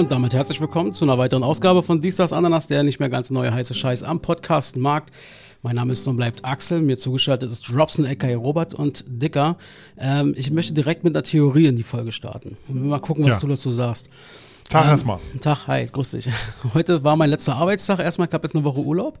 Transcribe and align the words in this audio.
Und 0.00 0.10
damit 0.10 0.32
herzlich 0.32 0.62
willkommen 0.62 0.94
zu 0.94 1.04
einer 1.04 1.18
weiteren 1.18 1.42
Ausgabe 1.42 1.82
von 1.82 2.00
Dies, 2.00 2.16
das, 2.16 2.32
Ananas, 2.32 2.66
der 2.66 2.82
nicht 2.82 3.00
mehr 3.00 3.10
ganz 3.10 3.28
neue 3.28 3.52
heiße 3.52 3.74
Scheiß 3.74 4.02
am 4.02 4.20
Podcast-Markt. 4.20 5.10
Mein 5.60 5.76
Name 5.76 5.92
ist 5.92 6.08
und 6.08 6.16
bleibt 6.16 6.42
Axel, 6.42 6.80
mir 6.80 6.96
zugeschaltet 6.96 7.52
ist 7.52 7.68
Dropson, 7.68 8.06
Aka 8.06 8.34
Robert 8.34 8.72
und 8.72 9.04
Dicker. 9.06 9.58
Ähm, 9.98 10.32
ich 10.38 10.50
möchte 10.52 10.72
direkt 10.72 11.04
mit 11.04 11.14
einer 11.14 11.22
Theorie 11.22 11.66
in 11.66 11.76
die 11.76 11.82
Folge 11.82 12.12
starten. 12.12 12.56
Und 12.66 12.88
mal 12.88 12.98
gucken, 12.98 13.26
was 13.26 13.34
ja. 13.34 13.40
du 13.40 13.48
dazu 13.48 13.70
sagst. 13.70 14.08
Tag 14.70 14.84
ähm, 14.84 14.90
erstmal. 14.90 15.18
Tag, 15.42 15.66
hi, 15.66 15.84
grüß 15.84 16.12
dich. 16.12 16.30
Heute 16.74 17.04
war 17.04 17.16
mein 17.16 17.28
letzter 17.28 17.56
Arbeitstag 17.56 17.98
erstmal. 17.98 18.28
Ich 18.28 18.32
habe 18.32 18.46
jetzt 18.46 18.54
eine 18.54 18.64
Woche 18.64 18.80
Urlaub 18.80 19.18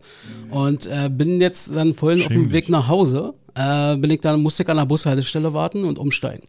und 0.48 0.86
äh, 0.86 1.10
bin 1.10 1.42
jetzt 1.42 1.76
dann 1.76 1.92
vorhin 1.92 2.22
auf 2.22 2.28
dem 2.28 2.52
Weg 2.52 2.70
nach 2.70 2.88
Hause. 2.88 3.34
Äh, 3.54 3.96
bin 3.96 4.10
ich 4.10 4.20
dann, 4.20 4.40
musste 4.40 4.62
ich 4.62 4.68
an 4.68 4.76
der 4.76 4.86
Bushaltestelle 4.86 5.52
warten 5.52 5.84
und 5.84 5.98
umsteigen. 5.98 6.46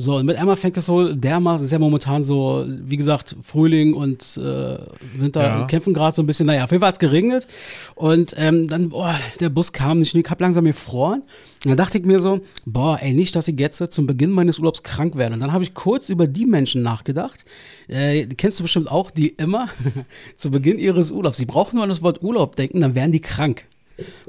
So, 0.00 0.14
und 0.14 0.26
mit 0.26 0.36
einmal 0.36 0.54
fängt 0.54 0.76
das 0.76 0.86
so 0.86 1.12
dermaßen, 1.12 1.64
ist 1.64 1.72
ja 1.72 1.78
momentan 1.80 2.22
so, 2.22 2.64
wie 2.68 2.96
gesagt, 2.96 3.34
Frühling 3.42 3.94
und 3.94 4.22
äh, 4.36 4.78
Winter 5.16 5.42
ja. 5.42 5.64
kämpfen 5.64 5.92
gerade 5.92 6.14
so 6.14 6.22
ein 6.22 6.26
bisschen. 6.26 6.46
Naja, 6.46 6.62
auf 6.62 6.70
jeden 6.70 6.80
Fall 6.80 6.90
hat 6.90 6.94
es 6.94 7.00
geregnet. 7.00 7.48
Und 7.96 8.32
ähm, 8.38 8.68
dann, 8.68 8.90
boah, 8.90 9.12
der 9.40 9.48
Bus 9.48 9.72
kam 9.72 9.98
nicht 9.98 10.14
und 10.14 10.20
ich 10.20 10.30
hab 10.30 10.40
langsam 10.40 10.66
gefroren. 10.66 11.22
Und 11.64 11.70
dann 11.70 11.76
dachte 11.76 11.98
ich 11.98 12.04
mir 12.04 12.20
so, 12.20 12.42
boah, 12.64 13.00
ey, 13.02 13.12
nicht, 13.12 13.34
dass 13.34 13.48
ich 13.48 13.58
jetzt 13.58 13.82
zum 13.92 14.06
Beginn 14.06 14.30
meines 14.30 14.60
Urlaubs 14.60 14.84
krank 14.84 15.16
werde. 15.16 15.34
Und 15.34 15.40
dann 15.40 15.52
habe 15.52 15.64
ich 15.64 15.74
kurz 15.74 16.10
über 16.10 16.28
die 16.28 16.46
Menschen 16.46 16.82
nachgedacht. 16.82 17.44
Äh, 17.88 18.26
kennst 18.26 18.60
du 18.60 18.62
bestimmt 18.62 18.88
auch, 18.92 19.10
die 19.10 19.30
immer 19.30 19.68
zu 20.36 20.52
Beginn 20.52 20.78
ihres 20.78 21.10
Urlaubs, 21.10 21.38
sie 21.38 21.46
brauchen 21.46 21.74
nur 21.74 21.82
an 21.82 21.88
das 21.88 22.04
Wort 22.04 22.22
Urlaub 22.22 22.54
denken, 22.54 22.80
dann 22.80 22.94
werden 22.94 23.10
die 23.10 23.20
krank. 23.20 23.66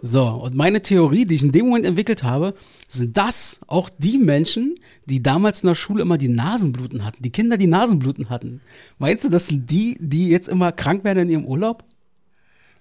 So, 0.02 0.26
und 0.28 0.56
meine 0.56 0.82
Theorie, 0.82 1.26
die 1.26 1.36
ich 1.36 1.44
in 1.44 1.52
dem 1.52 1.68
Moment 1.68 1.86
entwickelt 1.86 2.24
habe, 2.24 2.54
sind 2.88 3.18
das 3.18 3.60
auch 3.68 3.90
die 3.90 4.18
Menschen, 4.18 4.80
die 5.06 5.22
damals 5.22 5.62
in 5.62 5.68
der 5.68 5.76
Schule 5.76 6.02
immer 6.02 6.18
die 6.18 6.28
Nasenbluten 6.28 7.06
hatten, 7.06 7.22
die 7.22 7.32
Kinder, 7.32 7.58
die 7.58 7.68
Nasenbluten 7.68 8.30
hatten. 8.30 8.62
Meinst 8.98 9.26
du, 9.26 9.30
das 9.30 9.48
sind 9.48 9.70
die, 9.70 9.98
die 10.00 10.30
jetzt 10.30 10.48
immer 10.48 10.72
krank 10.72 11.04
werden 11.04 11.24
in 11.24 11.30
ihrem 11.30 11.46
Urlaub? 11.46 11.84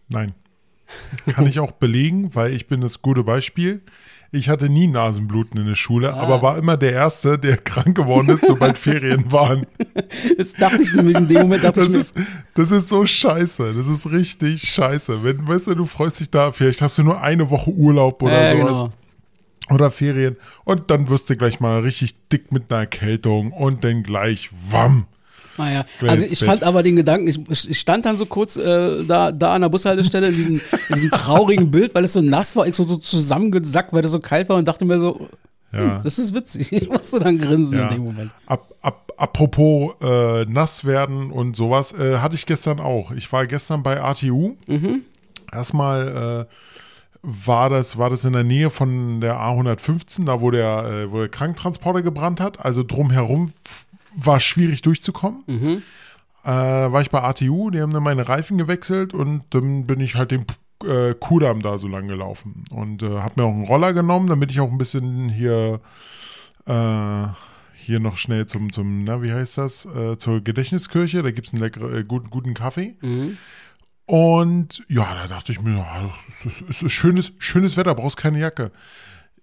Nein. 0.08 0.34
Kann 1.26 1.46
ich 1.46 1.60
auch 1.60 1.72
belegen, 1.72 2.34
weil 2.34 2.54
ich 2.54 2.66
bin 2.66 2.80
das 2.80 3.02
gute 3.02 3.22
Beispiel. 3.22 3.82
Ich 4.30 4.50
hatte 4.50 4.68
nie 4.68 4.86
Nasenbluten 4.86 5.58
in 5.58 5.66
der 5.66 5.74
Schule, 5.74 6.12
ah. 6.12 6.20
aber 6.20 6.42
war 6.42 6.58
immer 6.58 6.76
der 6.76 6.92
Erste, 6.92 7.38
der 7.38 7.56
krank 7.64 7.96
geworden 7.96 8.28
ist, 8.28 8.46
sobald 8.46 8.76
Ferien 8.78 9.32
waren. 9.32 9.66
Das 10.36 10.52
dachte 10.52 10.82
ich 10.82 10.92
nämlich 10.92 11.16
in 11.16 11.28
dem 11.28 11.42
Moment. 11.42 11.64
das, 11.64 11.90
ist, 11.90 12.14
das 12.54 12.70
ist 12.70 12.88
so 12.88 13.06
scheiße. 13.06 13.72
Das 13.74 13.86
ist 13.86 14.10
richtig 14.10 14.62
scheiße. 14.62 15.24
Wenn, 15.24 15.48
weißt 15.48 15.68
du, 15.68 15.74
du 15.74 15.86
freust 15.86 16.20
dich 16.20 16.30
da, 16.30 16.52
vielleicht 16.52 16.82
hast 16.82 16.98
du 16.98 17.04
nur 17.04 17.22
eine 17.22 17.48
Woche 17.48 17.70
Urlaub 17.70 18.22
oder 18.22 18.52
äh, 18.52 18.58
sowas. 18.58 18.80
Genau. 18.80 18.92
Oder 19.70 19.90
Ferien. 19.90 20.36
Und 20.64 20.90
dann 20.90 21.08
wirst 21.08 21.28
du 21.30 21.36
gleich 21.36 21.60
mal 21.60 21.80
richtig 21.80 22.14
dick 22.28 22.52
mit 22.52 22.70
einer 22.70 22.80
Erkältung 22.80 23.52
und 23.52 23.84
dann 23.84 24.02
gleich 24.02 24.50
Wamm. 24.70 25.06
Naja, 25.58 25.84
also 26.02 26.24
ich 26.24 26.38
fand 26.38 26.62
aber 26.62 26.82
den 26.82 26.96
Gedanken, 26.96 27.28
ich, 27.28 27.70
ich 27.70 27.78
stand 27.78 28.06
dann 28.06 28.16
so 28.16 28.26
kurz 28.26 28.56
äh, 28.56 29.04
da, 29.04 29.32
da 29.32 29.54
an 29.54 29.62
der 29.62 29.68
Bushaltestelle 29.68 30.28
in 30.28 30.36
diesem, 30.36 30.60
in 30.88 30.94
diesem 30.94 31.10
traurigen 31.10 31.70
Bild, 31.72 31.94
weil 31.94 32.04
es 32.04 32.12
so 32.12 32.22
nass 32.22 32.56
war, 32.56 32.66
ich 32.66 32.74
so, 32.74 32.84
so 32.84 32.96
zusammengesackt, 32.96 33.92
weil 33.92 34.04
es 34.04 34.12
so 34.12 34.20
kalt 34.20 34.48
war 34.48 34.56
und 34.56 34.66
dachte 34.66 34.84
mir 34.84 34.98
so, 34.98 35.28
ja. 35.72 35.80
Hm, 35.80 35.96
das 36.02 36.18
ist 36.18 36.34
witzig. 36.34 36.72
Ich 36.78 36.88
musste 36.88 37.20
dann 37.20 37.38
grinsen 37.38 37.78
ja. 37.78 37.88
in 37.88 37.94
dem 37.94 38.04
Moment. 38.04 38.30
Ab, 38.46 38.72
ab, 38.80 39.12
apropos 39.16 39.94
äh, 40.00 40.44
nass 40.46 40.84
werden 40.84 41.30
und 41.30 41.56
sowas, 41.56 41.92
äh, 41.92 42.18
hatte 42.18 42.36
ich 42.36 42.46
gestern 42.46 42.80
auch. 42.80 43.10
Ich 43.10 43.30
war 43.32 43.46
gestern 43.46 43.82
bei 43.82 44.00
ATU. 44.00 44.56
Mhm. 44.66 45.02
Erstmal 45.52 46.46
äh, 46.48 46.54
war 47.22 47.68
das, 47.68 47.98
war 47.98 48.10
das 48.10 48.24
in 48.24 48.32
der 48.32 48.44
Nähe 48.44 48.70
von 48.70 49.20
der 49.20 49.36
A115, 49.40 50.24
da 50.24 50.40
wo 50.40 50.50
der, 50.50 50.84
äh, 50.84 51.12
wo 51.12 51.18
der 51.18 51.28
Kranktransporter 51.28 52.02
gebrannt 52.02 52.40
hat. 52.40 52.64
Also 52.64 52.82
drumherum 52.82 53.52
war 54.18 54.40
schwierig 54.40 54.82
durchzukommen. 54.82 55.44
Mhm. 55.46 55.82
Äh, 56.44 56.50
war 56.50 57.00
ich 57.00 57.10
bei 57.10 57.22
ATU, 57.22 57.70
die 57.70 57.80
haben 57.80 57.92
dann 57.92 58.02
meine 58.02 58.28
Reifen 58.28 58.58
gewechselt 58.58 59.14
und 59.14 59.44
dann 59.50 59.86
bin 59.86 60.00
ich 60.00 60.14
halt 60.14 60.30
den 60.30 60.46
äh, 60.84 61.14
Kudamm 61.14 61.60
da 61.60 61.78
so 61.78 61.88
lang 61.88 62.08
gelaufen 62.08 62.64
und 62.70 63.02
äh, 63.02 63.18
habe 63.20 63.40
mir 63.40 63.46
auch 63.46 63.52
einen 63.52 63.64
Roller 63.64 63.92
genommen, 63.92 64.28
damit 64.28 64.50
ich 64.50 64.60
auch 64.60 64.70
ein 64.70 64.78
bisschen 64.78 65.28
hier 65.28 65.80
äh, 66.66 67.26
hier 67.74 68.00
noch 68.00 68.18
schnell 68.18 68.46
zum, 68.46 68.72
zum 68.72 69.04
na, 69.04 69.22
wie 69.22 69.32
heißt 69.32 69.58
das, 69.58 69.86
äh, 69.86 70.18
zur 70.18 70.42
Gedächtniskirche, 70.42 71.22
da 71.22 71.30
gibt 71.30 71.46
es 71.46 71.54
einen 71.54 71.62
leckeren, 71.62 71.96
äh, 71.96 72.04
guten, 72.04 72.30
guten 72.30 72.54
Kaffee. 72.54 72.96
Mhm. 73.00 73.38
Und 74.04 74.82
ja, 74.88 75.14
da 75.14 75.26
dachte 75.26 75.52
ich 75.52 75.60
mir, 75.60 75.84
es 76.28 76.44
ist, 76.44 76.82
ist 76.82 76.92
schönes, 76.92 77.32
schönes 77.38 77.76
Wetter, 77.76 77.94
brauchst 77.94 78.16
keine 78.16 78.38
Jacke. 78.38 78.72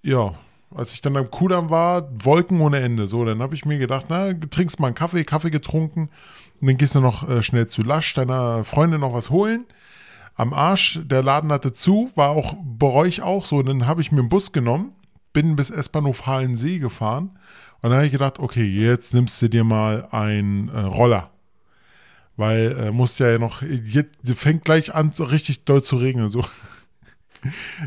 Ja, 0.01 0.35
als 0.73 0.93
ich 0.93 1.01
dann 1.01 1.17
am 1.17 1.29
Kudamm 1.29 1.69
war, 1.69 2.09
Wolken 2.23 2.59
ohne 2.61 2.79
Ende. 2.79 3.07
So, 3.07 3.23
dann 3.25 3.41
habe 3.41 3.55
ich 3.55 3.65
mir 3.65 3.77
gedacht, 3.77 4.05
na, 4.09 4.33
trinkst 4.33 4.79
mal 4.79 4.87
einen 4.87 4.95
Kaffee, 4.95 5.23
Kaffee 5.23 5.51
getrunken. 5.51 6.09
Und 6.61 6.67
dann 6.67 6.77
gehst 6.77 6.95
du 6.95 7.01
noch 7.01 7.27
äh, 7.29 7.43
schnell 7.43 7.67
zu 7.67 7.81
Lasch, 7.81 8.13
deiner 8.13 8.63
Freundin 8.63 9.01
noch 9.01 9.13
was 9.13 9.29
holen. 9.29 9.65
Am 10.35 10.53
Arsch, 10.53 10.99
der 11.03 11.23
Laden 11.23 11.51
hatte 11.51 11.71
zu, 11.71 12.11
war 12.15 12.31
auch 12.31 12.55
bei 12.61 12.87
euch 12.87 13.21
auch 13.21 13.45
so. 13.45 13.57
Und 13.57 13.67
dann 13.67 13.87
habe 13.87 14.01
ich 14.01 14.11
mir 14.11 14.19
einen 14.19 14.29
Bus 14.29 14.51
genommen, 14.51 14.91
bin 15.31 15.55
bis 15.55 15.69
S-Bahnhof 15.69 16.25
Hallensee 16.25 16.79
gefahren. 16.79 17.37
Und 17.81 17.89
dann 17.89 17.93
habe 17.93 18.05
ich 18.05 18.11
gedacht, 18.11 18.39
okay, 18.39 18.65
jetzt 18.65 19.13
nimmst 19.13 19.41
du 19.41 19.47
dir 19.47 19.63
mal 19.63 20.07
einen 20.11 20.69
äh, 20.69 20.79
Roller. 20.79 21.29
Weil 22.35 22.75
äh, 22.77 22.91
musst 22.91 23.19
ja 23.19 23.37
noch, 23.37 23.61
jetzt, 23.61 24.17
fängt 24.35 24.65
gleich 24.65 24.93
an, 24.93 25.13
richtig 25.19 25.63
doll 25.63 25.83
zu 25.83 25.95
regnen. 25.97 26.29
So. 26.29 26.43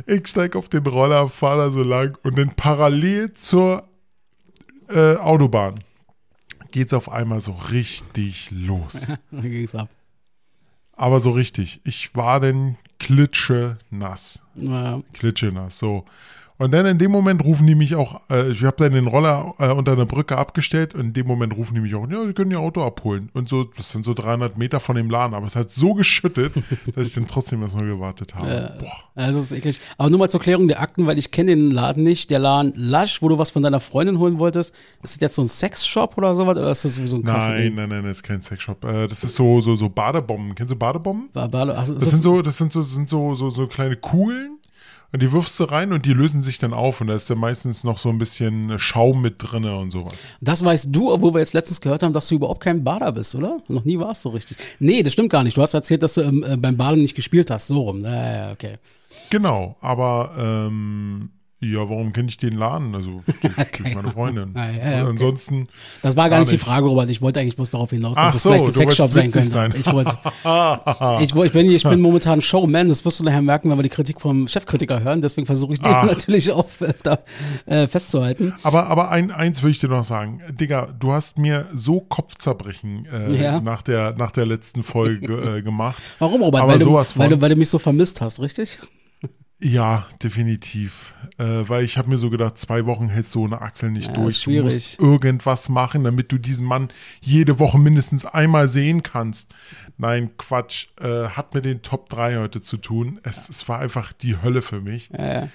Ich 0.06 0.26
steige 0.28 0.58
auf 0.58 0.68
den 0.68 0.86
Roller, 0.86 1.28
fahre 1.28 1.58
da 1.58 1.70
so 1.70 1.82
lang 1.82 2.16
und 2.22 2.38
dann 2.38 2.54
parallel 2.54 3.34
zur 3.34 3.88
äh, 4.88 5.16
Autobahn 5.16 5.74
geht 6.70 6.88
es 6.88 6.92
auf 6.92 7.10
einmal 7.10 7.40
so 7.40 7.52
richtig 7.52 8.50
los. 8.50 9.06
Dann 9.30 9.42
ging's 9.42 9.74
ab. 9.74 9.88
Aber 10.92 11.20
so 11.20 11.30
richtig. 11.30 11.80
Ich 11.84 12.14
war 12.14 12.40
denn 12.40 12.76
klitsche 12.98 13.78
nass. 13.90 14.42
Ja. 14.54 15.00
Klitsche 15.12 15.52
nass. 15.52 15.78
So. 15.78 16.04
Und 16.58 16.72
dann 16.72 16.86
in 16.86 16.98
dem 16.98 17.12
Moment 17.12 17.44
rufen 17.44 17.66
die 17.66 17.76
mich 17.76 17.94
auch, 17.94 18.20
äh, 18.28 18.50
ich 18.50 18.64
habe 18.64 18.76
dann 18.76 18.92
den 18.92 19.06
Roller 19.06 19.54
äh, 19.58 19.70
unter 19.70 19.92
einer 19.92 20.06
Brücke 20.06 20.36
abgestellt 20.36 20.92
und 20.94 21.00
in 21.00 21.12
dem 21.12 21.26
Moment 21.26 21.56
rufen 21.56 21.74
die 21.74 21.80
mich 21.80 21.94
auch, 21.94 22.08
ja, 22.10 22.26
sie 22.26 22.32
können 22.32 22.50
ihr 22.50 22.58
Auto 22.58 22.82
abholen. 22.82 23.30
Und 23.32 23.48
so, 23.48 23.62
das 23.62 23.90
sind 23.90 24.04
so 24.04 24.12
300 24.12 24.58
Meter 24.58 24.80
von 24.80 24.96
dem 24.96 25.08
Laden, 25.08 25.34
aber 25.34 25.46
es 25.46 25.54
hat 25.54 25.70
so 25.70 25.94
geschüttet, 25.94 26.52
dass 26.96 27.06
ich 27.06 27.14
dann 27.14 27.28
trotzdem 27.28 27.62
erst 27.62 27.76
noch 27.76 27.84
gewartet 27.84 28.34
habe. 28.34 28.48
Ja, 28.48 28.72
Boah. 28.78 29.08
Also 29.14 29.40
ist 29.40 29.52
eklig. 29.52 29.80
Aber 29.96 30.10
nur 30.10 30.18
mal 30.18 30.30
zur 30.30 30.40
Klärung 30.40 30.68
der 30.68 30.80
Akten, 30.80 31.06
weil 31.06 31.18
ich 31.18 31.30
kenne 31.30 31.50
den 31.50 31.70
Laden 31.70 32.02
nicht. 32.02 32.30
Der 32.30 32.38
Laden 32.38 32.72
Lush, 32.76 33.22
wo 33.22 33.28
du 33.28 33.38
was 33.38 33.50
von 33.50 33.62
deiner 33.62 33.80
Freundin 33.80 34.18
holen 34.18 34.38
wolltest, 34.38 34.74
ist 35.02 35.14
das 35.14 35.20
jetzt 35.20 35.34
so 35.36 35.42
ein 35.42 35.48
Sexshop 35.48 36.16
oder 36.18 36.34
sowas? 36.34 36.56
Oder 36.56 36.70
ist 36.70 36.84
das 36.84 36.96
sowieso 36.96 37.16
ein 37.16 37.24
Kaffee? 37.24 37.70
Nein, 37.70 37.74
nein, 37.74 37.88
nein, 37.88 38.04
das 38.04 38.18
ist 38.18 38.22
kein 38.22 38.40
Sexshop. 38.40 38.84
Äh, 38.84 39.08
das 39.08 39.24
ist 39.24 39.34
so, 39.34 39.60
so, 39.60 39.76
so 39.76 39.88
Badebomben. 39.88 40.54
Kennst 40.54 40.72
du 40.72 40.76
Badebomben? 40.76 41.30
Bade, 41.32 41.76
also 41.76 41.94
das, 41.94 42.04
das 42.04 42.10
sind 42.10 42.22
so, 42.22 42.42
das 42.42 42.56
sind 42.56 42.72
so, 42.72 42.82
sind 42.82 43.08
so, 43.08 43.34
so, 43.34 43.50
so 43.50 43.66
kleine 43.66 43.96
Kugeln 43.96 44.57
und 45.12 45.22
die 45.22 45.32
wirfst 45.32 45.58
du 45.58 45.64
rein 45.64 45.92
und 45.92 46.04
die 46.04 46.12
lösen 46.12 46.42
sich 46.42 46.58
dann 46.58 46.74
auf 46.74 47.00
und 47.00 47.06
da 47.06 47.14
ist 47.14 47.30
dann 47.30 47.38
meistens 47.38 47.82
noch 47.82 47.96
so 47.96 48.10
ein 48.10 48.18
bisschen 48.18 48.78
Schaum 48.78 49.22
mit 49.22 49.36
drin 49.38 49.64
und 49.64 49.90
sowas. 49.90 50.36
Das 50.40 50.64
weißt 50.64 50.88
du, 50.90 51.12
obwohl 51.12 51.34
wir 51.34 51.40
jetzt 51.40 51.54
letztens 51.54 51.80
gehört 51.80 52.02
haben, 52.02 52.12
dass 52.12 52.28
du 52.28 52.34
überhaupt 52.34 52.62
kein 52.62 52.84
Bader 52.84 53.12
bist, 53.12 53.34
oder? 53.34 53.58
Noch 53.68 53.84
nie 53.84 53.98
warst 53.98 54.24
du 54.24 54.28
richtig. 54.30 54.58
Nee, 54.80 55.02
das 55.02 55.14
stimmt 55.14 55.30
gar 55.30 55.44
nicht. 55.44 55.56
Du 55.56 55.62
hast 55.62 55.72
erzählt, 55.72 56.02
dass 56.02 56.14
du 56.14 56.22
ähm, 56.22 56.44
äh, 56.46 56.56
beim 56.56 56.76
Baden 56.76 57.00
nicht 57.00 57.14
gespielt 57.14 57.50
hast. 57.50 57.68
So 57.68 57.80
rum. 57.82 58.04
Äh, 58.04 58.52
okay. 58.52 58.76
Genau, 59.30 59.76
aber 59.80 60.32
ähm, 60.38 61.30
ja, 61.60 61.78
warum 61.78 62.12
kenne 62.12 62.28
ich 62.28 62.36
den 62.36 62.54
Laden? 62.54 62.94
Also, 62.94 63.24
durch 63.78 63.94
meine 63.94 64.10
Freundin. 64.12 64.52
ah, 64.54 64.70
ja, 64.70 65.02
okay. 65.02 65.10
Ansonsten. 65.10 65.66
Das 66.02 66.16
war 66.16 66.30
gar 66.30 66.38
nicht 66.38 66.52
die 66.52 66.58
Frage, 66.58 66.86
Robert. 66.86 67.10
Ich 67.10 67.20
wollte 67.20 67.40
eigentlich 67.40 67.56
bloß 67.56 67.72
darauf 67.72 67.90
hinaus, 67.90 68.14
dass 68.14 68.24
Ach 68.24 68.34
es 68.34 68.42
so, 68.42 68.50
vielleicht 68.50 68.66
ein 68.66 68.72
Sexshop 68.72 69.10
sein 69.10 69.30
könnte. 69.32 69.48
Sein. 69.48 69.74
Ich, 69.76 69.92
wollte, 69.92 70.16
ich, 71.20 71.34
ich, 71.34 71.52
bin, 71.52 71.68
ich 71.68 71.82
bin 71.82 72.00
momentan 72.00 72.40
Showman. 72.40 72.88
Das 72.88 73.04
wirst 73.04 73.18
du 73.18 73.24
nachher 73.24 73.42
merken, 73.42 73.70
wenn 73.70 73.78
wir 73.78 73.82
die 73.82 73.88
Kritik 73.88 74.20
vom 74.20 74.46
Chefkritiker 74.46 75.02
hören. 75.02 75.20
Deswegen 75.20 75.46
versuche 75.46 75.72
ich 75.72 75.80
den 75.80 75.92
Ach. 75.92 76.04
natürlich 76.06 76.52
auch 76.52 76.66
da, 77.02 77.18
äh, 77.66 77.88
festzuhalten. 77.88 78.54
Aber, 78.62 78.86
aber 78.86 79.10
ein, 79.10 79.32
eins 79.32 79.60
will 79.64 79.72
ich 79.72 79.80
dir 79.80 79.88
noch 79.88 80.04
sagen. 80.04 80.40
Digga, 80.52 80.94
du 80.96 81.10
hast 81.10 81.38
mir 81.38 81.66
so 81.74 81.98
Kopfzerbrechen 82.00 83.06
äh, 83.06 83.42
ja. 83.42 83.60
nach, 83.60 83.82
der, 83.82 84.14
nach 84.16 84.30
der 84.30 84.46
letzten 84.46 84.84
Folge 84.84 85.56
äh, 85.56 85.62
gemacht. 85.62 86.00
Warum, 86.20 86.40
Robert? 86.40 86.62
Aber 86.62 86.72
weil, 86.74 86.78
du, 86.78 86.92
weil, 86.92 87.28
du, 87.30 87.40
weil 87.40 87.48
du 87.48 87.56
mich 87.56 87.68
so 87.68 87.80
vermisst 87.80 88.20
hast, 88.20 88.40
richtig? 88.40 88.78
Ja, 89.60 90.06
definitiv. 90.22 91.14
Äh, 91.36 91.68
weil 91.68 91.82
ich 91.82 91.98
habe 91.98 92.08
mir 92.08 92.16
so 92.16 92.30
gedacht, 92.30 92.58
zwei 92.58 92.86
Wochen 92.86 93.08
hältst 93.08 93.34
du 93.34 93.42
ohne 93.44 93.60
Axel 93.60 93.90
nicht 93.90 94.08
ja, 94.08 94.14
durch. 94.14 94.44
Du 94.44 94.62
musst 94.62 95.00
irgendwas 95.00 95.68
machen, 95.68 96.04
damit 96.04 96.30
du 96.30 96.38
diesen 96.38 96.64
Mann 96.64 96.88
jede 97.20 97.58
Woche 97.58 97.76
mindestens 97.78 98.24
einmal 98.24 98.68
sehen 98.68 99.02
kannst. 99.02 99.52
Nein, 99.96 100.30
Quatsch. 100.38 100.86
Äh, 101.00 101.30
hat 101.30 101.54
mit 101.54 101.64
den 101.64 101.82
Top 101.82 102.08
3 102.08 102.38
heute 102.38 102.62
zu 102.62 102.76
tun. 102.76 103.18
Es, 103.24 103.48
es 103.48 103.68
war 103.68 103.80
einfach 103.80 104.12
die 104.12 104.40
Hölle 104.40 104.62
für 104.62 104.80
mich. 104.80 105.10
Ja, 105.12 105.26
ja. 105.26 105.48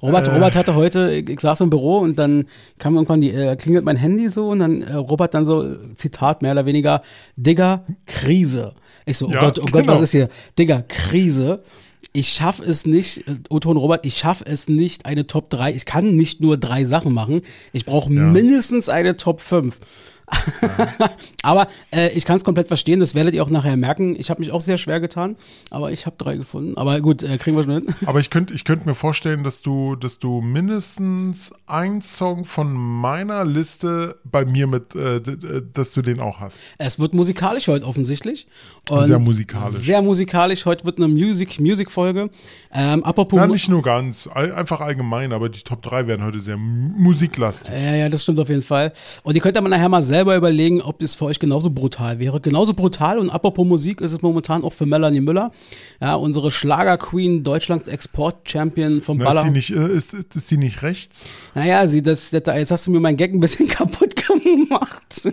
Robert, 0.00 0.28
äh, 0.28 0.30
Robert 0.30 0.54
hatte 0.54 0.76
heute, 0.76 1.10
ich 1.12 1.40
saß 1.40 1.60
im 1.62 1.70
Büro 1.70 1.98
und 1.98 2.16
dann 2.16 2.44
kam 2.78 2.94
irgendwann 2.94 3.20
die, 3.20 3.32
äh, 3.32 3.56
klingelt 3.56 3.84
mein 3.84 3.96
Handy 3.96 4.28
so 4.28 4.50
und 4.50 4.60
dann 4.60 4.82
äh, 4.82 4.94
Robert 4.94 5.34
dann 5.34 5.44
so, 5.44 5.74
Zitat 5.96 6.42
mehr 6.42 6.52
oder 6.52 6.66
weniger, 6.66 7.02
Digga, 7.34 7.84
Krise. 8.06 8.74
Ich 9.04 9.18
so, 9.18 9.26
oh 9.26 9.32
ja, 9.32 9.40
Gott, 9.40 9.58
oh 9.58 9.64
Gott, 9.64 9.80
genau. 9.82 9.94
was 9.94 10.02
ist 10.02 10.12
hier? 10.12 10.28
Digga, 10.56 10.84
Krise 10.86 11.64
ich 12.18 12.30
schaffe 12.30 12.64
es 12.64 12.84
nicht, 12.84 13.22
Otto 13.48 13.70
und 13.70 13.76
Robert, 13.76 14.04
ich 14.04 14.18
schaffe 14.18 14.44
es 14.44 14.68
nicht, 14.68 15.06
eine 15.06 15.26
Top 15.26 15.50
3. 15.50 15.72
Ich 15.72 15.84
kann 15.84 16.16
nicht 16.16 16.40
nur 16.40 16.56
drei 16.56 16.84
Sachen 16.84 17.14
machen. 17.14 17.42
Ich 17.72 17.84
brauche 17.84 18.12
ja. 18.12 18.22
mindestens 18.22 18.88
eine 18.88 19.16
Top 19.16 19.40
5. 19.40 19.78
aber 21.42 21.68
äh, 21.90 22.10
ich 22.10 22.24
kann 22.24 22.36
es 22.36 22.44
komplett 22.44 22.68
verstehen, 22.68 23.00
das 23.00 23.14
werdet 23.14 23.34
ihr 23.34 23.42
auch 23.42 23.50
nachher 23.50 23.76
merken. 23.76 24.16
Ich 24.18 24.30
habe 24.30 24.40
mich 24.40 24.52
auch 24.52 24.60
sehr 24.60 24.78
schwer 24.78 25.00
getan, 25.00 25.36
aber 25.70 25.92
ich 25.92 26.06
habe 26.06 26.16
drei 26.18 26.36
gefunden. 26.36 26.76
Aber 26.76 27.00
gut, 27.00 27.22
äh, 27.22 27.38
kriegen 27.38 27.56
wir 27.56 27.64
schon 27.64 27.72
hin. 27.72 27.94
Aber 28.06 28.20
ich 28.20 28.30
könnte 28.30 28.54
ich 28.54 28.64
könnt 28.64 28.86
mir 28.86 28.94
vorstellen, 28.94 29.44
dass 29.44 29.60
du, 29.60 29.96
dass 29.96 30.18
du 30.18 30.40
mindestens 30.40 31.52
einen 31.66 32.00
Song 32.00 32.44
von 32.44 32.72
meiner 32.72 33.44
Liste 33.44 34.16
bei 34.24 34.44
mir 34.44 34.66
mit, 34.66 34.94
äh, 34.94 35.20
dass 35.72 35.92
du 35.92 36.02
den 36.02 36.20
auch 36.20 36.40
hast. 36.40 36.60
Es 36.78 36.98
wird 36.98 37.14
musikalisch 37.14 37.68
heute 37.68 37.86
offensichtlich. 37.86 38.46
Und 38.88 39.06
sehr 39.06 39.18
musikalisch. 39.18 39.76
Sehr 39.76 40.02
musikalisch. 40.02 40.64
Heute 40.64 40.84
wird 40.84 40.98
eine 40.98 41.08
Music-Music-Folge. 41.08 42.30
Ähm, 42.72 43.04
apropos. 43.04 43.38
Ja, 43.38 43.46
nicht 43.46 43.68
nur 43.68 43.82
ganz, 43.82 44.26
einfach 44.26 44.80
allgemein, 44.80 45.32
aber 45.32 45.48
die 45.48 45.60
Top 45.60 45.82
3 45.82 46.06
werden 46.06 46.24
heute 46.24 46.40
sehr 46.40 46.56
musiklastig. 46.56 47.74
Ja, 47.74 47.94
ja, 47.94 48.08
das 48.08 48.22
stimmt 48.22 48.40
auf 48.40 48.48
jeden 48.48 48.62
Fall. 48.62 48.92
Und 49.22 49.34
ihr 49.34 49.40
könnt 49.40 49.56
aber 49.56 49.68
nachher 49.68 49.88
mal 49.88 50.02
selber 50.18 50.34
überlegen, 50.34 50.82
ob 50.82 50.98
das 50.98 51.14
für 51.14 51.26
euch 51.26 51.38
genauso 51.38 51.70
brutal 51.70 52.18
wäre. 52.18 52.40
Genauso 52.40 52.74
brutal 52.74 53.20
und 53.20 53.30
apropos 53.30 53.64
Musik 53.64 54.00
ist 54.00 54.10
es 54.10 54.20
momentan 54.20 54.64
auch 54.64 54.72
für 54.72 54.84
Melanie 54.84 55.20
Müller, 55.20 55.52
ja, 56.00 56.16
unsere 56.16 56.50
Schlager-Queen, 56.50 57.44
Deutschlands 57.44 57.86
Export-Champion 57.86 59.02
vom 59.02 59.18
Baller. 59.18 59.42
Ist 59.42 59.46
die, 59.46 59.50
nicht, 59.52 59.70
äh, 59.70 59.88
ist, 59.88 60.14
ist 60.14 60.50
die 60.50 60.56
nicht 60.56 60.82
rechts? 60.82 61.26
Naja, 61.54 61.86
sie, 61.86 62.02
das, 62.02 62.30
das, 62.30 62.42
jetzt 62.46 62.72
hast 62.72 62.88
du 62.88 62.90
mir 62.90 62.98
meinen 62.98 63.16
Gag 63.16 63.32
ein 63.32 63.38
bisschen 63.38 63.68
kaputt 63.68 64.16
gemacht. 64.16 65.28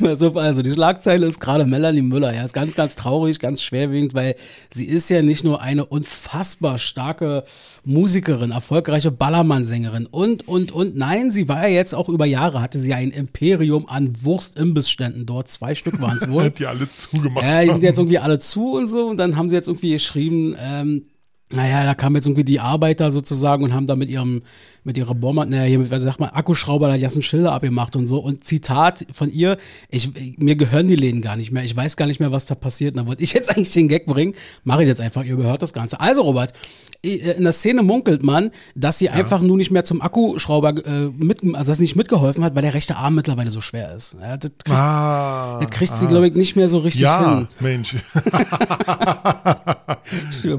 also 0.34 0.62
die 0.62 0.72
Schlagzeile 0.72 1.26
ist 1.26 1.38
gerade 1.38 1.66
Melanie 1.66 2.00
Müller, 2.00 2.34
ja, 2.34 2.46
ist 2.46 2.54
ganz, 2.54 2.74
ganz 2.74 2.96
traurig, 2.96 3.38
ganz 3.38 3.60
schwerwiegend, 3.60 4.14
weil 4.14 4.34
sie 4.72 4.86
ist 4.86 5.10
ja 5.10 5.20
nicht 5.20 5.44
nur 5.44 5.60
eine 5.60 5.84
unfassbar 5.84 6.78
starke 6.78 7.44
Musikerin, 7.84 8.50
erfolgreiche 8.50 9.10
Ballermann-Sängerin 9.10 10.06
und, 10.06 10.48
und, 10.48 10.72
und, 10.72 10.96
nein, 10.96 11.30
sie 11.30 11.50
war 11.50 11.68
ja 11.68 11.74
jetzt 11.74 11.94
auch 11.94 12.08
über 12.08 12.24
Jahre, 12.24 12.62
hatte 12.62 12.78
sie 12.78 12.94
ein 12.94 13.10
Imperium 13.10 13.57
an 13.88 14.24
Wurst-Imbissständen 14.24 15.26
dort, 15.26 15.48
zwei 15.48 15.74
Stück 15.74 16.00
waren 16.00 16.16
es 16.16 16.28
wohl. 16.28 16.50
Die 16.58 16.66
alle 16.66 16.90
zugemacht. 16.90 17.44
Ja, 17.44 17.62
die 17.62 17.70
sind 17.70 17.82
jetzt 17.82 17.98
irgendwie 17.98 18.18
alle 18.18 18.38
zu 18.38 18.76
und 18.76 18.86
so 18.86 19.06
und 19.06 19.16
dann 19.16 19.36
haben 19.36 19.48
sie 19.48 19.56
jetzt 19.56 19.68
irgendwie 19.68 19.92
geschrieben, 19.92 20.56
ähm, 20.60 21.06
naja, 21.50 21.84
da 21.84 21.94
kamen 21.94 22.16
jetzt 22.16 22.26
irgendwie 22.26 22.44
die 22.44 22.60
Arbeiter 22.60 23.10
sozusagen 23.10 23.64
und 23.64 23.72
haben 23.72 23.86
da 23.86 23.96
mit 23.96 24.10
ihrem 24.10 24.42
mit 24.88 24.96
ihrer 24.96 25.14
Bomber, 25.14 25.44
naja, 25.44 25.64
hier 25.64 25.78
mit, 25.78 25.90
was 25.90 26.02
sagt 26.02 26.18
man, 26.18 26.30
Akkuschrauber, 26.30 26.88
da 26.88 26.96
ganzen 26.96 27.20
Schilder 27.20 27.52
abgemacht 27.52 27.94
und 27.94 28.06
so. 28.06 28.20
Und 28.20 28.42
Zitat 28.42 29.04
von 29.12 29.30
ihr, 29.30 29.58
ich, 29.90 30.10
mir 30.38 30.56
gehören 30.56 30.88
die 30.88 30.96
Läden 30.96 31.20
gar 31.20 31.36
nicht 31.36 31.52
mehr. 31.52 31.62
Ich 31.62 31.76
weiß 31.76 31.98
gar 31.98 32.06
nicht 32.06 32.20
mehr, 32.20 32.32
was 32.32 32.46
da 32.46 32.54
passiert. 32.54 32.94
Und 32.94 33.02
da 33.04 33.06
wollte 33.06 33.22
ich 33.22 33.34
jetzt 33.34 33.50
eigentlich 33.56 33.72
den 33.72 33.88
Gag 33.88 34.06
bringen. 34.06 34.34
Mache 34.64 34.82
ich 34.82 34.88
jetzt 34.88 35.02
einfach, 35.02 35.24
ihr 35.24 35.34
überhört 35.34 35.60
das 35.60 35.74
Ganze. 35.74 36.00
Also, 36.00 36.22
Robert, 36.22 36.54
in 37.02 37.44
der 37.44 37.52
Szene 37.52 37.82
munkelt 37.84 38.24
man, 38.24 38.50
dass 38.74 38.98
sie 38.98 39.04
ja. 39.04 39.12
einfach 39.12 39.40
nur 39.40 39.56
nicht 39.56 39.70
mehr 39.70 39.84
zum 39.84 40.02
Akkuschrauber 40.02 40.84
äh, 40.84 41.10
mit, 41.16 41.44
also 41.54 41.70
dass 41.70 41.78
sie 41.78 41.84
nicht 41.84 41.94
mitgeholfen 41.94 42.42
hat, 42.42 42.56
weil 42.56 42.62
der 42.62 42.74
rechte 42.74 42.96
Arm 42.96 43.14
mittlerweile 43.14 43.50
so 43.50 43.60
schwer 43.60 43.94
ist. 43.94 44.16
Ja, 44.20 44.36
das 44.36 44.50
kriegt, 44.64 44.80
ah, 44.80 45.60
das 45.60 45.70
kriegt 45.70 45.92
ah. 45.92 45.96
sie, 45.96 46.08
glaube 46.08 46.26
ich, 46.26 46.34
nicht 46.34 46.56
mehr 46.56 46.68
so 46.68 46.78
richtig 46.78 47.02
ja, 47.02 47.36
hin. 47.36 47.48
Mensch. 47.60 47.94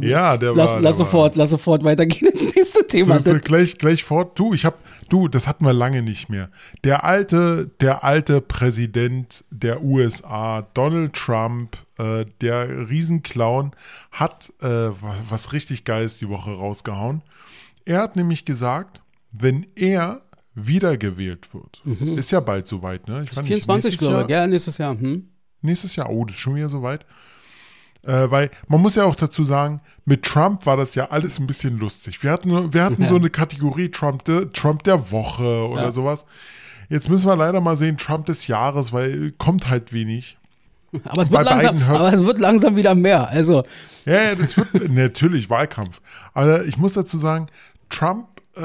ja, 0.01 0.37
der 0.37 0.53
lass, 0.53 0.71
war. 0.71 0.81
Lass 0.81 0.81
der 0.81 0.93
sofort, 0.93 1.35
war. 1.35 1.39
lass 1.43 1.49
sofort 1.49 1.83
weitergehen 1.83 2.31
ins 2.31 2.55
nächste 2.55 2.87
Thema. 2.87 3.19
So, 3.19 3.33
so, 3.33 3.39
gleich, 3.39 3.77
gleich 3.77 4.05
fort. 4.19 4.37
Du, 4.37 4.53
ich 4.53 4.65
habe, 4.65 4.77
du, 5.09 5.27
das 5.27 5.47
hatten 5.47 5.65
wir 5.65 5.73
lange 5.73 6.01
nicht 6.01 6.29
mehr. 6.29 6.49
Der 6.83 7.03
alte, 7.03 7.71
der 7.79 8.03
alte 8.03 8.41
Präsident 8.41 9.43
der 9.49 9.83
USA, 9.83 10.67
Donald 10.73 11.13
Trump, 11.13 11.77
äh, 11.97 12.25
der 12.41 12.89
Riesenclown, 12.89 13.71
hat 14.11 14.51
äh, 14.61 14.89
was 15.29 15.53
richtig 15.53 15.85
Geiles 15.85 16.19
die 16.19 16.29
Woche 16.29 16.51
rausgehauen. 16.51 17.21
Er 17.85 18.01
hat 18.01 18.15
nämlich 18.15 18.45
gesagt, 18.45 19.01
wenn 19.31 19.65
er 19.75 20.21
wiedergewählt 20.55 21.53
wird, 21.53 21.81
mhm. 21.85 22.17
ist 22.17 22.31
ja 22.31 22.39
bald 22.39 22.67
soweit, 22.67 23.07
ne? 23.07 23.23
Ich 23.23 23.39
24, 23.39 23.97
glaube 23.97 24.23
ich, 24.23 24.29
ja, 24.29 24.45
nächstes 24.45 24.77
Jahr. 24.77 24.97
Hm? 24.97 25.29
Nächstes 25.61 25.95
Jahr, 25.95 26.09
oh, 26.09 26.25
das 26.25 26.35
ist 26.35 26.41
schon 26.41 26.55
wieder 26.55 26.69
soweit. 26.69 27.05
Äh, 28.03 28.31
weil 28.31 28.49
man 28.67 28.81
muss 28.81 28.95
ja 28.95 29.03
auch 29.03 29.15
dazu 29.15 29.43
sagen, 29.43 29.81
mit 30.05 30.23
Trump 30.23 30.65
war 30.65 30.77
das 30.77 30.95
ja 30.95 31.09
alles 31.09 31.39
ein 31.39 31.47
bisschen 31.47 31.77
lustig. 31.77 32.23
Wir 32.23 32.31
hatten, 32.31 32.73
wir 32.73 32.83
hatten 32.83 33.01
ja. 33.01 33.09
so 33.09 33.15
eine 33.15 33.29
Kategorie 33.29 33.89
Trump, 33.89 34.23
de, 34.23 34.47
Trump 34.53 34.83
der 34.83 35.11
Woche 35.11 35.67
oder 35.67 35.83
ja. 35.83 35.91
sowas. 35.91 36.25
Jetzt 36.87 37.09
müssen 37.09 37.27
wir 37.27 37.35
leider 37.35 37.61
mal 37.61 37.75
sehen, 37.75 37.97
Trump 37.97 38.25
des 38.25 38.47
Jahres, 38.47 38.93
weil 38.93 39.31
kommt 39.37 39.69
halt 39.69 39.93
wenig. 39.93 40.37
Aber 41.03 41.21
es, 41.21 41.31
wird 41.31 41.45
langsam, 41.45 41.77
aber 41.87 42.11
es 42.11 42.25
wird 42.25 42.39
langsam 42.39 42.75
wieder 42.75 42.95
mehr. 42.95 43.29
Also. 43.29 43.63
Ja, 44.05 44.23
ja 44.23 44.35
das 44.35 44.57
wird 44.57 44.89
natürlich 44.89 45.49
Wahlkampf. 45.49 46.01
Aber 46.33 46.65
ich 46.65 46.77
muss 46.77 46.93
dazu 46.93 47.17
sagen, 47.17 47.47
Trump 47.89 48.27
äh, 48.55 48.61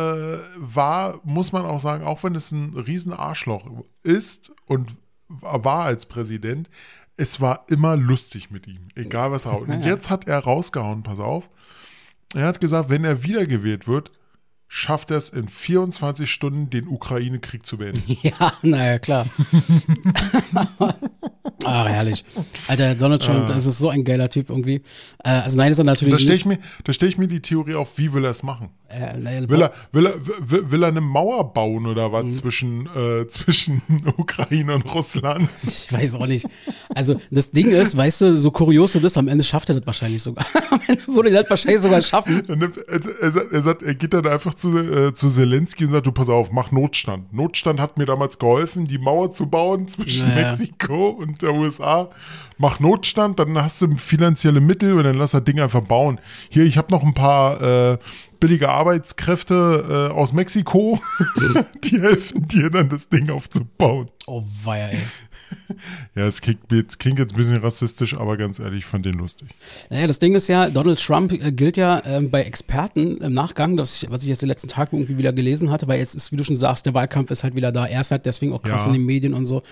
war, 0.57 1.21
muss 1.25 1.53
man 1.53 1.67
auch 1.67 1.81
sagen, 1.81 2.05
auch 2.05 2.23
wenn 2.23 2.35
es 2.35 2.51
ein 2.51 2.75
Riesenarschloch 2.75 3.69
ist 4.03 4.53
und 4.67 4.97
war 5.29 5.85
als 5.85 6.07
Präsident, 6.07 6.71
es 7.17 7.41
war 7.41 7.67
immer 7.69 7.97
lustig 7.97 8.51
mit 8.51 8.67
ihm, 8.67 8.89
egal 8.95 9.31
was 9.31 9.47
er 9.47 9.53
haut. 9.53 9.69
Und 9.69 9.85
jetzt 9.85 10.11
hat 10.11 10.27
er 10.27 10.39
rausgehauen, 10.39 11.03
pass 11.03 11.19
auf. 11.19 11.49
Er 12.35 12.47
hat 12.47 12.61
gesagt, 12.61 12.91
wenn 12.91 13.05
er 13.05 13.23
wiedergewählt 13.23 13.87
wird, 13.87 14.11
schafft 14.67 15.13
er 15.13 15.19
es 15.19 15.31
in 15.31 15.49
24 15.49 16.31
Stunden, 16.31 16.71
den 16.71 16.89
Ukraine-Krieg 16.89 17.65
zu 17.65 17.79
beenden. 17.79 18.03
Ja, 18.23 18.53
naja, 18.63 18.99
klar. 18.99 19.27
Ach, 21.65 21.87
herrlich. 21.87 22.25
Alter, 22.69 22.95
Donald 22.95 23.23
Trump, 23.23 23.45
ah. 23.45 23.53
das 23.53 23.67
ist 23.67 23.79
so 23.79 23.91
ein 23.91 24.03
geiler 24.03 24.31
Typ 24.31 24.49
irgendwie. 24.49 24.77
Äh, 25.23 25.29
also 25.29 25.59
nein, 25.59 25.73
ist 25.73 25.79
er 25.79 25.85
natürlich 25.85 26.15
da 26.15 26.21
stell 26.21 26.35
ich 26.35 26.47
Mir, 26.47 26.59
da 26.85 26.93
stelle 26.93 27.11
ich 27.11 27.19
mir 27.19 27.29
die 27.29 27.41
Theorie 27.41 27.75
auf, 27.75 27.99
wie 27.99 28.15
will 28.15 28.25
er 28.25 28.31
es 28.31 28.43
machen? 28.43 28.71
Äh, 28.89 29.49
will, 29.49 29.61
er, 29.61 29.73
will, 29.93 30.07
er, 30.07 30.15
will, 30.41 30.71
will, 30.71 30.83
er 30.83 30.89
eine 30.89 31.01
Mauer 31.01 31.53
bauen 31.53 31.87
oder 31.87 32.13
was 32.13 32.25
mhm. 32.25 32.33
zwischen, 32.33 32.87
äh, 32.95 33.27
zwischen 33.29 33.83
Ukraine 34.17 34.75
und 34.75 34.95
Russland? 34.95 35.49
Ich 35.63 35.93
weiß 35.93 36.15
auch 36.15 36.27
nicht. 36.27 36.47
Also 36.95 37.21
das 37.31 37.51
Ding 37.51 37.71
ist, 37.71 37.97
weißt 37.97 38.21
du, 38.23 38.37
so 38.37 38.51
kurios 38.51 38.93
das 38.93 39.03
ist, 39.03 39.19
am 39.19 39.29
Ende 39.29 39.45
schafft 39.45 39.69
er 39.69 39.75
das 39.75 39.87
wahrscheinlich 39.87 40.23
sogar. 40.23 40.47
am 40.71 40.81
Ende 40.87 41.07
würde 41.09 41.31
er 41.31 41.43
das 41.43 41.51
wahrscheinlich 41.51 41.83
sogar 41.83 42.01
schaffen. 42.01 42.43
Er, 42.49 42.57
nimmt, 42.57 42.79
er, 42.79 43.31
sagt, 43.31 43.53
er, 43.53 43.63
sagt, 43.63 43.83
er 43.83 43.95
geht 43.95 44.15
dann 44.15 44.27
einfach 44.27 44.55
zu, 44.55 44.79
äh, 44.79 45.15
zu 45.15 45.29
Zelensky 45.29 45.85
und 45.87 45.91
sagt, 45.91 46.07
du 46.07 46.13
pass 46.13 46.29
auf, 46.29 46.53
mach 46.53 46.71
Notstand. 46.71 47.33
Notstand 47.33 47.81
hat 47.81 47.99
mir 47.99 48.07
damals 48.07 48.39
geholfen, 48.39 48.87
die 48.87 48.99
Mauer 48.99 49.33
zu 49.33 49.47
bauen 49.47 49.89
zwischen 49.89 50.29
naja. 50.29 50.51
Mexiko 50.51 51.09
und 51.09 51.34
der 51.43 51.55
USA. 51.55 52.11
Mach 52.57 52.81
Notstand, 52.81 53.39
dann 53.39 53.61
hast 53.61 53.83
du 53.83 53.97
finanzielle 53.97 54.61
Mittel 54.61 54.95
und 54.95 55.05
dann 55.05 55.17
lass 55.17 55.33
das 55.33 55.45
Ding 55.45 55.61
einfach 55.61 55.83
bauen. 55.83 56.21
Hier, 56.49 56.65
ich 56.65 56.79
habe 56.79 56.93
noch 56.93 57.03
ein 57.03 57.15
paar 57.15 57.61
äh, 57.61 57.99
billige 58.39 58.69
Arbeitskräfte 58.69 60.09
äh, 60.11 60.13
aus 60.13 60.33
Mexiko, 60.33 61.01
die 61.85 62.01
helfen 62.01 62.47
dir 62.47 62.71
dann 62.71 62.89
das 62.89 63.09
Ding 63.09 63.31
aufzubauen. 63.31 64.11
Oh 64.27 64.45
weia, 64.65 64.89
ey. 64.89 64.99
Ja, 66.15 66.27
es 66.27 66.41
klingt, 66.41 66.71
jetzt, 66.71 66.99
klingt 66.99 67.19
jetzt 67.19 67.33
ein 67.33 67.37
bisschen 67.37 67.57
rassistisch, 67.57 68.15
aber 68.15 68.37
ganz 68.37 68.59
ehrlich, 68.59 68.81
ich 68.81 68.87
fand 68.87 69.05
den 69.05 69.15
lustig. 69.15 69.49
Naja, 69.91 70.07
das 70.07 70.19
Ding 70.19 70.35
ist 70.35 70.49
ja, 70.49 70.71
Donald 70.71 70.99
Trump 70.99 71.33
äh, 71.33 71.53
gilt 71.53 71.77
ja 71.77 71.99
äh, 72.01 72.21
bei 72.21 72.43
Experten 72.43 73.19
im 73.19 73.33
Nachgang, 73.33 73.77
das 73.77 74.07
was 74.11 74.23
ich 74.23 74.29
jetzt 74.29 74.43
den 74.43 74.49
letzten 74.49 74.69
Tag 74.69 74.93
irgendwie 74.93 75.19
wieder 75.19 75.33
gelesen 75.33 75.71
hatte, 75.71 75.89
weil 75.89 75.99
jetzt 75.99 76.15
ist, 76.15 76.33
wie 76.33 76.37
du 76.37 76.45
schon 76.45 76.57
sagst, 76.57 76.87
der 76.87 76.95
Wahlkampf 76.95 77.31
ist 77.31 77.45
halt 77.45 77.57
wieder 77.57 77.73
da. 77.73 77.87
Er 77.87 78.01
ist 78.01 78.11
halt 78.11 78.27
deswegen 78.27 78.53
auch 78.53 78.63
krass 78.63 78.83
ja. 78.83 78.89
in 78.89 78.95
den 78.95 79.07
Medien 79.07 79.35
und 79.35 79.45
so. 79.45 79.63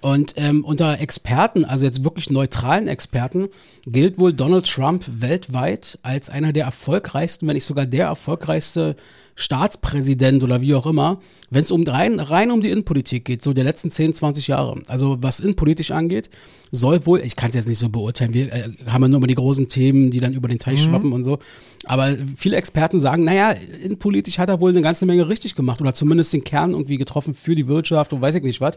Und 0.00 0.34
ähm, 0.36 0.64
unter 0.64 1.00
Experten, 1.00 1.64
also 1.64 1.84
jetzt 1.84 2.04
wirklich 2.04 2.30
neutralen 2.30 2.88
Experten, 2.88 3.48
gilt 3.86 4.18
wohl 4.18 4.32
Donald 4.32 4.66
Trump 4.66 5.04
weltweit 5.06 5.98
als 6.02 6.30
einer 6.30 6.52
der 6.52 6.64
erfolgreichsten, 6.64 7.46
wenn 7.46 7.54
nicht 7.54 7.64
sogar 7.64 7.86
der 7.86 8.06
erfolgreichste 8.06 8.96
Staatspräsident 9.40 10.42
oder 10.42 10.60
wie 10.62 10.74
auch 10.74 10.84
immer, 10.84 11.20
wenn 11.48 11.62
es 11.62 11.70
um 11.70 11.84
rein, 11.84 12.18
rein 12.18 12.50
um 12.50 12.60
die 12.60 12.70
Innenpolitik 12.70 13.24
geht, 13.24 13.40
so 13.40 13.52
der 13.52 13.62
letzten 13.62 13.88
10, 13.88 14.12
20 14.12 14.48
Jahre. 14.48 14.82
Also 14.88 15.16
was 15.20 15.38
innenpolitisch 15.38 15.92
angeht, 15.92 16.28
soll 16.72 17.06
wohl, 17.06 17.20
ich 17.24 17.36
kann 17.36 17.50
es 17.50 17.54
jetzt 17.54 17.68
nicht 17.68 17.78
so 17.78 17.88
beurteilen, 17.88 18.34
wir 18.34 18.52
äh, 18.52 18.68
haben 18.88 19.02
ja 19.02 19.08
nur 19.08 19.18
immer 19.18 19.28
die 19.28 19.36
großen 19.36 19.68
Themen, 19.68 20.10
die 20.10 20.18
dann 20.18 20.32
über 20.32 20.48
den 20.48 20.58
Teich 20.58 20.84
mhm. 20.84 20.90
schwappen 20.90 21.12
und 21.12 21.22
so. 21.22 21.38
Aber 21.84 22.08
viele 22.36 22.56
Experten 22.56 22.98
sagen, 22.98 23.22
naja, 23.22 23.52
innenpolitisch 23.84 24.40
hat 24.40 24.48
er 24.48 24.60
wohl 24.60 24.70
eine 24.70 24.82
ganze 24.82 25.06
Menge 25.06 25.28
richtig 25.28 25.54
gemacht 25.54 25.80
oder 25.80 25.94
zumindest 25.94 26.32
den 26.32 26.42
Kern 26.42 26.72
irgendwie 26.72 26.98
getroffen 26.98 27.32
für 27.32 27.54
die 27.54 27.68
Wirtschaft 27.68 28.12
und 28.12 28.20
weiß 28.20 28.34
ich 28.34 28.42
nicht 28.42 28.60
was. 28.60 28.76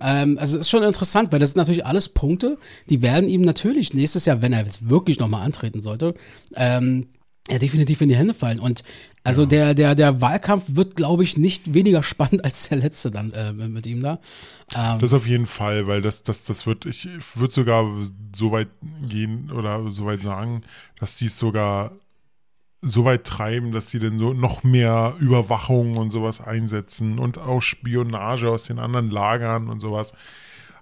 Ähm, 0.00 0.38
also 0.40 0.56
ist 0.56 0.70
schon 0.70 0.82
interessant, 0.82 1.30
weil 1.30 1.40
das 1.40 1.50
sind 1.50 1.58
natürlich 1.58 1.84
alles 1.84 2.08
Punkte, 2.08 2.56
die 2.88 3.02
werden 3.02 3.28
ihm 3.28 3.42
natürlich 3.42 3.92
nächstes 3.92 4.24
Jahr, 4.24 4.40
wenn 4.40 4.54
er 4.54 4.64
jetzt 4.64 4.88
wirklich 4.88 5.18
nochmal 5.18 5.44
antreten 5.44 5.82
sollte, 5.82 6.14
ähm, 6.56 7.08
ja, 7.50 7.58
definitiv 7.58 8.00
in 8.00 8.08
die 8.08 8.16
Hände 8.16 8.34
fallen. 8.34 8.60
Und 8.60 8.82
also 9.22 9.42
ja. 9.42 9.48
der, 9.48 9.74
der, 9.74 9.94
der 9.94 10.20
Wahlkampf 10.20 10.64
wird, 10.68 10.96
glaube 10.96 11.22
ich, 11.22 11.36
nicht 11.36 11.74
weniger 11.74 12.02
spannend 12.02 12.44
als 12.44 12.68
der 12.68 12.78
letzte 12.78 13.10
dann 13.10 13.32
äh, 13.32 13.52
mit 13.52 13.86
ihm 13.86 14.02
da. 14.02 14.18
Ähm, 14.74 14.98
das 15.00 15.12
auf 15.12 15.26
jeden 15.26 15.46
Fall, 15.46 15.86
weil 15.86 16.02
das, 16.02 16.22
das, 16.22 16.44
das 16.44 16.66
wird, 16.66 16.86
ich 16.86 17.08
würde 17.34 17.52
sogar 17.52 17.86
so 18.34 18.52
weit 18.52 18.68
gehen 19.02 19.50
oder 19.50 19.90
so 19.90 20.06
weit 20.06 20.22
sagen, 20.22 20.62
dass 20.98 21.16
die 21.16 21.26
es 21.26 21.38
sogar 21.38 21.92
so 22.82 23.04
weit 23.04 23.24
treiben, 23.24 23.72
dass 23.72 23.90
sie 23.90 23.98
dann 23.98 24.18
so 24.18 24.32
noch 24.32 24.62
mehr 24.62 25.14
Überwachung 25.18 25.98
und 25.98 26.10
sowas 26.10 26.40
einsetzen 26.40 27.18
und 27.18 27.36
auch 27.36 27.60
Spionage 27.60 28.48
aus 28.48 28.64
den 28.64 28.78
anderen 28.78 29.10
Lagern 29.10 29.68
und 29.68 29.80
sowas. 29.80 30.14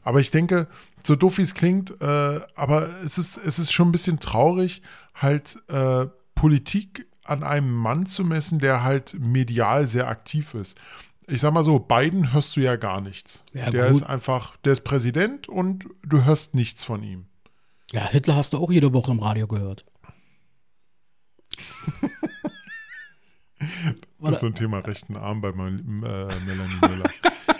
Aber 0.04 0.20
ich 0.20 0.30
denke, 0.30 0.68
so 1.04 1.16
doof 1.16 1.38
wie 1.38 1.42
es 1.42 1.54
klingt, 1.54 2.00
äh, 2.00 2.40
aber 2.54 2.88
es 3.04 3.18
ist, 3.18 3.36
es 3.36 3.58
ist 3.58 3.72
schon 3.72 3.88
ein 3.88 3.92
bisschen 3.92 4.20
traurig, 4.20 4.80
halt 5.14 5.60
äh, 5.68 6.06
Politik 6.36 7.07
an 7.28 7.42
einem 7.42 7.72
Mann 7.72 8.06
zu 8.06 8.24
messen, 8.24 8.58
der 8.58 8.82
halt 8.82 9.16
medial 9.18 9.86
sehr 9.86 10.08
aktiv 10.08 10.54
ist. 10.54 10.76
ich 11.26 11.40
sag 11.40 11.52
mal 11.52 11.64
so, 11.64 11.78
Biden 11.78 12.32
hörst 12.32 12.56
du 12.56 12.60
ja 12.60 12.76
gar 12.76 13.00
nichts. 13.00 13.44
Ja, 13.52 13.70
der 13.70 13.86
gut. 13.86 13.96
ist 13.96 14.02
einfach, 14.02 14.56
der 14.58 14.72
ist 14.72 14.84
Präsident 14.84 15.48
und 15.48 15.86
du 16.02 16.24
hörst 16.24 16.54
nichts 16.54 16.84
von 16.84 17.02
ihm. 17.02 17.26
Ja, 17.92 18.06
Hitler 18.08 18.36
hast 18.36 18.52
du 18.52 18.58
auch 18.58 18.70
jede 18.70 18.92
Woche 18.92 19.12
im 19.12 19.20
Radio 19.20 19.46
gehört. 19.46 19.84
Das 24.20 24.32
ist 24.34 24.40
so 24.40 24.46
ein 24.46 24.54
Thema 24.54 24.78
rechten 24.78 25.16
Arm 25.16 25.40
bei 25.40 25.48
äh, 25.48 25.52
Melanie 25.52 26.78
Müller. 26.80 27.10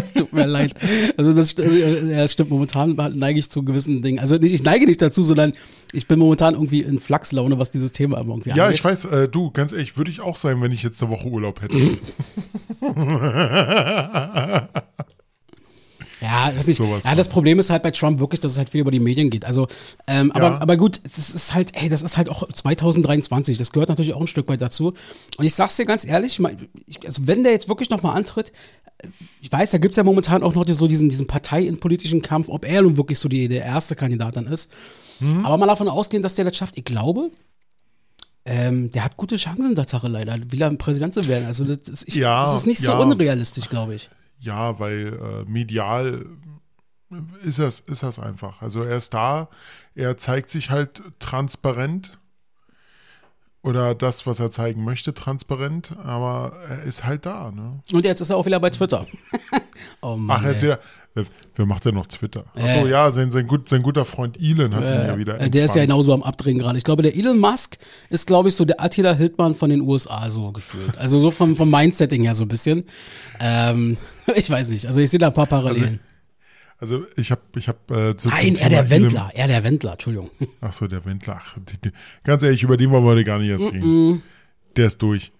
Tut 0.14 0.32
mir 0.32 0.46
leid. 0.46 0.74
Also 1.16 1.32
das, 1.32 1.56
st- 1.56 1.62
äh, 1.62 2.10
ja, 2.10 2.16
das 2.18 2.32
stimmt, 2.32 2.50
momentan 2.50 2.96
neige 3.14 3.38
ich 3.40 3.50
zu 3.50 3.62
gewissen 3.64 4.02
Dingen. 4.02 4.18
Also 4.18 4.36
nicht, 4.36 4.54
ich 4.54 4.62
neige 4.62 4.86
nicht 4.86 5.00
dazu, 5.02 5.22
sondern 5.22 5.52
ich 5.92 6.06
bin 6.06 6.18
momentan 6.18 6.54
irgendwie 6.54 6.82
in 6.82 6.98
Flachslaune, 6.98 7.58
was 7.58 7.70
dieses 7.70 7.92
Thema 7.92 8.18
immer 8.20 8.34
irgendwie 8.34 8.50
Ja, 8.50 8.64
angeht. 8.64 8.78
ich 8.78 8.84
weiß, 8.84 9.06
äh, 9.06 9.28
du, 9.28 9.50
ganz 9.50 9.72
ehrlich, 9.72 9.96
würde 9.96 10.10
ich 10.10 10.20
auch 10.20 10.36
sein, 10.36 10.60
wenn 10.60 10.72
ich 10.72 10.82
jetzt 10.82 11.02
eine 11.02 11.10
Woche 11.12 11.26
Urlaub 11.28 11.62
hätte. 11.62 11.76
Ja, 16.20 16.50
das, 16.50 16.66
ist 16.66 16.80
nicht, 16.80 17.04
ja, 17.04 17.14
das 17.14 17.28
Problem 17.28 17.58
ist 17.58 17.70
halt 17.70 17.82
bei 17.82 17.90
Trump 17.92 18.18
wirklich, 18.18 18.40
dass 18.40 18.52
es 18.52 18.58
halt 18.58 18.70
viel 18.70 18.80
über 18.80 18.90
die 18.90 18.98
Medien 19.00 19.30
geht. 19.30 19.44
Also, 19.44 19.68
ähm, 20.06 20.32
aber, 20.32 20.48
Ja. 20.50 20.60
aber 20.60 20.76
gut, 20.76 21.00
das 21.04 21.30
ist 21.30 21.54
halt, 21.54 21.72
ey, 21.80 21.88
das 21.88 22.02
ist 22.02 22.16
halt 22.16 22.28
auch 22.28 22.48
2023. 22.48 23.56
Das 23.56 23.70
gehört 23.72 23.88
natürlich 23.88 24.14
auch 24.14 24.20
ein 24.20 24.26
Stück 24.26 24.48
weit 24.48 24.60
dazu. 24.60 24.94
Und 25.36 25.44
ich 25.44 25.54
sag's 25.54 25.76
dir 25.76 25.84
ganz 25.84 26.04
ehrlich, 26.04 26.40
also 27.04 27.26
wenn 27.26 27.44
der 27.44 27.52
jetzt 27.52 27.68
wirklich 27.68 27.90
nochmal 27.90 28.16
antritt, 28.16 28.52
äh, 28.98 29.08
ich 29.40 29.52
weiß, 29.52 29.70
da 29.70 29.78
gibt's 29.78 29.96
ja 29.96 30.02
momentan 30.02 30.42
auch 30.42 30.54
noch 30.54 30.66
so 30.68 30.88
diesen, 30.88 31.08
diesen 31.08 31.26
parteipolitischen 31.26 32.22
Kampf, 32.22 32.48
ob 32.48 32.64
er 32.68 32.82
nun 32.82 32.96
wirklich 32.96 33.18
so 33.18 33.28
die, 33.28 33.46
der 33.46 33.64
erste 33.64 33.94
Kandidat 33.94 34.36
dann 34.36 34.46
ist. 34.46 34.70
Mhm. 35.20 35.44
Aber 35.46 35.56
mal 35.56 35.66
davon 35.66 35.88
ausgehen, 35.88 36.22
dass 36.22 36.34
der 36.34 36.44
das 36.44 36.56
schafft, 36.56 36.78
ich 36.78 36.84
glaube, 36.84 37.30
ähm, 38.44 38.90
der 38.92 39.04
hat 39.04 39.16
gute 39.16 39.36
Chancen, 39.36 39.74
Tatsache 39.76 40.08
leider, 40.08 40.36
wieder 40.50 40.70
Präsident 40.74 41.12
zu 41.12 41.28
werden. 41.28 41.46
Also 41.46 41.64
das 41.64 41.88
ist, 41.88 42.08
ich, 42.08 42.14
Ja, 42.14 42.42
das 42.42 42.54
ist 42.54 42.66
nicht 42.66 42.80
ja. 42.82 42.96
so 42.96 43.02
unrealistisch, 43.02 43.68
glaube 43.68 43.94
ich. 43.94 44.08
Ja, 44.40 44.78
weil 44.78 45.18
äh, 45.20 45.50
medial 45.50 46.26
ist 47.42 47.58
das, 47.58 47.80
ist 47.80 48.02
das 48.02 48.18
einfach. 48.18 48.60
Also 48.62 48.82
er 48.82 48.96
ist 48.96 49.14
da, 49.14 49.48
er 49.94 50.16
zeigt 50.16 50.50
sich 50.50 50.70
halt 50.70 51.02
transparent 51.18 52.18
oder 53.62 53.94
das, 53.94 54.26
was 54.26 54.40
er 54.40 54.50
zeigen 54.50 54.84
möchte, 54.84 55.14
transparent, 55.14 55.96
aber 56.04 56.52
er 56.68 56.82
ist 56.84 57.04
halt 57.04 57.26
da. 57.26 57.50
Ne? 57.50 57.80
Und 57.92 58.04
jetzt 58.04 58.20
ist 58.20 58.30
er 58.30 58.36
auch 58.36 58.46
wieder 58.46 58.60
bei 58.60 58.70
Twitter. 58.70 59.06
oh 60.00 60.16
Mann, 60.16 60.38
Ach, 60.40 60.44
er 60.44 60.50
ist 60.52 60.58
ey. 60.58 60.64
wieder. 60.64 60.78
Wer, 61.14 61.24
wer 61.56 61.66
macht 61.66 61.84
denn 61.84 61.94
noch 61.94 62.06
Twitter? 62.06 62.44
Achso, 62.54 62.86
Äh. 62.86 62.90
ja, 62.90 63.10
sein, 63.10 63.30
sein, 63.30 63.46
gut, 63.48 63.68
sein 63.68 63.82
guter 63.82 64.04
Freund 64.04 64.38
Elon 64.40 64.74
hat 64.74 64.84
ihn 64.84 65.06
ja 65.06 65.18
wieder. 65.18 65.40
Äh, 65.40 65.50
der 65.50 65.64
ist 65.64 65.74
ja 65.74 65.82
genauso 65.82 66.12
am 66.12 66.22
Abdrehen 66.22 66.58
gerade. 66.58 66.78
Ich 66.78 66.84
glaube, 66.84 67.02
der 67.02 67.16
Elon 67.16 67.38
Musk 67.38 67.78
ist, 68.10 68.26
glaube 68.26 68.50
ich, 68.50 68.54
so 68.54 68.64
der 68.64 68.80
Attila 68.80 69.14
Hildmann 69.14 69.54
von 69.54 69.70
den 69.70 69.80
USA 69.80 70.30
so 70.30 70.52
gefühlt. 70.52 70.96
Also 70.98 71.18
so 71.18 71.30
vom, 71.32 71.56
vom 71.56 71.70
Mindsetting 71.70 72.22
her 72.22 72.34
so 72.36 72.44
ein 72.44 72.48
bisschen. 72.48 72.84
Ähm, 73.40 73.96
ich 74.36 74.50
weiß 74.50 74.68
nicht. 74.68 74.86
Also 74.86 75.00
ich 75.00 75.10
sehe 75.10 75.18
da 75.18 75.28
ein 75.28 75.34
paar 75.34 75.46
Parallelen. 75.46 76.00
Also 76.80 77.04
ich 77.16 77.30
habe, 77.32 77.42
ich 77.56 77.68
habe 77.68 78.10
äh, 78.10 78.16
zu, 78.16 78.28
Nein, 78.28 78.54
er 78.56 78.68
der 78.68 78.88
Wendler. 78.88 79.30
Er 79.34 79.48
der 79.48 79.64
Wendler, 79.64 79.92
Entschuldigung. 79.92 80.30
Ach 80.60 80.72
so, 80.72 80.86
der 80.86 81.04
Wendler. 81.04 81.40
Ach, 81.42 81.56
die, 81.58 81.78
die, 81.78 81.92
ganz 82.22 82.42
ehrlich, 82.42 82.62
über 82.62 82.76
den 82.76 82.90
wollen 82.90 83.04
wir 83.04 83.10
heute 83.10 83.24
gar 83.24 83.38
nicht 83.38 83.50
erst 83.50 83.72
reden. 83.72 84.22
Der 84.76 84.86
ist 84.86 85.02
durch. 85.02 85.32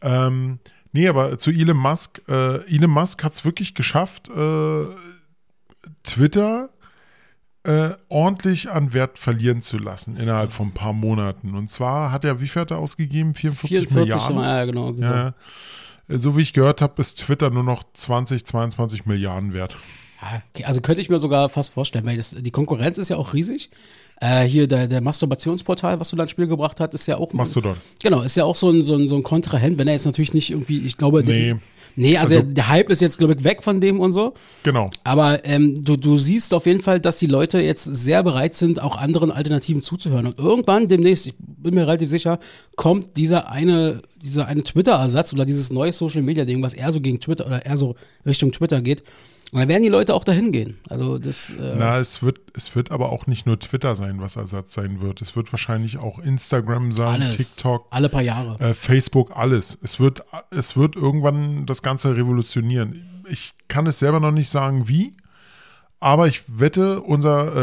Ähm, 0.00 0.58
nee, 0.92 1.06
aber 1.06 1.38
zu 1.38 1.50
Elon 1.50 1.76
Musk. 1.76 2.22
Äh, 2.28 2.64
Elon 2.74 2.90
Musk 2.90 3.22
hat 3.24 3.34
es 3.34 3.44
wirklich 3.44 3.74
geschafft, 3.74 4.30
äh, 4.30 4.84
Twitter 6.02 6.70
äh, 7.66 7.94
ordentlich 8.08 8.70
an 8.70 8.94
Wert 8.94 9.18
verlieren 9.18 9.60
zu 9.60 9.76
lassen 9.76 10.16
innerhalb 10.16 10.52
von 10.52 10.68
ein 10.68 10.72
paar 10.72 10.92
Monaten. 10.92 11.54
Und 11.54 11.68
zwar 11.68 12.12
hat 12.12 12.24
er, 12.24 12.40
wie 12.40 12.48
viel 12.48 12.62
hat 12.62 12.70
er 12.70 12.78
ausgegeben? 12.78 13.34
44, 13.34 13.88
44, 13.88 14.28
Milliarden. 14.30 14.42
ja, 14.42 14.64
genau. 14.64 14.92
genau. 14.92 15.14
Ja. 15.14 15.34
So 16.08 16.36
wie 16.36 16.42
ich 16.42 16.52
gehört 16.52 16.80
habe, 16.80 17.00
ist 17.00 17.18
Twitter 17.18 17.50
nur 17.50 17.64
noch 17.64 17.82
20, 17.94 18.44
22 18.44 19.06
Milliarden 19.06 19.52
wert. 19.52 19.76
Okay, 20.54 20.64
also 20.64 20.80
könnte 20.80 21.00
ich 21.00 21.10
mir 21.10 21.18
sogar 21.18 21.48
fast 21.48 21.70
vorstellen, 21.70 22.06
weil 22.06 22.16
das, 22.16 22.30
die 22.30 22.50
Konkurrenz 22.50 22.96
ist 22.98 23.10
ja 23.10 23.16
auch 23.16 23.34
riesig. 23.34 23.70
Äh, 24.20 24.44
hier 24.44 24.66
der, 24.66 24.88
der 24.88 25.02
Masturbationsportal, 25.02 26.00
was 26.00 26.08
du 26.08 26.16
da 26.16 26.22
ins 26.22 26.32
Spiel 26.32 26.46
gebracht 26.46 26.80
hast, 26.80 26.94
ist 26.94 27.06
ja 27.06 27.18
auch. 27.18 27.32
Mastodon. 27.34 27.76
Genau, 28.02 28.22
ist 28.22 28.36
ja 28.36 28.44
auch 28.44 28.54
so 28.54 28.70
ein, 28.70 28.82
so 28.82 28.94
ein, 28.94 29.08
so 29.08 29.16
ein 29.16 29.22
Kontrahent, 29.22 29.78
wenn 29.78 29.88
er 29.88 29.92
jetzt 29.92 30.06
natürlich 30.06 30.32
nicht 30.32 30.50
irgendwie, 30.50 30.80
ich 30.80 30.96
glaube, 30.96 31.22
Nee. 31.22 31.48
Der, 31.48 31.58
nee, 31.96 32.16
also, 32.16 32.36
Also- 32.36 32.48
der, 32.48 32.68
Hype 32.68 32.90
ist 32.90 33.00
jetzt, 33.00 33.18
glaube 33.18 33.34
ich, 33.34 33.44
weg 33.44 33.62
von 33.62 33.80
dem 33.80 34.00
und 34.00 34.12
so. 34.12 34.34
Genau. 34.62 34.88
Aber 35.04 35.44
ähm, 35.44 35.82
du, 35.84 35.96
du 35.96 36.18
siehst 36.18 36.54
auf 36.54 36.66
jeden 36.66 36.80
Fall, 36.80 37.00
dass 37.00 37.18
die 37.18 37.26
Leute 37.26 37.58
jetzt 37.58 37.84
sehr 37.84 38.22
bereit 38.22 38.54
sind, 38.54 38.80
auch 38.80 38.96
anderen 38.96 39.30
Alternativen 39.30 39.82
zuzuhören. 39.82 40.26
Und 40.26 40.38
irgendwann 40.38 40.88
demnächst, 40.88 41.26
ich 41.26 41.34
bin 41.38 41.74
mir 41.74 41.86
relativ 41.86 42.10
sicher, 42.10 42.38
kommt 42.76 43.16
dieser 43.16 43.50
eine, 43.50 44.02
dieser 44.22 44.46
eine 44.46 44.62
Twitter-Ersatz 44.62 45.32
oder 45.32 45.44
dieses 45.44 45.72
neue 45.72 45.92
Social-Media-Ding, 45.92 46.62
was 46.62 46.74
eher 46.74 46.92
so 46.92 47.00
gegen 47.00 47.20
Twitter 47.20 47.46
oder 47.46 47.64
eher 47.64 47.76
so 47.76 47.96
Richtung 48.24 48.52
Twitter 48.52 48.80
geht. 48.80 49.02
Und 49.52 49.60
dann 49.60 49.68
werden 49.68 49.82
die 49.84 49.88
Leute 49.88 50.12
auch 50.14 50.24
dahin 50.24 50.50
gehen. 50.50 50.78
Also 50.88 51.18
das. 51.18 51.50
Äh, 51.50 51.76
Na, 51.78 51.98
es 51.98 52.22
wird, 52.22 52.40
es 52.54 52.74
wird 52.74 52.90
aber 52.90 53.10
auch 53.10 53.26
nicht 53.26 53.46
nur 53.46 53.58
Twitter 53.58 53.94
sein, 53.94 54.20
was 54.20 54.36
Ersatz 54.36 54.74
sein 54.74 55.00
wird. 55.00 55.22
Es 55.22 55.36
wird 55.36 55.52
wahrscheinlich 55.52 55.98
auch 55.98 56.18
Instagram 56.18 56.90
sein, 56.92 57.22
alles. 57.22 57.36
TikTok, 57.54 57.86
Alle 57.90 58.08
paar 58.08 58.22
Jahre. 58.22 58.58
äh, 58.60 58.74
Facebook, 58.74 59.36
alles. 59.36 59.78
Es 59.82 60.00
wird, 60.00 60.24
es 60.50 60.76
wird 60.76 60.96
irgendwann 60.96 61.64
das 61.64 61.82
Ganze 61.82 62.16
revolutionieren. 62.16 63.22
Ich 63.28 63.54
kann 63.68 63.86
es 63.86 64.00
selber 64.00 64.18
noch 64.20 64.32
nicht 64.32 64.50
sagen, 64.50 64.88
wie. 64.88 65.16
Aber 66.00 66.26
ich 66.28 66.42
wette, 66.48 67.00
unser, 67.00 67.54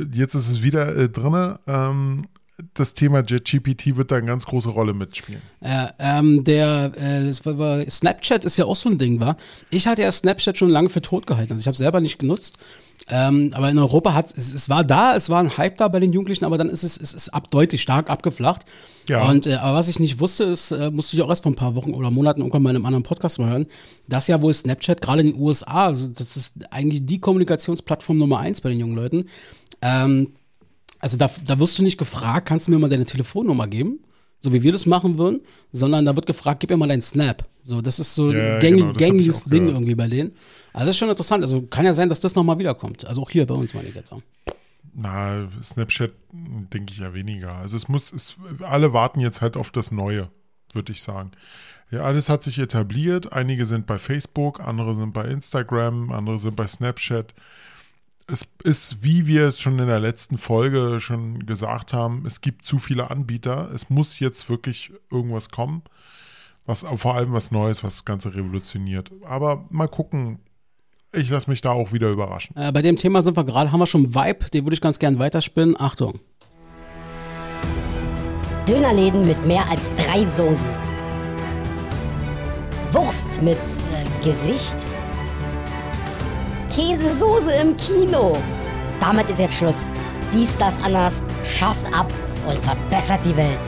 äh, 0.00 0.06
jetzt 0.12 0.34
ist 0.34 0.50
es 0.50 0.62
wieder 0.62 0.94
äh, 0.96 1.08
drinne, 1.08 1.58
ähm, 1.66 2.26
das 2.74 2.94
Thema 2.94 3.20
JetGPT 3.20 3.96
wird 3.96 4.10
da 4.10 4.16
eine 4.16 4.26
ganz 4.26 4.46
große 4.46 4.68
Rolle 4.68 4.92
mitspielen. 4.92 5.40
Ja, 5.60 5.92
ähm, 5.98 6.42
der, 6.42 6.92
äh, 6.96 7.32
Snapchat 7.32 8.44
ist 8.44 8.56
ja 8.56 8.64
auch 8.64 8.76
so 8.76 8.88
ein 8.88 8.98
Ding, 8.98 9.20
war. 9.20 9.36
Ich 9.70 9.86
hatte 9.86 10.02
ja 10.02 10.10
Snapchat 10.10 10.58
schon 10.58 10.70
lange 10.70 10.88
für 10.88 11.00
tot 11.00 11.26
gehalten. 11.26 11.52
Also 11.52 11.60
ich 11.60 11.66
habe 11.66 11.76
selber 11.76 12.00
nicht 12.00 12.18
genutzt. 12.18 12.56
Ähm, 13.10 13.50
aber 13.54 13.70
in 13.70 13.78
Europa 13.78 14.12
hat 14.12 14.36
es, 14.36 14.52
es 14.52 14.68
war 14.68 14.84
da, 14.84 15.14
es 15.14 15.30
war 15.30 15.40
ein 15.40 15.56
Hype 15.56 15.78
da 15.78 15.88
bei 15.88 16.00
den 16.00 16.12
Jugendlichen, 16.12 16.44
aber 16.44 16.58
dann 16.58 16.68
ist 16.68 16.82
es, 16.82 17.00
es 17.00 17.14
ist 17.14 17.28
ab, 17.30 17.50
deutlich 17.50 17.80
stark 17.80 18.10
abgeflacht. 18.10 18.66
Ja. 19.08 19.26
Und 19.28 19.46
äh, 19.46 19.54
aber 19.54 19.78
was 19.78 19.88
ich 19.88 19.98
nicht 19.98 20.20
wusste, 20.20 20.44
ist, 20.44 20.72
äh, 20.72 20.90
musste 20.90 21.16
ich 21.16 21.22
auch 21.22 21.30
erst 21.30 21.44
vor 21.44 21.52
ein 21.52 21.56
paar 21.56 21.74
Wochen 21.74 21.94
oder 21.94 22.10
Monaten 22.10 22.40
irgendwann 22.40 22.62
mal 22.62 22.70
in 22.70 22.76
einem 22.76 22.86
anderen 22.86 23.04
Podcast 23.04 23.38
mal 23.38 23.50
hören, 23.50 23.66
dass 24.08 24.26
ja 24.26 24.42
wohl 24.42 24.52
Snapchat 24.52 25.00
gerade 25.00 25.22
in 25.22 25.28
den 25.28 25.40
USA, 25.40 25.86
also 25.86 26.08
das 26.08 26.36
ist 26.36 26.56
eigentlich 26.70 27.06
die 27.06 27.20
Kommunikationsplattform 27.20 28.18
Nummer 28.18 28.40
eins 28.40 28.60
bei 28.60 28.68
den 28.68 28.80
jungen 28.80 28.96
Leuten. 28.96 29.24
Ähm, 29.80 30.32
also 31.00 31.16
da, 31.16 31.30
da 31.44 31.58
wirst 31.58 31.78
du 31.78 31.82
nicht 31.82 31.98
gefragt, 31.98 32.46
kannst 32.46 32.66
du 32.66 32.72
mir 32.72 32.78
mal 32.78 32.88
deine 32.88 33.04
Telefonnummer 33.04 33.66
geben, 33.66 34.00
so 34.40 34.52
wie 34.52 34.62
wir 34.62 34.72
das 34.72 34.86
machen 34.86 35.18
würden, 35.18 35.40
sondern 35.72 36.04
da 36.04 36.14
wird 36.14 36.26
gefragt, 36.26 36.60
gib 36.60 36.70
mir 36.70 36.76
mal 36.76 36.88
deinen 36.88 37.02
Snap. 37.02 37.46
So, 37.62 37.80
das 37.80 37.98
ist 37.98 38.14
so 38.14 38.30
ein 38.30 38.60
gängig, 38.60 38.80
genau, 38.80 38.92
gängiges 38.92 39.44
Ding 39.44 39.66
gehört. 39.66 39.76
irgendwie 39.76 39.94
bei 39.94 40.08
denen. 40.08 40.32
Also 40.72 40.86
das 40.86 40.94
ist 40.94 40.98
schon 40.98 41.10
interessant. 41.10 41.42
Also 41.42 41.62
kann 41.62 41.84
ja 41.84 41.94
sein, 41.94 42.08
dass 42.08 42.20
das 42.20 42.34
nochmal 42.34 42.58
wiederkommt. 42.58 43.06
Also 43.06 43.22
auch 43.22 43.30
hier 43.30 43.46
bei 43.46 43.54
uns, 43.54 43.74
meine 43.74 43.88
ich 43.88 43.94
jetzt 43.94 44.12
auch. 44.12 44.22
Na, 44.94 45.48
Snapchat 45.62 46.12
denke 46.32 46.92
ich 46.92 46.98
ja 46.98 47.14
weniger. 47.14 47.52
Also 47.54 47.76
es 47.76 47.88
muss, 47.88 48.12
es, 48.12 48.36
alle 48.60 48.92
warten 48.92 49.20
jetzt 49.20 49.40
halt 49.40 49.56
auf 49.56 49.70
das 49.70 49.90
Neue, 49.90 50.28
würde 50.72 50.92
ich 50.92 51.02
sagen. 51.02 51.32
Ja, 51.90 52.02
alles 52.02 52.28
hat 52.28 52.42
sich 52.42 52.58
etabliert. 52.58 53.32
Einige 53.32 53.64
sind 53.64 53.86
bei 53.86 53.98
Facebook, 53.98 54.60
andere 54.60 54.94
sind 54.94 55.12
bei 55.12 55.24
Instagram, 55.24 56.10
andere 56.10 56.38
sind 56.38 56.56
bei 56.56 56.66
Snapchat. 56.66 57.34
Es 58.30 58.46
ist, 58.62 59.02
wie 59.02 59.26
wir 59.26 59.44
es 59.46 59.58
schon 59.58 59.78
in 59.78 59.86
der 59.86 60.00
letzten 60.00 60.36
Folge 60.36 61.00
schon 61.00 61.46
gesagt 61.46 61.94
haben, 61.94 62.24
es 62.26 62.42
gibt 62.42 62.62
zu 62.66 62.78
viele 62.78 63.10
Anbieter. 63.10 63.70
Es 63.74 63.88
muss 63.88 64.20
jetzt 64.20 64.50
wirklich 64.50 64.92
irgendwas 65.10 65.48
kommen, 65.48 65.82
was 66.66 66.84
vor 66.96 67.14
allem 67.14 67.32
was 67.32 67.52
Neues, 67.52 67.82
was 67.82 67.94
das 67.94 68.04
Ganze 68.04 68.34
revolutioniert. 68.34 69.12
Aber 69.24 69.64
mal 69.70 69.88
gucken. 69.88 70.40
Ich 71.10 71.30
lasse 71.30 71.48
mich 71.48 71.62
da 71.62 71.70
auch 71.70 71.94
wieder 71.94 72.10
überraschen. 72.10 72.54
Äh, 72.54 72.70
bei 72.70 72.82
dem 72.82 72.98
Thema 72.98 73.22
sind 73.22 73.34
wir 73.34 73.44
gerade, 73.44 73.72
haben 73.72 73.80
wir 73.80 73.86
schon 73.86 74.14
Vibe, 74.14 74.50
den 74.50 74.66
würde 74.66 74.74
ich 74.74 74.82
ganz 74.82 74.98
gern 74.98 75.18
weiterspinnen. 75.18 75.80
Achtung. 75.80 76.20
Dönerläden 78.68 79.26
mit 79.26 79.46
mehr 79.46 79.66
als 79.70 79.90
drei 79.96 80.26
Soßen. 80.26 80.68
Wurst 82.92 83.40
mit 83.40 83.56
äh, 83.56 84.22
Gesicht. 84.22 84.76
Käsesoße 86.74 87.52
im 87.52 87.76
Kino. 87.76 88.36
Damit 89.00 89.28
ist 89.30 89.38
jetzt 89.38 89.54
Schluss. 89.54 89.90
Dies, 90.32 90.56
das, 90.58 90.78
anders 90.82 91.22
schafft 91.44 91.86
ab 91.94 92.12
und 92.46 92.58
verbessert 92.58 93.20
die 93.24 93.36
Welt. 93.36 93.58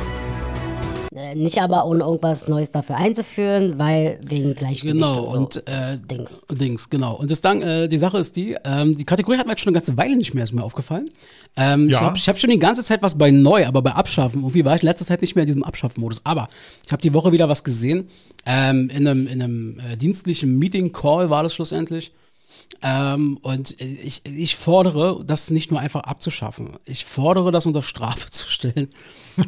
Äh, 1.15 1.35
nicht 1.35 1.61
aber 1.61 1.87
ohne 1.87 2.05
irgendwas 2.05 2.47
Neues 2.47 2.71
dafür 2.71 2.97
einzuführen, 2.97 3.79
weil 3.79 4.21
wegen 4.29 4.55
Gleichgewicht 4.55 4.95
Genau, 4.95 5.25
und, 5.25 5.55
so. 5.55 5.61
und 5.61 5.69
äh, 5.69 5.99
Dings. 6.09 6.31
Dings, 6.53 6.91
genau. 6.91 7.17
Und 7.17 7.31
das 7.31 7.41
dann, 7.41 7.63
äh, 7.63 7.89
die 7.89 7.99
Sache 7.99 8.19
ist 8.19 8.37
die, 8.37 8.57
ähm, 8.65 8.97
die 8.97 9.05
Kategorie 9.05 9.37
hat 9.39 9.47
mir 9.47 9.53
jetzt 9.53 9.61
schon 9.63 9.71
eine 9.73 9.81
ganze 9.81 9.97
Weile 9.97 10.17
nicht 10.17 10.35
mehr, 10.35 10.45
ist 10.45 10.53
mir 10.53 10.63
aufgefallen. 10.63 11.11
Ähm, 11.57 11.87
Ich 11.89 11.93
Ja. 11.95 12.03
habe 12.03 12.17
ich 12.17 12.29
hab 12.29 12.39
schon 12.39 12.51
die 12.51 12.59
ganze 12.61 12.85
Zeit 12.85 13.03
was 13.03 13.19
bei 13.19 13.31
neu, 13.33 13.67
aber 13.67 13.83
bei 13.83 13.91
Abschaffen. 13.93 14.43
Irgendwie 14.43 14.65
war 14.65 14.77
ich 14.77 14.83
letzte 14.83 15.05
Zeit 15.05 15.21
nicht 15.23 15.35
mehr 15.35 15.43
in 15.43 15.47
diesem 15.49 15.65
Abschaffen-Modus. 15.65 16.21
Aber 16.25 16.49
ich 16.87 16.93
habe 16.93 17.03
die 17.03 17.13
Woche 17.13 17.33
wieder 17.33 17.49
was 17.49 17.65
gesehen. 17.65 18.09
Ähm, 18.47 18.89
in 18.91 19.09
einem, 19.09 19.27
in 19.27 19.43
einem 19.43 19.81
äh, 19.93 19.97
dienstlichen 19.97 20.59
Meeting-Call 20.59 21.29
war 21.31 21.43
das 21.43 21.55
schlussendlich. 21.55 22.13
Ähm, 22.83 23.39
und 23.43 23.81
ich, 23.81 24.23
ich 24.25 24.57
fordere, 24.57 25.23
das 25.25 25.51
nicht 25.51 25.71
nur 25.71 25.81
einfach 25.81 26.03
abzuschaffen. 26.03 26.79
Ich 26.85 27.05
fordere, 27.05 27.53
das 27.53 27.67
unter 27.67 27.83
Strafe 27.83 28.31
zu 28.31 28.49
stellen. 28.49 28.89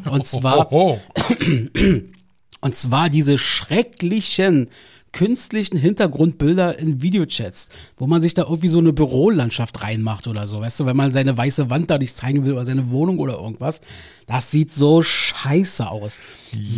Und 0.09 0.27
zwar 0.27 0.71
und 2.61 2.75
zwar 2.75 3.09
diese 3.09 3.37
schrecklichen 3.37 4.69
künstlichen 5.13 5.77
Hintergrundbilder 5.77 6.77
in 6.79 7.01
Videochats, 7.01 7.69
wo 7.97 8.07
man 8.07 8.21
sich 8.21 8.33
da 8.33 8.43
irgendwie 8.43 8.67
so 8.67 8.79
eine 8.79 8.91
Bürolandschaft 8.91 9.81
reinmacht 9.81 10.27
oder 10.27 10.47
so, 10.47 10.59
weißt 10.59 10.81
du, 10.81 10.85
wenn 10.85 10.97
man 10.97 11.13
seine 11.13 11.37
weiße 11.37 11.69
Wand 11.69 11.89
da 11.89 11.97
nicht 11.97 12.15
zeigen 12.15 12.45
will 12.45 12.53
oder 12.53 12.65
seine 12.65 12.89
Wohnung 12.89 13.19
oder 13.19 13.35
irgendwas. 13.35 13.79
Das 14.25 14.51
sieht 14.51 14.73
so 14.73 15.01
scheiße 15.01 15.89
aus. 15.89 16.19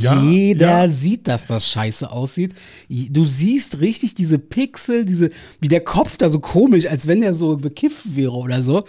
Ja, 0.01 0.21
Jeder 0.21 0.85
ja. 0.85 0.89
sieht, 0.89 1.27
dass 1.27 1.47
das 1.47 1.69
scheiße 1.69 2.11
aussieht. 2.11 2.53
Du 2.89 3.23
siehst 3.23 3.79
richtig 3.81 4.15
diese 4.15 4.39
Pixel, 4.39 5.05
diese, 5.05 5.29
wie 5.61 5.67
der 5.67 5.81
Kopf 5.81 6.17
da 6.17 6.29
so 6.29 6.39
komisch, 6.39 6.87
als 6.87 7.07
wenn 7.07 7.21
der 7.21 7.33
so 7.33 7.55
bekifft 7.57 8.15
wäre 8.15 8.33
oder 8.33 8.63
so. 8.63 8.83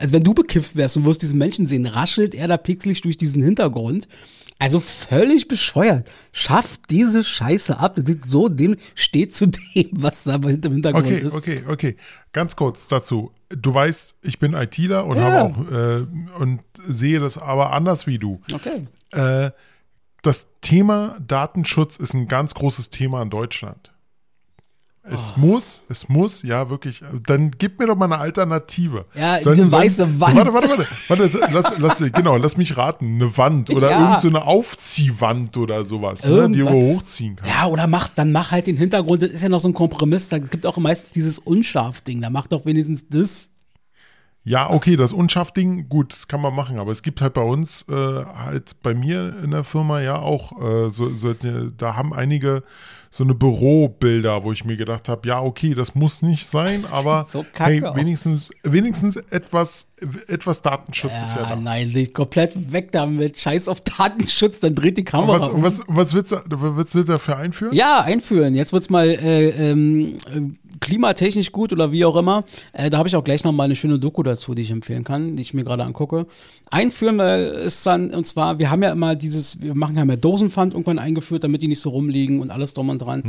Als 0.00 0.12
wenn 0.12 0.24
du 0.24 0.34
bekifft 0.34 0.74
wärst 0.74 0.96
und 0.96 1.04
wirst 1.04 1.22
diesen 1.22 1.38
Menschen 1.38 1.66
sehen, 1.66 1.86
raschelt 1.86 2.34
er 2.34 2.48
da 2.48 2.56
pixelig 2.56 3.02
durch 3.02 3.16
diesen 3.16 3.42
Hintergrund. 3.42 4.08
Also 4.60 4.80
völlig 4.80 5.46
bescheuert. 5.46 6.10
Schafft 6.32 6.90
diese 6.90 7.22
Scheiße 7.22 7.78
ab. 7.78 7.94
Das 7.94 8.06
sieht 8.06 8.24
so 8.24 8.48
dem, 8.48 8.76
steht 8.96 9.32
zu 9.34 9.46
dem, 9.74 9.88
was 9.92 10.24
da 10.24 10.32
hinter 10.32 10.68
dem 10.68 10.72
Hintergrund 10.74 11.06
Okay, 11.06 11.18
ist. 11.18 11.32
okay, 11.34 11.62
okay. 11.68 11.96
Ganz 12.32 12.56
kurz 12.56 12.88
dazu. 12.88 13.30
Du 13.50 13.72
weißt, 13.72 14.16
ich 14.22 14.38
bin 14.40 14.54
ITler 14.54 15.06
und 15.06 15.16
Ja. 15.18 15.22
habe 15.24 15.40
auch 15.54 15.70
äh, 15.72 16.40
und 16.42 16.60
sehe 16.86 17.20
das 17.20 17.38
aber 17.38 17.72
anders 17.72 18.06
wie 18.06 18.18
du. 18.18 18.40
Okay. 18.52 18.86
Äh, 19.12 19.52
das 20.22 20.46
Thema 20.60 21.16
Datenschutz 21.26 21.96
ist 21.96 22.12
ein 22.14 22.26
ganz 22.26 22.54
großes 22.54 22.90
Thema 22.90 23.22
in 23.22 23.30
Deutschland. 23.30 23.92
Es 25.10 25.32
Oh. 25.36 25.40
muss, 25.40 25.82
es 25.88 26.08
muss, 26.08 26.42
ja 26.42 26.68
wirklich. 26.70 27.02
Dann 27.26 27.50
gib 27.52 27.78
mir 27.78 27.86
doch 27.86 27.96
mal 27.96 28.06
eine 28.06 28.18
Alternative. 28.18 29.04
Ja, 29.14 29.34
eine 29.34 29.70
weiße 29.72 30.20
Wand. 30.20 30.36
Warte, 30.36 30.52
warte, 30.52 30.68
warte. 30.68 30.86
warte 31.08 31.52
lass, 31.52 31.78
lass, 31.78 32.12
genau, 32.12 32.36
lass 32.36 32.56
mich 32.56 32.76
raten. 32.76 33.14
Eine 33.16 33.36
Wand 33.36 33.70
oder 33.70 33.90
Ja. 33.90 34.00
irgend 34.08 34.22
so 34.22 34.28
eine 34.28 34.42
Aufziehwand 34.44 35.56
oder 35.56 35.84
sowas, 35.84 36.24
ne, 36.24 36.48
die 36.50 36.58
du 36.58 36.64
Irgendwas. 36.66 36.74
hochziehen 36.74 37.36
kannst. 37.36 37.54
Ja, 37.54 37.66
oder 37.66 37.86
mach, 37.86 38.08
dann 38.08 38.32
mach 38.32 38.50
halt 38.50 38.66
den 38.66 38.76
Hintergrund. 38.76 39.22
Das 39.22 39.30
ist 39.30 39.42
ja 39.42 39.48
noch 39.48 39.60
so 39.60 39.68
ein 39.68 39.74
Kompromiss. 39.74 40.28
Da 40.28 40.36
es 40.36 40.50
gibt 40.50 40.66
auch 40.66 40.76
meistens 40.76 41.12
dieses 41.12 41.38
Unscharf-Ding. 41.38 42.20
Da 42.20 42.30
mach 42.30 42.46
doch 42.46 42.64
wenigstens 42.66 43.08
das. 43.08 43.50
Ja, 44.44 44.70
okay, 44.70 44.96
das 44.96 45.12
Unscharf-Ding, 45.12 45.90
gut, 45.90 46.10
das 46.12 46.26
kann 46.26 46.40
man 46.40 46.54
machen, 46.54 46.78
aber 46.78 46.90
es 46.90 47.02
gibt 47.02 47.20
halt 47.20 47.34
bei 47.34 47.42
uns, 47.42 47.84
äh, 47.90 47.92
halt 47.92 48.80
bei 48.82 48.94
mir 48.94 49.36
in 49.44 49.50
der 49.50 49.62
Firma 49.62 50.00
ja 50.00 50.16
auch, 50.20 50.52
äh, 50.62 50.90
so, 50.90 51.14
so, 51.16 51.34
da 51.34 51.96
haben 51.96 52.14
einige 52.14 52.62
so 53.10 53.24
eine 53.24 53.34
Bürobilder, 53.34 54.44
wo 54.44 54.52
ich 54.52 54.64
mir 54.64 54.76
gedacht 54.76 55.08
habe, 55.08 55.26
ja, 55.28 55.40
okay, 55.42 55.74
das 55.74 55.94
muss 55.94 56.22
nicht 56.22 56.46
sein, 56.46 56.84
aber 56.90 57.26
so 57.28 57.44
hey, 57.58 57.82
wenigstens, 57.94 58.48
wenigstens 58.62 59.16
etwas, 59.16 59.86
etwas 60.26 60.62
Datenschutz 60.62 61.12
ist 61.12 61.34
ja 61.36 61.42
Ja, 61.42 61.48
da. 61.50 61.56
nein, 61.56 61.88
sieht 61.88 62.14
komplett 62.14 62.72
weg 62.72 62.92
damit. 62.92 63.38
Scheiß 63.38 63.68
auf 63.68 63.80
Datenschutz, 63.80 64.60
dann 64.60 64.74
dreht 64.74 64.96
die 64.96 65.02
Und 65.02 65.06
Kamera 65.06 65.40
was, 65.40 65.48
um. 65.48 65.56
und 65.56 65.62
was, 65.62 65.80
was 65.88 66.14
willst 66.14 66.32
du, 66.32 66.38
willst 66.48 66.94
du 66.94 67.02
dafür 67.04 67.38
einführen? 67.38 67.74
Ja, 67.74 68.02
einführen. 68.02 68.54
Jetzt 68.54 68.72
wird's 68.72 68.90
mal 68.90 69.08
äh, 69.08 69.70
äh, 69.72 70.50
klimatechnisch 70.80 71.52
gut 71.52 71.72
oder 71.72 71.92
wie 71.92 72.04
auch 72.04 72.16
immer. 72.16 72.44
Äh, 72.72 72.90
da 72.90 72.98
habe 72.98 73.08
ich 73.08 73.16
auch 73.16 73.24
gleich 73.24 73.44
noch 73.44 73.52
mal 73.52 73.64
eine 73.64 73.76
schöne 73.76 73.98
Doku 73.98 74.22
dazu, 74.22 74.54
die 74.54 74.62
ich 74.62 74.70
empfehlen 74.70 75.04
kann, 75.04 75.36
die 75.36 75.42
ich 75.42 75.54
mir 75.54 75.64
gerade 75.64 75.84
angucke. 75.84 76.26
Einführen 76.70 77.18
ist 77.18 77.84
dann, 77.86 78.10
und 78.10 78.24
zwar, 78.24 78.58
wir 78.58 78.70
haben 78.70 78.82
ja 78.82 78.92
immer 78.92 79.16
dieses, 79.16 79.60
wir 79.60 79.74
machen 79.74 79.96
ja 79.96 80.04
mehr 80.04 80.16
Dosenpfand 80.16 80.74
irgendwann 80.74 80.98
eingeführt, 80.98 81.44
damit 81.44 81.62
die 81.62 81.68
nicht 81.68 81.80
so 81.80 81.90
rumliegen 81.90 82.40
und 82.40 82.50
alles 82.50 82.74
drum 82.74 82.90
und 82.90 82.97
dran. 82.98 83.22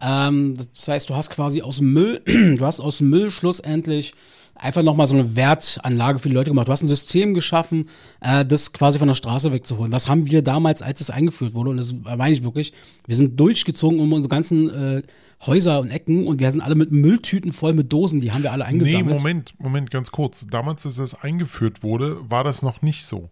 Ähm, 0.00 0.54
das 0.56 0.88
heißt, 0.88 1.10
du 1.10 1.14
hast 1.16 1.30
quasi 1.30 1.62
aus 1.62 1.78
dem 1.78 1.92
Müll, 1.92 2.20
du 2.26 2.60
hast 2.64 2.80
aus 2.80 2.98
dem 2.98 3.10
Müll 3.10 3.30
schlussendlich 3.30 4.12
einfach 4.54 4.82
nochmal 4.82 5.06
so 5.06 5.14
eine 5.14 5.36
Wertanlage 5.36 6.18
für 6.18 6.28
die 6.28 6.34
Leute 6.34 6.50
gemacht. 6.50 6.68
Du 6.68 6.72
hast 6.72 6.82
ein 6.82 6.88
System 6.88 7.34
geschaffen, 7.34 7.88
äh, 8.20 8.44
das 8.44 8.72
quasi 8.72 8.98
von 8.98 9.08
der 9.08 9.14
Straße 9.14 9.52
wegzuholen. 9.52 9.92
Was 9.92 10.08
haben 10.08 10.26
wir 10.30 10.42
damals, 10.42 10.82
als 10.82 11.00
es 11.00 11.10
eingeführt 11.10 11.54
wurde, 11.54 11.70
und 11.70 11.76
das 11.76 11.94
meine 12.16 12.32
ich 12.32 12.42
wirklich, 12.42 12.72
wir 13.06 13.16
sind 13.16 13.38
durchgezogen 13.38 14.00
um 14.00 14.12
unsere 14.12 14.30
ganzen 14.30 14.70
äh, 14.70 15.02
Häuser 15.46 15.80
und 15.80 15.90
Ecken 15.90 16.26
und 16.26 16.40
wir 16.40 16.50
sind 16.50 16.60
alle 16.60 16.74
mit 16.74 16.90
Mülltüten 16.90 17.52
voll 17.52 17.72
mit 17.72 17.92
Dosen, 17.92 18.20
die 18.20 18.32
haben 18.32 18.42
wir 18.42 18.50
alle 18.50 18.64
Nee, 18.64 18.70
eingesammelt. 18.70 19.18
Moment, 19.18 19.54
Moment, 19.58 19.90
ganz 19.90 20.10
kurz. 20.10 20.46
Damals, 20.50 20.84
als 20.84 20.96
das 20.96 21.22
eingeführt 21.22 21.84
wurde, 21.84 22.18
war 22.28 22.42
das 22.42 22.62
noch 22.62 22.82
nicht 22.82 23.04
so. 23.04 23.30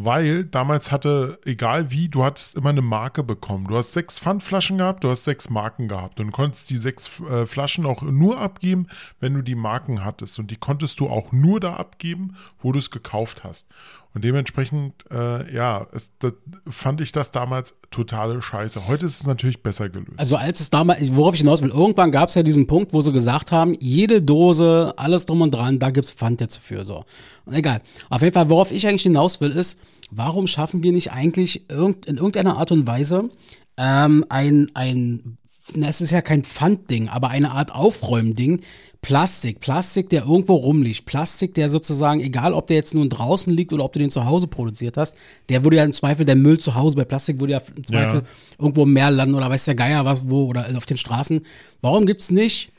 Weil 0.00 0.44
damals 0.44 0.92
hatte, 0.92 1.40
egal 1.44 1.90
wie, 1.90 2.08
du 2.08 2.22
hattest 2.22 2.54
immer 2.54 2.68
eine 2.68 2.82
Marke 2.82 3.24
bekommen. 3.24 3.66
Du 3.66 3.76
hast 3.76 3.92
sechs 3.92 4.16
Pfandflaschen 4.16 4.78
gehabt, 4.78 5.02
du 5.02 5.10
hast 5.10 5.24
sechs 5.24 5.50
Marken 5.50 5.88
gehabt. 5.88 6.20
Und 6.20 6.30
konntest 6.30 6.70
die 6.70 6.76
sechs 6.76 7.10
äh, 7.28 7.46
Flaschen 7.46 7.84
auch 7.84 8.02
nur 8.02 8.38
abgeben, 8.38 8.86
wenn 9.18 9.34
du 9.34 9.42
die 9.42 9.56
Marken 9.56 10.04
hattest. 10.04 10.38
Und 10.38 10.52
die 10.52 10.56
konntest 10.56 11.00
du 11.00 11.08
auch 11.08 11.32
nur 11.32 11.58
da 11.58 11.74
abgeben, 11.74 12.36
wo 12.60 12.70
du 12.70 12.78
es 12.78 12.92
gekauft 12.92 13.42
hast. 13.42 13.66
Und 14.14 14.24
dementsprechend, 14.24 15.04
äh, 15.10 15.54
ja, 15.54 15.86
es, 15.92 16.10
das, 16.18 16.32
fand 16.66 17.00
ich 17.00 17.12
das 17.12 17.30
damals 17.30 17.74
totale 17.90 18.40
Scheiße. 18.40 18.88
Heute 18.88 19.06
ist 19.06 19.20
es 19.20 19.26
natürlich 19.26 19.62
besser 19.62 19.88
gelöst. 19.88 20.12
Also 20.16 20.36
als 20.36 20.60
es 20.60 20.70
damals, 20.70 21.14
worauf 21.14 21.34
ich 21.34 21.40
hinaus 21.40 21.62
will, 21.62 21.70
irgendwann 21.70 22.10
gab 22.10 22.28
es 22.28 22.34
ja 22.34 22.42
diesen 22.42 22.66
Punkt, 22.66 22.92
wo 22.92 23.00
sie 23.00 23.12
gesagt 23.12 23.52
haben, 23.52 23.74
jede 23.80 24.22
Dose, 24.22 24.94
alles 24.96 25.26
drum 25.26 25.42
und 25.42 25.52
dran, 25.52 25.78
da 25.78 25.90
gibt's 25.90 26.10
Pfand 26.10 26.40
jetzt 26.40 26.56
für 26.56 26.84
so. 26.84 27.04
Und 27.44 27.54
egal. 27.54 27.80
Auf 28.08 28.22
jeden 28.22 28.34
Fall, 28.34 28.48
worauf 28.48 28.72
ich 28.72 28.86
eigentlich 28.86 29.02
hinaus 29.02 29.40
will, 29.40 29.50
ist, 29.50 29.78
warum 30.10 30.46
schaffen 30.46 30.82
wir 30.82 30.92
nicht 30.92 31.12
eigentlich 31.12 31.70
irgend, 31.70 32.06
in 32.06 32.16
irgendeiner 32.16 32.56
Art 32.56 32.72
und 32.72 32.86
Weise 32.86 33.28
ähm, 33.76 34.24
ein, 34.28 34.70
ein, 34.74 35.38
na, 35.74 35.88
es 35.88 36.00
ist 36.00 36.10
ja 36.10 36.20
kein 36.20 36.44
Pfandding, 36.44 37.08
aber 37.08 37.28
eine 37.28 37.52
Art 37.52 37.72
Aufräumding, 37.74 38.62
Plastik, 39.00 39.60
Plastik, 39.60 40.08
der 40.08 40.22
irgendwo 40.26 40.56
rumliegt, 40.56 41.06
Plastik, 41.06 41.54
der 41.54 41.70
sozusagen, 41.70 42.20
egal 42.20 42.52
ob 42.52 42.66
der 42.66 42.76
jetzt 42.76 42.94
nun 42.94 43.08
draußen 43.08 43.52
liegt 43.52 43.72
oder 43.72 43.84
ob 43.84 43.92
du 43.92 44.00
den 44.00 44.10
zu 44.10 44.24
Hause 44.24 44.48
produziert 44.48 44.96
hast, 44.96 45.14
der 45.48 45.62
würde 45.62 45.76
ja 45.76 45.84
im 45.84 45.92
Zweifel, 45.92 46.26
der 46.26 46.34
Müll 46.34 46.58
zu 46.58 46.74
Hause 46.74 46.96
bei 46.96 47.04
Plastik 47.04 47.38
würde 47.38 47.52
ja 47.52 47.62
im 47.76 47.84
Zweifel 47.84 48.20
Ja. 48.20 48.22
irgendwo 48.58 48.82
im 48.82 48.92
Meer 48.92 49.10
landen 49.10 49.34
oder 49.36 49.48
weiß 49.48 49.66
der 49.66 49.76
Geier 49.76 50.04
was 50.04 50.28
wo 50.28 50.46
oder 50.46 50.66
auf 50.76 50.86
den 50.86 50.96
Straßen. 50.96 51.42
Warum 51.80 52.06
gibt's 52.06 52.30
nicht 52.30 52.72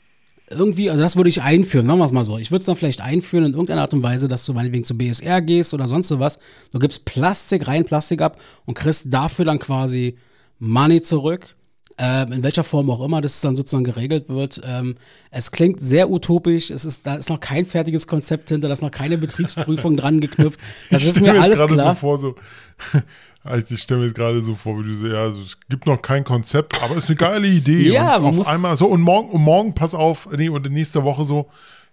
irgendwie, 0.50 0.90
also 0.90 1.02
das 1.02 1.16
würde 1.16 1.30
ich 1.30 1.42
einführen, 1.42 1.86
machen 1.86 2.00
wir 2.00 2.04
es 2.04 2.12
mal 2.12 2.24
so. 2.24 2.36
Ich 2.36 2.50
würde 2.50 2.60
es 2.60 2.66
dann 2.66 2.76
vielleicht 2.76 3.00
einführen 3.00 3.46
in 3.46 3.52
irgendeiner 3.52 3.82
Art 3.82 3.94
und 3.94 4.02
Weise, 4.02 4.26
dass 4.28 4.44
du 4.44 4.52
meinetwegen 4.52 4.84
zu 4.84 4.98
BSR 4.98 5.40
gehst 5.40 5.72
oder 5.74 5.86
sonst 5.88 6.08
so 6.08 6.18
was. 6.18 6.38
Du 6.72 6.80
gibst 6.80 7.04
Plastik 7.04 7.68
rein, 7.68 7.84
Plastik 7.84 8.20
ab 8.20 8.38
und 8.66 8.74
kriegst 8.74 9.12
dafür 9.14 9.44
dann 9.44 9.60
quasi 9.60 10.16
Money 10.58 11.00
zurück. 11.00 11.54
Ähm, 12.02 12.32
in 12.32 12.42
welcher 12.42 12.64
Form 12.64 12.88
auch 12.90 13.02
immer 13.04 13.20
das 13.20 13.40
dann 13.42 13.54
sozusagen 13.56 13.84
geregelt 13.84 14.30
wird. 14.30 14.60
Ähm, 14.64 14.94
es 15.30 15.50
klingt 15.50 15.80
sehr 15.80 16.08
utopisch. 16.08 16.70
Es 16.70 16.86
ist, 16.86 17.06
da 17.06 17.16
ist 17.16 17.28
noch 17.28 17.40
kein 17.40 17.66
fertiges 17.66 18.06
Konzept 18.06 18.48
hinter, 18.48 18.68
da 18.68 18.72
ist 18.74 18.80
noch 18.82 18.90
keine 18.90 19.18
Betriebsprüfung 19.18 19.96
dran 19.98 20.20
geknüpft. 20.20 20.58
Das 20.90 21.02
ich 21.02 21.08
ist 21.08 21.20
mir 21.20 21.38
alles 21.40 21.58
gerade 21.58 21.74
klar. 21.74 21.94
so 21.94 22.00
vor, 22.00 22.18
so. 22.18 22.34
Also 23.42 23.74
Ich 23.74 23.82
stelle 23.82 24.00
mir 24.00 24.06
jetzt 24.06 24.16
gerade 24.16 24.40
so 24.42 24.54
vor, 24.54 24.78
wie 24.78 24.82
du 24.88 24.94
so, 24.94 25.06
ja, 25.08 25.22
also 25.22 25.40
es 25.42 25.58
gibt 25.68 25.86
noch 25.86 26.00
kein 26.02 26.24
Konzept, 26.24 26.82
aber 26.82 26.96
es 26.96 27.04
ist 27.04 27.10
eine 27.10 27.16
geile 27.16 27.46
Idee. 27.48 27.90
Ja, 27.92 28.16
und 28.16 28.22
man 28.22 28.30
auf 28.30 28.36
muss- 28.36 28.46
einmal 28.46 28.76
so 28.76 28.86
und 28.86 29.00
morgen, 29.00 29.30
und 29.30 29.42
morgen, 29.42 29.74
pass 29.74 29.94
auf, 29.94 30.28
nee, 30.36 30.48
und 30.48 30.70
nächste 30.70 31.04
Woche 31.04 31.24
so, 31.24 31.48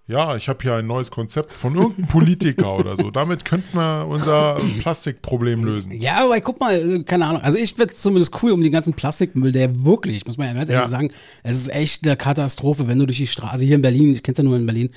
ja, 0.07 0.35
ich 0.37 0.47
habe 0.47 0.59
hier 0.61 0.75
ein 0.75 0.87
neues 0.87 1.11
Konzept 1.11 1.51
von 1.51 1.75
irgendeinem 1.75 2.07
Politiker 2.07 2.77
oder 2.77 2.95
so. 2.95 3.11
Damit 3.11 3.43
könnten 3.45 3.77
wir 3.77 4.07
unser 4.07 4.57
Plastikproblem 4.79 5.63
lösen. 5.65 5.91
Ja, 5.91 6.23
aber 6.23 6.39
guck 6.41 6.59
mal, 6.59 6.75
äh, 6.75 7.03
keine 7.03 7.25
Ahnung. 7.25 7.41
Also 7.41 7.57
ich 7.57 7.73
find's 7.73 8.01
zumindest 8.01 8.41
cool 8.41 8.51
um 8.51 8.63
den 8.63 8.71
ganzen 8.71 8.93
Plastikmüll, 8.93 9.51
der 9.51 9.83
wirklich, 9.83 10.25
muss 10.25 10.37
man 10.37 10.47
ja 10.47 10.53
ganz 10.53 10.69
ehrlich 10.69 10.85
Ja. 10.85 10.89
sagen, 10.89 11.11
es 11.43 11.57
ist 11.57 11.69
echt 11.73 12.05
eine 12.05 12.15
Katastrophe, 12.15 12.87
wenn 12.87 12.99
du 12.99 13.05
durch 13.05 13.17
die 13.17 13.27
Straße, 13.27 13.65
hier 13.65 13.75
in 13.75 13.81
Berlin, 13.81 14.13
ich 14.13 14.23
kenn's 14.23 14.37
ja 14.37 14.43
nur 14.43 14.55
in 14.57 14.65
Berlin, 14.65 14.89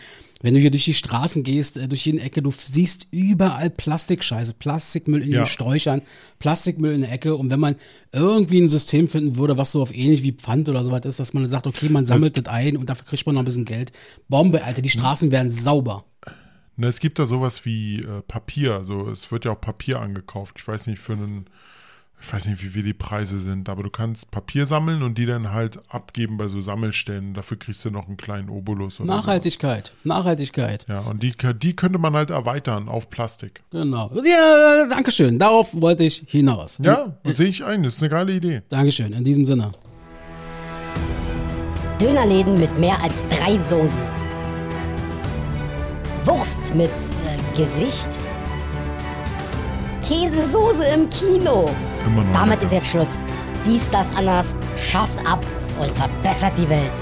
wenn 0.42 0.54
du 0.54 0.60
hier 0.60 0.70
durch 0.70 0.84
die 0.86 0.94
Straßen 0.94 1.42
gehst, 1.42 1.76
äh, 1.76 1.86
durch 1.88 2.06
jede 2.06 2.20
Ecke, 2.20 2.40
du 2.42 2.50
siehst 2.50 3.08
überall 3.10 3.70
Plastikscheiße, 3.70 4.54
Plastikmüll 4.54 5.22
in 5.22 5.32
Ja. 5.32 5.40
den 5.42 5.46
Sträuchern, 5.46 6.02
Plastikmüll 6.38 6.94
in 6.94 7.02
der 7.02 7.12
Ecke. 7.12 7.34
Und 7.36 7.50
wenn 7.50 7.60
man 7.60 7.76
irgendwie 8.12 8.60
ein 8.60 8.68
System 8.68 9.08
finden 9.08 9.36
würde, 9.36 9.58
was 9.58 9.72
so 9.72 9.82
auf 9.82 9.94
ähnlich 9.94 10.22
wie 10.22 10.32
Pfand 10.32 10.68
oder 10.68 10.82
sowas 10.82 11.04
ist, 11.04 11.20
dass 11.20 11.34
man 11.34 11.46
sagt, 11.46 11.66
okay, 11.66 11.88
man 11.88 12.06
sammelt 12.06 12.36
das 12.36 12.46
ein 12.46 12.76
und 12.76 12.88
dafür 12.88 13.06
kriegt 13.06 13.26
man 13.26 13.34
noch 13.34 13.42
ein 13.42 13.46
bisschen 13.46 13.64
Geld. 13.66 13.92
Bombe, 14.28 14.64
Alter, 14.64 14.82
die 14.82 14.88
Straßen 14.90 15.30
werden 15.30 15.50
sauber. 15.50 16.04
Ne, 16.76 16.86
es 16.86 17.00
gibt 17.00 17.18
da 17.18 17.26
sowas 17.26 17.66
wie 17.66 17.98
äh, 18.00 18.22
Papier, 18.26 18.74
also 18.74 19.10
es 19.10 19.30
wird 19.30 19.44
ja 19.44 19.52
auch 19.52 19.60
Papier 19.60 20.00
angekauft. 20.00 20.56
Ich 20.58 20.66
weiß 20.66 20.86
nicht 20.86 20.98
für 21.00 21.12
einen, 21.12 21.44
ich 22.22 22.32
weiß 22.32 22.46
nicht, 22.46 22.62
wie 22.62 22.68
viel 22.68 22.82
die 22.82 22.92
Preise 22.92 23.38
sind, 23.38 23.68
aber 23.68 23.82
du 23.82 23.90
kannst 23.90 24.30
Papier 24.30 24.66
sammeln 24.66 25.02
und 25.02 25.16
die 25.16 25.24
dann 25.24 25.52
halt 25.52 25.80
abgeben 25.88 26.36
bei 26.36 26.48
so 26.48 26.60
Sammelstellen. 26.60 27.32
Dafür 27.32 27.58
kriegst 27.58 27.84
du 27.84 27.90
noch 27.90 28.06
einen 28.08 28.18
kleinen 28.18 28.50
Obolus. 28.50 29.00
Oder 29.00 29.14
Nachhaltigkeit, 29.14 29.92
Nachhaltigkeit. 30.04 30.84
Sowas. 30.86 31.04
Ja, 31.04 31.10
und 31.10 31.22
die, 31.22 31.32
die 31.58 31.74
könnte 31.74 31.98
man 31.98 32.14
halt 32.14 32.30
erweitern 32.30 32.88
auf 32.88 33.08
Plastik. 33.08 33.62
Genau. 33.70 34.10
Ja, 34.22 34.86
Dankeschön. 34.88 35.38
Darauf 35.38 35.68
wollte 35.80 36.04
ich 36.04 36.24
hinaus. 36.26 36.78
Ja, 36.82 37.16
sehe 37.24 37.48
ich 37.48 37.64
ein, 37.64 37.82
das 37.82 37.96
ist 37.96 38.02
eine 38.02 38.10
geile 38.10 38.32
Idee. 38.32 38.62
Dankeschön. 38.68 39.12
In 39.12 39.24
diesem 39.24 39.46
Sinne. 39.46 39.72
Dönerläden 41.98 42.58
mit 42.58 42.78
mehr 42.78 43.00
als 43.02 43.14
drei 43.30 43.56
Soßen. 43.56 44.02
Wurst 46.24 46.74
mit 46.74 46.90
äh, 46.90 47.56
Gesicht. 47.56 48.08
Käsesoße 50.02 50.84
im 50.84 51.08
Kino. 51.10 51.70
Immer 52.06 52.24
noch. 52.24 52.32
Damit 52.32 52.60
lecker. 52.60 52.64
ist 52.64 52.72
jetzt 52.72 52.86
Schluss. 52.86 53.22
Dies, 53.66 53.88
das, 53.90 54.14
anders 54.16 54.56
schafft 54.76 55.18
ab 55.26 55.44
und 55.78 55.90
verbessert 55.90 56.52
die 56.56 56.68
Welt. 56.68 56.98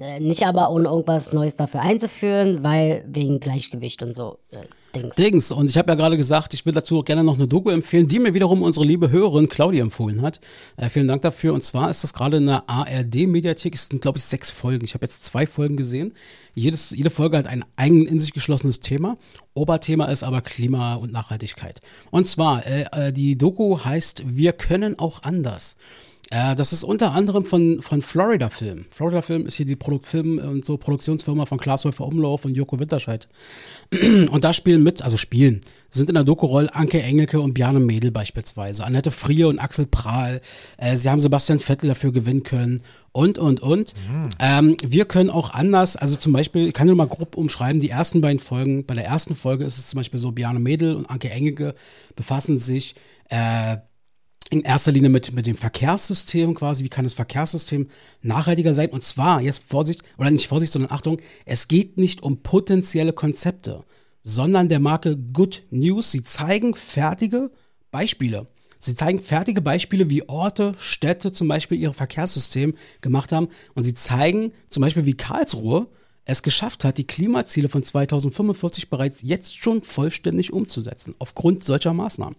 Äh, 0.00 0.20
nicht 0.20 0.46
aber 0.46 0.70
ohne 0.70 0.88
irgendwas 0.88 1.32
Neues 1.32 1.56
dafür 1.56 1.80
einzuführen, 1.80 2.62
weil 2.62 3.04
wegen 3.06 3.40
Gleichgewicht 3.40 4.02
und 4.02 4.14
so. 4.14 4.38
Äh, 4.50 4.58
Dings. 4.94 5.16
Dings. 5.16 5.52
Und 5.52 5.68
ich 5.68 5.76
habe 5.76 5.90
ja 5.90 5.94
gerade 5.94 6.16
gesagt, 6.16 6.54
ich 6.54 6.64
würde 6.64 6.80
dazu 6.80 7.02
gerne 7.02 7.24
noch 7.24 7.34
eine 7.34 7.46
Doku 7.46 7.70
empfehlen, 7.70 8.08
die 8.08 8.18
mir 8.18 8.34
wiederum 8.34 8.62
unsere 8.62 8.86
liebe 8.86 9.10
Hörerin 9.10 9.48
Claudia 9.48 9.82
empfohlen 9.82 10.22
hat. 10.22 10.40
Äh, 10.76 10.88
vielen 10.88 11.08
Dank 11.08 11.22
dafür. 11.22 11.52
Und 11.54 11.62
zwar 11.62 11.90
ist 11.90 12.04
das 12.04 12.12
gerade 12.12 12.38
in 12.38 12.46
der 12.46 12.68
ARD-Mediathek. 12.68 13.74
Es 13.74 13.88
sind, 13.88 14.00
glaube 14.00 14.18
ich, 14.18 14.24
sechs 14.24 14.50
Folgen. 14.50 14.84
Ich 14.84 14.94
habe 14.94 15.04
jetzt 15.04 15.24
zwei 15.24 15.46
Folgen 15.46 15.76
gesehen. 15.76 16.12
Jedes, 16.54 16.90
jede 16.90 17.10
Folge 17.10 17.36
hat 17.36 17.46
ein 17.46 17.64
eigen 17.76 18.06
in 18.06 18.20
sich 18.20 18.32
geschlossenes 18.32 18.80
Thema. 18.80 19.16
Oberthema 19.54 20.06
ist 20.06 20.22
aber 20.22 20.40
Klima 20.40 20.94
und 20.94 21.12
Nachhaltigkeit. 21.12 21.80
Und 22.10 22.26
zwar, 22.26 22.66
äh, 22.66 22.84
äh, 22.92 23.12
die 23.12 23.36
Doku 23.36 23.84
heißt 23.84 24.22
Wir 24.36 24.52
können 24.52 24.98
auch 24.98 25.22
anders. 25.22 25.76
Äh, 26.34 26.56
das 26.56 26.72
ist 26.72 26.82
unter 26.82 27.12
anderem 27.12 27.44
von, 27.44 27.80
von 27.80 28.02
Florida 28.02 28.50
Film. 28.50 28.86
Florida 28.90 29.22
Film 29.22 29.46
ist 29.46 29.54
hier 29.54 29.66
die 29.66 29.76
Produkt 29.76 30.08
Film 30.08 30.38
und 30.38 30.64
so 30.64 30.76
Produktionsfirma 30.76 31.46
von 31.46 31.58
Klaas 31.58 31.84
Häufer 31.84 32.06
Umlauf 32.06 32.44
und 32.44 32.56
Joko 32.56 32.80
Winterscheid. 32.80 33.28
Und 34.30 34.42
da 34.42 34.52
spielen 34.52 34.82
mit, 34.82 35.02
also 35.02 35.16
spielen, 35.16 35.60
sind 35.90 36.08
in 36.08 36.14
der 36.14 36.24
Doku-Rolle 36.24 36.74
Anke 36.74 37.00
Engelke 37.00 37.38
und 37.40 37.54
Bjarne 37.54 37.78
Mädel 37.78 38.10
beispielsweise, 38.10 38.84
Annette 38.84 39.10
Frier 39.12 39.46
und 39.48 39.58
Axel 39.58 39.86
Prahl. 39.86 40.40
Äh, 40.78 40.96
sie 40.96 41.08
haben 41.08 41.20
Sebastian 41.20 41.60
Vettel 41.60 41.88
dafür 41.88 42.10
gewinnen 42.10 42.42
können 42.42 42.82
und, 43.12 43.38
und, 43.38 43.60
und. 43.60 43.94
Mhm. 43.94 44.28
Ähm, 44.40 44.76
wir 44.84 45.04
können 45.04 45.30
auch 45.30 45.50
anders, 45.50 45.96
also 45.96 46.16
zum 46.16 46.32
Beispiel, 46.32 46.68
ich 46.68 46.74
kann 46.74 46.88
nur 46.88 46.96
mal 46.96 47.06
grob 47.06 47.36
umschreiben, 47.36 47.78
die 47.78 47.90
ersten 47.90 48.20
beiden 48.20 48.40
Folgen, 48.40 48.86
bei 48.86 48.94
der 48.94 49.04
ersten 49.04 49.36
Folge 49.36 49.64
ist 49.64 49.78
es 49.78 49.88
zum 49.88 49.98
Beispiel 49.98 50.18
so, 50.18 50.32
Bjarne 50.32 50.58
Mädel 50.58 50.96
und 50.96 51.08
Anke 51.10 51.30
Engelke 51.30 51.74
befassen 52.16 52.58
sich 52.58 52.96
äh, 53.28 53.76
in 54.50 54.62
erster 54.62 54.92
Linie 54.92 55.08
mit, 55.08 55.32
mit 55.32 55.46
dem 55.46 55.56
Verkehrssystem 55.56 56.54
quasi, 56.54 56.84
wie 56.84 56.88
kann 56.88 57.04
das 57.04 57.14
Verkehrssystem 57.14 57.88
nachhaltiger 58.22 58.74
sein? 58.74 58.90
Und 58.90 59.02
zwar, 59.02 59.40
jetzt 59.40 59.62
Vorsicht, 59.64 60.02
oder 60.18 60.30
nicht 60.30 60.48
Vorsicht, 60.48 60.72
sondern 60.72 60.92
Achtung, 60.92 61.18
es 61.44 61.68
geht 61.68 61.96
nicht 61.96 62.22
um 62.22 62.42
potenzielle 62.42 63.12
Konzepte, 63.12 63.84
sondern 64.22 64.68
der 64.68 64.80
Marke 64.80 65.16
Good 65.16 65.62
News. 65.70 66.12
Sie 66.12 66.22
zeigen 66.22 66.74
fertige 66.74 67.50
Beispiele. 67.90 68.46
Sie 68.78 68.94
zeigen 68.94 69.20
fertige 69.20 69.62
Beispiele, 69.62 70.10
wie 70.10 70.28
Orte, 70.28 70.74
Städte 70.76 71.32
zum 71.32 71.48
Beispiel 71.48 71.78
ihr 71.78 71.94
Verkehrssystem 71.94 72.74
gemacht 73.00 73.32
haben. 73.32 73.48
Und 73.74 73.84
sie 73.84 73.94
zeigen 73.94 74.52
zum 74.68 74.82
Beispiel, 74.82 75.06
wie 75.06 75.14
Karlsruhe 75.14 75.86
es 76.26 76.42
geschafft 76.42 76.84
hat, 76.84 76.98
die 76.98 77.06
Klimaziele 77.06 77.68
von 77.68 77.82
2045 77.82 78.90
bereits 78.90 79.22
jetzt 79.22 79.56
schon 79.56 79.82
vollständig 79.82 80.52
umzusetzen, 80.52 81.14
aufgrund 81.18 81.64
solcher 81.64 81.92
Maßnahmen. 81.92 82.36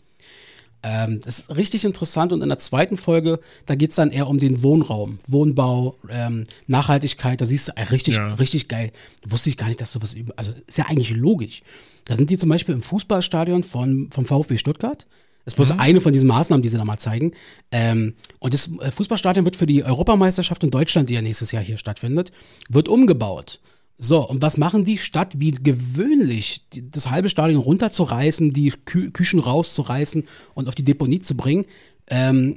Ähm, 0.88 1.20
das 1.22 1.40
ist 1.40 1.56
richtig 1.58 1.84
interessant 1.84 2.32
und 2.32 2.44
in 2.44 2.48
der 2.48 2.60
zweiten 2.60 2.96
Folge, 2.96 3.40
da 3.66 3.74
geht 3.74 3.90
es 3.90 3.96
dann 3.96 4.12
eher 4.12 4.28
um 4.28 4.38
den 4.38 4.62
Wohnraum, 4.62 5.18
Wohnbau, 5.26 5.96
ähm, 6.10 6.44
Nachhaltigkeit, 6.68 7.42
da 7.42 7.46
siehst 7.46 7.70
du 7.70 7.72
äh, 7.76 7.84
richtig, 7.84 8.18
ja. 8.18 8.36
richtig 8.36 8.68
geil. 8.68 8.92
Wusste 9.28 9.50
ich 9.50 9.58
gar 9.58 9.68
nicht, 9.68 9.82
dass 9.82 9.92
sowas 9.92 10.14
über, 10.14 10.34
also 10.38 10.54
ist 10.68 10.78
ja 10.78 10.86
eigentlich 10.86 11.10
logisch. 11.10 11.64
Da 12.06 12.16
sind 12.16 12.30
die 12.30 12.38
zum 12.38 12.50
Beispiel 12.50 12.76
im 12.76 12.84
Fußballstadion 12.84 13.64
von, 13.64 14.10
vom 14.12 14.26
VfB 14.26 14.58
Stuttgart. 14.58 15.08
Das 15.44 15.54
ist 15.54 15.56
bloß 15.56 15.74
mhm. 15.74 15.80
eine 15.80 16.02
von 16.02 16.14
diesen 16.14 16.28
Maßnahmen, 16.28 16.62
die 16.62 16.70
sie 16.70 16.78
da 16.78 16.86
mal 16.86 17.00
zeigen. 17.00 17.32
Ähm, 17.72 18.14
und 18.38 18.54
das 18.54 18.70
äh, 18.80 18.92
Fußballstadion 18.92 19.44
wird 19.44 19.56
für 19.56 19.66
die 19.66 19.84
Europameisterschaft 19.84 20.64
in 20.64 20.70
Deutschland, 20.70 21.10
die 21.10 21.16
ja 21.16 21.24
nächstes 21.24 21.52
Jahr 21.52 21.64
hier 21.64 21.80
stattfindet, 21.80 22.32
wird 22.70 22.90
umgebaut. 22.90 23.60
So, 23.98 24.28
und 24.28 24.42
was 24.42 24.58
machen 24.58 24.84
die? 24.84 24.98
Statt 24.98 25.36
wie 25.38 25.52
gewöhnlich 25.52 26.68
das 26.70 27.10
halbe 27.10 27.30
Stadion 27.30 27.62
runterzureißen, 27.62 28.52
die 28.52 28.74
Kü 28.86 29.12
Küchen 29.12 29.40
rauszureißen 29.40 30.26
und 30.54 30.68
auf 30.68 30.76
die 30.76 30.84
Deponie 30.84 31.22
zu 31.22 31.38
bringen, 31.38 31.66
ähm, 32.10 32.56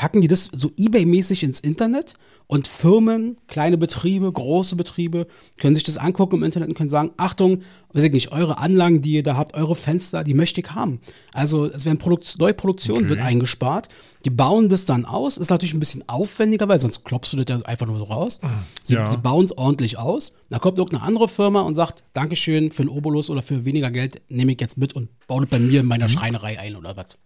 packen 0.00 0.22
die 0.22 0.28
das 0.28 0.48
so 0.50 0.70
eBay-mäßig 0.78 1.42
ins 1.42 1.60
Internet 1.60 2.14
und 2.46 2.66
Firmen, 2.66 3.36
kleine 3.48 3.76
Betriebe, 3.76 4.32
große 4.32 4.74
Betriebe 4.74 5.26
können 5.58 5.74
sich 5.74 5.84
das 5.84 5.98
angucken 5.98 6.36
im 6.36 6.42
Internet 6.42 6.70
und 6.70 6.74
können 6.74 6.88
sagen, 6.88 7.10
Achtung, 7.18 7.60
weiß 7.92 8.04
ich 8.04 8.12
nicht, 8.12 8.32
eure 8.32 8.56
Anlagen, 8.56 9.02
die 9.02 9.12
ihr 9.12 9.22
da 9.22 9.36
habt, 9.36 9.52
eure 9.52 9.76
Fenster, 9.76 10.24
die 10.24 10.32
möchte 10.32 10.62
ich 10.62 10.70
haben. 10.70 11.00
Also 11.34 11.66
es 11.66 11.84
werden 11.84 11.98
Produkt 11.98 12.34
neue 12.38 12.54
Produktion 12.54 12.96
okay. 12.96 13.08
wird 13.10 13.20
eingespart. 13.20 13.90
Die 14.24 14.30
bauen 14.30 14.70
das 14.70 14.86
dann 14.86 15.04
aus. 15.04 15.36
Ist 15.36 15.50
natürlich 15.50 15.74
ein 15.74 15.80
bisschen 15.80 16.08
aufwendiger, 16.08 16.66
weil 16.66 16.80
sonst 16.80 17.04
klopfst 17.04 17.34
du 17.34 17.36
das 17.36 17.58
ja 17.58 17.62
einfach 17.66 17.86
nur 17.86 17.98
so 17.98 18.04
raus. 18.04 18.40
Ah, 18.42 18.48
sie, 18.82 18.94
ja. 18.94 19.06
sie 19.06 19.18
bauen 19.18 19.44
es 19.44 19.58
ordentlich 19.58 19.98
aus. 19.98 20.34
Da 20.48 20.58
kommt 20.58 20.78
irgendeine 20.78 21.04
andere 21.04 21.28
Firma 21.28 21.60
und 21.60 21.74
sagt, 21.74 22.04
Dankeschön 22.14 22.72
für 22.72 22.84
einen 22.84 22.90
Obolus 22.90 23.28
oder 23.28 23.42
für 23.42 23.66
weniger 23.66 23.90
Geld 23.90 24.22
nehme 24.30 24.52
ich 24.52 24.60
jetzt 24.62 24.78
mit 24.78 24.94
und 24.94 25.10
baue 25.26 25.42
das 25.42 25.50
bei 25.50 25.58
mir 25.58 25.80
in 25.80 25.86
meiner 25.86 26.08
mhm. 26.08 26.12
Schreinerei 26.12 26.58
ein 26.58 26.74
oder 26.74 26.96
was. 26.96 27.18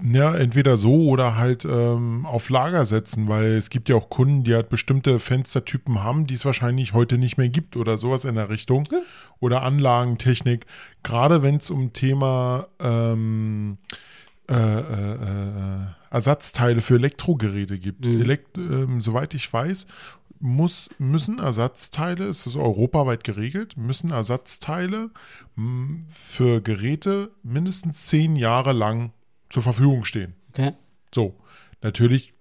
Ja, 0.00 0.34
entweder 0.34 0.76
so 0.76 1.08
oder 1.08 1.36
halt 1.36 1.64
ähm, 1.64 2.26
auf 2.26 2.48
Lager 2.48 2.86
setzen, 2.86 3.28
weil 3.28 3.52
es 3.52 3.70
gibt 3.70 3.88
ja 3.88 3.96
auch 3.96 4.08
Kunden, 4.08 4.44
die 4.44 4.54
halt 4.54 4.68
bestimmte 4.68 5.20
Fenstertypen 5.20 6.02
haben, 6.02 6.26
die 6.26 6.34
es 6.34 6.44
wahrscheinlich 6.44 6.92
heute 6.92 7.18
nicht 7.18 7.36
mehr 7.36 7.48
gibt 7.48 7.76
oder 7.76 7.98
sowas 7.98 8.24
in 8.24 8.34
der 8.34 8.48
Richtung. 8.48 8.84
Ja. 8.90 8.98
Oder 9.40 9.62
Anlagentechnik. 9.62 10.66
Gerade 11.02 11.42
wenn 11.42 11.56
es 11.56 11.70
um 11.70 11.92
Thema 11.92 12.66
ähm, 12.80 13.78
äh, 14.48 14.54
äh, 14.54 15.14
äh, 15.14 15.86
Ersatzteile 16.10 16.82
für 16.82 16.96
Elektrogeräte 16.96 17.78
gibt. 17.78 18.04
Mhm. 18.04 18.20
Elekt 18.20 18.58
ähm, 18.58 19.00
soweit 19.00 19.34
ich 19.34 19.50
weiß, 19.50 19.86
muss, 20.40 20.90
müssen 20.98 21.38
Ersatzteile, 21.38 22.24
es 22.24 22.46
ist 22.46 22.56
europaweit 22.56 23.22
geregelt, 23.22 23.76
müssen 23.76 24.10
Ersatzteile 24.10 25.10
für 26.08 26.60
Geräte 26.60 27.30
mindestens 27.44 28.08
zehn 28.08 28.34
Jahre 28.34 28.72
lang 28.72 29.12
zur 29.52 29.62
Verfügung 29.62 30.04
stehen. 30.04 30.34
Okay. 30.50 30.72
So, 31.14 31.38
natürlich 31.82 32.32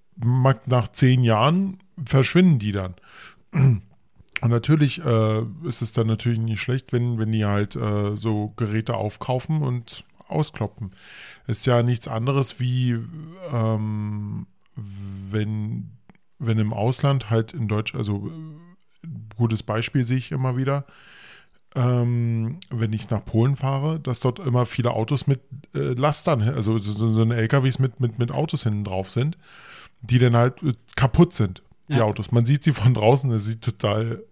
nach 0.65 0.87
zehn 0.87 1.23
Jahren 1.23 1.79
verschwinden 2.05 2.57
die 2.57 2.71
dann. 2.71 2.95
Und 3.51 4.49
natürlich 4.49 5.03
äh, 5.03 5.41
ist 5.63 5.81
es 5.81 5.91
dann 5.91 6.07
natürlich 6.07 6.39
nicht 6.39 6.61
schlecht, 6.61 6.93
wenn, 6.93 7.19
wenn 7.19 7.31
die 7.31 7.45
halt 7.45 7.75
äh, 7.75 8.15
so 8.15 8.53
Geräte 8.55 8.95
aufkaufen 8.95 9.61
und 9.61 10.05
auskloppen. 10.27 10.91
Ist 11.47 11.65
ja 11.65 11.83
nichts 11.83 12.07
anderes 12.07 12.59
wie 12.59 12.97
ähm, 13.51 14.47
wenn, 14.75 15.91
wenn 16.39 16.59
im 16.59 16.73
Ausland 16.73 17.29
halt 17.29 17.53
in 17.53 17.67
Deutsch, 17.67 17.93
also 17.93 18.31
gutes 19.35 19.63
Beispiel 19.63 20.05
sehe 20.05 20.17
ich 20.17 20.31
immer 20.31 20.55
wieder, 20.55 20.85
ähm, 21.75 22.59
wenn 22.69 22.93
ich 22.93 23.09
nach 23.09 23.23
Polen 23.23 23.55
fahre, 23.55 23.99
dass 23.99 24.19
dort 24.19 24.39
immer 24.39 24.65
viele 24.65 24.91
Autos 24.91 25.27
mit 25.27 25.41
äh, 25.73 25.93
Lastern, 25.93 26.41
also 26.41 26.77
so, 26.77 27.11
so 27.11 27.21
eine 27.21 27.35
LKWs 27.35 27.79
mit, 27.79 27.99
mit, 27.99 28.19
mit 28.19 28.31
Autos 28.31 28.63
hinten 28.63 28.83
drauf 28.83 29.09
sind, 29.09 29.37
die 30.01 30.19
dann 30.19 30.35
halt 30.35 30.61
äh, 30.63 30.73
kaputt 30.95 31.33
sind, 31.33 31.63
die 31.87 31.97
ja. 31.97 32.03
Autos. 32.03 32.31
Man 32.31 32.45
sieht 32.45 32.63
sie 32.63 32.73
von 32.73 32.93
draußen, 32.93 33.29
das 33.29 33.45
sieht 33.45 33.61
total 33.61 34.23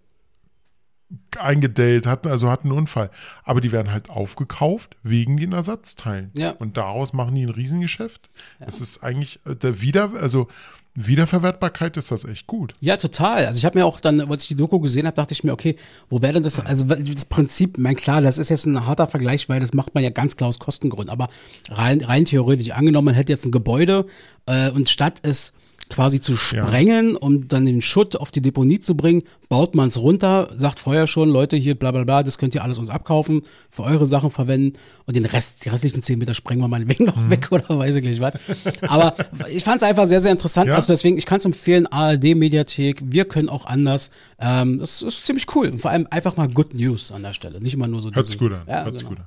eingedellt, 1.38 2.06
hatten, 2.06 2.28
also 2.28 2.50
hatten 2.50 2.68
einen 2.68 2.78
Unfall. 2.78 3.10
Aber 3.44 3.60
die 3.60 3.72
werden 3.72 3.92
halt 3.92 4.10
aufgekauft 4.10 4.96
wegen 5.02 5.36
den 5.36 5.52
Ersatzteilen. 5.52 6.30
Ja. 6.36 6.52
Und 6.52 6.76
daraus 6.76 7.12
machen 7.12 7.34
die 7.34 7.44
ein 7.44 7.50
Riesengeschäft. 7.50 8.30
Ja. 8.58 8.66
Das 8.66 8.80
ist 8.80 9.02
eigentlich 9.02 9.40
äh, 9.46 9.56
der 9.56 9.80
Wieder, 9.80 10.12
also 10.14 10.48
Wiederverwertbarkeit 10.94 11.96
ist 11.96 12.10
das 12.10 12.24
echt 12.24 12.46
gut. 12.46 12.72
Ja, 12.80 12.96
total. 12.96 13.46
Also 13.46 13.58
ich 13.58 13.64
habe 13.64 13.78
mir 13.78 13.86
auch 13.86 14.00
dann, 14.00 14.20
als 14.20 14.42
ich 14.42 14.48
die 14.48 14.56
Doku 14.56 14.80
gesehen 14.80 15.06
habe, 15.06 15.14
dachte 15.14 15.32
ich 15.32 15.44
mir, 15.44 15.52
okay, 15.52 15.76
wo 16.08 16.20
wäre 16.20 16.34
denn 16.34 16.42
das, 16.42 16.58
also 16.58 16.84
das 16.84 17.24
Prinzip, 17.26 17.78
mein 17.78 17.94
klar, 17.94 18.20
das 18.20 18.38
ist 18.38 18.48
jetzt 18.48 18.66
ein 18.66 18.86
harter 18.86 19.06
Vergleich, 19.06 19.48
weil 19.48 19.60
das 19.60 19.72
macht 19.72 19.94
man 19.94 20.02
ja 20.02 20.10
ganz 20.10 20.36
klar 20.36 20.48
aus 20.48 20.58
Kostengründen, 20.58 21.10
aber 21.10 21.28
rein, 21.70 22.00
rein 22.02 22.24
theoretisch 22.24 22.72
angenommen, 22.72 23.06
man 23.06 23.14
hätte 23.14 23.32
jetzt 23.32 23.44
ein 23.44 23.52
Gebäude 23.52 24.06
äh, 24.46 24.70
und 24.70 24.88
statt 24.88 25.20
es 25.22 25.52
quasi 25.90 26.20
zu 26.20 26.36
sprengen, 26.36 27.12
ja. 27.12 27.18
um 27.18 27.48
dann 27.48 27.66
den 27.66 27.82
Schutt 27.82 28.16
auf 28.16 28.30
die 28.30 28.40
Deponie 28.40 28.78
zu 28.78 28.96
bringen, 28.96 29.22
baut 29.48 29.74
man 29.74 29.88
es 29.88 29.98
runter, 29.98 30.48
sagt 30.56 30.80
vorher 30.80 31.06
schon, 31.06 31.28
Leute, 31.28 31.56
hier 31.56 31.74
bla 31.74 31.90
bla 31.90 32.04
bla, 32.04 32.22
das 32.22 32.38
könnt 32.38 32.54
ihr 32.54 32.62
alles 32.62 32.78
uns 32.78 32.88
abkaufen, 32.88 33.42
für 33.70 33.82
eure 33.82 34.06
Sachen 34.06 34.30
verwenden 34.30 34.78
und 35.06 35.16
den 35.16 35.26
Rest, 35.26 35.64
die 35.64 35.68
restlichen 35.68 36.02
10 36.02 36.18
Meter 36.18 36.34
sprengen 36.34 36.62
wir 36.62 36.68
meinetwegen 36.68 37.04
noch 37.04 37.16
mhm. 37.16 37.30
weg 37.30 37.48
oder 37.50 37.78
weiß 37.78 37.96
ich 37.96 38.04
nicht 38.04 38.20
was. 38.20 38.34
Aber 38.82 39.14
ich 39.52 39.64
fand 39.64 39.82
es 39.82 39.88
einfach 39.88 40.06
sehr, 40.06 40.20
sehr 40.20 40.32
interessant. 40.32 40.68
Ja. 40.68 40.76
Also 40.76 40.92
deswegen, 40.92 41.18
ich 41.18 41.26
kann 41.26 41.38
es 41.38 41.44
empfehlen, 41.44 41.86
ARD-Mediathek, 41.86 43.02
wir 43.04 43.24
können 43.24 43.48
auch 43.48 43.66
anders. 43.66 44.10
Ähm, 44.38 44.78
das 44.78 45.02
ist 45.02 45.26
ziemlich 45.26 45.46
cool. 45.54 45.68
Und 45.68 45.80
vor 45.80 45.90
allem 45.90 46.06
einfach 46.10 46.36
mal 46.36 46.48
Good 46.48 46.74
News 46.74 47.12
an 47.12 47.22
der 47.22 47.32
Stelle. 47.32 47.60
Nicht 47.60 47.74
immer 47.74 47.88
nur 47.88 48.00
so 48.00 48.10
Hört 48.12 48.26
sich 48.26 48.38
gut 48.38 48.52
an. 48.52 48.62
Ja, 48.66 48.84
Hört 48.84 48.96
genau. 48.96 49.10
gut 49.10 49.18
an. 49.18 49.24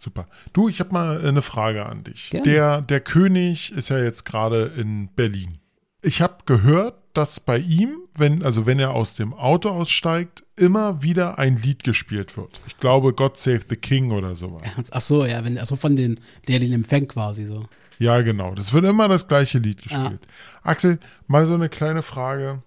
Super. 0.00 0.26
Du, 0.54 0.70
ich 0.70 0.80
habe 0.80 0.94
mal 0.94 1.22
eine 1.22 1.42
Frage 1.42 1.84
an 1.84 2.04
dich. 2.04 2.30
Der, 2.30 2.80
der 2.80 3.00
König 3.00 3.70
ist 3.72 3.90
ja 3.90 3.98
jetzt 3.98 4.24
gerade 4.24 4.72
in 4.74 5.08
Berlin. 5.14 5.58
Ich 6.00 6.22
habe 6.22 6.38
gehört, 6.46 6.94
dass 7.12 7.38
bei 7.38 7.58
ihm, 7.58 7.98
wenn, 8.16 8.42
also 8.42 8.64
wenn 8.64 8.78
er 8.78 8.92
aus 8.92 9.14
dem 9.14 9.34
Auto 9.34 9.68
aussteigt, 9.68 10.42
immer 10.56 11.02
wieder 11.02 11.38
ein 11.38 11.58
Lied 11.58 11.84
gespielt 11.84 12.38
wird. 12.38 12.60
Ich 12.66 12.78
glaube, 12.78 13.12
God 13.12 13.38
Save 13.38 13.60
the 13.68 13.76
King 13.76 14.10
oder 14.10 14.36
sowas. 14.36 14.62
Ach 14.90 15.00
so, 15.02 15.26
ja, 15.26 15.44
wenn, 15.44 15.58
also 15.58 15.76
von 15.76 15.94
den, 15.94 16.14
der 16.48 16.60
den 16.60 16.72
empfängt 16.72 17.10
quasi 17.10 17.44
so. 17.44 17.66
Ja, 17.98 18.22
genau. 18.22 18.54
Das 18.54 18.72
wird 18.72 18.86
immer 18.86 19.06
das 19.06 19.28
gleiche 19.28 19.58
Lied 19.58 19.82
gespielt. 19.82 20.26
Ja. 20.26 20.62
Axel, 20.62 20.98
mal 21.26 21.44
so 21.44 21.52
eine 21.52 21.68
kleine 21.68 22.00
Frage. 22.00 22.62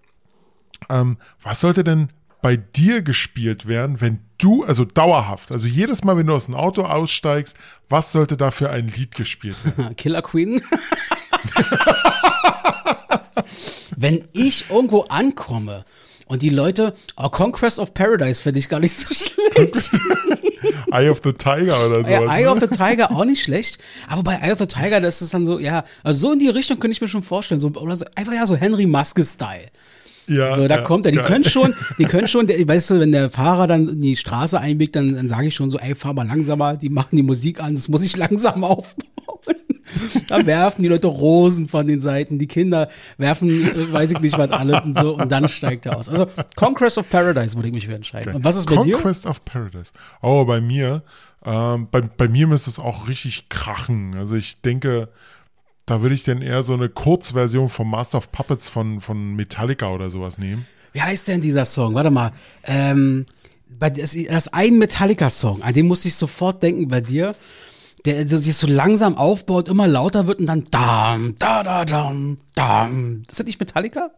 Ähm, 0.88 1.17
was 1.41 1.62
sollte 1.62 1.84
denn 1.84 2.10
bei 2.43 2.58
dir 2.58 3.01
gespielt 3.01 3.65
werden, 3.67 4.01
wenn 4.01 4.19
du, 4.38 4.63
also 4.63 4.86
dauerhaft, 4.86 5.51
also 5.51 5.65
jedes 5.65 6.03
Mal, 6.03 6.17
wenn 6.17 6.27
du 6.27 6.36
aus 6.36 6.45
dem 6.45 6.56
Auto 6.56 6.84
aussteigst, 6.84 7.56
was 7.89 8.12
sollte 8.12 8.38
da 8.38 8.51
für 8.51 8.69
ein 8.69 8.89
Lied 8.89 9.15
gespielt 9.15 9.56
werden? 9.63 9.95
Killer 9.97 10.21
Queen? 10.21 10.62
wenn 13.97 14.25
ich 14.34 14.65
irgendwo 14.69 15.03
ankomme 15.03 15.86
und 16.25 16.41
die 16.41 16.49
Leute, 16.49 16.93
oh, 17.15 17.29
Conquest 17.29 17.79
of 17.79 17.93
Paradise 17.93 18.43
finde 18.43 18.60
ich 18.60 18.67
gar 18.67 18.82
nicht 18.82 18.93
so 18.93 19.13
schlecht. 19.13 19.91
Eye 20.91 21.10
of 21.10 21.21
the 21.23 21.32
Tiger 21.32 21.86
oder 21.86 22.03
sowas. 22.03 22.10
Ja, 22.10 22.36
Eye 22.36 22.43
ne? 22.43 22.51
of 22.51 22.60
the 22.60 22.67
Tiger 22.67 23.10
auch 23.12 23.23
nicht 23.23 23.43
schlecht. 23.43 23.77
Aber 24.10 24.23
bei 24.23 24.36
Eye 24.36 24.51
of 24.51 24.60
the 24.60 24.67
Tiger, 24.67 24.99
das 24.99 25.21
ist 25.21 25.34
dann 25.34 25.45
so, 25.45 25.60
ja, 25.60 25.86
also 26.03 26.27
so 26.27 26.34
in 26.34 26.39
die 26.39 26.49
Richtung 26.49 26.79
könnte 26.79 26.91
ich 26.91 27.01
mir 27.01 27.08
schon 27.08 27.23
vorstellen. 27.23 27.60
So, 27.60 27.69
oder 27.69 27.95
so, 27.95 28.06
einfach 28.15 28.34
ja 28.34 28.45
so 28.45 28.56
Henry 28.58 28.86
Maske-Style. 28.86 29.67
Ja, 30.27 30.55
So, 30.55 30.67
da 30.67 30.77
ja, 30.77 30.81
kommt 30.81 31.05
er. 31.05 31.12
Die 31.12 31.17
geil. 31.17 31.27
können 31.27 31.43
schon, 31.43 31.73
die 31.97 32.05
können 32.05 32.27
schon, 32.27 32.47
der, 32.47 32.67
weißt 32.67 32.91
du, 32.91 32.99
wenn 32.99 33.12
der 33.12 33.29
Fahrer 33.29 33.67
dann 33.67 33.88
in 33.88 34.01
die 34.01 34.15
Straße 34.15 34.59
einbiegt, 34.59 34.95
dann, 34.95 35.15
dann 35.15 35.29
sage 35.29 35.47
ich 35.47 35.55
schon 35.55 35.69
so, 35.69 35.77
ey, 35.79 35.95
fahr 35.95 36.13
mal 36.13 36.27
langsamer, 36.27 36.77
die 36.77 36.89
machen 36.89 37.15
die 37.15 37.23
Musik 37.23 37.62
an, 37.62 37.75
das 37.75 37.89
muss 37.89 38.03
ich 38.03 38.15
langsam 38.17 38.63
aufbauen. 38.63 39.03
Da 40.27 40.45
werfen 40.45 40.81
die 40.81 40.88
Leute 40.88 41.07
Rosen 41.07 41.67
von 41.67 41.88
den 41.88 42.01
Seiten, 42.01 42.39
die 42.39 42.47
Kinder 42.47 42.88
werfen, 43.17 43.49
äh, 43.49 43.93
weiß 43.93 44.12
ich 44.12 44.19
nicht 44.21 44.38
was 44.38 44.49
alle 44.51 44.81
und 44.81 44.97
so, 44.97 45.15
und 45.15 45.31
dann 45.31 45.47
steigt 45.47 45.86
er 45.86 45.97
aus. 45.97 46.09
Also 46.09 46.27
Conquest 46.55 46.97
of 46.97 47.09
Paradise 47.09 47.55
würde 47.55 47.67
ich 47.67 47.73
mich 47.73 47.88
für 47.88 47.93
entscheiden. 47.93 48.33
Und 48.33 48.43
was 48.43 48.55
ist 48.55 48.67
bei 48.67 48.81
dir? 48.81 48.95
Conquest 48.95 49.25
of 49.25 49.43
Paradise. 49.45 49.91
Oh, 50.21 50.45
bei 50.45 50.62
mir, 50.62 51.03
ähm, 51.45 51.88
bei, 51.91 52.01
bei 52.01 52.27
mir 52.27 52.47
müsste 52.47 52.69
es 52.69 52.79
auch 52.79 53.07
richtig 53.07 53.49
krachen. 53.49 54.15
Also 54.15 54.36
ich 54.36 54.62
denke, 54.62 55.09
da 55.86 56.02
würde 56.02 56.15
ich 56.15 56.24
dann 56.24 56.41
eher 56.41 56.63
so 56.63 56.74
eine 56.74 56.89
Kurzversion 56.89 57.69
vom 57.69 57.89
Master 57.89 58.17
of 58.17 58.32
Puppets 58.32 58.69
von, 58.69 59.02
von 59.02 59.36
Metallica 59.36 59.89
oder 59.89 60.10
sowas 60.10 60.38
nehmen. 60.38 60.65
Wie 60.93 61.02
heißt 61.02 61.28
denn 61.28 61.41
dieser 61.41 61.65
Song? 61.65 61.96
Warte 61.96 62.12
mal. 62.12 62.32
Ähm, 62.65 63.26
bei, 63.67 63.89
das, 63.89 64.13
ist 64.15 64.54
ein 64.54 64.78
Metallica-Song, 64.78 65.63
an 65.63 65.74
den 65.74 65.88
musste 65.88 66.08
ich 66.08 66.15
sofort 66.15 66.62
denken 66.63 66.88
bei 66.88 67.02
dir. 67.02 67.36
Der 68.06 68.28
sich 68.28 68.58
so 68.58 68.67
langsam 68.67 69.17
aufbaut, 69.17 69.69
immer 69.69 69.88
lauter 69.88 70.28
wird 70.28 70.41
und 70.41 70.48
dann 70.48 70.65
dam, 70.69 71.36
da, 71.39 71.63
da, 71.63 71.86
dam, 71.86 72.38
dam. 72.54 73.22
Ist 73.30 73.39
das 73.39 73.46
nicht 73.46 73.62
Metallica? 73.62 74.12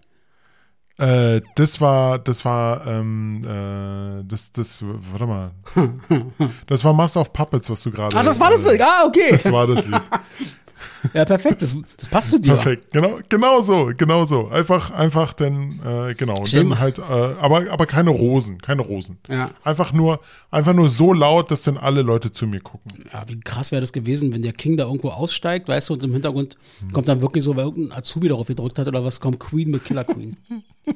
Äh, 0.97 1.41
das 1.55 1.81
war, 1.81 2.17
das 2.17 2.45
war, 2.45 2.87
ähm, 2.87 3.43
äh, 3.43 4.23
das, 4.27 4.51
das, 4.53 4.79
warte 4.81 5.27
mal. 5.27 5.51
Das 6.65 6.83
war 6.83 6.93
Master 6.93 7.21
of 7.21 7.31
Puppets, 7.31 7.69
was 7.69 7.83
du 7.83 7.91
gerade. 7.91 8.17
Ah, 8.17 8.23
das 8.23 8.39
war 8.39 8.49
das. 8.49 8.65
Ah, 8.67 9.05
okay. 9.05 9.29
Das 9.29 9.51
war 9.51 9.67
das 9.67 9.85
Lied. 9.85 10.01
Ja, 11.13 11.25
perfekt. 11.25 11.61
Das, 11.61 11.75
das 11.97 12.09
passt 12.09 12.31
zu 12.31 12.39
dir. 12.39 12.53
Perfekt, 12.53 12.91
genau, 12.91 13.19
genau 13.29 13.61
so, 13.61 13.91
genau 13.95 14.25
so. 14.25 14.47
Einfach, 14.49 14.91
einfach 14.91 15.33
denn, 15.33 15.79
äh, 15.85 16.13
genau. 16.15 16.33
Mal- 16.63 16.79
halt, 16.79 16.99
äh, 16.99 17.01
aber, 17.01 17.69
aber 17.69 17.85
keine 17.85 18.09
Rosen, 18.09 18.57
keine 18.59 18.81
Rosen. 18.81 19.17
Ja. 19.29 19.49
Einfach 19.63 19.93
nur, 19.93 20.19
einfach 20.51 20.73
nur 20.73 20.89
so 20.89 21.13
laut, 21.13 21.51
dass 21.51 21.63
dann 21.63 21.77
alle 21.77 22.01
Leute 22.01 22.31
zu 22.31 22.47
mir 22.47 22.59
gucken. 22.61 22.91
Ja, 23.11 23.23
wie 23.27 23.39
krass 23.39 23.71
wäre 23.71 23.81
das 23.81 23.93
gewesen, 23.93 24.33
wenn 24.33 24.41
der 24.41 24.53
King 24.53 24.77
da 24.77 24.85
irgendwo 24.85 25.09
aussteigt, 25.09 25.67
weißt 25.67 25.89
du, 25.89 25.93
und 25.93 26.03
im 26.03 26.13
Hintergrund 26.13 26.57
kommt 26.93 27.07
dann 27.07 27.21
wirklich 27.21 27.43
so, 27.43 27.55
weil 27.55 27.65
irgendein 27.65 27.97
Azubi 27.97 28.27
darauf 28.27 28.47
gedrückt 28.47 28.77
hat 28.79 28.87
oder 28.87 29.03
was, 29.03 29.19
kommt 29.19 29.39
Queen 29.39 29.69
mit 29.71 29.83
Killer 29.85 30.03
Queen. 30.03 30.35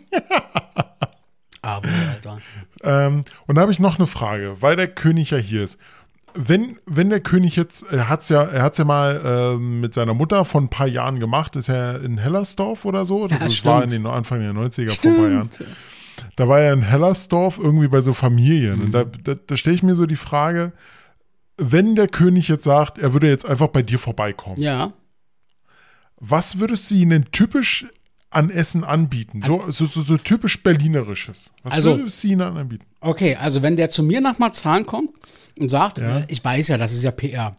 Aber, 1.62 1.90
Alter. 1.90 2.38
Ähm, 2.84 3.26
und 3.48 3.56
da 3.56 3.62
habe 3.62 3.72
ich 3.72 3.80
noch 3.80 3.98
eine 3.98 4.08
Frage, 4.08 4.56
weil 4.62 4.78
der 4.78 4.88
König 4.88 5.32
ja 5.32 5.38
hier 5.38 5.64
ist. 5.64 5.78
Wenn, 6.34 6.78
wenn 6.86 7.10
der 7.10 7.20
König 7.20 7.56
jetzt, 7.56 7.84
er 7.92 8.08
hat 8.10 8.22
es 8.22 8.30
ja, 8.30 8.44
er 8.44 8.64
hat's 8.64 8.78
ja 8.78 8.86
mal 8.86 9.22
ähm, 9.24 9.82
mit 9.82 9.94
seiner 9.94 10.14
Mutter 10.14 10.46
vor 10.46 10.62
ein 10.62 10.70
paar 10.70 10.88
Jahren 10.88 11.20
gemacht, 11.20 11.56
ist 11.56 11.70
er 11.70 12.02
in 12.02 12.18
Hellersdorf 12.18 12.86
oder 12.86 13.06
so? 13.06 13.28
Das 13.28 13.40
Ja, 13.40 13.46
ist- 13.48 13.66
war 13.66 13.84
in 13.84 13.90
stimmt. 13.90 14.06
den 14.06 14.12
Anfang 14.12 14.40
der 14.40 14.54
90er 14.54 14.90
vor 15.02 15.12
ein 15.12 15.18
paar 15.18 15.30
Jahren. 15.30 15.50
Da 16.36 16.48
war 16.48 16.60
er 16.60 16.74
in 16.74 16.82
Hellersdorf 16.82 17.58
irgendwie 17.58 17.88
bei 17.88 18.02
so 18.02 18.14
Familien. 18.14 18.82
Und 18.82 18.92
da, 18.92 19.06
da, 19.06 19.36
da 19.36 19.58
stelle 19.58 19.76
ich 19.76 19.84
mir 19.84 19.96
so 19.96 20.06
die 20.06 20.16
Frage, 20.18 20.72
wenn 21.58 21.96
der 21.96 22.08
König 22.08 22.48
jetzt 22.48 22.64
sagt, 22.64 22.98
er 22.98 23.14
würde 23.14 23.28
jetzt 23.30 23.46
einfach 23.46 23.68
bei 23.68 23.82
dir 23.82 24.00
vorbeikommen, 24.00 24.62
Ja. 24.62 24.94
was 26.18 26.60
würdest 26.60 26.90
du 26.92 26.96
ihnen 26.96 27.26
typisch 27.32 27.86
an 28.32 28.50
Essen 28.50 28.84
anbieten? 28.84 29.42
So, 29.42 29.64
so, 29.70 29.86
so, 29.86 30.02
so 30.02 30.18
typisch 30.18 30.62
Berlinerisches. 30.64 31.52
Was 31.64 31.74
Also- 31.74 31.98
würdest 31.98 32.24
du 32.24 32.28
ihnen 32.28 32.42
anbieten? 32.42 32.86
Okay, 33.02 33.36
also 33.36 33.62
wenn 33.62 33.76
der 33.76 33.90
zu 33.90 34.04
mir 34.04 34.22
nach 34.22 34.40
Marzahn 34.40 34.86
kommt 34.86 35.12
und 35.60 35.70
sagt, 35.70 36.00
Ja. 36.00 36.24
ich 36.28 36.44
weiß 36.44 36.68
ja, 36.68 36.78
das 36.78 36.92
ist 36.92 37.04
ja 37.04 37.12
PR. 37.12 37.56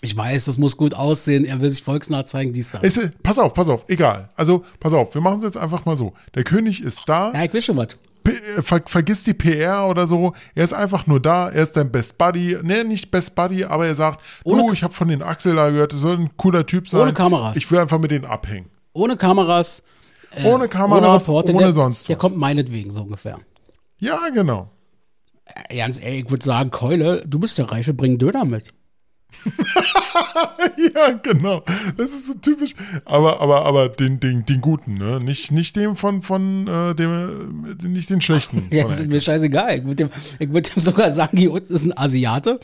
Ich 0.00 0.16
weiß, 0.16 0.44
das 0.44 0.58
muss 0.58 0.76
gut 0.76 0.94
aussehen, 0.94 1.44
er 1.44 1.60
will 1.60 1.70
sich 1.70 1.82
volksnah 1.82 2.24
zeigen, 2.24 2.52
dies, 2.52 2.70
das. 2.70 2.82
Ist, 2.84 2.98
äh, 2.98 3.10
pass 3.22 3.36
auf, 3.38 3.52
pass 3.52 3.68
auf, 3.68 3.84
egal. 3.88 4.28
Also, 4.36 4.64
pass 4.78 4.92
auf, 4.92 5.12
wir 5.12 5.20
machen 5.20 5.38
es 5.38 5.42
jetzt 5.44 5.56
einfach 5.56 5.84
mal 5.86 5.96
so. 5.96 6.12
Der 6.36 6.44
König 6.44 6.80
ist 6.80 7.02
da, 7.08 7.32
ja, 7.32 7.42
ich 7.44 7.52
will 7.52 7.60
schon 7.62 7.76
was. 7.76 7.96
Äh, 8.24 8.62
ver 8.62 8.80
vergiss 8.86 9.24
die 9.24 9.34
PR 9.34 9.88
oder 9.88 10.06
so. 10.06 10.34
Er 10.54 10.62
ist 10.64 10.72
einfach 10.72 11.08
nur 11.08 11.18
da, 11.20 11.48
er 11.48 11.64
ist 11.64 11.72
dein 11.72 11.90
Best 11.90 12.16
Buddy. 12.16 12.56
Ne, 12.62 12.84
nicht 12.84 13.10
Best 13.10 13.34
Buddy, 13.34 13.64
aber 13.64 13.86
er 13.88 13.96
sagt, 13.96 14.20
Ohne- 14.44 14.62
du, 14.62 14.72
ich 14.72 14.84
habe 14.84 14.94
von 14.94 15.08
den 15.08 15.20
Axel 15.22 15.56
da 15.56 15.68
gehört, 15.70 15.92
das 15.92 16.00
soll 16.00 16.16
ein 16.16 16.30
cooler 16.36 16.64
Typ 16.64 16.88
sein. 16.88 17.00
Ohne 17.00 17.12
Kameras. 17.12 17.56
Ich 17.56 17.68
will 17.68 17.80
einfach 17.80 17.98
mit 17.98 18.12
denen 18.12 18.24
abhängen. 18.24 18.66
Ohne 18.92 19.16
Kameras, 19.16 19.82
äh, 20.36 20.44
ohne 20.46 20.68
Kameras, 20.68 21.28
Reporter, 21.28 21.50
ohne 21.54 21.58
der, 21.64 21.72
sonst 21.72 22.08
Der 22.08 22.16
was. 22.16 22.20
kommt 22.20 22.36
meinetwegen 22.36 22.90
so 22.90 23.02
ungefähr. 23.02 23.38
Ja, 23.98 24.28
genau. 24.32 24.70
Äh, 25.68 25.76
Ganz 25.76 26.00
ehrlich, 26.02 26.24
ich 26.24 26.30
würde 26.30 26.44
sagen, 26.44 26.70
Keule, 26.70 27.24
du 27.26 27.38
bist 27.38 27.58
der 27.58 27.70
Reiche, 27.70 27.94
bring 27.94 28.18
Döner 28.18 28.44
mit. 28.44 28.64
ja, 30.94 31.12
genau. 31.22 31.62
Das 31.96 32.10
ist 32.12 32.26
so 32.26 32.34
typisch. 32.34 32.74
Aber, 33.04 33.40
aber, 33.40 33.64
aber 33.66 33.88
den, 33.88 34.20
den, 34.20 34.44
den 34.44 34.60
guten, 34.60 34.92
ne? 34.94 35.20
Nicht, 35.20 35.52
nicht 35.52 35.76
dem 35.76 35.96
von, 35.96 36.22
von 36.22 36.66
äh, 36.66 36.94
dem, 36.94 37.76
äh, 37.80 37.86
nicht 37.86 38.10
den 38.10 38.20
schlechten. 38.20 38.66
Ja, 38.72 38.86
ist 38.88 39.08
mir 39.08 39.20
scheißegal. 39.20 39.78
Ich 39.78 39.84
würde 39.84 39.96
dem, 39.96 40.10
ich 40.38 40.52
würd 40.52 40.74
dem 40.74 40.82
sogar 40.82 41.12
sagen, 41.12 41.36
hier 41.36 41.52
unten 41.52 41.72
ist 41.72 41.84
ein 41.84 41.96
Asiate, 41.96 42.58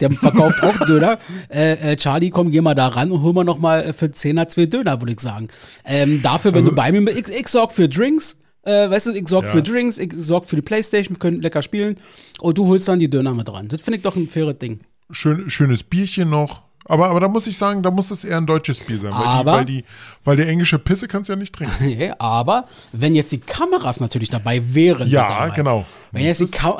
der 0.00 0.10
verkauft 0.10 0.62
auch 0.62 0.86
Döner. 0.86 1.18
Äh, 1.48 1.92
äh, 1.92 1.96
Charlie, 1.96 2.30
komm, 2.30 2.50
geh 2.50 2.60
mal 2.60 2.74
da 2.74 2.88
ran 2.88 3.12
und 3.12 3.22
hol 3.22 3.32
mal 3.32 3.44
noch 3.44 3.58
mal 3.58 3.92
für 3.92 4.06
10er 4.06 4.48
zwei 4.48 4.66
Döner, 4.66 5.00
würde 5.00 5.12
ich 5.12 5.20
sagen. 5.20 5.48
Ähm, 5.84 6.22
dafür, 6.22 6.54
wenn 6.54 6.64
du 6.64 6.72
bei 6.74 6.92
mir 6.92 7.04
bist, 7.04 7.28
ich, 7.28 7.40
ich 7.40 7.48
sorg 7.48 7.72
für 7.72 7.88
Drinks, 7.88 8.38
äh, 8.62 8.90
weißt 8.90 9.08
du, 9.08 9.12
ich 9.12 9.28
sorg 9.28 9.44
Ja. 9.46 9.52
für 9.52 9.62
Drinks, 9.62 9.98
ich 9.98 10.12
sorg 10.12 10.44
für 10.46 10.56
die 10.56 10.62
Playstation, 10.62 11.16
wir 11.16 11.20
können 11.20 11.40
lecker 11.40 11.62
spielen 11.62 11.96
und 12.40 12.58
du 12.58 12.66
holst 12.66 12.88
dann 12.88 12.98
die 12.98 13.08
Döner 13.10 13.32
mit 13.34 13.52
ran. 13.52 13.68
Das 13.68 13.82
finde 13.82 13.98
ich 13.98 14.02
doch 14.02 14.16
ein 14.16 14.28
faires 14.28 14.58
Ding. 14.58 14.80
Schön, 15.10 15.48
schönes 15.50 15.84
Bierchen 15.84 16.30
noch. 16.30 16.65
Aber, 16.88 17.08
aber 17.08 17.20
da 17.20 17.28
muss 17.28 17.46
ich 17.46 17.58
sagen, 17.58 17.82
da 17.82 17.90
muss 17.90 18.10
es 18.10 18.24
eher 18.24 18.36
ein 18.36 18.46
deutsches 18.46 18.80
Bier 18.80 18.98
sein. 19.00 19.12
Weil, 19.12 19.26
Aber- 19.26 19.50
die, 19.50 19.56
weil, 19.56 19.64
die, 19.64 19.84
weil 20.24 20.36
die 20.36 20.42
englische 20.44 20.78
Pisse 20.78 21.08
kannst 21.08 21.28
du 21.28 21.32
ja 21.32 21.38
nicht 21.38 21.54
trinken. 21.54 22.12
Aber 22.18 22.66
wenn 22.92 23.14
jetzt 23.14 23.32
die 23.32 23.38
Kameras 23.40 24.00
natürlich 24.00 24.30
dabei 24.30 24.60
wären. 24.74 25.08
Ja, 25.08 25.48
genau. 25.48 25.84
Wenn 26.12 26.24
jetzt 26.24 26.40
die 26.40 26.46
Kam 26.46 26.74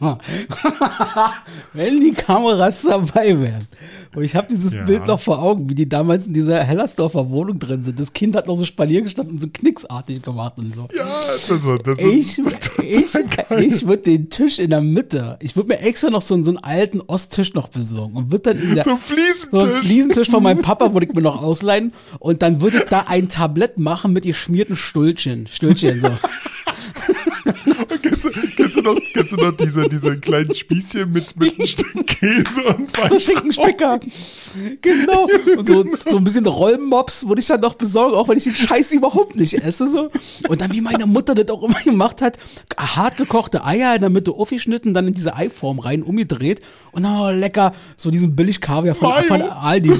wenn 1.72 2.00
die 2.00 2.12
Kameras 2.12 2.82
dabei 2.82 3.38
wären. 3.40 3.66
Und 4.14 4.24
ich 4.24 4.34
habe 4.34 4.46
dieses 4.48 4.72
Ja. 4.72 4.84
Bild 4.84 5.06
noch 5.06 5.20
vor 5.20 5.42
Augen, 5.42 5.68
wie 5.68 5.74
die 5.74 5.88
damals 5.88 6.26
in 6.26 6.34
dieser 6.34 6.62
Hellersdorfer 6.62 7.28
Wohnung 7.30 7.58
drin 7.58 7.82
sind. 7.82 7.98
Das 8.00 8.12
Kind 8.12 8.34
hat 8.36 8.46
noch 8.46 8.56
so 8.56 8.64
Spalier 8.64 9.02
gestanden 9.02 9.34
und 9.34 9.40
so 9.40 9.48
knicksartig 9.52 10.22
gemacht 10.22 10.54
und 10.56 10.74
so. 10.74 10.86
Ja, 10.96 11.04
das 11.26 11.48
ist 11.50 11.62
so. 11.62 11.76
Das 11.76 11.98
Ich, 11.98 12.38
ich, 12.82 13.14
ich 13.58 13.86
würde 13.86 14.02
den 14.02 14.30
Tisch 14.30 14.58
in 14.58 14.70
der 14.70 14.80
Mitte, 14.80 15.38
ich 15.40 15.54
würde 15.56 15.68
mir 15.68 15.80
extra 15.80 16.10
noch 16.10 16.22
so, 16.22 16.34
einen- 16.34 16.44
so 16.44 16.50
einen 16.50 16.58
alten 16.58 17.00
Osttisch 17.06 17.52
noch 17.54 17.68
besorgen 17.68 18.14
und 18.16 18.30
würde 18.30 18.54
dann 18.54 18.62
in 18.62 18.74
der, 18.74 18.84
So 18.84 18.96
Fliesentisch. 18.96 19.45
So 19.50 19.60
einen 19.60 19.72
Fliesentisch. 19.72 20.30
Von 20.30 20.42
meinem 20.42 20.62
Papa 20.62 20.92
würde 20.92 21.06
ich 21.06 21.12
mir 21.12 21.22
noch 21.22 21.42
ausleihen. 21.42 21.92
Und 22.18 22.42
dann 22.42 22.60
würde 22.60 22.78
ich 22.78 22.84
da 22.84 23.04
ein 23.08 23.28
Tablett 23.28 23.78
machen 23.78 24.12
mit 24.12 24.24
geschmierten 24.24 24.76
Stüllchen, 24.76 25.48
Stüllchen 25.50 26.00
so. 26.00 26.10
noch, 28.86 29.00
kennst 29.12 29.32
du 29.32 29.36
noch 29.36 29.56
diese, 29.56 29.88
diese 29.88 30.18
kleinen 30.18 30.54
Spießchen 30.54 31.10
mit, 31.10 31.36
mit 31.36 31.58
einem 31.58 31.66
Stück 31.66 32.06
Käse 32.06 32.62
und 32.76 32.96
So 32.96 33.02
Wein? 33.02 33.20
Schinkenspicker. 33.20 34.00
Genau. 34.80 35.26
Und 35.56 35.66
so, 35.66 35.84
so 36.06 36.16
ein 36.16 36.24
bisschen 36.24 36.46
Rollmops 36.46 37.26
würde 37.28 37.40
ich 37.40 37.46
dann 37.46 37.60
noch 37.60 37.74
besorgen, 37.74 38.14
auch 38.14 38.28
wenn 38.28 38.38
ich 38.38 38.44
den 38.44 38.54
Scheiß 38.54 38.92
überhaupt 38.92 39.36
nicht 39.36 39.54
esse. 39.54 39.88
So. 39.88 40.10
Und 40.48 40.60
dann, 40.60 40.72
wie 40.72 40.80
meine 40.80 41.06
Mutter 41.06 41.34
das 41.34 41.48
auch 41.50 41.62
immer 41.62 41.80
gemacht 41.82 42.22
hat, 42.22 42.38
hart 42.78 43.16
gekochte 43.16 43.64
Eier 43.64 43.94
in 43.94 44.00
der 44.00 44.10
Mitte 44.10 44.32
aufgeschnitten, 44.32 44.94
dann 44.94 45.08
in 45.08 45.14
diese 45.14 45.34
Eiform 45.34 45.78
rein, 45.78 46.02
umgedreht 46.02 46.60
und 46.92 47.04
oh, 47.04 47.30
lecker, 47.30 47.72
so 47.96 48.10
diesen 48.10 48.36
billig 48.36 48.60
Kaviar 48.60 48.94
von, 48.94 49.12
von 49.24 49.42
Aldi. 49.42 49.92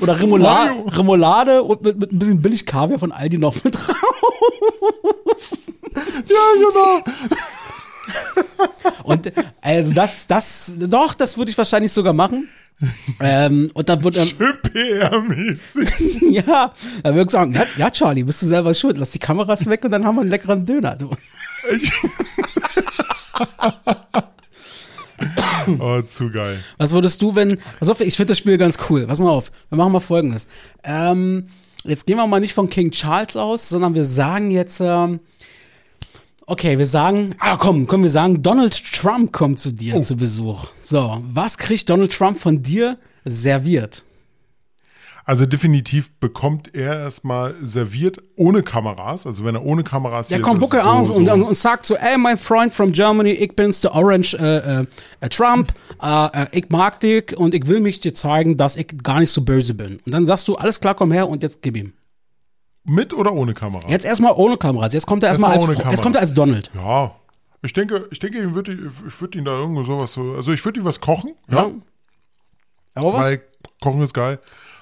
Oder 0.00 0.20
Remoulade. 0.20 0.72
Remoulade 0.96 1.62
und 1.62 1.82
mit, 1.82 1.98
mit 1.98 2.12
ein 2.12 2.18
bisschen 2.18 2.40
billig 2.40 2.64
Kaviar 2.64 2.98
von 2.98 3.12
Aldi 3.12 3.38
noch 3.38 3.62
mit 3.62 3.74
drauf. 3.74 3.92
Ja, 5.94 6.44
genau. 6.56 7.02
Und 9.04 9.32
also 9.60 9.92
das, 9.92 10.26
das, 10.26 10.74
doch, 10.78 11.14
das 11.14 11.36
würde 11.36 11.50
ich 11.50 11.58
wahrscheinlich 11.58 11.92
sogar 11.92 12.12
machen. 12.12 12.48
Ähm, 13.20 13.70
und 13.74 13.88
dann 13.88 14.02
wird 14.02 14.16
dann. 14.16 14.28
Ja, 16.30 16.72
dann 17.02 17.14
würde 17.14 17.26
ich 17.26 17.30
sagen, 17.30 17.52
ja, 17.54 17.64
ja, 17.76 17.90
Charlie, 17.90 18.24
bist 18.24 18.42
du 18.42 18.46
selber 18.46 18.74
schuld. 18.74 18.98
Lass 18.98 19.12
die 19.12 19.18
Kameras 19.18 19.66
weg 19.66 19.84
und 19.84 19.90
dann 19.90 20.04
haben 20.04 20.16
wir 20.16 20.22
einen 20.22 20.30
leckeren 20.30 20.64
Döner. 20.66 20.96
Du. 20.96 21.10
Oh, 25.78 26.02
zu 26.02 26.28
geil. 26.28 26.58
Was 26.78 26.92
würdest 26.92 27.22
du, 27.22 27.36
wenn. 27.36 27.56
Pass 27.78 27.88
auf, 27.88 28.00
ich 28.00 28.16
finde 28.16 28.30
das 28.32 28.38
Spiel 28.38 28.58
ganz 28.58 28.78
cool. 28.90 29.06
Pass 29.06 29.20
mal 29.20 29.30
auf. 29.30 29.52
Wir 29.68 29.78
machen 29.78 29.92
mal 29.92 30.00
folgendes. 30.00 30.48
Ähm, 30.82 31.46
jetzt 31.84 32.06
gehen 32.06 32.16
wir 32.16 32.26
mal 32.26 32.40
nicht 32.40 32.54
von 32.54 32.68
King 32.68 32.90
Charles 32.90 33.36
aus, 33.36 33.68
sondern 33.68 33.94
wir 33.94 34.02
sagen 34.04 34.50
jetzt. 34.50 34.80
Ähm, 34.80 35.20
okay, 36.52 36.78
wir 36.78 36.86
sagen. 36.86 37.34
Ah, 37.38 37.56
komm, 37.56 37.86
komm, 37.86 38.02
wir 38.02 38.10
sagen, 38.10 38.42
Donald 38.42 38.74
Trump 38.94 39.32
kommt 39.32 39.58
zu 39.58 39.72
dir 39.72 40.00
zu 40.02 40.16
Besuch. 40.16 40.66
So, 40.82 41.22
was 41.32 41.58
kriegt 41.58 41.88
Donald 41.88 42.12
Trump 42.12 42.38
von 42.38 42.62
dir 42.62 42.98
serviert? 43.24 44.02
Also 45.24 45.46
definitiv 45.46 46.10
bekommt 46.18 46.74
er 46.74 46.98
erstmal 46.98 47.54
serviert 47.62 48.18
ohne 48.36 48.62
Kameras. 48.62 49.24
Also 49.24 49.44
wenn 49.44 49.54
er 49.54 49.64
ohne 49.64 49.84
Kameras 49.84 50.28
Der 50.28 50.38
hier 50.38 50.44
kommt 50.44 50.62
ist, 50.62 50.74
aus 50.74 51.08
so, 51.08 51.14
und, 51.14 51.26
so. 51.26 51.32
und, 51.32 51.42
und 51.42 51.54
sagt 51.54 51.86
so, 51.86 51.94
ey, 51.94 52.18
mein 52.18 52.36
Freund 52.36 52.72
from 52.74 52.90
Germany, 52.90 53.30
ich 53.30 53.54
bin's, 53.54 53.80
der 53.80 53.94
Orange 53.94 54.34
äh, 54.34 54.80
äh, 54.80 54.86
äh, 55.20 55.28
Trump, 55.28 55.72
äh, 56.02 56.42
äh, 56.42 56.46
ich 56.50 56.68
mag 56.70 56.98
dich 57.00 57.36
und 57.36 57.54
ich 57.54 57.66
will 57.68 57.80
mich 57.80 58.00
dir 58.00 58.12
zeigen, 58.12 58.56
dass 58.56 58.76
ich 58.76 58.88
gar 59.02 59.20
nicht 59.20 59.30
so 59.30 59.42
böse 59.42 59.74
bin. 59.74 60.00
Und 60.04 60.12
dann 60.12 60.26
sagst 60.26 60.48
du, 60.48 60.56
alles 60.56 60.80
klar, 60.80 60.96
komm 60.96 61.12
her 61.12 61.28
und 61.28 61.44
jetzt 61.44 61.62
gib 61.62 61.76
ihm. 61.76 61.92
Mit 62.84 63.14
oder 63.14 63.32
ohne 63.32 63.54
Kamera? 63.54 63.88
Jetzt 63.88 64.04
erstmal 64.04 64.32
ohne 64.34 64.56
Kameras, 64.56 64.92
jetzt 64.92 65.06
kommt 65.06 65.22
er 65.22 65.28
erstmal 65.28 65.54
Erstmal 65.54 65.76
als, 65.76 65.90
jetzt 65.90 66.02
kommt 66.02 66.16
er 66.16 66.20
als 66.20 66.34
Donald. 66.34 66.70
Ja. 66.74 67.14
Ich 67.62 67.72
denke, 67.72 68.08
ich 68.10 68.18
denke, 68.18 68.38
ich 68.38 68.54
würde 68.54 68.72
ich 68.72 69.20
würd 69.20 69.36
ihn 69.36 69.44
da 69.44 69.52
irgendwo 69.52 69.84
sowas 69.84 70.12
so. 70.12 70.34
Also 70.34 70.52
ich 70.52 70.64
würde 70.64 70.80
ihm 70.80 70.84
was 70.84 71.00
kochen, 71.00 71.34
ja. 71.48 71.70
Aber 72.94 73.12
was? 73.14 73.26
Weil 73.26 73.42
Kochen 73.80 74.02
ist 74.02 74.14
geil. 74.14 74.40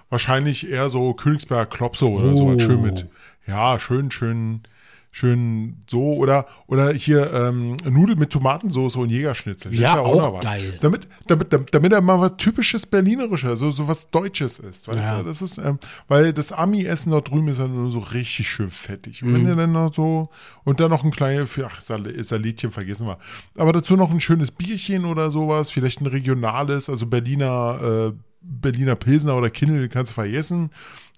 Wahrscheinlich 0.09 0.69
eher 0.69 0.89
so 0.89 1.13
Königsberger 1.13 1.67
Klopse 1.67 2.09
oder 2.09 2.35
sowas. 2.35 2.63
Schön 2.63 2.81
mit. 2.81 3.07
Ja, 3.47 3.79
schön, 3.79 4.11
schön, 4.11 4.63
schön 5.11 5.83
so. 5.89 6.15
Oder, 6.15 6.47
oder 6.67 6.93
hier 6.93 7.33
ähm, 7.33 7.77
Nudeln 7.89 8.19
mit 8.19 8.31
Tomatensauce 8.31 8.97
und 8.97 9.11
Jägerschnitzel. 9.11 9.71
Das 9.73 9.81
Ja, 9.81 10.01
auch 10.01 10.17
noch 10.17 10.35
was. 10.35 10.45
geil. 10.45 10.79
Damit, 10.81 11.09
damit, 11.27 11.53
damit, 11.53 11.75
damit 11.75 11.93
er 11.93 12.01
mal 12.01 12.21
was 12.21 12.37
typisches 12.37 12.87
Berlinerisches, 12.87 13.59
so, 13.59 13.71
so 13.71 13.89
was 13.89 14.11
Deutsches 14.11 14.59
ist. 14.59 14.89
Weißt 14.89 14.99
Ja. 15.09 15.19
du? 15.19 15.25
Das 15.25 15.43
ist, 15.43 15.59
ähm, 15.59 15.79
weil 16.09 16.33
das 16.33 16.53
Ami-Essen 16.53 17.11
dort 17.13 17.31
drüben 17.31 17.49
ist 17.49 17.59
ja 17.59 17.67
nur 17.67 17.91
so 17.91 17.99
richtig 17.99 18.49
schön 18.49 18.71
fettig. 18.71 19.23
Und 19.23 19.31
Mhm. 19.31 19.35
wenn 19.35 19.47
ihr 19.49 19.57
dann 19.57 19.73
noch 19.73 19.93
so, 19.93 20.29
und 20.65 20.81
dann 20.81 20.91
noch 20.91 21.05
ein 21.05 21.11
kleines, 21.11 21.59
ach, 21.65 21.81
Sal 21.81 22.13
Salätchen 22.25 22.71
vergessen 22.71 23.07
wir. 23.07 23.19
Aber 23.57 23.73
dazu 23.73 23.97
noch 23.97 24.11
ein 24.11 24.21
schönes 24.21 24.51
Bierchen 24.51 25.05
oder 25.05 25.31
sowas, 25.31 25.71
vielleicht 25.71 26.01
ein 26.01 26.07
regionales, 26.07 26.89
also 26.89 27.07
Berliner, 27.07 28.13
äh, 28.13 28.19
Berliner 28.43 28.95
Pilsner 28.97 29.37
oder 29.37 29.51
Kindle 29.51 29.89
kannst 29.89 30.13
du 30.13 30.15
vergessen, 30.15 30.71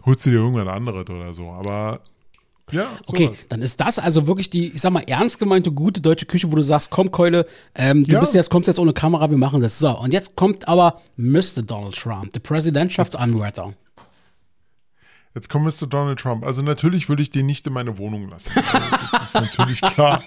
holst 0.04 0.26
du 0.26 0.30
dir 0.30 0.36
irgendwann 0.38 0.66
anderes 0.68 1.08
oder 1.08 1.32
so. 1.34 1.50
Aber 1.50 2.00
ja, 2.70 2.86
Okay, 3.06 3.26
sowas. 3.26 3.38
dann 3.48 3.60
ist 3.62 3.80
das 3.80 3.98
also 3.98 4.26
wirklich 4.26 4.48
die, 4.50 4.68
ich 4.72 4.80
sag 4.80 4.92
mal, 4.92 5.02
ernst 5.06 5.38
gemeinte, 5.38 5.72
gute 5.72 6.00
deutsche 6.00 6.26
Küche, 6.26 6.50
wo 6.50 6.56
du 6.56 6.62
sagst, 6.62 6.90
komm 6.90 7.10
Keule, 7.10 7.46
ähm, 7.74 8.04
du 8.04 8.12
Ja. 8.12 8.20
bist 8.20 8.34
jetzt, 8.34 8.50
kommst 8.50 8.66
jetzt 8.68 8.78
ohne 8.78 8.92
Kamera, 8.92 9.30
wir 9.30 9.36
machen 9.38 9.60
das. 9.60 9.78
So, 9.78 9.98
und 9.98 10.12
jetzt 10.12 10.36
kommt 10.36 10.68
aber 10.68 11.00
Mr. 11.16 11.62
Donald 11.66 11.94
Trump, 11.96 12.32
der 12.32 12.40
Präsidentschaftsanwärter. 12.40 13.74
Jetzt 15.34 15.48
kommt 15.48 15.64
Mr. 15.64 15.86
Donald 15.86 16.18
Trump. 16.20 16.44
Also 16.44 16.60
natürlich 16.62 17.08
würde 17.08 17.22
ich 17.22 17.30
den 17.30 17.46
nicht 17.46 17.66
in 17.66 17.72
meine 17.72 17.96
Wohnung 17.98 18.28
lassen. 18.28 18.50
Das 19.12 19.24
ist 19.24 19.34
natürlich 19.34 19.80
klar. 19.80 20.22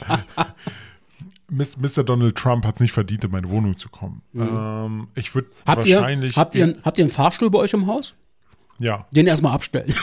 Mr. 1.50 2.04
Donald 2.04 2.36
Trump 2.36 2.66
hat 2.66 2.76
es 2.76 2.82
nicht 2.82 2.92
verdient, 2.92 3.24
in 3.24 3.30
meine 3.32 3.50
Wohnung 3.50 3.78
zu 3.78 3.90
kommen. 3.90 4.24
Ähm, 4.36 5.08
ich 5.16 5.36
würde 5.36 5.50
Habt 5.66 5.86
ihr, 5.86 5.98
wahrscheinlich. 5.98 6.36
habt, 6.38 6.56
ihr, 6.56 6.74
habt 6.84 6.98
ihr 6.98 7.04
einen 7.06 7.12
Fahrstuhl 7.12 7.50
bei 7.52 7.60
euch 7.60 7.74
im 7.74 7.86
Haus? 7.88 8.16
ja. 8.80 9.06
Den 9.16 9.28
erstmal 9.28 9.54
abstellen. 9.54 9.94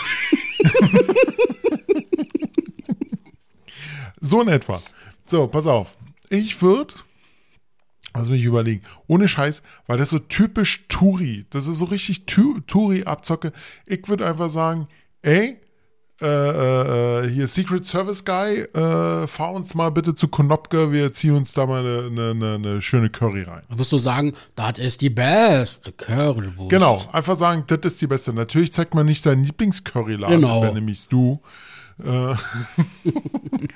So 4.25 4.41
in 4.41 4.49
etwa. 4.49 4.81
So, 5.27 5.47
pass 5.49 5.67
auf. 5.67 5.93
Ich 6.31 6.63
würde, 6.63 6.95
lass 8.15 8.31
mich 8.31 8.45
überlegen, 8.45 8.83
ohne 9.09 9.29
Scheiß, 9.29 9.63
weil 9.87 9.99
das 9.99 10.11
so 10.11 10.19
typisch 10.19 10.85
Touri, 10.89 11.45
das 11.51 11.67
ist 11.67 11.79
so 11.79 11.85
richtig 11.87 12.25
Tu- 12.27 12.61
Touri-Abzocke. 12.61 13.53
Ich 13.87 14.09
würde 14.09 14.27
einfach 14.27 14.49
sagen, 14.49 14.89
ey, 15.23 15.59
äh, 16.21 16.27
äh, 17.25 17.29
hier 17.31 17.49
Secret 17.49 17.85
Service 17.85 18.25
Guy, 18.25 18.61
äh, 18.61 19.27
fahr 19.27 19.53
uns 19.55 19.75
mal 19.75 19.91
bitte 19.91 20.15
zu 20.15 20.29
Konopke, 20.29 20.93
wir 20.93 21.13
ziehen 21.13 21.35
uns 21.35 21.53
da 21.53 21.67
mal 21.67 21.81
eine, 21.85 22.31
eine, 22.31 22.55
eine, 22.55 22.81
schöne 22.83 23.11
Curry 23.11 23.43
rein. 23.43 23.63
Dann 23.69 23.79
wirst 23.79 23.91
du 23.91 23.99
sagen, 23.99 24.33
das 24.55 24.79
ist 24.79 25.01
die 25.01 25.11
beste 25.11 25.91
Currywurst. 25.91 26.71
Genau, 26.71 27.03
einfach 27.13 27.37
sagen, 27.37 27.65
das 27.67 27.81
ist 27.83 28.01
die 28.03 28.07
beste. 28.07 28.33
Natürlich 28.33 28.73
zeigt 28.73 28.95
man 28.95 29.07
nicht 29.07 29.21
seinen 29.21 29.43
Lieblingscurryladen, 29.45 30.41
Genau. 30.41 30.63
wäre 30.63 30.75
nämlich 30.75 31.09
du. 31.09 31.41
Äh, 32.05 32.35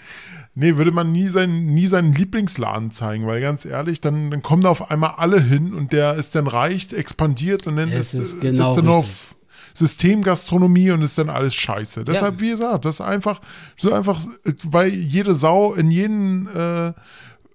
nee, 0.55 0.77
würde 0.77 0.93
man 0.93 1.13
nie, 1.13 1.29
seinen, 1.29 1.67
nie 1.67 1.87
seinen 1.87 2.13
Lieblingsladen 2.13 2.91
zeigen, 2.91 3.27
weil 3.27 3.41
ganz 3.41 3.65
ehrlich, 3.65 4.01
dann, 4.01 4.31
dann 4.31 4.43
kommen 4.43 4.63
da 4.63 4.71
auf 4.71 4.91
einmal 4.91 5.15
alle 5.17 5.41
hin 5.41 5.75
und 5.75 5.93
der 5.93 6.15
ist 6.15 6.35
dann 6.35 6.47
reich, 6.47 6.93
expandiert 6.93 7.67
und 7.67 7.77
dann 7.77 7.91
Es 7.91 8.15
ist, 8.15 8.35
ist 8.35 8.39
äh, 8.39 8.51
genau 8.51 8.75
sitzt 8.75 8.87
er 8.87 8.97
richtig. 8.97 9.11
auf 9.11 9.37
Systemgastronomie 9.75 10.91
und 10.91 11.03
ist 11.03 11.19
dann 11.19 11.29
alles 11.31 11.55
scheiße. 11.55 12.05
Deshalb, 12.05 12.41
wie 12.41 12.51
gesagt, 12.51 12.85
das 12.85 12.97
ist 12.97 13.01
einfach, 13.03 13.41
so 13.77 13.93
einfach, 13.93 14.21
weil 14.65 14.89
jede 14.89 15.35
Sau 15.35 15.75
in 15.75 15.91
jedem 15.91 16.49
äh, 16.49 16.93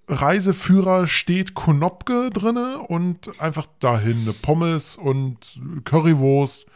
Reiseführer 0.08 1.06
steht 1.06 1.54
Konopke 1.54 2.30
drinne 2.30 2.78
und 2.78 3.40
einfach 3.40 3.66
dahin 3.80 4.22
eine 4.22 4.32
Pommes 4.32 4.96
und 4.96 5.60
Currywurst, 5.84 6.66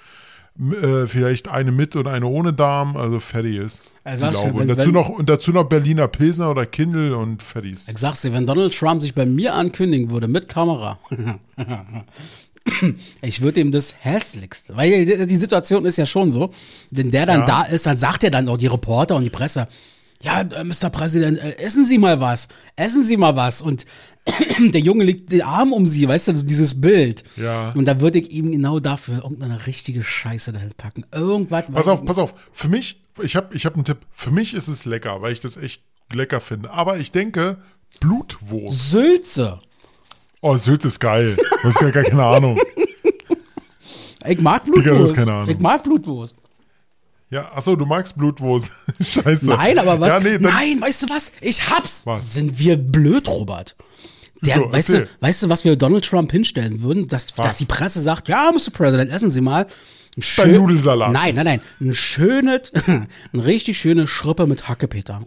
äh, 0.58 1.06
vielleicht 1.06 1.48
eine 1.48 1.70
mit 1.72 1.96
und 1.96 2.06
eine 2.06 2.26
ohne 2.26 2.52
Darm, 2.52 2.96
also 2.96 3.20
fertig 3.20 3.56
ist. 3.56 3.82
Also 4.04 4.26
Ich 4.26 4.32
du, 4.36 4.58
und, 4.58 4.68
dazu 4.68 4.86
wenn- 4.86 4.92
noch, 4.92 5.08
und 5.08 5.28
dazu 5.28 5.50
noch 5.52 5.64
Berliner 5.64 6.08
Pilsner 6.08 6.50
oder 6.50 6.64
Kindle 6.66 7.16
und 7.16 7.42
fertig 7.42 7.72
ist. 7.72 7.88
Ich 7.90 7.98
sag's 7.98 8.22
dir, 8.22 8.32
wenn 8.32 8.46
Donald 8.46 8.76
Trump 8.76 9.02
sich 9.02 9.14
bei 9.14 9.26
mir 9.26 9.54
ankündigen 9.54 10.10
würde 10.10 10.28
mit 10.28 10.48
Kamera, 10.48 10.98
ich 13.22 13.40
würde 13.42 13.60
ihm 13.60 13.70
das 13.70 13.94
hässlichste, 14.00 14.76
weil 14.76 15.04
die 15.06 15.26
die 15.26 15.36
Situation 15.36 15.84
ist 15.84 15.98
ja 15.98 16.06
schon 16.06 16.30
so, 16.30 16.50
wenn 16.90 17.10
der 17.10 17.26
dann 17.26 17.40
Ja. 17.40 17.46
da 17.46 17.62
ist, 17.62 17.86
dann 17.86 17.96
sagt 17.96 18.24
er 18.24 18.30
dann 18.30 18.48
auch 18.48 18.58
die 18.58 18.66
Reporter 18.66 19.14
und 19.16 19.22
die 19.24 19.30
Presse, 19.30 19.68
ja, 20.22 20.40
äh, 20.40 20.64
Mr. 20.64 20.90
Präsident, 20.90 21.38
äh, 21.38 21.56
essen 21.58 21.84
Sie 21.84 21.98
mal 21.98 22.20
was, 22.20 22.48
essen 22.76 23.04
Sie 23.04 23.16
mal 23.16 23.36
was 23.36 23.62
und 23.62 23.86
der 24.58 24.80
Junge 24.80 25.04
legt 25.04 25.30
den 25.30 25.42
Arm 25.42 25.72
um 25.72 25.86
sie, 25.86 26.08
weißt 26.08 26.28
du, 26.28 26.36
so 26.36 26.44
dieses 26.44 26.80
Bild. 26.80 27.22
Ja. 27.36 27.72
Und 27.74 27.84
da 27.84 28.00
würde 28.00 28.18
ich 28.18 28.30
ihm 28.30 28.50
genau 28.50 28.80
dafür 28.80 29.22
irgendeine 29.22 29.66
richtige 29.66 30.02
Scheiße 30.02 30.52
dahin 30.52 30.72
packen. 30.76 31.04
Irgendwas. 31.12 31.66
Pass 31.72 31.88
auf, 31.88 32.04
pass 32.04 32.18
auf. 32.18 32.34
Für 32.52 32.68
mich, 32.68 33.02
ich 33.22 33.36
habe 33.36 33.54
ich 33.54 33.66
hab 33.66 33.74
einen 33.74 33.84
Tipp. 33.84 33.98
Für 34.12 34.30
mich 34.30 34.54
ist 34.54 34.68
es 34.68 34.84
lecker, 34.84 35.22
weil 35.22 35.32
ich 35.32 35.40
das 35.40 35.56
echt 35.56 35.82
lecker 36.12 36.40
finde. 36.40 36.70
Aber 36.70 36.98
ich 36.98 37.12
denke, 37.12 37.58
Blutwurst. 38.00 38.90
Sülze. 38.90 39.58
Oh, 40.40 40.56
Sülz 40.56 40.84
ist 40.84 41.00
geil. 41.00 41.36
Du 41.36 41.68
hast 41.68 41.78
gar, 41.78 41.90
keine 41.90 42.24
Ahnung. 42.24 42.58
Ich 44.28 44.40
mag 44.40 44.64
Blutwurst. 44.64 45.14
keine 45.14 45.32
Ahnung. 45.32 45.50
Ich 45.50 45.60
mag 45.60 45.84
Blutwurst. 45.84 46.36
Ja, 47.30 47.50
achso, 47.52 47.74
du 47.76 47.84
magst 47.86 48.16
Blutwurst. 48.16 48.70
Scheiße. 49.00 49.46
Nein, 49.50 49.78
aber 49.78 50.00
was? 50.00 50.08
Ja, 50.08 50.20
nee, 50.20 50.38
Nein, 50.38 50.80
weißt 50.80 51.02
du 51.02 51.08
was? 51.08 51.32
Ich 51.40 51.68
hab's. 51.68 52.06
Was? 52.06 52.34
Sind 52.34 52.58
wir 52.58 52.76
blöd, 52.76 53.28
Robert? 53.28 53.74
Der, 54.42 54.56
So, 54.56 54.70
weißt, 54.72 54.88
du, 54.90 55.08
weißt 55.20 55.42
du, 55.42 55.48
was 55.48 55.64
wir 55.64 55.76
Donald 55.76 56.04
Trump 56.04 56.30
hinstellen 56.30 56.82
würden? 56.82 57.08
Dass, 57.08 57.36
Was? 57.38 57.46
dass 57.46 57.58
die 57.58 57.64
Presse 57.64 58.00
sagt, 58.00 58.28
ja, 58.28 58.50
Mr. 58.52 58.70
President, 58.72 59.10
essen 59.10 59.30
Sie 59.30 59.40
mal. 59.40 59.62
Ein 59.64 59.68
Dein 60.14 60.22
schön- 60.22 60.52
Nudelsalat. 60.56 61.12
Nein, 61.12 61.34
nein, 61.34 61.44
nein. 61.46 61.60
Ein 61.80 61.94
schönes, 61.94 62.72
ein 62.86 63.08
richtig 63.40 63.78
schöne 63.78 64.06
Schrippe 64.06 64.46
mit 64.46 64.68
Hackepeter. 64.68 65.24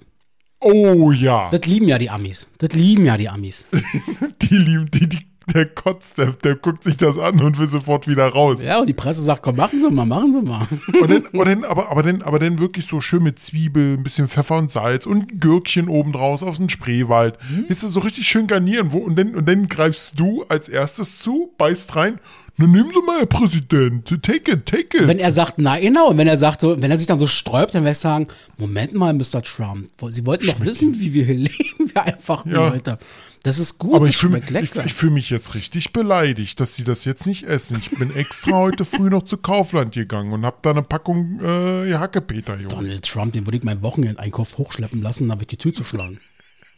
Oh 0.61 1.11
ja. 1.11 1.49
Das 1.51 1.61
lieben 1.65 1.87
ja 1.87 1.97
die 1.97 2.09
Amis. 2.09 2.47
Das 2.59 2.73
lieben 2.73 3.05
ja 3.05 3.17
die 3.17 3.29
Amis. 3.29 3.67
Die 4.41 4.55
lieben, 4.57 4.89
die, 4.91 5.07
die, 5.07 5.25
der 5.53 5.65
kotzt, 5.65 6.17
der, 6.17 6.27
der 6.43 6.55
guckt 6.55 6.83
sich 6.83 6.97
das 6.97 7.17
an 7.17 7.41
und 7.41 7.57
will 7.57 7.67
sofort 7.67 8.07
wieder 8.07 8.27
raus. 8.27 8.63
Ja, 8.63 8.79
und 8.79 8.87
die 8.87 8.93
Presse 8.93 9.21
sagt, 9.21 9.43
komm, 9.43 9.55
machen 9.57 9.79
Sie 9.79 9.89
mal, 9.89 10.05
machen 10.05 10.33
Sie 10.33 10.41
mal. 10.41 10.67
Und 11.01 11.09
dann, 11.11 11.25
und 11.27 11.47
dann, 11.47 11.63
aber, 11.63 11.89
aber, 11.89 12.03
dann, 12.03 12.21
aber 12.21 12.39
dann 12.39 12.59
wirklich 12.59 12.85
so 12.85 13.01
schön 13.01 13.23
mit 13.23 13.39
Zwiebel, 13.39 13.97
ein 13.97 14.03
bisschen 14.03 14.27
Pfeffer 14.27 14.57
und 14.57 14.71
Salz 14.71 15.05
und 15.05 15.41
Gürkchen 15.41 15.87
oben 15.87 16.11
draus 16.11 16.43
aus 16.43 16.57
dem 16.57 16.69
Spreewald. 16.69 17.37
Mhm. 17.49 17.65
Ist 17.67 17.83
das 17.83 17.91
so 17.91 17.99
richtig 17.99 18.27
schön 18.27 18.47
garnieren. 18.47 18.91
Wo, 18.91 18.99
und, 18.99 19.17
dann, 19.17 19.35
und 19.35 19.47
dann 19.47 19.67
greifst 19.67 20.19
du 20.19 20.43
als 20.49 20.69
erstes 20.69 21.19
zu, 21.19 21.51
beißt 21.57 21.95
rein. 21.95 22.19
Na, 22.57 22.67
nehmen 22.67 22.91
Sie 22.93 23.01
mal, 23.05 23.19
Herr 23.19 23.25
Präsident. 23.25 24.05
Take 24.21 24.51
it, 24.51 24.65
take 24.65 24.97
it. 24.97 25.07
Wenn 25.07 25.19
er 25.19 25.31
sagt, 25.31 25.53
na 25.57 25.79
genau, 25.79 26.09
und 26.09 26.17
wenn 26.17 26.27
er 26.27 26.35
sagt 26.35 26.59
so, 26.59 26.81
wenn 26.81 26.91
er 26.91 26.97
sich 26.97 27.07
dann 27.07 27.17
so 27.17 27.25
sträubt, 27.27 27.73
dann 27.73 27.83
werde 27.83 27.93
ich 27.93 27.99
sagen, 27.99 28.27
Moment 28.57 28.93
mal, 28.93 29.13
Mr. 29.13 29.41
Trump, 29.41 29.87
Sie 30.09 30.25
wollten 30.25 30.47
doch 30.47 30.59
wissen, 30.59 30.99
wie 30.99 31.13
wir 31.13 31.23
hier 31.23 31.35
leben, 31.37 31.91
wir 31.93 32.03
einfach 32.03 32.43
nur, 32.43 32.55
Ja. 32.65 32.71
Alter. 32.71 32.97
Das 33.43 33.57
ist 33.57 33.79
gut, 33.79 33.95
aber 33.95 34.07
ich 34.07 34.17
fühle 34.17 34.33
mich, 34.33 34.45
ich, 34.45 34.49
lecker. 34.49 34.85
ich 34.85 34.93
fühl 34.93 35.11
mich 35.11 35.29
jetzt 35.29 35.55
richtig 35.55 35.93
beleidigt, 35.93 36.59
dass 36.59 36.75
sie 36.75 36.83
das 36.83 37.05
jetzt 37.05 37.25
nicht 37.25 37.43
essen. 37.43 37.81
Ich 37.81 37.97
bin 37.97 38.13
extra 38.13 38.51
heute 38.51 38.83
früh 38.83 39.09
noch 39.09 39.23
zu 39.23 39.37
Kaufland 39.37 39.93
gegangen 39.93 40.33
und 40.33 40.45
habe 40.45 40.57
da 40.61 40.71
eine 40.71 40.83
Packung 40.83 41.39
äh, 41.41 41.93
Hackepeter 41.93 42.57
geholt. 42.57 42.73
Donald 42.73 43.05
Trump, 43.05 43.33
den 43.33 43.47
würde 43.47 43.57
ich 43.57 43.63
meinen 43.63 43.81
Wochenendeinkauf 43.81 44.57
hochschleppen 44.57 45.01
lassen, 45.01 45.23
um 45.23 45.29
da 45.29 45.39
wird 45.39 45.51
die 45.51 45.57
Tür 45.57 45.73
zu 45.73 45.83
schlagen. 45.83 46.19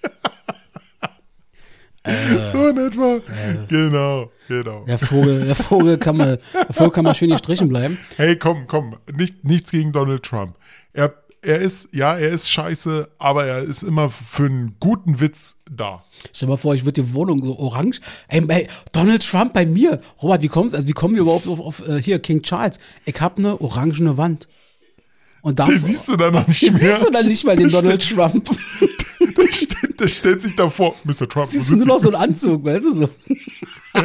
So 2.51 2.67
in 2.67 2.77
etwa. 2.77 3.19
Genau, 3.69 4.31
genau. 4.47 4.85
Der 4.85 4.97
Vogel, 4.97 5.45
der 5.45 5.55
Vogel 5.55 5.97
kann 5.99 6.17
mal, 6.17 6.39
der 6.53 6.73
Vogel 6.73 6.91
kann 6.91 7.03
mal 7.03 7.13
schön 7.13 7.29
gestrichen 7.29 7.67
bleiben. 7.67 7.99
Hey, 8.17 8.37
komm, 8.37 8.65
komm, 8.65 8.97
nicht, 9.13 9.43
nichts 9.43 9.69
gegen 9.69 9.91
Donald 9.91 10.23
Trump. 10.23 10.57
Er, 10.93 11.13
er 11.41 11.59
ist, 11.59 11.89
ja, 11.91 12.15
er 12.17 12.29
ist 12.29 12.49
scheiße, 12.49 13.09
aber 13.17 13.45
er 13.45 13.63
ist 13.63 13.81
immer 13.83 14.09
für 14.09 14.45
einen 14.45 14.75
guten 14.79 15.19
Witz 15.19 15.57
da. 15.69 16.03
Stell 16.33 16.47
dir 16.47 16.51
mal 16.51 16.57
vor, 16.57 16.73
ich 16.75 16.85
würde 16.85 17.01
die 17.01 17.13
Wohnung 17.13 17.43
so 17.43 17.57
orange. 17.57 17.99
Ey, 18.27 18.43
ey, 18.47 18.67
Donald 18.93 19.27
Trump 19.27 19.53
bei 19.53 19.65
mir. 19.65 19.99
Robert, 20.21 20.43
wie 20.43 20.47
kommt, 20.47 20.75
also 20.75 20.87
wie 20.87 20.93
kommen 20.93 21.15
wir 21.15 21.21
überhaupt 21.21 21.47
auf, 21.47 21.59
auf 21.59 21.87
äh, 21.87 22.01
hier 22.01 22.19
King 22.19 22.41
Charles? 22.43 22.79
Ich 23.05 23.19
habe 23.19 23.37
eine 23.37 23.59
orangene 23.59 24.17
Wand. 24.17 24.47
Und 25.41 25.57
da 25.57 25.65
Den 25.65 25.79
siehst 25.83 26.07
du 26.07 26.15
dann 26.17 26.33
noch 26.33 26.47
nicht 26.47 26.61
Den 26.61 26.73
mehr. 26.73 26.95
siehst 26.97 27.07
du 27.07 27.11
dann 27.11 27.25
nicht 27.27 27.43
mal 27.45 27.55
den 27.55 27.69
Donald 27.69 28.07
Trump. 28.07 28.49
Der, 29.37 29.53
steht, 29.53 29.99
der 29.99 30.07
stellt 30.07 30.41
sich 30.41 30.55
davor, 30.55 30.95
Mr. 31.03 31.29
Trump. 31.29 31.45
Siehst 31.45 31.69
du 31.69 31.75
nur 31.75 31.85
noch 31.85 31.99
so 31.99 32.07
einen 32.11 32.15
Anzug, 32.31 32.63
weißt 32.65 32.85
du 32.85 32.99
so. 33.01 33.09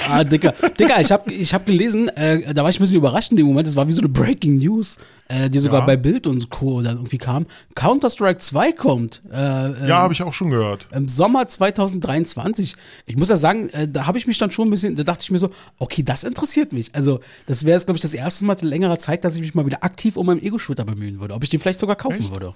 Ah, 0.08 0.24
Dicker, 0.24 0.52
Dicker, 0.78 1.00
ich 1.00 1.10
habe 1.12 1.32
ich 1.32 1.52
hab 1.54 1.64
gelesen, 1.66 2.08
äh, 2.08 2.52
da 2.54 2.62
war 2.62 2.70
ich 2.70 2.78
ein 2.78 2.82
bisschen 2.82 2.96
überrascht 2.96 3.30
in 3.30 3.36
dem 3.36 3.46
Moment, 3.46 3.66
das 3.68 3.76
war 3.76 3.86
wie 3.88 3.92
so 3.92 4.00
eine 4.00 4.08
Breaking 4.08 4.56
News, 4.58 4.98
äh, 5.28 5.48
die 5.50 5.58
sogar 5.58 5.80
Ja. 5.80 5.86
bei 5.86 5.96
Bild 5.96 6.26
und 6.26 6.48
Co. 6.50 6.82
dann 6.82 6.96
irgendwie 6.96 7.18
kam. 7.18 7.46
Counter-Strike 7.74 8.38
2 8.40 8.72
kommt. 8.72 9.22
Äh, 9.30 9.88
Ja, 9.88 9.98
habe 9.98 10.12
ich 10.14 10.22
auch 10.22 10.32
schon 10.32 10.50
gehört. 10.50 10.86
Im 10.92 11.08
Sommer 11.08 11.46
2023. 11.46 12.74
Ich 13.06 13.16
muss 13.16 13.28
ja 13.28 13.36
sagen, 13.36 13.68
äh, 13.70 13.88
da 13.88 14.06
habe 14.06 14.18
ich 14.18 14.26
mich 14.26 14.38
dann 14.38 14.50
schon 14.50 14.68
ein 14.68 14.70
bisschen, 14.70 14.96
da 14.96 15.02
dachte 15.04 15.22
ich 15.22 15.30
mir 15.30 15.38
so, 15.38 15.50
okay, 15.78 16.02
das 16.02 16.24
interessiert 16.24 16.72
mich. 16.72 16.94
Also, 16.94 17.20
das 17.46 17.64
wäre 17.64 17.76
jetzt, 17.76 17.86
glaube 17.86 17.96
ich, 17.96 18.02
das 18.02 18.14
erste 18.14 18.44
Mal 18.44 18.56
in 18.60 18.68
längerer 18.68 18.98
Zeit, 18.98 19.24
dass 19.24 19.34
ich 19.34 19.40
mich 19.40 19.54
mal 19.54 19.66
wieder 19.66 19.82
aktiv 19.84 20.16
um 20.16 20.26
meinen 20.26 20.42
Ego-Shooter 20.42 20.84
bemühen 20.84 21.20
würde. 21.20 21.34
Ob 21.34 21.42
ich 21.42 21.50
den 21.50 21.60
vielleicht 21.60 21.80
sogar 21.80 21.96
kaufen 21.96 22.30
würde. 22.30 22.54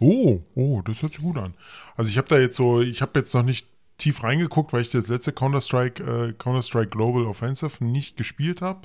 Oh, 0.00 0.40
oh, 0.54 0.80
das 0.84 1.02
hört 1.02 1.12
sich 1.14 1.22
gut 1.22 1.36
an. 1.38 1.54
Also 1.96 2.10
ich 2.10 2.18
habe 2.18 2.28
da 2.28 2.38
jetzt 2.38 2.56
so, 2.56 2.80
ich 2.80 3.02
habe 3.02 3.18
jetzt 3.18 3.34
noch 3.34 3.42
nicht 3.42 3.66
tief 3.98 4.22
reingeguckt, 4.22 4.72
weil 4.72 4.82
ich 4.82 4.90
das 4.90 5.08
letzte 5.08 5.32
Counter-Strike, 5.32 6.02
äh, 6.02 6.32
Counter-Strike 6.32 6.88
Global 6.90 7.26
Offensive 7.26 7.84
nicht 7.84 8.16
gespielt 8.16 8.62
habe. 8.62 8.80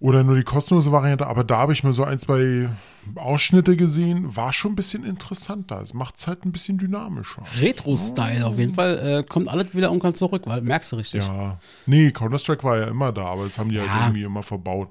Oder 0.00 0.22
nur 0.22 0.36
die 0.36 0.44
kostenlose 0.44 0.92
Variante, 0.92 1.26
aber 1.26 1.42
da 1.42 1.58
habe 1.58 1.72
ich 1.72 1.82
mir 1.82 1.92
so 1.92 2.04
ein, 2.04 2.20
zwei 2.20 2.68
Ausschnitte 3.16 3.76
gesehen, 3.76 4.36
war 4.36 4.52
schon 4.52 4.72
ein 4.72 4.76
bisschen 4.76 5.04
interessanter. 5.04 5.80
Es 5.82 5.92
macht 5.92 6.18
es 6.18 6.28
halt 6.28 6.44
ein 6.44 6.52
bisschen 6.52 6.78
dynamischer. 6.78 7.42
Retro-Style 7.60 8.46
auf 8.46 8.58
jeden 8.58 8.72
Fall. 8.72 8.98
Äh, 8.98 9.22
kommt 9.24 9.48
alles 9.48 9.74
wieder 9.74 9.88
irgendwann 9.88 10.14
zurück, 10.14 10.42
weil 10.46 10.60
merkst 10.60 10.92
du 10.92 10.96
richtig. 10.96 11.26
Ja. 11.26 11.58
Nee, 11.86 12.12
Counter-Strike 12.12 12.62
war 12.62 12.78
ja 12.78 12.84
immer 12.86 13.10
da, 13.10 13.24
aber 13.24 13.42
das 13.42 13.58
haben 13.58 13.70
die 13.70 13.76
Ja. 13.76 13.82
halt 13.92 14.02
irgendwie 14.10 14.22
immer 14.22 14.44
verbaut. 14.44 14.90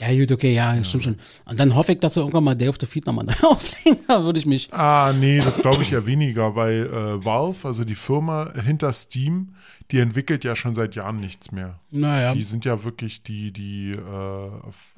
Ja, 0.00 0.12
gut, 0.12 0.32
okay, 0.32 0.52
ja, 0.54 0.82
stimmt 0.82 1.04
schon. 1.04 1.16
Und 1.46 1.58
dann 1.58 1.74
hoffe 1.74 1.92
ich, 1.92 2.00
dass 2.00 2.16
wir 2.16 2.22
irgendwann 2.22 2.44
mal 2.44 2.54
Day 2.56 2.68
of 2.68 2.76
the 2.80 2.86
Feed 2.86 3.06
nochmal 3.06 3.24
neu 3.26 3.34
auflegen. 3.48 4.00
Da 4.08 4.24
würde 4.24 4.38
ich 4.40 4.46
mich. 4.46 4.72
Ah, 4.74 5.12
nee, 5.18 5.38
das 5.38 5.58
glaube 5.58 5.82
ich 5.82 5.90
ja 5.90 6.04
weniger, 6.04 6.56
weil 6.56 6.86
äh, 6.86 7.24
Valve, 7.24 7.66
also 7.68 7.84
die 7.84 7.94
Firma 7.94 8.52
hinter 8.60 8.92
Steam, 8.92 9.54
die 9.92 10.00
entwickelt 10.00 10.42
ja 10.44 10.56
schon 10.56 10.74
seit 10.74 10.96
Jahren 10.96 11.20
nichts 11.20 11.52
mehr. 11.52 11.78
Naja. 11.90 12.34
Die 12.34 12.42
sind 12.42 12.64
ja 12.64 12.82
wirklich, 12.82 13.22
die, 13.22 13.52
die 13.52 13.92
äh, 13.92 14.46
f- 14.68 14.96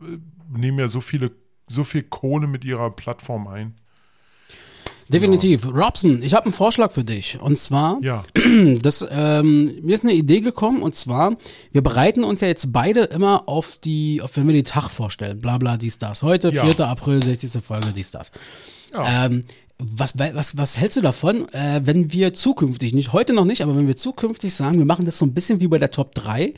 nehmen 0.51 0.79
ja 0.79 0.89
so 0.89 1.01
viele, 1.03 1.31
so 1.69 1.85
viel 1.85 2.03
Kohle 2.03 2.47
mit 2.47 2.65
ihrer 2.65 2.91
Plattform 2.91 3.49
ein. 3.49 3.75
Definitiv. 5.09 5.67
Robson, 5.67 6.23
ich 6.23 6.35
habe 6.35 6.47
einen 6.47 6.53
Vorschlag 6.53 6.91
für 6.91 7.05
dich. 7.05 7.39
Und 7.41 7.57
zwar, 7.59 7.99
Ja. 8.03 8.25
das, 8.83 9.07
ähm, 9.11 9.79
mir 9.83 9.95
ist 9.95 10.05
eine 10.05 10.15
Idee 10.15 10.41
gekommen, 10.41 10.83
und 10.83 10.95
zwar, 10.95 11.37
wir 11.73 11.83
bereiten 11.83 12.25
uns 12.25 12.41
ja 12.41 12.49
jetzt 12.49 12.73
beide 12.73 13.05
immer 13.05 13.49
auf 13.49 13.79
die, 13.79 14.21
auf 14.23 14.37
wenn 14.37 14.47
wir 14.47 14.55
den 14.55 14.65
Tag 14.65 14.91
vorstellen, 14.91 15.41
bla 15.41 15.59
bla, 15.59 15.77
dies, 15.77 15.99
das. 15.99 16.23
Heute, 16.23 16.51
Ja. 16.51 16.65
4. 16.65 16.81
April, 16.87 17.23
60. 17.23 17.63
Folge, 17.63 17.93
dies, 17.95 18.11
das. 18.11 18.31
Ja. 18.93 19.27
Ähm, 19.27 19.43
was, 19.79 20.19
was, 20.19 20.57
was 20.57 20.79
hältst 20.79 20.97
du 20.97 21.03
davon, 21.03 21.49
äh, 21.53 21.83
wenn 21.85 22.11
wir 22.13 22.33
zukünftig, 22.33 22.95
nicht 22.95 23.13
heute 23.13 23.35
noch 23.35 23.45
nicht, 23.45 23.63
aber 23.63 23.77
wenn 23.77 23.87
wir 23.87 23.97
zukünftig 23.97 24.55
sagen, 24.55 24.79
wir 24.79 24.87
machen 24.87 25.05
das 25.05 25.19
so 25.19 25.27
ein 25.27 25.35
bisschen 25.35 25.61
wie 25.61 25.69
bei 25.69 25.79
der 25.79 25.91
Top 25.91 26.15
3, 26.15 26.55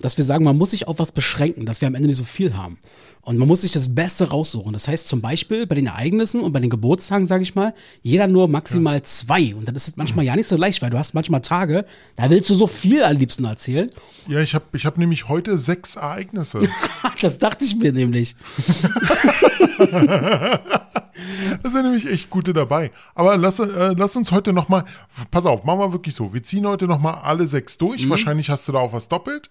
dass 0.00 0.16
wir 0.16 0.24
sagen, 0.24 0.42
man 0.42 0.56
muss 0.56 0.70
sich 0.70 0.88
auf 0.88 0.98
was 0.98 1.12
beschränken, 1.12 1.66
dass 1.66 1.80
wir 1.82 1.88
am 1.88 1.94
Ende 1.94 2.08
nicht 2.08 2.16
so 2.16 2.24
viel 2.24 2.56
haben. 2.56 2.78
Und 3.24 3.38
man 3.38 3.46
muss 3.46 3.60
sich 3.60 3.70
das 3.70 3.94
Beste 3.94 4.30
raussuchen. 4.30 4.72
Das 4.72 4.88
heißt 4.88 5.06
zum 5.06 5.20
Beispiel 5.20 5.64
bei 5.66 5.76
den 5.76 5.86
Ereignissen 5.86 6.40
und 6.40 6.52
bei 6.52 6.58
den 6.58 6.70
Geburtstagen, 6.70 7.24
sage 7.24 7.44
ich 7.44 7.54
mal, 7.54 7.72
jeder 8.02 8.26
nur 8.26 8.48
maximal 8.48 9.00
zwei. 9.02 9.54
Und 9.54 9.68
dann 9.68 9.76
ist 9.76 9.86
es 9.86 9.96
manchmal 9.96 10.24
ja 10.24 10.34
nicht 10.34 10.48
so 10.48 10.56
leicht, 10.56 10.82
weil 10.82 10.90
du 10.90 10.98
hast 10.98 11.14
manchmal 11.14 11.40
Tage, 11.40 11.84
da 12.16 12.28
willst 12.30 12.50
du 12.50 12.56
so 12.56 12.66
viel 12.66 13.04
am 13.04 13.16
liebsten 13.16 13.44
erzählen. 13.44 13.90
Ja, 14.26 14.40
ich 14.40 14.56
habe 14.56 14.64
ich 14.72 14.84
hab 14.86 14.98
nämlich 14.98 15.28
heute 15.28 15.56
sechs 15.56 15.94
Ereignisse. 15.96 16.62
Das 17.20 17.38
dachte 17.38 17.64
ich 17.64 17.76
mir 17.76 17.92
nämlich. 17.92 18.34
Da 21.62 21.70
sind 21.70 21.82
nämlich 21.84 22.06
echt 22.08 22.30
gute 22.30 22.52
dabei. 22.52 22.90
Aber 23.14 23.36
lass, 23.36 23.58
äh, 23.58 23.94
lass 23.96 24.16
uns 24.16 24.32
heute 24.32 24.52
nochmal, 24.52 24.84
pass 25.30 25.46
auf, 25.46 25.62
machen 25.64 25.78
wir 25.80 25.92
wirklich 25.92 26.14
so. 26.14 26.32
Wir 26.34 26.42
ziehen 26.42 26.66
heute 26.66 26.86
nochmal 26.86 27.20
alle 27.22 27.46
sechs 27.46 27.74
Mhm. 27.74 27.78
durch. 27.86 28.08
Wahrscheinlich 28.10 28.50
hast 28.50 28.66
du 28.66 28.72
da 28.72 28.78
auch 28.78 28.92
was 28.92 29.08
doppelt. 29.08 29.50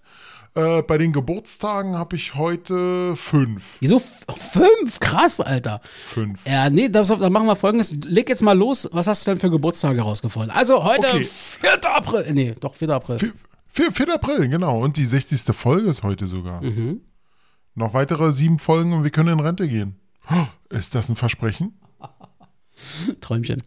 Äh, 0.53 0.81
bei 0.81 0.97
den 0.97 1.13
Geburtstagen 1.13 1.95
habe 1.95 2.17
ich 2.17 2.35
heute 2.35 3.15
fünf. 3.15 3.63
Wieso 3.79 3.99
fünf? 3.99 4.99
Krass, 4.99 5.39
Alter. 5.39 5.79
Fünf. 5.83 6.39
Ja, 6.45 6.69
nee, 6.69 6.89
das, 6.89 7.07
dann 7.07 7.31
machen 7.31 7.47
wir 7.47 7.55
folgendes. 7.55 7.93
Leg 8.05 8.27
jetzt 8.27 8.41
mal 8.41 8.57
los. 8.57 8.89
Was 8.91 9.07
hast 9.07 9.25
du 9.25 9.31
denn 9.31 9.39
für 9.39 9.49
Geburtstage 9.49 10.01
rausgefunden? 10.01 10.51
Also 10.51 10.83
heute, 10.83 11.07
Okay. 11.07 11.23
4. 11.23 11.95
April. 11.95 12.33
Nee, 12.33 12.55
doch, 12.59 12.73
4. 12.75 12.89
April. 12.89 13.19
Vier- 13.19 13.33
vier- 13.67 13.91
4. 13.93 14.13
April, 14.13 14.49
genau. 14.49 14.81
Und 14.83 14.97
die 14.97 15.05
60. 15.05 15.55
Folge 15.55 15.89
ist 15.89 16.03
heute 16.03 16.27
sogar. 16.27 16.61
Mhm. 16.61 16.99
Noch 17.75 17.93
weitere 17.93 18.33
sieben 18.33 18.59
Folgen 18.59 18.91
und 18.91 19.03
wir 19.05 19.11
können 19.11 19.29
in 19.31 19.39
Rente 19.39 19.69
gehen. 19.69 19.95
Ist 20.69 20.93
das 20.95 21.07
ein 21.07 21.15
Versprechen? 21.15 21.79
Träumchen. 23.21 23.63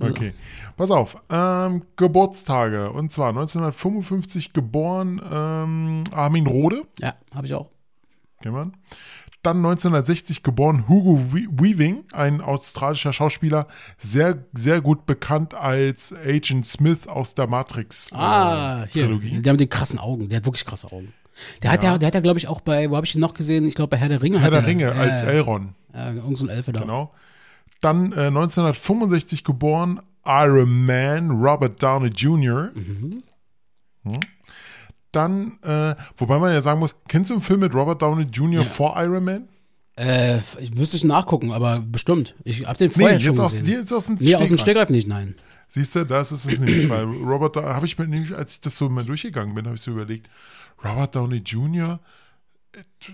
Okay. 0.00 0.34
Pass 0.76 0.90
auf. 0.90 1.16
Ähm, 1.30 1.82
Geburtstage. 1.96 2.90
Und 2.90 3.12
zwar 3.12 3.28
1955 3.30 4.52
geboren 4.52 5.20
ähm, 5.30 6.04
Armin 6.12 6.46
Rohde. 6.46 6.82
Ja, 7.00 7.14
habe 7.34 7.46
ich 7.46 7.54
auch. 7.54 7.70
Kennt 8.42 8.54
man. 8.54 8.72
Dann 9.42 9.56
1960 9.56 10.44
geboren 10.44 10.88
Hugo 10.88 11.18
We- 11.32 11.48
Weaving, 11.50 12.04
ein 12.12 12.40
australischer 12.40 13.12
Schauspieler, 13.12 13.66
sehr, 13.98 14.44
sehr 14.52 14.80
gut 14.80 15.04
bekannt 15.04 15.52
als 15.54 16.12
Agent 16.12 16.64
Smith 16.64 17.08
aus 17.08 17.34
der 17.34 17.48
Matrix. 17.48 18.12
Ah, 18.12 18.84
äh, 18.84 18.86
hier. 18.88 19.08
Der 19.42 19.52
mit 19.52 19.60
den 19.60 19.68
krassen 19.68 19.98
Augen. 19.98 20.28
Der 20.28 20.36
hat 20.36 20.44
wirklich 20.44 20.64
krasse 20.64 20.92
Augen. 20.92 21.12
Der 21.62 21.72
hat 21.72 21.82
ja, 21.82 21.98
der 21.98 22.06
hat 22.08 22.14
ja, 22.14 22.20
glaube 22.20 22.38
ich, 22.38 22.46
auch 22.46 22.60
bei, 22.60 22.88
wo 22.90 22.94
habe 22.96 23.04
ich 23.06 23.14
ihn 23.16 23.20
noch 23.20 23.34
gesehen? 23.34 23.66
Ich 23.66 23.74
glaube, 23.74 23.88
bei 23.88 23.96
Herr 23.96 24.08
der 24.10 24.22
Ringe. 24.22 24.38
Herr 24.40 24.50
der 24.50 24.60
er- 24.60 24.66
Ringe 24.66 24.84
äh, 24.84 24.90
als 24.98 25.22
Elrond. 25.22 25.72
Äh, 25.92 26.14
irgend 26.14 26.38
so 26.38 26.46
ein 26.46 26.48
Elfe 26.50 26.72
da. 26.72 26.80
Genau. 26.82 27.12
Dann 27.82 28.12
äh, 28.12 28.28
1965 28.28 29.44
geboren 29.44 30.00
Iron 30.24 30.86
Man, 30.86 31.30
Robert 31.30 31.82
Downey 31.82 32.08
Jr. 32.08 32.70
Mhm. 32.74 33.22
Hm. 34.04 34.20
Dann, 35.10 35.58
äh, 35.62 35.94
wobei 36.16 36.38
man 36.38 36.52
ja 36.54 36.62
sagen 36.62 36.80
muss, 36.80 36.94
kennst 37.06 37.30
du 37.30 37.34
einen 37.34 37.42
Film 37.42 37.60
mit 37.60 37.74
Robert 37.74 38.00
Downey 38.00 38.24
Jr. 38.24 38.64
vor 38.64 38.94
Iron 38.96 39.24
Man? 39.24 39.48
Äh, 39.98 40.38
ich 40.58 40.74
müsste 40.74 40.96
ich 40.96 41.04
nachgucken, 41.04 41.52
aber 41.52 41.80
bestimmt. 41.86 42.34
Ich 42.44 42.66
habe 42.66 42.78
den 42.78 42.88
Nee, 42.88 42.94
vorher 42.94 43.20
schon 43.20 43.30
jetzt 43.34 43.40
aus, 43.40 43.50
gesehen. 43.52 43.66
jetzt 43.80 43.92
aus 43.92 44.06
dem 44.06 44.16
nee, 44.18 44.34
aus 44.34 44.48
dem 44.48 44.56
Stegreif. 44.58 44.88
Nicht, 44.88 45.06
nein. 45.06 45.34
Siehst 45.68 45.94
du, 45.94 46.04
das 46.04 46.32
ist 46.32 46.44
es 46.46 46.58
nämlich, 46.60 46.88
weil 46.88 47.04
Robert, 47.04 47.56
habe 47.56 47.84
ich 47.84 47.98
mir 47.98 48.06
nämlich, 48.06 48.34
als 48.34 48.54
ich 48.54 48.60
das 48.62 48.76
so 48.76 48.88
mal 48.88 49.04
durchgegangen 49.04 49.54
bin, 49.54 49.66
habe 49.66 49.74
ich 49.76 49.82
so 49.82 49.90
überlegt, 49.90 50.30
Robert 50.84 51.14
Downey 51.14 51.38
Jr., 51.38 52.00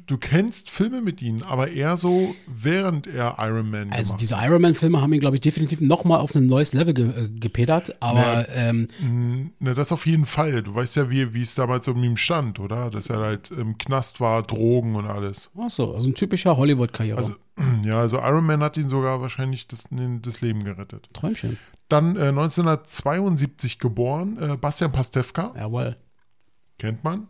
du, 0.06 0.18
kennst 0.18 0.70
Filme 0.70 1.00
mit 1.00 1.20
ihm, 1.22 1.42
aber 1.42 1.70
eher 1.70 1.96
so, 1.96 2.34
während 2.46 3.06
er 3.06 3.36
Iron 3.40 3.70
Man 3.70 3.90
Also 3.92 4.16
diese 4.16 4.36
Iron 4.40 4.62
Man-Filme 4.62 5.00
haben 5.00 5.12
ihn, 5.12 5.20
glaube 5.20 5.36
ich, 5.36 5.40
definitiv 5.40 5.80
nochmal 5.80 6.20
auf 6.20 6.34
ein 6.34 6.46
neues 6.46 6.72
Level 6.72 6.94
ge 6.94 7.08
äh, 7.08 7.28
gepedert. 7.28 8.00
Aber 8.00 8.46
ähm, 8.50 8.88
Ne, 9.58 9.74
das 9.74 9.90
auf 9.92 10.06
jeden 10.06 10.26
Fall. 10.26 10.62
Du 10.62 10.74
weißt 10.74 10.96
ja, 10.96 11.10
wie, 11.10 11.34
wie 11.34 11.42
es 11.42 11.54
damals 11.54 11.88
um 11.88 12.02
ihn 12.04 12.16
stand, 12.16 12.60
oder? 12.60 12.90
Dass 12.90 13.10
er 13.10 13.18
halt 13.18 13.50
im 13.50 13.78
Knast 13.78 14.20
war, 14.20 14.42
Drogen 14.42 14.94
und 14.94 15.06
alles. 15.06 15.50
ach 15.58 15.70
so, 15.70 15.94
also 15.94 16.10
ein 16.10 16.14
typischer 16.14 16.56
Hollywood-Karriere. 16.56 17.18
Also, 17.18 17.34
ja, 17.84 17.98
also 17.98 18.18
Iron 18.18 18.46
Man 18.46 18.60
hat 18.62 18.76
ihn 18.76 18.88
sogar 18.88 19.20
wahrscheinlich 19.20 19.66
das, 19.66 19.84
das 19.90 20.40
Leben 20.40 20.64
gerettet. 20.64 21.08
Träumchen. 21.12 21.58
Dann 21.88 22.16
äh, 22.16 22.28
1972 22.28 23.78
geboren, 23.78 24.38
äh, 24.40 24.56
Bastian 24.56 24.92
Pastewka, 24.92 25.54
Jawohl. 25.56 25.96
kennt 26.78 27.02
man. 27.02 27.26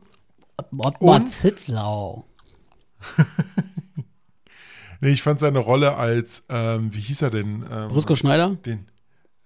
Ottmar? 0.78 1.26
Zittlau. 1.26 2.26
Nee, 5.00 5.10
ich 5.10 5.22
fand 5.22 5.38
seine 5.38 5.60
Rolle 5.60 5.96
als, 5.96 6.42
ähm, 6.48 6.92
wie 6.92 7.00
hieß 7.00 7.22
er 7.22 7.30
denn? 7.30 7.64
Ähm, 7.70 7.88
Brisco 7.88 8.16
Schneider? 8.16 8.56
Den. 8.66 8.86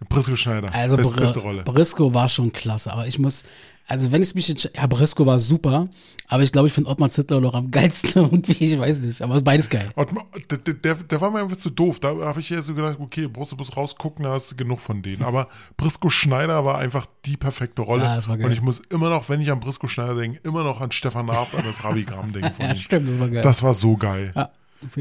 Brisco 0.09 0.37
Schneider. 0.37 0.73
Also 0.75 0.97
Best, 0.97 1.13
Br 1.13 1.21
beste 1.21 1.41
Rolle. 1.41 1.63
Brisco 1.63 2.13
war 2.15 2.29
schon 2.29 2.53
klasse, 2.53 2.93
aber 2.93 3.07
ich 3.07 3.19
muss, 3.19 3.45
also 3.87 4.13
wenn 4.13 4.23
ich 4.23 4.35
mich 4.35 4.49
jetzt, 4.49 4.71
ja, 4.75 4.87
Brisco 4.87 5.27
war 5.27 5.39
super, 5.39 5.89
aber 6.29 6.43
ich 6.43 6.53
glaube, 6.53 6.69
ich 6.69 6.75
finde 6.75 6.89
Ottmar 6.91 7.11
Zittlau 7.11 7.41
noch 7.41 7.55
am 7.55 7.71
geilsten 7.71 8.23
irgendwie, 8.31 8.73
ich 8.73 8.79
weiß 8.79 9.01
nicht, 9.01 9.21
aber 9.23 9.35
es 9.35 9.39
ist 9.39 9.45
beides 9.45 9.69
geil. 9.69 9.91
Ottmar, 9.97 10.25
der, 10.51 10.59
der, 10.59 10.95
der 10.95 11.21
war 11.21 11.31
mir 11.31 11.41
einfach 11.41 11.57
zu 11.57 11.71
doof. 11.71 12.01
Da 12.01 12.15
habe 12.21 12.41
ich 12.41 12.51
ja 12.51 12.63
so 12.63 12.75
gedacht, 12.75 12.97
okay, 13.01 13.27
brauchst 13.27 13.53
du 13.53 13.57
bloß 13.57 13.77
rausgucken, 13.77 14.25
da 14.25 14.31
hast 14.33 14.51
du 14.53 14.57
genug 14.57 14.81
von 14.81 15.03
denen. 15.03 15.23
Aber 15.23 15.49
Brisco 15.77 16.09
Schneider 16.11 16.65
war 16.65 16.79
einfach 16.79 17.07
die 17.25 17.37
perfekte 17.37 17.83
Rolle. 17.83 18.05
Ja, 18.05 18.17
das 18.17 18.29
war 18.29 18.37
geil. 18.39 18.47
Und 18.47 18.53
ich 18.53 18.63
muss 18.63 18.81
immer 18.91 19.09
noch, 19.11 19.29
wenn 19.29 19.41
ich 19.41 19.51
an 19.51 19.61
Brisco 19.61 19.89
Schneider 19.89 20.15
denke, 20.15 20.41
immer 20.43 20.65
noch 20.65 20.81
an 20.81 20.93
Stefan 20.93 21.29
Raab, 21.29 21.49
an 21.57 21.65
das 21.67 21.83
Rabigramm 21.85 22.33
denken 22.33 22.53
von 22.57 22.67
Ja, 22.69 22.77
stimmt, 22.77 23.09
das 23.11 23.19
war 23.19 23.29
geil. 23.29 23.43
Das 23.43 23.63
war 23.63 23.75
so 23.75 23.97
geil. 23.97 24.33
ja, 24.35 24.49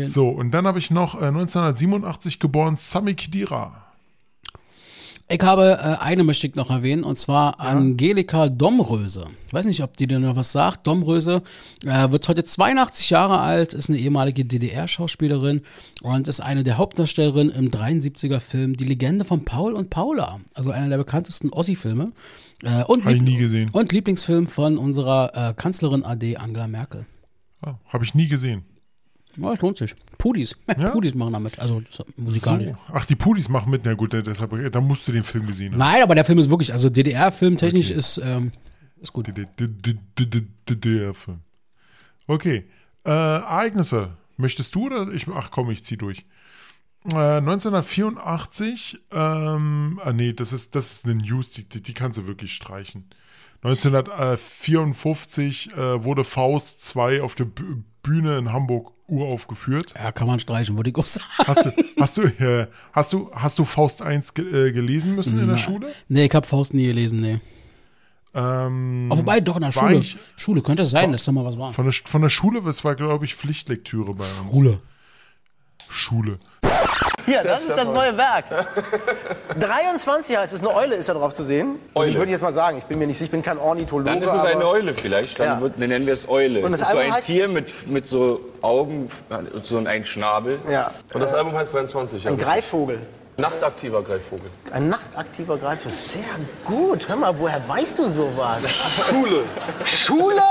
So, 0.06 0.30
und 0.30 0.52
dann 0.52 0.68
habe 0.68 0.80
ich 0.80 0.92
noch 0.92 1.16
äh, 1.16 1.26
1987 1.26 2.40
geboren 2.40 2.76
Sami 2.76 3.14
Khedira. 3.16 3.86
Ich 5.34 5.42
habe 5.44 5.80
äh, 5.82 6.04
eine 6.04 6.24
möchte 6.26 6.46
ich 6.48 6.56
noch 6.56 6.70
erwähnen, 6.70 7.04
und 7.06 7.18
zwar 7.18 7.60
Angelika 7.62 8.50
Domröse. 8.50 9.26
Ich 9.48 9.54
weiß 9.54 9.66
nicht, 9.66 9.82
ob 9.82 9.96
die 9.96 10.06
dir 10.06 10.20
noch 10.20 10.36
was 10.36 10.52
sagt. 10.52 10.86
Domröse 10.88 11.42
äh, 11.86 12.12
wird 12.12 12.28
heute 12.28 12.44
82 12.44 13.10
Jahre 13.12 13.40
alt, 13.40 13.74
ist 13.74 13.90
eine 13.90 13.98
ehemalige 14.00 14.44
DDR-Schauspielerin 14.44 15.62
und 16.02 16.28
ist 16.28 16.42
eine 16.42 16.64
der 16.64 16.78
Hauptdarstellerinnen 16.78 17.54
im 17.56 17.70
73er-Film 17.72 18.76
Die 18.76 18.84
Legende 18.84 19.24
von 19.24 19.46
Paul 19.46 19.74
und 19.74 19.90
Paula. 19.90 20.40
Also 20.54 20.72
einer 20.72 20.90
der 20.90 20.98
bekanntesten 20.98 21.50
Ossi-Filme. 21.50 22.12
Äh, 22.64 22.84
und, 22.84 23.06
Hab 23.06 23.14
ich 23.14 23.20
Lieb- 23.22 23.30
nie 23.30 23.38
gesehen. 23.38 23.70
und 23.72 23.94
Lieblingsfilm 23.94 24.48
von 24.48 24.78
unserer 24.78 25.32
äh, 25.52 25.54
Kanzlerin 25.54 26.04
AD 26.04 26.36
Angela 26.38 26.68
Merkel. 26.68 27.06
Ah, 27.62 27.76
habe 27.88 28.04
ich 28.04 28.14
nie 28.16 28.28
gesehen. 28.28 28.64
Ja, 29.38 29.54
es 29.54 29.62
lohnt 29.62 29.78
sich. 29.78 29.94
Pudis. 30.18 30.58
Ja? 30.78 30.90
Pudis 30.90 31.16
machen 31.16 31.34
damit. 31.34 31.60
Also 31.60 31.82
musikalisch. 32.18 32.70
So. 32.70 32.76
Ach, 32.94 33.06
die 33.06 33.16
Pudis 33.16 33.50
machen 33.50 33.72
mit. 33.72 33.86
Na 33.86 33.94
gut, 33.94 34.14
deshalb, 34.14 34.72
da 34.72 34.82
musst 34.82 35.08
du 35.08 35.12
den 35.12 35.24
Film 35.24 35.48
gesehen 35.48 35.74
haben. 35.74 35.80
Nein, 35.80 36.04
aber 36.04 36.16
der 36.16 36.26
Film 36.26 36.40
ist 36.40 36.50
wirklich, 36.50 36.74
also 36.74 36.90
DDR-Film 36.90 37.58
technisch 37.58 37.92
ist, 37.92 38.20
ähm, 38.24 38.52
ist 39.02 39.14
gut. 39.14 39.28
DDR-Film. 39.28 41.40
Okay. 42.28 42.66
Äh, 43.04 43.10
Ereignisse. 43.10 44.12
Möchtest 44.38 44.76
du 44.76 44.86
oder 44.86 45.12
ich? 45.12 45.28
Ach 45.28 45.50
komm, 45.52 45.72
ich 45.72 45.84
zieh 45.84 45.98
durch. 45.98 46.26
Äh, 47.12 47.38
1984, 47.38 49.00
ähm, 49.12 50.00
ah 50.04 50.14
nee, 50.14 50.34
das 50.34 50.54
ist, 50.54 50.76
das 50.76 50.94
ist 50.94 51.06
eine 51.06 51.16
News, 51.16 51.50
die, 51.50 51.68
die, 51.68 51.82
die 51.82 51.96
kannst 51.96 52.20
du 52.20 52.28
wirklich 52.28 52.54
streichen. 52.54 53.10
1954 53.64 55.74
äh, 55.74 56.04
wurde 56.04 56.24
Faust 56.24 56.84
2 56.84 57.24
auf 57.24 57.34
der 57.36 57.48
Bühne 58.04 58.38
in 58.38 58.52
Hamburg 58.52 58.92
uraufgeführt. 59.12 59.94
Ja, 59.96 60.12
kann 60.12 60.26
man 60.28 60.40
streichen, 60.40 60.76
würde 60.78 60.90
ich 60.90 60.96
auch 60.96 61.06
sagen. 61.06 61.26
Hast 61.46 61.66
du, 61.66 61.72
hast 62.00 62.18
du, 62.18 62.22
äh, 62.24 62.68
hast 62.94 63.14
du, 63.14 63.30
hast 63.34 63.60
du 63.60 63.66
Faust 63.66 64.02
1 64.02 64.34
ge 64.34 64.70
äh, 64.70 64.72
gelesen 64.72 65.16
müssen 65.16 65.40
in 65.40 65.48
der 65.48 65.58
Schule? 65.58 65.92
Nee, 66.08 66.26
ich 66.26 66.34
habe 66.34 66.48
Faust 66.48 66.74
nie 66.74 66.88
gelesen, 66.88 67.20
nee. 67.22 67.40
Ähm, 68.34 69.10
Oh, 69.12 69.18
wobei, 69.18 69.42
doch, 69.42 69.58
in 69.58 69.62
der 69.64 69.72
Schule. 69.72 69.98
ich- 69.98 70.16
Schule 70.38 70.62
könnte 70.62 70.84
es 70.84 70.90
sein, 70.92 71.12
dass 71.12 71.26
da 71.26 71.32
mal 71.34 71.44
was 71.46 71.58
war. 71.58 71.74
Von 71.74 71.86
der, 71.86 71.94
von 71.94 72.22
der 72.22 72.30
Schule, 72.30 72.62
das 72.62 72.84
war, 72.86 72.96
glaube 72.96 73.26
ich, 73.26 73.36
Pflichtlektüre 73.36 74.14
bei 74.14 74.24
uns. 74.42 74.52
Schule. 74.56 74.80
Schule. 75.90 76.40
Hier, 77.26 77.44
das 77.44 77.62
ist 77.62 77.72
das 77.78 77.88
neue 77.88 78.16
Werk. 78.18 78.46
23 79.60 80.38
heißt 80.38 80.54
es, 80.54 80.62
eine 80.62 80.74
Eule 80.74 80.96
ist 80.96 81.10
da 81.10 81.14
drauf 81.14 81.34
zu 81.34 81.44
sehen. 81.44 81.80
Und 81.94 82.04
ich 82.06 82.12
Eule. 82.14 82.20
würde 82.22 82.32
jetzt 82.32 82.42
mal 82.42 82.54
sagen, 82.54 82.78
ich 82.78 82.86
bin 82.86 83.00
mir 83.00 83.08
nicht 83.08 83.18
sicher, 83.18 83.26
ich 83.26 83.32
bin 83.32 83.42
kein 83.42 83.58
Ornithologe. 83.58 84.10
Dann 84.10 84.22
ist 84.22 84.34
es 84.34 84.44
eine 84.44 84.66
Eule 84.68 84.94
vielleicht. 84.94 85.40
Dann, 85.40 85.48
Ja. 85.48 85.62
wird, 85.62 85.74
dann 85.80 85.90
nennen 85.90 86.06
wir 86.06 86.14
es 86.14 86.28
Eule. 86.28 86.60
Und 86.60 86.74
es 86.74 86.80
das 86.80 86.82
ist 86.82 86.92
so 86.94 86.98
Album 86.98 87.14
ein 87.14 87.20
heißt- 87.22 87.26
Tier 87.26 87.48
mit, 87.48 87.88
mit 87.90 88.08
so 88.08 88.42
Augen, 88.62 89.10
so 89.64 89.78
ein 89.78 90.06
Schnabel. 90.06 90.60
Ja, 90.70 90.92
Und 91.14 91.22
das 91.22 91.34
Album 91.34 91.54
heißt 91.54 91.74
23. 91.74 92.28
ein 92.28 92.38
ja. 92.38 92.44
Greifvogel. 92.46 93.00
Nachtaktiver 93.38 94.02
Greifvogel. 94.04 94.50
Ein 94.72 94.90
nachtaktiver 94.90 95.58
Greifvogel. 95.58 95.98
Sehr 95.98 96.22
gut. 96.66 97.08
Hör 97.08 97.16
mal, 97.16 97.38
woher 97.40 97.68
weißt 97.68 98.00
du 98.00 98.08
sowas? 98.10 98.62
Schule. 99.10 99.44
Schule? 99.86 100.42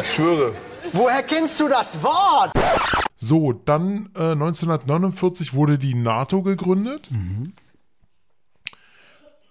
Ich 0.00 0.14
schwöre. 0.14 0.54
Woher 0.92 1.22
kennst 1.22 1.60
du 1.60 1.68
das 1.68 2.02
Wort? 2.02 2.52
So, 3.16 3.52
dann 3.52 4.10
äh, 4.16 4.32
1949 4.32 5.52
wurde 5.54 5.78
die 5.78 5.94
NATO 5.94 6.42
gegründet. 6.42 7.10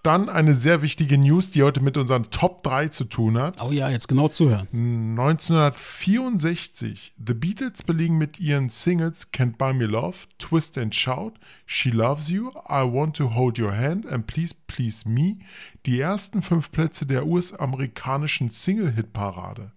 Dann 0.02 0.30
eine 0.30 0.56
sehr 0.56 0.82
wichtige 0.82 1.18
News, 1.18 1.52
die 1.52 1.64
heute 1.64 1.82
mit 1.82 1.98
unseren 1.98 2.32
Top 2.32 2.64
3 2.64 2.88
zu 2.88 3.04
tun 3.04 3.38
hat. 3.38 3.62
Oh 3.62 3.72
ja, 3.72 3.90
jetzt 3.90 4.08
genau 4.08 4.30
zuhören. 4.30 4.66
1964, 4.72 7.16
The 7.18 7.34
Beatles 7.34 7.84
belegen 7.84 8.18
mit 8.18 8.40
ihren 8.40 8.70
Singles 8.70 9.34
Can't 9.34 9.58
Buy 9.58 9.74
Me 9.74 9.86
Love, 9.86 10.16
Twist 10.38 10.78
and 10.78 10.96
Shout, 10.96 11.34
She 11.66 11.90
Loves 11.90 12.30
You, 12.30 12.52
I 12.70 12.84
Want 12.84 13.18
to 13.18 13.36
Hold 13.36 13.60
Your 13.60 13.76
Hand 13.76 14.08
and 14.08 14.26
Please 14.26 14.56
Please 14.68 15.06
Me 15.08 15.40
die 15.86 16.00
ersten 16.00 16.42
fünf 16.42 16.72
Plätze 16.72 17.06
der 17.06 17.28
US-amerikanischen 17.28 18.50
Single-Hit-Parade. 18.50 19.74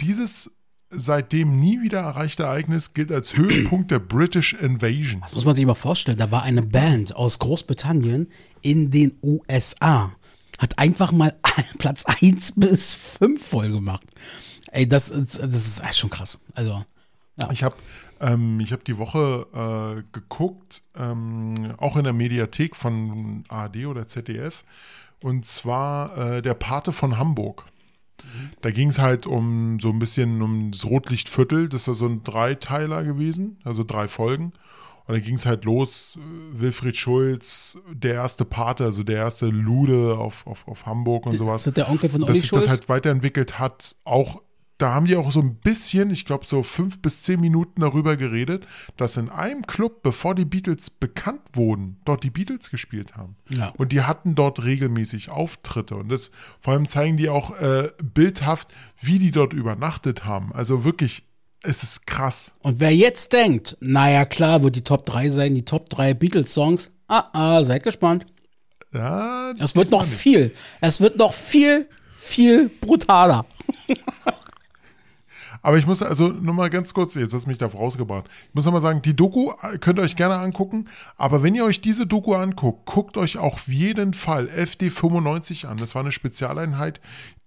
Dieses 0.00 0.50
seitdem 0.90 1.58
nie 1.60 1.80
wieder 1.82 2.00
erreichte 2.00 2.44
Ereignis 2.44 2.94
gilt 2.94 3.12
als 3.12 3.36
Höhepunkt 3.36 3.90
der 3.90 3.98
British 3.98 4.54
Invasion. 4.54 5.20
Das 5.20 5.34
muss 5.34 5.44
man 5.44 5.54
sich 5.54 5.66
mal 5.66 5.74
vorstellen. 5.74 6.16
Da 6.18 6.30
war 6.30 6.42
eine 6.44 6.62
Band 6.62 7.14
aus 7.14 7.38
Großbritannien 7.38 8.28
in 8.62 8.90
den 8.90 9.12
USA. 9.22 10.12
Hat 10.58 10.78
einfach 10.78 11.12
mal 11.12 11.34
Platz 11.78 12.04
1 12.06 12.54
bis 12.56 12.94
5 12.94 13.44
voll 13.46 13.70
gemacht. 13.70 14.04
Ey, 14.72 14.88
das, 14.88 15.10
ist- 15.10 15.38
das 15.40 15.54
ist 15.80 15.96
schon 15.98 16.10
krass. 16.10 16.38
Also, 16.54 16.84
ja. 17.38 17.48
Ich 17.52 17.62
habe 17.62 17.76
ähm, 18.20 18.58
ich 18.60 18.72
hab 18.72 18.84
die 18.84 18.98
Woche 18.98 19.46
äh, 19.54 20.02
geguckt, 20.12 20.82
ähm, 20.96 21.54
auch 21.76 21.96
in 21.96 22.04
der 22.04 22.12
Mediathek 22.12 22.74
von 22.74 23.44
ARD 23.48 23.86
oder 23.86 24.08
ZDF, 24.08 24.64
und 25.22 25.46
zwar 25.46 26.16
äh, 26.18 26.42
der 26.42 26.54
Pate 26.54 26.92
von 26.92 27.16
Hamburg. 27.18 27.64
Da 28.60 28.70
ging 28.70 28.88
es 28.88 28.98
halt 28.98 29.26
um 29.26 29.78
so 29.80 29.90
ein 29.90 29.98
bisschen 29.98 30.42
um 30.42 30.70
das 30.72 30.84
Rotlichtviertel. 30.84 31.68
Das 31.68 31.86
war 31.88 31.94
so 31.94 32.06
ein 32.06 32.24
Dreiteiler 32.24 33.04
gewesen, 33.04 33.58
also 33.64 33.84
drei 33.84 34.08
Folgen. 34.08 34.52
Und 35.06 35.14
dann 35.14 35.22
ging 35.22 35.36
es 35.36 35.46
halt 35.46 35.64
los, 35.64 36.18
äh, 36.18 36.60
Wilfried 36.60 36.94
Schulz, 36.94 37.78
der 37.90 38.14
erste 38.14 38.44
Pate, 38.44 38.84
also 38.84 39.02
der 39.02 39.16
erste 39.16 39.46
Lude 39.46 40.18
auf, 40.18 40.46
auf, 40.46 40.68
auf 40.68 40.84
Hamburg 40.84 41.24
und 41.24 41.38
sowas. 41.38 41.62
Ist 41.62 41.68
das 41.68 41.74
der 41.84 41.90
Onkel 41.90 42.10
von 42.10 42.20
dass 42.20 42.28
Olli 42.28 42.40
sich 42.40 42.48
Schulz? 42.50 42.64
das 42.64 42.70
halt 42.70 42.88
weiterentwickelt 42.90 43.58
hat. 43.58 43.96
Auch 44.04 44.42
da 44.78 44.94
haben 44.94 45.06
die 45.06 45.16
auch 45.16 45.32
so 45.32 45.40
ein 45.40 45.56
bisschen, 45.56 46.10
ich 46.10 46.24
glaube 46.24 46.46
so 46.46 46.62
fünf 46.62 47.02
bis 47.02 47.22
zehn 47.22 47.40
Minuten 47.40 47.80
darüber 47.80 48.16
geredet, 48.16 48.64
dass 48.96 49.16
in 49.16 49.28
einem 49.28 49.66
Club, 49.66 50.02
bevor 50.02 50.36
die 50.36 50.44
Beatles 50.44 50.90
bekannt 50.90 51.42
wurden, 51.52 52.00
dort 52.04 52.22
die 52.22 52.30
Beatles 52.30 52.70
gespielt 52.70 53.16
haben. 53.16 53.36
Ja. 53.48 53.72
Und 53.76 53.90
die 53.90 54.02
hatten 54.02 54.36
dort 54.36 54.64
regelmäßig 54.64 55.30
Auftritte. 55.30 55.96
Und 55.96 56.10
das 56.10 56.30
vor 56.60 56.74
allem 56.74 56.86
zeigen 56.86 57.16
die 57.16 57.28
auch 57.28 57.58
äh, 57.60 57.90
bildhaft, 58.02 58.68
wie 59.00 59.18
die 59.18 59.32
dort 59.32 59.52
übernachtet 59.52 60.24
haben. 60.24 60.52
Also 60.54 60.84
wirklich, 60.84 61.24
es 61.62 61.82
ist 61.82 62.06
krass. 62.06 62.52
Und 62.60 62.78
wer 62.78 62.94
jetzt 62.94 63.32
denkt, 63.32 63.76
naja 63.80 64.24
klar, 64.26 64.62
wird 64.62 64.76
die 64.76 64.84
Top 64.84 65.04
3 65.04 65.30
sein, 65.30 65.54
die 65.56 65.64
Top 65.64 65.90
3 65.90 66.14
Beatles-Songs, 66.14 66.92
ah, 67.08 67.24
ah, 67.32 67.64
seid 67.64 67.82
gespannt. 67.82 68.26
Ja, 68.92 69.52
Es 69.58 69.74
wird 69.74 69.90
noch 69.90 70.04
viel, 70.04 70.52
es 70.80 71.00
wird 71.00 71.18
noch 71.18 71.32
viel, 71.32 71.88
viel 72.16 72.70
brutaler. 72.80 73.44
Aber 75.62 75.78
ich 75.78 75.86
muss 75.86 76.02
also 76.02 76.28
nur 76.28 76.54
mal 76.54 76.70
ganz 76.70 76.94
kurz, 76.94 77.14
jetzt 77.14 77.34
hast 77.34 77.44
du 77.44 77.48
mich 77.48 77.58
da 77.58 77.66
rausgebracht. 77.66 78.26
Ich 78.48 78.54
muss 78.54 78.64
noch 78.64 78.72
mal 78.72 78.80
sagen, 78.80 79.02
die 79.02 79.14
Doku 79.14 79.52
äh, 79.62 79.78
könnt 79.78 79.98
ihr 79.98 80.02
euch 80.02 80.16
gerne 80.16 80.36
angucken, 80.36 80.86
aber 81.16 81.42
wenn 81.42 81.54
ihr 81.54 81.64
euch 81.64 81.80
diese 81.80 82.06
Doku 82.06 82.34
anguckt, 82.34 82.86
guckt 82.86 83.16
euch 83.16 83.38
auf 83.38 83.68
jeden 83.68 84.14
Fall 84.14 84.48
FD95 84.48 85.66
an. 85.66 85.76
Das 85.76 85.94
war 85.94 86.02
eine 86.02 86.12
Spezialeinheit, 86.12 87.00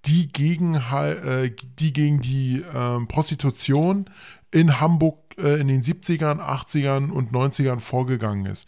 die 0.05 0.31
gegen, 0.31 0.75
äh, 0.75 1.51
die, 1.79 1.93
gegen 1.93 2.21
die 2.21 2.63
ähm, 2.73 3.07
Prostitution 3.07 4.05
in 4.51 4.79
Hamburg 4.79 5.17
äh, 5.37 5.59
in 5.59 5.67
den 5.67 5.81
70ern, 5.81 6.39
80ern 6.39 7.09
und 7.09 7.31
90ern 7.31 7.79
vorgegangen 7.79 8.45
ist. 8.45 8.67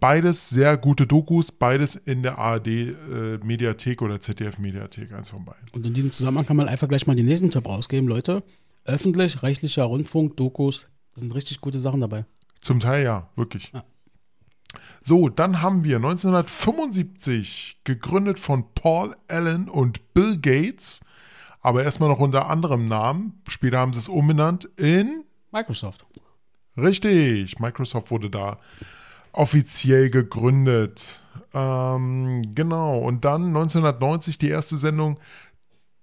Beides 0.00 0.50
sehr 0.50 0.76
gute 0.76 1.06
Dokus, 1.06 1.52
beides 1.52 1.94
in 1.94 2.24
der 2.24 2.36
ARD-Mediathek 2.36 4.02
oder 4.02 4.20
ZDF-Mediathek, 4.20 5.12
eins 5.12 5.28
von 5.28 5.44
beiden. 5.44 5.62
Und 5.72 5.86
in 5.86 5.94
diesem 5.94 6.10
Zusammenhang 6.10 6.44
kann 6.44 6.56
man 6.56 6.66
einfach 6.66 6.88
gleich 6.88 7.06
mal 7.06 7.14
den 7.14 7.26
nächsten 7.26 7.50
Tipp 7.50 7.68
rausgeben, 7.68 8.08
Leute. 8.08 8.42
Öffentlich-rechtlicher 8.84 9.84
Rundfunk, 9.84 10.36
Dokus, 10.36 10.88
da 11.14 11.20
sind 11.20 11.34
richtig 11.34 11.60
gute 11.60 11.78
Sachen 11.78 12.00
dabei. 12.00 12.24
Zum 12.60 12.80
Teil 12.80 13.04
ja, 13.04 13.28
wirklich. 13.36 13.70
Ja. 13.72 13.84
So, 15.02 15.28
dann 15.28 15.60
haben 15.60 15.84
wir 15.84 15.96
1975 15.96 17.80
gegründet 17.84 18.38
von 18.38 18.72
Paul 18.74 19.16
Allen 19.28 19.68
und 19.68 20.14
Bill 20.14 20.38
Gates, 20.38 21.00
aber 21.60 21.84
erstmal 21.84 22.08
noch 22.08 22.20
unter 22.20 22.48
anderem 22.48 22.86
Namen. 22.86 23.42
Später 23.48 23.78
haben 23.78 23.92
sie 23.92 23.98
es 23.98 24.08
umbenannt 24.08 24.64
in 24.76 25.24
Microsoft. 25.50 26.06
Richtig, 26.76 27.58
Microsoft 27.58 28.10
wurde 28.10 28.30
da 28.30 28.58
offiziell 29.32 30.10
gegründet. 30.10 31.20
Ähm, 31.52 32.42
genau, 32.54 32.98
und 32.98 33.24
dann 33.24 33.46
1990 33.48 34.38
die 34.38 34.48
erste 34.48 34.76
Sendung 34.76 35.18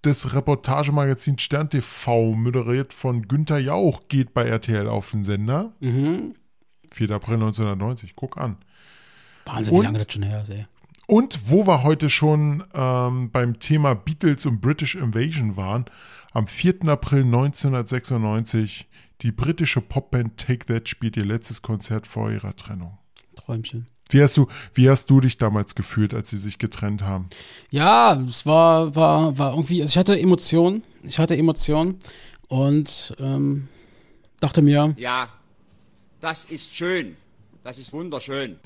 des 0.04 0.34
Reportagemagazins 0.34 1.41
Stern 1.41 1.70
TV, 1.70 2.34
moderiert 2.34 2.93
von 2.93 3.28
Günther 3.28 3.60
Jauch, 3.60 4.08
geht 4.08 4.34
bei 4.34 4.45
RTL 4.47 4.88
auf 4.88 5.12
den 5.12 5.24
Sender. 5.24 5.74
4. 5.82 7.12
April 7.12 7.36
1990, 7.36 8.16
guck 8.16 8.38
an. 8.38 8.58
Wahnsinn, 9.45 9.74
wie 9.74 9.78
Und? 9.80 9.84
lange 9.86 9.97
das 10.00 10.14
schon 10.14 10.24
her 10.24 10.41
ist, 10.41 10.50
ey. 10.50 10.66
Und 11.08 11.50
wo 11.50 11.66
wir 11.66 11.82
heute 11.84 12.10
schon 12.10 12.64
ähm, 12.74 13.32
beim 13.32 13.60
Thema 13.60 13.95
Beatles 13.95 14.45
und 14.45 14.62
British 14.62 14.93
Invasion 14.93 15.58
waren, 15.58 15.86
am 16.34 16.47
4. 16.47 16.88
April 16.88 17.24
1996, 17.24 18.88
die 19.22 19.32
britische 19.32 19.82
Popband 19.82 20.38
Take 20.38 20.68
That 20.68 20.88
spielt 20.88 21.18
ihr 21.18 21.26
letztes 21.26 21.64
Konzert 21.64 22.06
vor 22.06 22.32
ihrer 22.32 22.56
Trennung. 22.56 23.00
Träumchen. 23.36 23.88
Wie 24.10 24.22
hast 24.24 24.36
du, 24.38 24.47
wie 24.74 24.89
hast 24.89 25.10
du 25.10 25.22
dich 25.22 25.38
damals 25.38 25.76
gefühlt, 25.76 26.14
als 26.14 26.32
sie 26.32 26.38
sich 26.38 26.57
getrennt 26.57 27.03
haben? 27.03 27.30
Ja, 27.70 28.20
es 28.28 28.45
war, 28.45 28.95
war, 28.95 29.38
war 29.38 29.51
irgendwie, 29.51 29.82
also 29.82 29.91
ich 29.91 29.97
hatte 29.97 30.20
Emotionen, 30.20 30.84
ich 31.03 31.20
hatte 31.20 31.38
Emotionen 31.38 31.97
und 32.47 33.16
ähm, 33.20 33.68
dachte 34.39 34.62
mir, 34.64 34.95
Ja, 34.97 35.30
das 36.20 36.45
ist 36.45 36.76
schön. 36.76 37.16
Das 37.64 37.78
ist 37.78 37.93
wunderschön. 37.93 38.57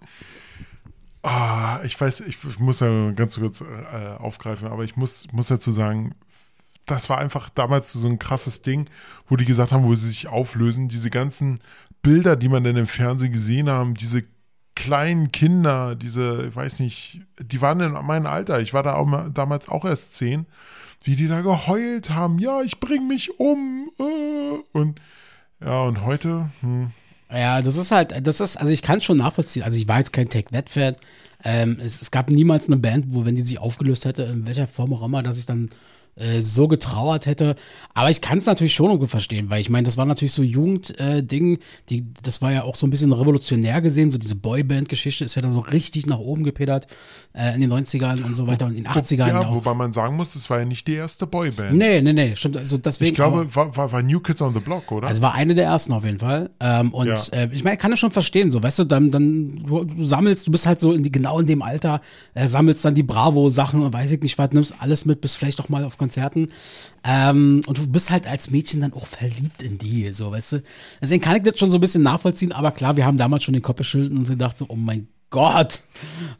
Ah, 1.23 1.81
ich 1.83 1.99
weiß, 1.99 2.21
ich, 2.21 2.37
ich 2.43 2.59
muss 2.59 2.79
ja 2.79 3.11
ganz 3.11 3.37
kurz 3.37 3.61
äh, 3.61 4.15
aufgreifen, 4.17 4.67
aber 4.67 4.83
ich 4.83 4.95
muss, 4.95 5.27
muss 5.31 5.47
dazu 5.47 5.71
sagen, 5.71 6.15
das 6.85 7.09
war 7.09 7.17
einfach 7.17 7.49
damals 7.49 7.93
so 7.93 8.07
ein 8.07 8.19
krasses 8.19 8.61
Ding, 8.61 8.89
wo 9.27 9.35
die 9.35 9.45
gesagt 9.45 9.71
haben, 9.71 9.85
wo 9.85 9.95
sie 9.95 10.07
sich 10.07 10.27
auflösen. 10.27 10.89
Diese 10.89 11.09
ganzen 11.09 11.61
Bilder, 12.01 12.35
die 12.35 12.49
man 12.49 12.63
dann 12.63 12.75
im 12.75 12.87
Fernsehen 12.87 13.31
gesehen 13.31 13.69
haben, 13.69 13.93
diese 13.93 14.23
kleinen 14.75 15.31
Kinder, 15.31 15.95
diese, 15.95 16.47
ich 16.49 16.55
weiß 16.55 16.79
nicht, 16.79 17.21
die 17.39 17.61
waren 17.61 17.79
in 17.79 17.91
meinem 17.91 18.27
Alter. 18.27 18.59
Ich 18.59 18.73
war 18.73 18.83
da 18.83 18.95
auch 18.95 19.05
mal, 19.05 19.29
damals 19.31 19.69
auch 19.69 19.85
erst 19.85 20.15
zehn, 20.15 20.45
wie 21.03 21.15
die 21.15 21.27
da 21.27 21.41
geheult 21.41 22.09
haben. 22.09 22.39
Ja, 22.39 22.61
ich 22.61 22.79
bring 22.79 23.07
mich 23.07 23.39
um. 23.39 23.89
Äh, 23.99 24.77
und 24.77 24.99
ja, 25.61 25.83
und 25.83 26.03
heute, 26.03 26.49
hm, 26.61 26.91
ja, 27.33 27.61
das 27.61 27.77
ist 27.77 27.91
halt, 27.91 28.27
das 28.27 28.39
ist, 28.39 28.57
also 28.57 28.71
ich 28.71 28.83
kann 28.83 28.99
es 28.99 29.05
schon 29.05 29.17
nachvollziehen. 29.17 29.63
Also 29.63 29.77
ich 29.77 29.87
war 29.87 29.97
jetzt 29.97 30.13
kein 30.13 30.29
Take 30.29 30.51
That 30.51 30.69
Fan. 30.69 30.95
Ähm, 31.43 31.77
es, 31.83 32.01
es 32.01 32.11
gab 32.11 32.29
niemals 32.29 32.67
eine 32.67 32.77
Band, 32.77 33.07
wo 33.09 33.25
wenn 33.25 33.35
die 33.35 33.41
sich 33.41 33.59
aufgelöst 33.59 34.05
hätte, 34.05 34.23
in 34.23 34.45
welcher 34.45 34.67
Form 34.67 34.93
auch 34.93 35.03
immer, 35.03 35.23
dass 35.23 35.37
ich 35.37 35.45
dann 35.45 35.69
äh, 36.15 36.41
so 36.41 36.67
getrauert 36.67 37.25
hätte. 37.25 37.55
Aber 37.93 38.09
ich 38.09 38.21
kann 38.21 38.37
es 38.37 38.45
natürlich 38.45 38.73
schon 38.73 38.87
irgendwo 38.87 39.07
verstehen, 39.07 39.49
weil 39.49 39.61
ich 39.61 39.69
meine, 39.69 39.85
das 39.85 39.97
war 39.97 40.05
natürlich 40.05 40.33
so 40.33 40.43
Jugendding, 40.43 41.57
äh, 41.89 42.01
das 42.21 42.41
war 42.41 42.51
ja 42.51 42.63
auch 42.63 42.75
so 42.75 42.87
ein 42.87 42.89
bisschen 42.89 43.11
revolutionär 43.13 43.81
gesehen, 43.81 44.11
so 44.11 44.17
diese 44.17 44.35
Boyband-Geschichte 44.35 45.25
ist 45.25 45.35
ja 45.35 45.41
dann 45.41 45.53
so 45.53 45.59
richtig 45.59 46.05
nach 46.07 46.19
oben 46.19 46.43
gepedert 46.43 46.87
äh, 47.33 47.53
in 47.55 47.61
den 47.61 47.71
90ern 47.73 48.23
und 48.23 48.35
so 48.35 48.47
weiter 48.47 48.65
und 48.65 48.75
in 48.75 48.83
den 48.83 48.91
80ern 48.91 49.27
ja, 49.27 49.39
auch. 49.41 49.53
wobei 49.55 49.73
man 49.73 49.93
sagen 49.93 50.15
muss, 50.15 50.33
das 50.33 50.49
war 50.49 50.59
ja 50.59 50.65
nicht 50.65 50.87
die 50.87 50.93
erste 50.95 51.27
Boyband. 51.27 51.73
Nee, 51.73 52.01
nee, 52.01 52.13
nee, 52.13 52.35
stimmt. 52.35 52.57
Also 52.57 52.77
deswegen, 52.77 53.09
ich 53.11 53.15
glaube, 53.15 53.41
aber- 53.41 53.55
war, 53.55 53.75
war, 53.77 53.91
war 53.91 54.03
New 54.03 54.19
Kids 54.19 54.41
on 54.41 54.53
the 54.53 54.59
Block, 54.59 54.91
oder? 54.91 55.07
also 55.07 55.21
war 55.21 55.33
eine 55.33 55.55
der 55.55 55.65
ersten 55.65 55.93
auf 55.93 56.03
jeden 56.05 56.19
Fall. 56.19 56.49
Ähm, 56.59 56.93
und 56.93 57.07
Ja. 57.07 57.15
äh, 57.31 57.49
ich 57.51 57.63
meine, 57.63 57.75
ich 57.75 57.79
kann 57.81 57.91
das 57.91 57.99
schon 57.99 58.11
verstehen, 58.11 58.49
so, 58.51 58.61
weißt 58.61 58.79
du, 58.79 58.83
dann, 58.85 59.09
dann 59.09 59.63
du, 59.65 59.83
du 59.83 60.03
sammelst, 60.05 60.47
du 60.47 60.51
bist 60.51 60.65
halt 60.65 60.79
so 60.79 60.93
in 60.93 61.03
die, 61.03 61.11
genau 61.11 61.39
in 61.39 61.47
dem 61.47 61.61
Alter, 61.61 62.01
äh, 62.33 62.47
sammelst 62.47 62.83
dann 62.85 62.95
die 62.95 63.03
Bravo-Sachen 63.03 63.81
und 63.81 63.93
weiß 63.93 64.11
ich 64.11 64.21
nicht 64.21 64.37
was, 64.37 64.51
nimmst 64.51 64.75
alles 64.79 65.05
mit, 65.05 65.21
bist 65.21 65.37
vielleicht 65.37 65.59
auch 65.59 65.69
mal 65.69 65.83
auf 65.83 65.97
Konzerten. 66.03 66.51
Ähm, 67.03 67.61
und 67.65 67.77
du 67.77 67.87
bist 67.87 68.11
halt 68.11 68.27
als 68.27 68.51
Mädchen 68.51 68.81
dann 68.81 68.93
auch 68.93 69.07
verliebt 69.07 69.61
in 69.61 69.77
die, 69.77 70.13
so, 70.13 70.31
weißt 70.31 70.51
du. 70.53 70.63
Deswegen 71.01 71.21
kann 71.21 71.37
ich 71.37 71.43
das 71.43 71.57
schon 71.57 71.71
so 71.71 71.77
ein 71.77 71.81
bisschen 71.81 72.03
nachvollziehen, 72.03 72.51
aber 72.51 72.71
klar, 72.71 72.97
wir 72.97 73.05
haben 73.05 73.17
damals 73.17 73.43
schon 73.43 73.53
den 73.53 73.63
Kopf 73.63 73.77
geschüttelt 73.77 74.11
und 74.11 74.27
gedacht 74.27 74.57
so, 74.57 74.65
oh 74.67 74.75
mein 74.75 75.07
Gott. 75.29 75.83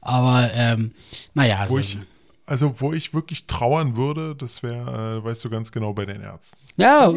Aber 0.01 0.49
ähm, 0.53 0.91
naja, 1.33 1.65
wo 1.69 1.77
also, 1.77 1.79
ich, 1.79 1.97
also 2.45 2.81
wo 2.81 2.93
ich 2.93 3.13
wirklich 3.13 3.47
trauern 3.47 3.95
würde, 3.95 4.35
das 4.35 4.63
wäre, 4.63 5.21
äh, 5.21 5.23
weißt 5.23 5.45
du 5.45 5.49
ganz 5.49 5.71
genau, 5.71 5.93
bei 5.93 6.05
den 6.05 6.21
Ärzten. 6.21 6.57
ja, 6.75 7.11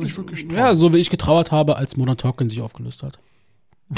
ja, 0.51 0.77
so 0.77 0.95
wie 0.95 0.99
ich 0.99 1.11
getrauert 1.11 1.51
habe, 1.53 1.77
als 1.77 1.97
Modern 1.97 2.17
Talking 2.17 2.49
sich 2.49 2.63
aufgelöst 2.63 3.03
hat. 3.03 3.19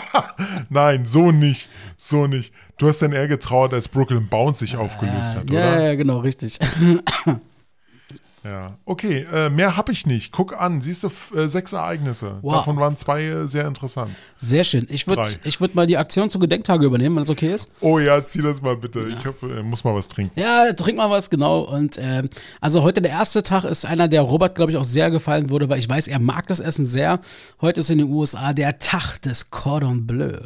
Nein, 0.70 1.04
so 1.06 1.30
nicht, 1.32 1.68
so 1.96 2.26
nicht. 2.26 2.52
Du 2.78 2.88
hast 2.88 3.00
dann 3.02 3.12
eher 3.12 3.28
getrauert, 3.28 3.72
als 3.72 3.88
Brooklyn 3.88 4.28
Bounce 4.28 4.60
sich 4.60 4.76
aufgelöst 4.76 5.36
hat, 5.36 5.50
Ja, 5.50 5.74
oder? 5.74 5.88
ja, 5.88 5.94
genau, 5.94 6.18
richtig. 6.18 6.58
Ja. 8.46 8.78
Okay, 8.84 9.26
äh, 9.32 9.50
mehr 9.50 9.76
habe 9.76 9.90
ich 9.90 10.06
nicht. 10.06 10.30
Guck 10.30 10.58
an, 10.58 10.80
siehst 10.80 11.02
du, 11.02 11.10
äh, 11.34 11.48
sechs 11.48 11.72
Ereignisse. 11.72 12.38
Wow. 12.42 12.54
Davon 12.54 12.76
waren 12.76 12.96
zwei 12.96 13.24
äh, 13.24 13.48
sehr 13.48 13.66
interessant. 13.66 14.12
Sehr 14.38 14.62
schön. 14.62 14.86
Ich 14.88 15.08
würde 15.08 15.28
ich 15.42 15.60
würd 15.60 15.74
mal 15.74 15.86
die 15.86 15.96
Aktion 15.96 16.30
zu 16.30 16.38
Gedenktage 16.38 16.86
übernehmen, 16.86 17.16
wenn 17.16 17.22
das 17.22 17.30
okay 17.30 17.52
ist. 17.52 17.72
Oh 17.80 17.98
ja, 17.98 18.24
zieh 18.24 18.42
das 18.42 18.62
mal 18.62 18.76
bitte. 18.76 19.00
Ich 19.08 19.24
hab, 19.26 19.42
äh, 19.42 19.62
muss 19.62 19.82
mal 19.82 19.94
was 19.94 20.06
trinken. 20.06 20.38
Ja, 20.38 20.72
trink 20.72 20.96
mal 20.96 21.10
was, 21.10 21.28
genau. 21.28 21.62
Und 21.62 21.98
ähm, 22.00 22.28
also 22.60 22.82
heute 22.82 23.02
der 23.02 23.10
erste 23.10 23.42
Tag 23.42 23.64
ist 23.64 23.84
einer, 23.84 24.06
der 24.06 24.22
Robert, 24.22 24.54
glaube 24.54 24.70
ich, 24.70 24.76
auch 24.76 24.84
sehr 24.84 25.10
gefallen 25.10 25.50
würde, 25.50 25.68
weil 25.68 25.78
ich 25.78 25.88
weiß, 25.88 26.06
er 26.06 26.20
mag 26.20 26.46
das 26.46 26.60
Essen 26.60 26.86
sehr. 26.86 27.20
Heute 27.60 27.80
ist 27.80 27.90
in 27.90 27.98
den 27.98 28.08
USA 28.08 28.52
der 28.52 28.78
Tag 28.78 29.18
des 29.22 29.50
Cordon 29.50 30.06
Bleu. 30.06 30.38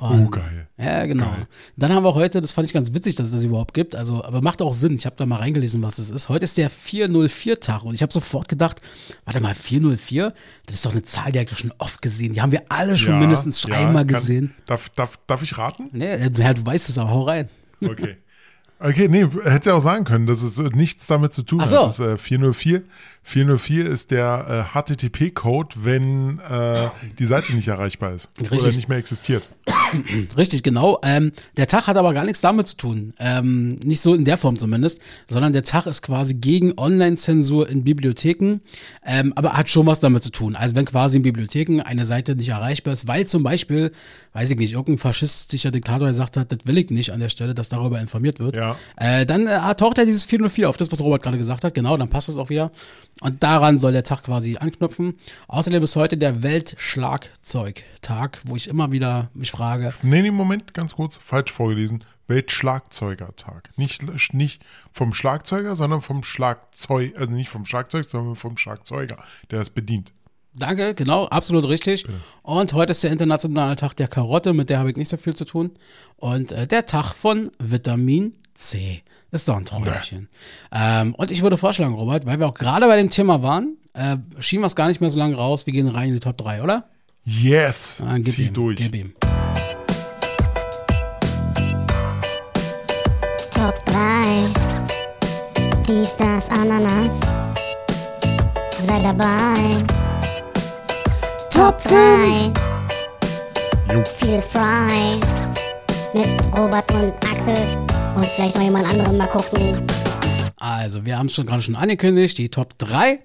Und, 0.00 0.26
Oh, 0.26 0.28
geil. 0.28 0.66
Ja, 0.76 1.06
genau. 1.06 1.32
Dann 1.76 1.92
haben 1.92 2.02
wir 2.02 2.14
heute, 2.14 2.40
das 2.40 2.50
fand 2.52 2.66
ich 2.66 2.72
ganz 2.74 2.92
witzig, 2.94 3.14
dass 3.14 3.28
es 3.28 3.32
das 3.32 3.44
überhaupt 3.44 3.74
gibt, 3.74 3.94
also, 3.94 4.24
aber 4.24 4.40
macht 4.42 4.60
auch 4.60 4.72
Sinn. 4.74 4.94
Ich 4.94 5.06
habe 5.06 5.14
da 5.16 5.24
mal 5.24 5.36
reingelesen, 5.36 5.82
was 5.82 5.98
es 5.98 6.10
ist. 6.10 6.28
Heute 6.28 6.44
ist 6.44 6.56
der 6.58 6.68
404-Tag 6.70 7.84
und 7.84 7.94
ich 7.94 8.02
habe 8.02 8.12
sofort 8.12 8.48
gedacht, 8.48 8.80
warte 9.24 9.40
mal, 9.40 9.54
404? 9.54 10.34
Das 10.66 10.74
ist 10.76 10.84
doch 10.86 10.92
eine 10.92 11.02
Zahl, 11.04 11.30
die 11.32 11.38
habe 11.38 11.48
ich 11.50 11.58
schon 11.58 11.72
oft 11.78 12.02
gesehen. 12.02 12.32
Die 12.34 12.42
haben 12.42 12.50
wir 12.52 12.62
alle 12.70 12.96
schon 12.96 13.14
Ja, 13.14 13.20
mindestens 13.20 13.62
ja, 13.62 13.74
einmal 13.76 14.04
kann- 14.06 14.20
gesehen. 14.20 14.54
Darf, 14.66 14.88
darf, 14.90 15.18
darf 15.28 15.42
ich 15.42 15.56
raten? 15.58 15.90
Nee, 15.92 16.16
ja, 16.16 16.54
du 16.54 16.66
weißt 16.66 16.88
es, 16.88 16.98
aber 16.98 17.10
hau 17.10 17.22
rein. 17.22 17.48
Okay. 17.80 18.16
Okay, 18.80 19.08
nee, 19.08 19.24
hätte 19.44 19.70
ja 19.70 19.76
auch 19.76 19.80
sagen 19.80 20.04
können, 20.04 20.26
dass 20.26 20.42
es 20.42 20.58
nichts 20.58 21.06
damit 21.06 21.32
zu 21.32 21.42
tun 21.42 21.60
Ach 21.62 21.66
so. 21.66 21.78
hat. 21.82 21.86
Das, 21.90 22.00
äh, 22.00 22.18
404, 22.18 22.82
404 23.22 23.86
ist 23.88 24.10
der 24.10 24.68
äh, 24.74 24.78
HTTP-Code, 24.78 25.76
wenn 25.82 26.40
äh, 26.40 26.88
die 27.18 27.24
Seite 27.24 27.54
nicht 27.54 27.68
erreichbar 27.68 28.12
ist 28.12 28.28
oder 28.40 28.50
Richtig. 28.50 28.76
nicht 28.76 28.88
mehr 28.88 28.98
existiert. 28.98 29.42
Richtig, 30.36 30.62
genau. 30.62 30.98
Ähm, 31.02 31.32
der 31.56 31.66
Tag 31.66 31.86
hat 31.86 31.96
aber 31.96 32.12
gar 32.14 32.24
nichts 32.24 32.40
damit 32.40 32.66
zu 32.68 32.76
tun. 32.76 33.14
Ähm, 33.18 33.76
nicht 33.84 34.00
so 34.00 34.14
in 34.14 34.24
der 34.24 34.38
Form 34.38 34.58
zumindest, 34.58 34.98
sondern 35.26 35.52
der 35.52 35.62
Tag 35.62 35.86
ist 35.86 36.02
quasi 36.02 36.34
gegen 36.34 36.74
Online-Zensur 36.78 37.68
in 37.68 37.84
Bibliotheken, 37.84 38.60
ähm, 39.04 39.32
aber 39.36 39.54
hat 39.54 39.68
schon 39.68 39.86
was 39.86 40.00
damit 40.00 40.22
zu 40.22 40.30
tun. 40.30 40.56
Also 40.56 40.74
wenn 40.76 40.84
quasi 40.84 41.16
in 41.18 41.22
Bibliotheken 41.22 41.80
eine 41.82 42.04
Seite 42.04 42.34
nicht 42.36 42.48
erreichbar 42.48 42.92
ist, 42.94 43.06
weil 43.08 43.26
zum 43.26 43.42
Beispiel, 43.42 43.92
weiß 44.32 44.50
ich 44.50 44.58
nicht, 44.58 44.72
irgendein 44.72 44.98
faschistischer 44.98 45.70
Diktator 45.70 46.08
gesagt 46.08 46.36
hat, 46.36 46.50
das 46.52 46.58
will 46.64 46.78
ich 46.78 46.90
nicht 46.90 47.10
an 47.12 47.20
der 47.20 47.28
Stelle, 47.28 47.54
dass 47.54 47.68
darüber 47.68 48.00
informiert 48.00 48.38
wird, 48.40 48.56
Ja. 48.56 48.76
äh, 48.96 49.26
dann 49.26 49.46
äh, 49.46 49.74
taucht 49.74 49.98
ja 49.98 50.04
dieses 50.04 50.24
404 50.24 50.68
auf, 50.68 50.76
das, 50.76 50.90
was 50.92 51.00
Robert 51.00 51.22
gerade 51.22 51.38
gesagt 51.38 51.64
hat, 51.64 51.74
genau, 51.74 51.96
dann 51.96 52.08
passt 52.08 52.28
das 52.28 52.36
auch 52.36 52.48
wieder. 52.50 52.70
Und 53.20 53.42
daran 53.42 53.78
soll 53.78 53.92
der 53.92 54.02
Tag 54.02 54.24
quasi 54.24 54.56
anknüpfen. 54.56 55.14
Außerdem 55.48 55.82
ist 55.82 55.94
heute 55.96 56.16
der 56.16 56.42
Weltschlagzeugtag, 56.42 58.40
wo 58.44 58.56
ich 58.56 58.68
immer 58.68 58.92
wieder 58.92 59.30
mich 59.34 59.50
frage, 59.50 59.83
Nee, 60.02 60.22
nee, 60.22 60.30
Moment, 60.30 60.74
ganz 60.74 60.94
kurz, 60.94 61.16
falsch 61.16 61.52
vorgelesen. 61.52 62.04
Weltschlagzeugertag. 62.26 63.70
Nicht, 63.76 64.02
nicht 64.32 64.62
vom 64.92 65.12
Schlagzeuger, 65.12 65.76
sondern 65.76 66.00
vom 66.00 66.22
Schlagzeug, 66.22 67.14
also 67.18 67.32
nicht 67.32 67.50
vom 67.50 67.66
Schlagzeug, 67.66 68.06
sondern 68.08 68.36
vom 68.36 68.56
Schlagzeuger, 68.56 69.18
der 69.50 69.58
das 69.58 69.70
bedient. 69.70 70.12
Danke, 70.56 70.94
genau, 70.94 71.26
absolut 71.26 71.68
richtig. 71.68 72.06
Und 72.42 72.72
heute 72.74 72.92
ist 72.92 73.02
der 73.02 73.10
internationale 73.10 73.74
Tag 73.76 73.94
der 73.94 74.06
Karotte, 74.06 74.52
mit 74.52 74.70
der 74.70 74.78
habe 74.78 74.90
ich 74.90 74.96
nicht 74.96 75.08
so 75.08 75.16
viel 75.16 75.34
zu 75.34 75.44
tun. 75.44 75.72
Und 76.16 76.52
äh, 76.52 76.66
der 76.66 76.86
Tag 76.86 77.12
von 77.12 77.50
Vitamin 77.58 78.36
C. 78.54 79.02
Ist 79.32 79.48
doch 79.48 79.56
ein 79.56 79.64
Träumchen. 79.64 80.28
Ähm, 80.70 81.12
und 81.16 81.32
ich 81.32 81.42
würde 81.42 81.58
vorschlagen, 81.58 81.94
Robert, 81.94 82.24
weil 82.24 82.38
wir 82.38 82.46
auch 82.46 82.54
gerade 82.54 82.86
bei 82.86 82.96
dem 82.96 83.10
Thema 83.10 83.42
waren, 83.42 83.76
äh, 83.94 84.16
schieben 84.38 84.62
wir 84.62 84.68
es 84.68 84.76
gar 84.76 84.86
nicht 84.86 85.00
mehr 85.00 85.10
so 85.10 85.18
lange 85.18 85.34
raus. 85.34 85.66
Wir 85.66 85.72
gehen 85.72 85.88
rein 85.88 86.08
in 86.08 86.14
die 86.14 86.20
Top 86.20 86.38
3, 86.38 86.62
oder? 86.62 86.88
Yes! 87.24 88.00
Ah, 88.00 88.16
Zieh 88.22 88.46
ihm, 88.46 88.54
durch. 88.54 88.76
Gib 88.76 88.94
ihm. 88.94 89.12
Top 93.64 93.82
3. 93.86 93.94
Dies, 95.88 96.14
das, 96.18 96.50
Ananas. 96.50 97.18
Sei 98.78 99.00
dabei. 99.00 99.82
Top 101.48 101.80
5. 101.80 102.52
Jo. 103.88 104.04
Feel 104.18 104.42
frei. 104.42 105.18
Mit 106.12 106.28
Robert 106.54 106.92
und 106.92 107.14
Axel. 107.24 107.56
Und 108.14 108.26
vielleicht 108.34 108.54
noch 108.54 108.64
jemand 108.64 108.86
anderen 108.90 109.16
mal 109.16 109.28
gucken. 109.28 109.80
Also, 110.58 111.06
wir 111.06 111.16
haben 111.16 111.28
es 111.28 111.34
schon 111.34 111.46
gerade 111.46 111.62
schon 111.62 111.76
angekündigt, 111.76 112.36
die 112.36 112.50
Top 112.50 112.78
3 112.78 113.18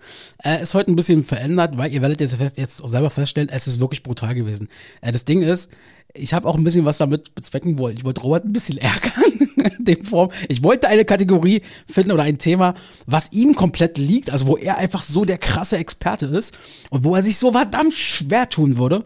äh, 0.46 0.64
ist 0.64 0.74
heute 0.74 0.90
ein 0.90 0.96
bisschen 0.96 1.26
verändert, 1.26 1.78
weil 1.78 1.92
ihr 1.92 2.02
werdet 2.02 2.22
jetzt, 2.22 2.38
jetzt 2.56 2.82
auch 2.82 2.88
selber 2.88 3.10
feststellen, 3.10 3.50
es 3.52 3.68
ist 3.68 3.82
wirklich 3.82 4.04
brutal 4.04 4.36
gewesen. 4.36 4.70
Äh, 5.02 5.12
das 5.12 5.26
Ding 5.26 5.42
ist, 5.42 5.70
ich 6.14 6.34
habe 6.34 6.48
auch 6.48 6.56
ein 6.56 6.64
bisschen 6.64 6.86
was 6.86 6.98
damit 6.98 7.36
bezwecken 7.36 7.78
wollen. 7.78 7.98
Ich 7.98 8.06
wollte 8.06 8.22
Robert 8.22 8.46
ein 8.46 8.54
bisschen 8.54 8.78
ärgern 8.82 9.49
dem 9.80 10.04
Form. 10.04 10.30
Ich 10.48 10.64
wollte 10.64 10.88
eine 10.88 11.06
Kategorie 11.06 11.62
finden 11.88 12.12
oder 12.12 12.24
ein 12.24 12.38
Thema, 12.38 12.74
was 13.06 13.32
ihm 13.32 13.56
komplett 13.56 13.98
liegt, 13.98 14.30
also 14.30 14.48
wo 14.48 14.58
er 14.58 14.78
einfach 14.78 15.04
so 15.04 15.26
der 15.26 15.38
krasse 15.38 15.78
Experte 15.78 16.28
ist 16.28 16.58
und 16.90 17.04
wo 17.04 17.16
er 17.16 17.24
sich 17.24 17.38
so 17.38 17.52
verdammt 17.52 17.94
schwer 17.94 18.50
tun 18.50 18.78
würde. 18.78 19.04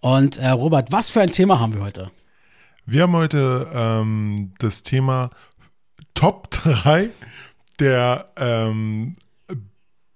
Und 0.00 0.38
äh, 0.38 0.48
Robert, 0.48 0.90
was 0.92 1.10
für 1.10 1.20
ein 1.20 1.30
Thema 1.30 1.60
haben 1.60 1.74
wir 1.74 1.82
heute? 1.82 2.10
Wir 2.84 3.02
haben 3.02 3.14
heute 3.14 3.68
ähm, 3.72 4.52
das 4.58 4.82
Thema 4.82 5.30
Top 6.14 6.50
3 6.50 7.08
der 7.78 8.26
ähm, 8.36 9.16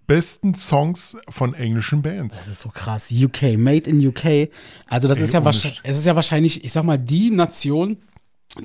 besten 0.06 0.54
Songs 0.54 1.16
von 1.28 1.54
englischen 1.54 2.02
Bands. 2.02 2.36
Das 2.36 2.48
ist 2.48 2.60
so 2.60 2.68
krass. 2.68 3.12
UK, 3.12 3.56
made 3.56 3.88
in 3.88 4.06
UK. 4.06 4.50
Also 4.88 5.08
das 5.08 5.18
Ey, 5.18 5.24
ist 5.24 5.34
ja 5.34 5.44
wahrscheinlich, 5.44 5.80
es 5.84 5.98
ist 5.98 6.06
ja 6.06 6.14
wahrscheinlich, 6.14 6.64
ich 6.64 6.72
sag 6.72 6.84
mal, 6.84 6.98
die 6.98 7.30
Nation, 7.30 7.98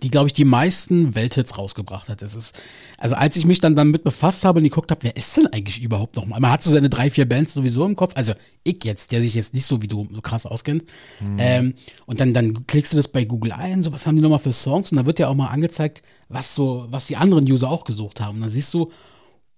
die, 0.02 0.10
glaube 0.10 0.28
ich, 0.28 0.34
die 0.34 0.46
meisten 0.46 1.16
Welthits 1.16 1.58
rausgebracht 1.58 2.10
hat. 2.10 2.22
Das 2.22 2.36
ist, 2.36 2.60
also 2.98 3.16
als 3.16 3.36
ich 3.36 3.46
mich 3.46 3.60
dann 3.60 3.76
damit 3.76 4.04
befasst 4.04 4.46
habe 4.46 4.60
und 4.60 4.64
geguckt 4.64 4.92
habe, 4.92 5.04
wer 5.04 5.16
ist 5.16 5.36
denn 5.38 5.48
eigentlich 5.48 5.82
überhaupt 5.82 6.16
noch 6.16 6.26
mal? 6.26 6.40
Man 6.40 6.52
hat 6.52 6.64
so 6.64 6.72
seine 6.72 6.90
drei, 6.90 7.10
vier 7.10 7.28
Bands 7.28 7.54
sowieso 7.54 7.86
im 7.86 7.96
Kopf. 7.96 8.14
Also 8.16 8.34
ich 8.64 8.84
jetzt, 8.84 9.12
der 9.12 9.22
sich 9.22 9.34
jetzt 9.34 9.54
nicht 9.54 9.66
so 9.66 9.82
wie 9.82 9.88
du 9.88 10.08
so 10.12 10.22
krass 10.22 10.46
auskennt. 10.46 10.84
Ähm, 11.38 11.74
und 12.06 12.20
dann, 12.20 12.34
dann 12.34 12.66
klickst 12.68 12.94
du 12.94 12.98
das 12.98 13.08
bei 13.08 13.26
Google 13.26 13.52
ein, 13.52 13.84
so 13.84 13.92
was 13.92 14.08
haben 14.08 14.16
die 14.16 14.22
nochmal 14.22 14.40
für 14.40 14.54
Songs? 14.54 14.92
Und 14.92 14.98
da 14.98 15.06
wird 15.06 15.20
ja 15.20 15.28
auch 15.28 15.36
mal 15.36 15.48
angezeigt, 15.48 16.02
was 16.30 16.56
so, 16.56 16.88
was 16.90 17.08
die 17.08 17.18
anderen 17.18 17.50
User 17.50 17.70
auch 17.70 17.84
gesucht 17.84 18.22
haben. 18.22 18.38
Und 18.38 18.42
dann 18.42 18.52
siehst 18.52 18.74
du, 18.74 18.92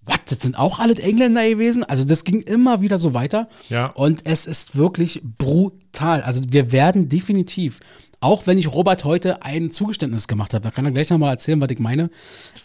was, 0.05 0.19
das 0.25 0.39
sind 0.41 0.57
auch 0.57 0.79
alle 0.79 0.95
Engländer 0.95 1.47
gewesen? 1.47 1.83
Also 1.83 2.03
das 2.03 2.23
ging 2.23 2.41
immer 2.41 2.81
wieder 2.81 2.97
so 2.97 3.13
weiter. 3.13 3.47
Ja. 3.69 3.87
Und 3.87 4.25
es 4.25 4.45
ist 4.45 4.75
wirklich 4.75 5.21
brutal. 5.23 6.21
Also 6.21 6.41
wir 6.49 6.71
werden 6.71 7.09
definitiv, 7.09 7.79
auch 8.19 8.47
wenn 8.47 8.57
ich 8.57 8.71
Robert 8.71 9.03
heute 9.03 9.43
ein 9.43 9.69
Zugeständnis 9.69 10.27
gemacht 10.27 10.53
habe, 10.53 10.63
da 10.63 10.71
kann 10.71 10.85
er 10.85 10.91
gleich 10.91 11.09
nochmal 11.09 11.31
erzählen, 11.33 11.61
was 11.61 11.69
ich 11.69 11.79
meine. 11.79 12.09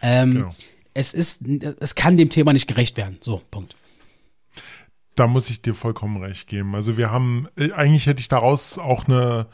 Ähm, 0.03 0.35
Genau. 0.35 0.51
Es 0.95 1.15
ist, 1.15 1.47
es 1.47 1.95
kann 1.95 2.17
dem 2.17 2.29
Thema 2.29 2.53
nicht 2.53 2.67
gerecht 2.67 2.97
werden. 2.97 3.19
So, 3.21 3.41
Punkt. 3.53 3.77
Da 5.15 5.29
muss 5.29 5.49
ich 5.49 5.63
dir 5.63 5.75
vollkommen 5.75 6.17
recht 6.23 6.49
geben. 6.49 6.75
Also 6.75 6.97
wir 6.97 7.13
haben, 7.13 7.47
äh, 7.57 7.71
eigentlich 7.73 8.07
hätte 8.07 8.21
ich 8.21 8.27
daraus 8.29 8.79
auch 8.79 9.07
eine 9.07 9.47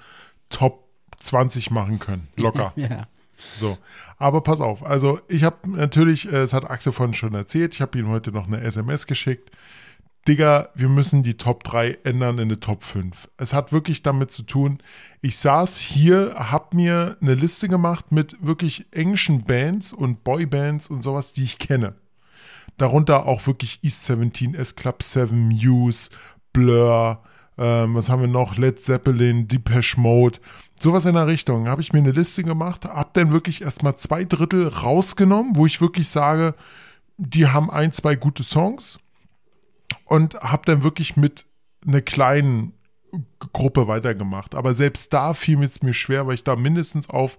Top 0.48 0.88
20 1.20 1.70
machen 1.70 1.98
können. 1.98 2.28
Locker. 2.36 2.72
Ja. 2.76 3.08
So, 3.36 3.78
aber 4.18 4.40
pass 4.42 4.60
auf. 4.60 4.84
Also 4.84 5.20
ich 5.28 5.44
habe 5.44 5.68
natürlich, 5.68 6.30
äh, 6.32 6.42
es 6.42 6.52
hat 6.52 6.68
Axel 6.70 6.92
vorhin 6.92 7.14
schon 7.14 7.34
erzählt, 7.34 7.74
ich 7.74 7.80
habe 7.80 7.98
ihm 7.98 8.08
heute 8.08 8.32
noch 8.32 8.46
eine 8.46 8.60
SMS 8.60 9.06
geschickt. 9.06 9.50
Digga, 10.26 10.70
wir 10.74 10.88
müssen 10.88 11.22
die 11.22 11.36
Top 11.36 11.64
3 11.64 11.98
ändern 12.04 12.38
in 12.38 12.44
eine 12.44 12.58
Top 12.58 12.82
5. 12.82 13.28
Es 13.36 13.52
hat 13.52 13.72
wirklich 13.72 14.02
damit 14.02 14.30
zu 14.30 14.42
tun, 14.42 14.78
ich 15.20 15.36
saß 15.36 15.78
hier, 15.78 16.34
habe 16.34 16.76
mir 16.76 17.18
eine 17.20 17.34
Liste 17.34 17.68
gemacht 17.68 18.10
mit 18.10 18.36
wirklich 18.40 18.86
englischen 18.90 19.44
Bands 19.44 19.92
und 19.92 20.24
Boybands 20.24 20.88
und 20.88 21.02
sowas, 21.02 21.34
die 21.34 21.44
ich 21.44 21.58
kenne. 21.58 21.94
Darunter 22.78 23.26
auch 23.26 23.46
wirklich 23.46 23.80
East 23.82 24.04
17, 24.06 24.54
S-Club 24.54 25.02
7, 25.02 25.36
Muse, 25.36 26.08
Blur, 26.54 27.22
ähm, 27.56 27.94
was 27.94 28.08
haben 28.08 28.20
wir 28.20 28.28
noch? 28.28 28.56
Led 28.56 28.80
Zeppelin, 28.82 29.46
Depeche 29.46 30.00
Mode. 30.00 30.38
Sowas 30.84 31.06
in 31.06 31.14
der 31.14 31.26
Richtung. 31.26 31.66
Habe 31.66 31.80
ich 31.80 31.94
mir 31.94 32.00
eine 32.00 32.10
Liste 32.10 32.44
gemacht, 32.44 32.84
habe 32.84 33.08
dann 33.14 33.32
wirklich 33.32 33.62
erstmal 33.62 33.96
zwei 33.96 34.26
Drittel 34.26 34.68
rausgenommen, 34.68 35.56
wo 35.56 35.64
ich 35.64 35.80
wirklich 35.80 36.10
sage, 36.10 36.54
die 37.16 37.46
haben 37.46 37.70
ein, 37.70 37.90
zwei 37.90 38.16
gute 38.16 38.42
Songs 38.42 38.98
und 40.04 40.34
habe 40.34 40.64
dann 40.66 40.82
wirklich 40.82 41.16
mit 41.16 41.46
einer 41.86 42.02
kleinen 42.02 42.74
Gruppe 43.54 43.88
weitergemacht. 43.88 44.54
Aber 44.54 44.74
selbst 44.74 45.10
da 45.14 45.32
fiel 45.32 45.62
es 45.62 45.80
mir 45.80 45.94
schwer, 45.94 46.26
weil 46.26 46.34
ich 46.34 46.44
da 46.44 46.54
mindestens 46.54 47.08
auf 47.08 47.38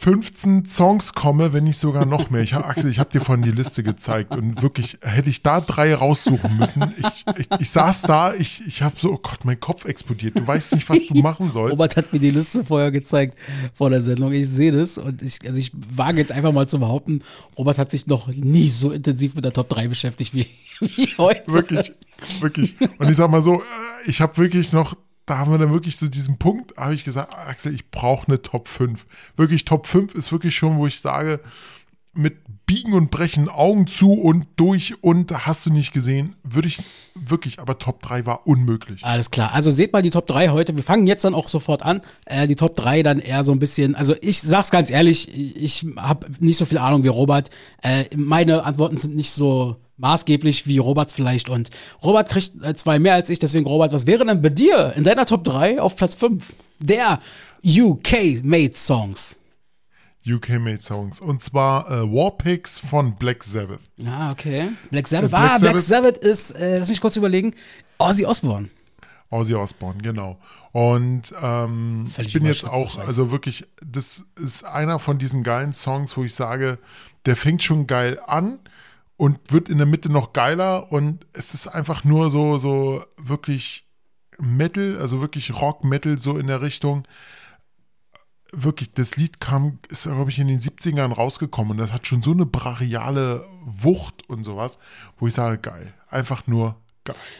15 0.00 0.64
Songs 0.64 1.12
komme, 1.12 1.52
wenn 1.52 1.64
nicht 1.64 1.78
sogar 1.78 2.06
noch 2.06 2.30
mehr. 2.30 2.40
Ich 2.40 2.54
hab, 2.54 2.66
Axel, 2.66 2.90
ich 2.90 2.98
habe 2.98 3.10
dir 3.10 3.20
vorhin 3.20 3.44
die 3.44 3.50
Liste 3.50 3.82
gezeigt 3.82 4.34
und 4.34 4.62
wirklich 4.62 4.96
hätte 5.02 5.28
ich 5.28 5.42
da 5.42 5.60
drei 5.60 5.94
raussuchen 5.94 6.56
müssen. 6.56 6.94
Ich, 6.96 7.24
ich, 7.36 7.60
ich 7.60 7.70
saß 7.70 8.02
da, 8.02 8.32
ich, 8.32 8.62
ich 8.66 8.80
habe 8.80 8.94
so, 8.98 9.12
oh 9.12 9.18
Gott, 9.18 9.44
mein 9.44 9.60
Kopf 9.60 9.84
explodiert. 9.84 10.38
Du 10.38 10.46
weißt 10.46 10.74
nicht, 10.74 10.88
was 10.88 11.06
du 11.06 11.14
machen 11.16 11.50
sollst. 11.52 11.72
Robert 11.72 11.96
hat 11.98 12.14
mir 12.14 12.18
die 12.18 12.30
Liste 12.30 12.64
vorher 12.64 12.90
gezeigt 12.90 13.36
vor 13.74 13.90
der 13.90 14.00
Sendung. 14.00 14.32
Ich 14.32 14.48
sehe 14.48 14.72
das 14.72 14.96
und 14.96 15.20
ich, 15.20 15.40
also 15.44 15.58
ich 15.58 15.70
wage 15.94 16.16
jetzt 16.16 16.32
einfach 16.32 16.52
mal 16.52 16.66
zu 16.66 16.78
behaupten, 16.78 17.20
Robert 17.58 17.76
hat 17.76 17.90
sich 17.90 18.06
noch 18.06 18.28
nie 18.28 18.70
so 18.70 18.92
intensiv 18.92 19.34
mit 19.34 19.44
der 19.44 19.52
Top 19.52 19.68
3 19.68 19.88
beschäftigt 19.88 20.32
wie, 20.32 20.46
wie 20.80 21.08
heute. 21.18 21.42
Wirklich, 21.46 21.92
wirklich. 22.40 22.74
Und 22.98 23.10
ich 23.10 23.18
sag 23.18 23.30
mal 23.30 23.42
so, 23.42 23.62
ich 24.06 24.22
habe 24.22 24.38
wirklich 24.38 24.72
noch 24.72 24.96
da 25.26 25.38
haben 25.38 25.50
wir 25.50 25.58
dann 25.58 25.72
wirklich 25.72 25.96
so 25.96 26.08
diesen 26.08 26.38
Punkt, 26.38 26.76
habe 26.76 26.94
ich 26.94 27.04
gesagt, 27.04 27.36
Axel, 27.36 27.74
ich 27.74 27.90
brauche 27.90 28.26
eine 28.26 28.42
Top 28.42 28.68
5. 28.68 29.06
Wirklich 29.36 29.64
Top 29.64 29.86
5 29.86 30.14
ist 30.14 30.32
wirklich 30.32 30.54
schon, 30.54 30.78
wo 30.78 30.86
ich 30.86 31.00
sage, 31.00 31.40
mit 32.12 32.38
Biegen 32.66 32.92
und 32.92 33.10
Brechen, 33.10 33.48
Augen 33.48 33.86
zu 33.86 34.12
und 34.12 34.46
durch 34.56 35.02
und 35.02 35.32
hast 35.46 35.66
du 35.66 35.70
nicht 35.70 35.92
gesehen, 35.92 36.36
würde 36.44 36.68
ich 36.68 36.78
wirklich, 37.14 37.58
aber 37.58 37.78
Top 37.78 38.02
3 38.02 38.26
war 38.26 38.46
unmöglich. 38.46 39.04
Alles 39.04 39.30
klar. 39.30 39.52
Also 39.54 39.70
seht 39.70 39.92
mal 39.92 40.02
die 40.02 40.10
Top 40.10 40.26
3 40.26 40.50
heute. 40.50 40.76
Wir 40.76 40.82
fangen 40.84 41.06
jetzt 41.06 41.24
dann 41.24 41.34
auch 41.34 41.48
sofort 41.48 41.82
an. 41.82 42.00
Äh, 42.26 42.46
die 42.46 42.56
Top 42.56 42.76
3 42.76 43.02
dann 43.02 43.18
eher 43.18 43.42
so 43.44 43.52
ein 43.52 43.58
bisschen, 43.58 43.94
also 43.94 44.14
ich 44.20 44.40
sag's 44.40 44.70
ganz 44.70 44.90
ehrlich, 44.90 45.34
ich 45.56 45.84
habe 45.96 46.26
nicht 46.38 46.58
so 46.58 46.64
viel 46.64 46.78
Ahnung 46.78 47.02
wie 47.02 47.08
Robert. 47.08 47.50
Äh, 47.82 48.04
meine 48.16 48.64
Antworten 48.64 48.98
sind 48.98 49.16
nicht 49.16 49.32
so 49.32 49.76
maßgeblich 50.00 50.66
wie 50.66 50.78
Roberts 50.78 51.12
vielleicht. 51.12 51.48
Und 51.48 51.70
Robert 52.02 52.28
kriegt 52.28 52.62
äh, 52.62 52.74
zwei 52.74 52.98
mehr 52.98 53.14
als 53.14 53.30
ich, 53.30 53.38
deswegen 53.38 53.66
Robert, 53.66 53.92
was 53.92 54.06
wäre 54.06 54.24
denn 54.24 54.42
bei 54.42 54.48
dir 54.48 54.94
in 54.96 55.04
deiner 55.04 55.26
Top 55.26 55.44
3 55.44 55.80
auf 55.80 55.96
Platz 55.96 56.14
5 56.14 56.52
der 56.80 57.20
UK-Made 57.64 58.74
Songs? 58.74 59.38
UK-Made 60.26 60.80
Songs. 60.80 61.20
Und 61.20 61.42
zwar 61.42 61.90
äh, 61.90 62.02
Warpix 62.02 62.78
von 62.78 63.14
Black 63.16 63.42
Sabbath. 63.44 63.80
Ah, 64.04 64.32
okay. 64.32 64.68
Black 64.90 65.06
Sabbath. 65.06 65.28
Äh, 65.28 65.30
Black 65.30 65.42
ah, 65.42 65.58
Sabbath. 65.58 65.72
Black 65.72 65.80
Sabbath 65.80 66.18
ist, 66.18 66.50
äh, 66.52 66.78
lass 66.78 66.88
mich 66.88 67.00
kurz 67.00 67.16
überlegen, 67.16 67.54
Ozzy 67.98 68.24
Osbourne. 68.24 68.68
Ozzy 69.30 69.54
Osbourne, 69.54 70.02
genau. 70.02 70.38
Und 70.72 71.32
ähm, 71.40 72.06
ich 72.18 72.32
bin 72.32 72.44
jetzt 72.44 72.64
auch, 72.64 72.98
also 72.98 73.30
wirklich, 73.30 73.66
das 73.84 74.24
ist 74.36 74.64
einer 74.64 74.98
von 74.98 75.18
diesen 75.18 75.42
geilen 75.42 75.72
Songs, 75.72 76.16
wo 76.16 76.24
ich 76.24 76.34
sage, 76.34 76.78
der 77.26 77.36
fängt 77.36 77.62
schon 77.62 77.86
geil 77.86 78.20
an 78.26 78.58
und 79.20 79.38
wird 79.52 79.68
in 79.68 79.76
der 79.76 79.86
Mitte 79.86 80.10
noch 80.10 80.32
geiler 80.32 80.90
und 80.90 81.26
es 81.34 81.52
ist 81.52 81.66
einfach 81.66 82.04
nur 82.04 82.30
so, 82.30 82.56
so 82.56 83.04
wirklich 83.18 83.86
Metal, 84.38 84.96
also 84.98 85.20
wirklich 85.20 85.60
Rock, 85.60 85.84
Metal, 85.84 86.16
so 86.16 86.38
in 86.38 86.46
der 86.46 86.62
Richtung. 86.62 87.06
Wirklich, 88.50 88.94
das 88.94 89.18
Lied 89.18 89.38
kam, 89.38 89.78
ist, 89.90 90.04
glaube 90.04 90.30
ich, 90.30 90.38
in 90.38 90.48
den 90.48 90.58
70ern 90.58 91.12
rausgekommen 91.12 91.72
und 91.72 91.76
das 91.76 91.92
hat 91.92 92.06
schon 92.06 92.22
so 92.22 92.32
eine 92.32 92.46
brachiale 92.46 93.46
Wucht 93.66 94.26
und 94.30 94.42
sowas, 94.42 94.78
wo 95.18 95.26
ich 95.26 95.34
sage, 95.34 95.58
geil. 95.58 95.92
Einfach 96.08 96.46
nur 96.46 96.80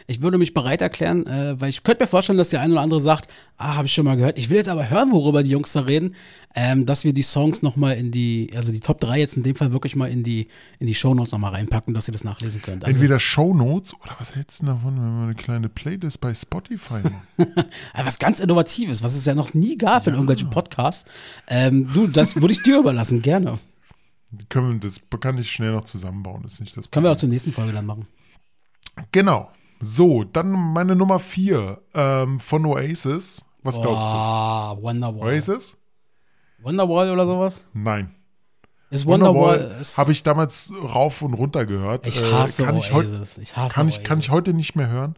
Ich 0.06 0.22
würde 0.22 0.38
mich 0.38 0.54
bereit 0.54 0.80
erklären, 0.80 1.26
äh, 1.26 1.60
weil 1.60 1.70
ich 1.70 1.82
könnte 1.82 2.04
mir 2.04 2.08
vorstellen, 2.08 2.38
dass 2.38 2.50
der 2.50 2.60
eine 2.60 2.72
oder 2.72 2.82
andere 2.82 3.00
sagt, 3.00 3.28
ah, 3.56 3.76
habe 3.76 3.86
ich 3.86 3.94
schon 3.94 4.04
mal 4.04 4.16
gehört. 4.16 4.38
Ich 4.38 4.50
will 4.50 4.56
jetzt 4.56 4.68
aber 4.68 4.90
hören, 4.90 5.12
worüber 5.12 5.42
die 5.42 5.50
Jungs 5.50 5.72
da 5.72 5.80
reden, 5.80 6.14
ähm, 6.54 6.86
dass 6.86 7.04
wir 7.04 7.12
die 7.12 7.22
Songs 7.22 7.62
nochmal 7.62 7.96
in 7.96 8.10
die, 8.10 8.50
also 8.56 8.72
die 8.72 8.80
Top 8.80 9.00
3 9.00 9.18
jetzt 9.18 9.36
in 9.36 9.42
dem 9.42 9.54
Fall 9.54 9.72
wirklich 9.72 9.94
mal 9.96 10.10
in 10.10 10.22
die, 10.22 10.48
in 10.78 10.86
die 10.86 10.94
Shownotes 10.94 11.32
nochmal 11.32 11.52
reinpacken, 11.52 11.94
dass 11.94 12.08
ihr 12.08 12.12
das 12.12 12.24
nachlesen 12.24 12.62
könnt. 12.62 12.84
Also, 12.84 12.96
Entweder 12.96 13.20
Shownotes 13.20 13.94
oder 13.94 14.16
was 14.18 14.34
hältst 14.34 14.62
du 14.62 14.66
davon, 14.66 14.96
wenn 14.96 15.16
wir 15.16 15.24
eine 15.24 15.34
kleine 15.34 15.68
Playlist 15.68 16.20
bei 16.20 16.34
Spotify 16.34 17.00
machen? 17.02 17.22
was 17.94 18.18
ganz 18.18 18.40
Innovatives, 18.40 19.02
was 19.02 19.14
es 19.14 19.24
ja 19.24 19.34
noch 19.34 19.54
nie 19.54 19.76
gab 19.76 20.04
ja. 20.04 20.08
in 20.08 20.14
irgendwelchen 20.14 20.50
Podcasts. 20.50 21.04
Ähm, 21.48 21.92
du, 21.92 22.06
das 22.06 22.36
würde 22.36 22.52
ich 22.52 22.62
dir 22.62 22.78
überlassen, 22.78 23.22
gerne. 23.22 23.58
Können 24.48 24.74
wir, 24.74 24.88
das 24.88 25.00
kann 25.20 25.38
ich 25.38 25.50
schnell 25.50 25.72
noch 25.72 25.84
zusammenbauen, 25.84 26.42
das 26.42 26.54
ist 26.54 26.60
nicht 26.60 26.76
das 26.76 26.86
Problem. 26.86 26.92
Können 26.92 27.04
wir 27.04 27.12
auch 27.12 27.20
zur 27.20 27.28
nächsten 27.28 27.52
Folge 27.52 27.72
dann 27.72 27.86
machen. 27.86 28.06
Genau. 29.12 29.50
So, 29.80 30.24
dann 30.24 30.50
meine 30.50 30.94
Nummer 30.94 31.20
vier 31.20 31.80
ähm, 31.94 32.38
von 32.38 32.66
Oasis. 32.66 33.44
Was 33.62 33.76
oh, 33.76 33.82
glaubst 33.82 34.06
du? 34.06 34.82
Wonderwall. 34.82 35.28
Oasis? 35.28 35.76
Wonderwall 36.62 37.10
oder 37.10 37.26
sowas? 37.26 37.64
Nein. 37.72 38.14
Ist 38.90 39.06
Wonderwall, 39.06 39.60
Wonderwall 39.60 39.84
habe 39.96 40.12
ich 40.12 40.22
damals 40.22 40.72
rauf 40.82 41.22
und 41.22 41.34
runter 41.34 41.64
gehört. 41.64 42.06
Ich 42.06 42.20
äh, 42.20 42.32
hasse 42.32 42.62
äh, 42.62 42.66
kann 42.66 42.76
Oasis. 42.76 43.38
Ich, 43.38 43.42
ich 43.44 43.56
hasse 43.56 43.74
kann 43.74 43.86
Oasis. 43.86 43.98
Ich, 43.98 44.04
kann 44.04 44.18
ich 44.18 44.30
heute 44.30 44.52
nicht 44.52 44.76
mehr 44.76 44.88
hören. 44.88 45.14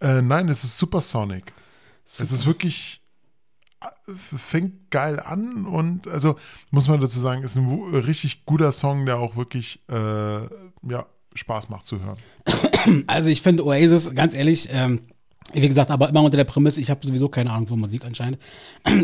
Äh, 0.00 0.20
nein, 0.20 0.48
es 0.48 0.64
ist 0.64 0.78
Supersonic. 0.78 1.52
Super. 2.04 2.24
Es 2.24 2.32
ist 2.32 2.46
wirklich 2.46 3.02
äh, 3.80 4.12
fängt 4.12 4.90
geil 4.90 5.20
an 5.20 5.64
und 5.64 6.08
also 6.08 6.36
muss 6.70 6.88
man 6.88 7.00
dazu 7.00 7.18
sagen, 7.20 7.42
ist 7.42 7.56
ein 7.56 7.94
richtig 7.94 8.44
guter 8.44 8.72
Song, 8.72 9.06
der 9.06 9.18
auch 9.18 9.36
wirklich 9.36 9.80
äh, 9.88 10.42
ja 10.82 11.06
Spaß 11.38 11.68
macht 11.68 11.86
zu 11.86 12.00
hören. 12.00 12.18
Also 13.06 13.28
ich 13.28 13.42
finde 13.42 13.64
Oasis, 13.66 14.14
ganz 14.14 14.34
ehrlich, 14.34 14.68
ähm, 14.72 15.00
wie 15.52 15.66
gesagt, 15.66 15.90
aber 15.90 16.10
immer 16.10 16.22
unter 16.22 16.36
der 16.36 16.44
Prämisse, 16.44 16.80
ich 16.80 16.90
habe 16.90 17.06
sowieso 17.06 17.28
keine 17.28 17.50
Ahnung 17.50 17.68
von 17.68 17.80
Musik 17.80 18.04
anscheinend. 18.04 18.38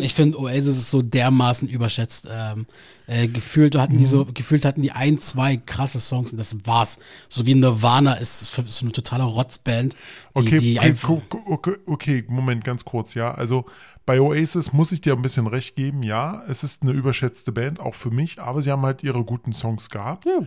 Ich 0.01 0.13
finde, 0.13 0.39
Oasis 0.39 0.77
ist 0.77 0.91
so 0.91 1.01
dermaßen 1.01 1.69
überschätzt. 1.69 2.29
Ähm, 2.31 2.67
äh, 3.07 3.29
gefühlt 3.29 3.77
hatten 3.77 3.97
die 3.97 4.05
so, 4.05 4.25
mhm. 4.25 4.35
gefühlt 4.35 4.65
hatten 4.65 4.83
die 4.83 4.93
ein, 4.93 5.19
zwei 5.19 5.57
krasse 5.57 6.01
Songs 6.01 6.33
und 6.33 6.39
das 6.39 6.55
war's. 6.67 6.99
So 7.29 7.47
wie 7.47 7.55
Nirvana 7.55 8.15
ist, 8.15 8.43
ist 8.43 8.55
so 8.55 8.85
eine 8.85 8.93
totale 8.93 9.25
Rotzband. 9.25 9.95
Die, 9.95 9.99
okay, 10.35 10.57
die 10.59 10.79
okay, 10.81 11.43
okay, 11.47 11.77
okay, 11.87 12.25
Moment, 12.29 12.63
ganz 12.63 12.85
kurz, 12.85 13.15
ja. 13.15 13.33
Also 13.33 13.65
bei 14.05 14.21
Oasis 14.21 14.75
muss 14.75 14.93
ich 14.93 15.01
dir 15.01 15.15
ein 15.15 15.23
bisschen 15.23 15.47
recht 15.47 15.77
geben, 15.77 16.03
ja. 16.03 16.45
Es 16.47 16.63
ist 16.63 16.83
eine 16.83 16.93
überschätzte 16.93 17.53
Band, 17.53 17.81
auch 17.81 17.95
für 17.95 18.11
mich, 18.11 18.39
aber 18.39 18.61
sie 18.61 18.71
haben 18.71 18.83
halt 18.83 19.03
ihre 19.03 19.25
guten 19.25 19.55
Songs 19.55 19.89
gehabt. 19.89 20.27
Ja. 20.27 20.47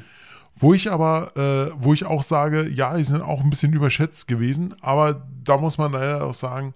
Wo 0.60 0.74
ich 0.74 0.91
aber, 0.91 1.38
äh, 1.38 1.72
wo 1.78 1.93
ich 1.93 2.05
auch 2.05 2.24
sage, 2.24 2.68
ja, 2.68 2.97
die 2.97 3.03
sind 3.03 3.22
auch 3.22 3.43
ein 3.43 3.49
bisschen 3.49 3.74
überschätzt 3.74 4.28
gewesen, 4.28 4.76
aber 4.82 5.28
da 5.43 5.58
muss 5.58 5.78
man 5.78 5.91
leider 5.91 6.26
auch 6.26 6.34
sagen, 6.34 6.74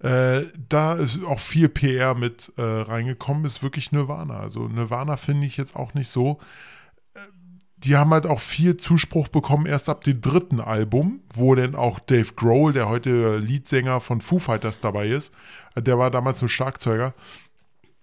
äh, 0.00 0.46
da 0.68 0.94
ist 0.94 1.22
auch 1.24 1.38
viel 1.38 1.68
PR 1.68 2.14
mit 2.14 2.52
äh, 2.56 2.62
reingekommen, 2.62 3.44
ist 3.44 3.62
wirklich 3.62 3.92
Nirvana. 3.92 4.40
Also 4.40 4.66
Nirvana 4.68 5.18
finde 5.18 5.46
ich 5.46 5.58
jetzt 5.58 5.76
auch 5.76 5.92
nicht 5.92 6.08
so. 6.08 6.38
Äh, 7.12 7.20
die 7.76 7.96
haben 7.96 8.10
halt 8.10 8.26
auch 8.26 8.40
viel 8.40 8.78
Zuspruch 8.78 9.28
bekommen, 9.28 9.66
erst 9.66 9.90
ab 9.90 10.02
dem 10.04 10.22
dritten 10.22 10.60
Album, 10.60 11.20
wo 11.34 11.54
dann 11.54 11.74
auch 11.74 11.98
Dave 11.98 12.32
Grohl, 12.34 12.72
der 12.72 12.88
heute 12.88 13.36
Leadsänger 13.36 14.00
von 14.00 14.22
Foo 14.22 14.38
Fighters 14.38 14.80
dabei 14.80 15.08
ist, 15.08 15.34
der 15.76 15.98
war 15.98 16.10
damals 16.10 16.42
ein 16.42 16.48
Schlagzeuger, 16.48 17.12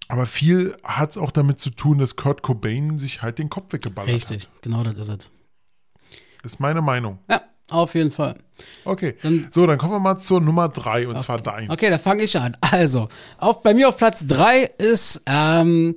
aber 0.08 0.26
viel 0.26 0.78
hat 0.84 1.12
es 1.12 1.18
auch 1.18 1.32
damit 1.32 1.60
zu 1.60 1.70
tun, 1.70 1.98
dass 1.98 2.16
Kurt 2.16 2.42
Cobain 2.42 2.98
sich 2.98 3.22
halt 3.22 3.40
den 3.40 3.50
Kopf 3.50 3.74
weggeballert 3.74 4.10
Richtig, 4.10 4.44
hat. 4.44 4.48
Richtig, 4.48 4.62
genau 4.62 4.84
das 4.84 4.96
ist 4.96 5.10
es. 5.10 5.30
Ist 6.44 6.60
meine 6.60 6.82
Meinung. 6.82 7.20
Ja, 7.30 7.42
auf 7.70 7.96
jeden 7.96 8.12
Fall. 8.12 8.38
Okay, 8.86 9.16
dann, 9.22 9.48
so, 9.52 9.68
dann 9.68 9.78
kommen 9.78 9.94
wir 9.94 10.00
mal 10.00 10.20
zur 10.20 10.40
Nummer 10.40 10.70
drei 10.70 11.08
und 11.08 11.16
okay. 11.16 11.26
zwar 11.26 11.42
deins. 11.42 11.70
Okay, 11.70 11.90
da 11.90 11.98
fange 11.98 12.24
ich 12.24 12.40
an. 12.40 12.56
Also, 12.62 13.10
auf, 13.38 13.62
bei 13.62 13.74
mir 13.74 13.90
auf 13.90 13.98
Platz 13.98 14.26
drei 14.28 14.64
ist 14.78 15.24
ähm, 15.26 15.94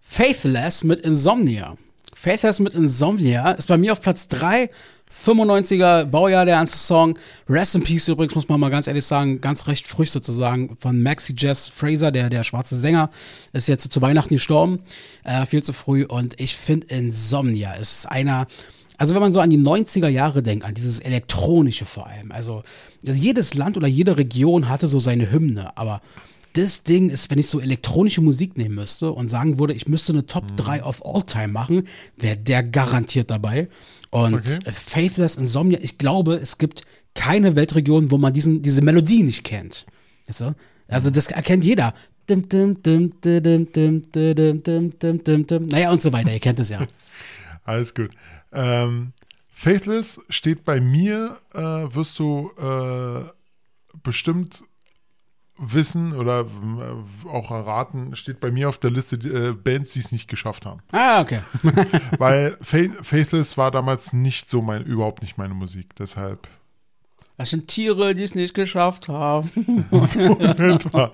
Faithless 0.00 0.84
mit 0.84 1.00
Insomnia. 1.00 1.76
Faithless 2.14 2.60
mit 2.60 2.74
Insomnia 2.74 3.52
ist 3.52 3.68
bei 3.68 3.78
mir 3.78 3.92
auf 3.92 4.00
Platz 4.00 4.28
drei 4.28 4.70
95er 5.14 6.04
Baujahr, 6.04 6.44
der 6.44 6.56
ganze 6.56 6.78
Song. 6.78 7.18
Rest 7.48 7.74
in 7.74 7.84
Peace 7.84 8.08
übrigens, 8.08 8.34
muss 8.34 8.48
man 8.48 8.60
mal 8.60 8.70
ganz 8.70 8.86
ehrlich 8.86 9.04
sagen, 9.04 9.40
ganz 9.40 9.66
recht 9.66 9.86
früh 9.86 10.06
sozusagen 10.06 10.76
von 10.78 11.02
Maxi 11.02 11.34
Jess 11.36 11.68
Fraser, 11.68 12.10
der, 12.10 12.30
der 12.30 12.44
schwarze 12.44 12.76
Sänger, 12.76 13.10
ist 13.52 13.68
jetzt 13.68 13.90
zu 13.90 14.00
Weihnachten 14.00 14.34
gestorben, 14.34 14.80
äh, 15.24 15.46
viel 15.46 15.62
zu 15.62 15.72
früh. 15.72 16.04
Und 16.04 16.40
ich 16.40 16.56
finde 16.56 16.88
Insomnia 16.88 17.72
ist 17.74 18.06
einer, 18.06 18.46
also 18.96 19.14
wenn 19.14 19.22
man 19.22 19.32
so 19.32 19.40
an 19.40 19.50
die 19.50 19.58
90er 19.58 20.08
Jahre 20.08 20.42
denkt, 20.42 20.64
an 20.64 20.74
dieses 20.74 21.00
Elektronische 21.00 21.86
vor 21.86 22.06
allem, 22.06 22.32
also, 22.32 22.62
also 23.06 23.18
jedes 23.18 23.54
Land 23.54 23.76
oder 23.76 23.88
jede 23.88 24.16
Region 24.16 24.68
hatte 24.68 24.86
so 24.86 24.98
seine 24.98 25.30
Hymne, 25.30 25.76
aber 25.76 26.00
das 26.54 26.82
Ding 26.82 27.10
ist, 27.10 27.30
wenn 27.30 27.38
ich 27.38 27.46
so 27.46 27.60
elektronische 27.60 28.20
Musik 28.20 28.56
nehmen 28.56 28.74
müsste 28.74 29.12
und 29.12 29.28
sagen 29.28 29.58
würde, 29.58 29.74
ich 29.74 29.86
müsste 29.86 30.12
eine 30.12 30.26
Top 30.26 30.56
3 30.56 30.82
of 30.82 31.04
All 31.04 31.22
Time 31.22 31.48
machen, 31.48 31.86
wäre 32.16 32.36
der 32.36 32.62
garantiert 32.62 33.30
dabei. 33.30 33.68
Und 34.10 34.34
okay. 34.34 34.58
Faithless 34.72 35.36
Insomnia, 35.36 35.78
ich 35.82 35.98
glaube, 35.98 36.34
es 36.34 36.58
gibt 36.58 36.82
keine 37.14 37.56
Weltregion, 37.56 38.10
wo 38.10 38.18
man 38.18 38.32
diesen, 38.32 38.62
diese 38.62 38.82
Melodie 38.82 39.22
nicht 39.22 39.44
kennt. 39.44 39.86
Weißt 40.26 40.40
du? 40.40 40.54
Also 40.86 41.10
das 41.10 41.26
erkennt 41.26 41.64
jeder. 41.64 41.94
Naja, 45.70 45.90
und 45.90 46.02
so 46.02 46.12
weiter, 46.12 46.32
ihr 46.32 46.40
kennt 46.40 46.58
es 46.60 46.68
ja. 46.68 46.86
Alles 47.64 47.94
gut. 47.94 48.10
Ähm, 48.52 49.12
Faithless 49.50 50.20
steht 50.28 50.64
bei 50.64 50.80
mir, 50.80 51.38
äh, 51.52 51.58
wirst 51.58 52.18
du 52.18 52.50
äh, 52.58 53.24
bestimmt 54.02 54.62
wissen 55.58 56.14
oder 56.14 56.40
äh, 56.42 57.28
auch 57.28 57.50
erraten, 57.50 58.14
steht 58.16 58.40
bei 58.40 58.50
mir 58.50 58.68
auf 58.68 58.78
der 58.78 58.90
Liste 58.90 59.16
äh, 59.16 59.52
Bands, 59.52 59.92
die 59.92 60.00
es 60.00 60.12
nicht 60.12 60.28
geschafft 60.28 60.64
haben. 60.64 60.80
Ah, 60.92 61.20
okay. 61.20 61.40
Weil 62.18 62.56
Faith, 62.60 62.92
Faithless 63.02 63.58
war 63.58 63.70
damals 63.70 64.12
nicht 64.12 64.48
so 64.48 64.62
mein, 64.62 64.84
überhaupt 64.84 65.22
nicht 65.22 65.36
meine 65.36 65.54
Musik. 65.54 65.94
Deshalb. 65.96 66.48
Das 67.36 67.50
sind 67.50 67.68
Tiere, 67.68 68.14
die 68.14 68.24
es 68.24 68.34
nicht 68.34 68.54
geschafft 68.54 69.08
haben. 69.08 69.50
So, 69.90 70.38
etwa. 70.38 71.12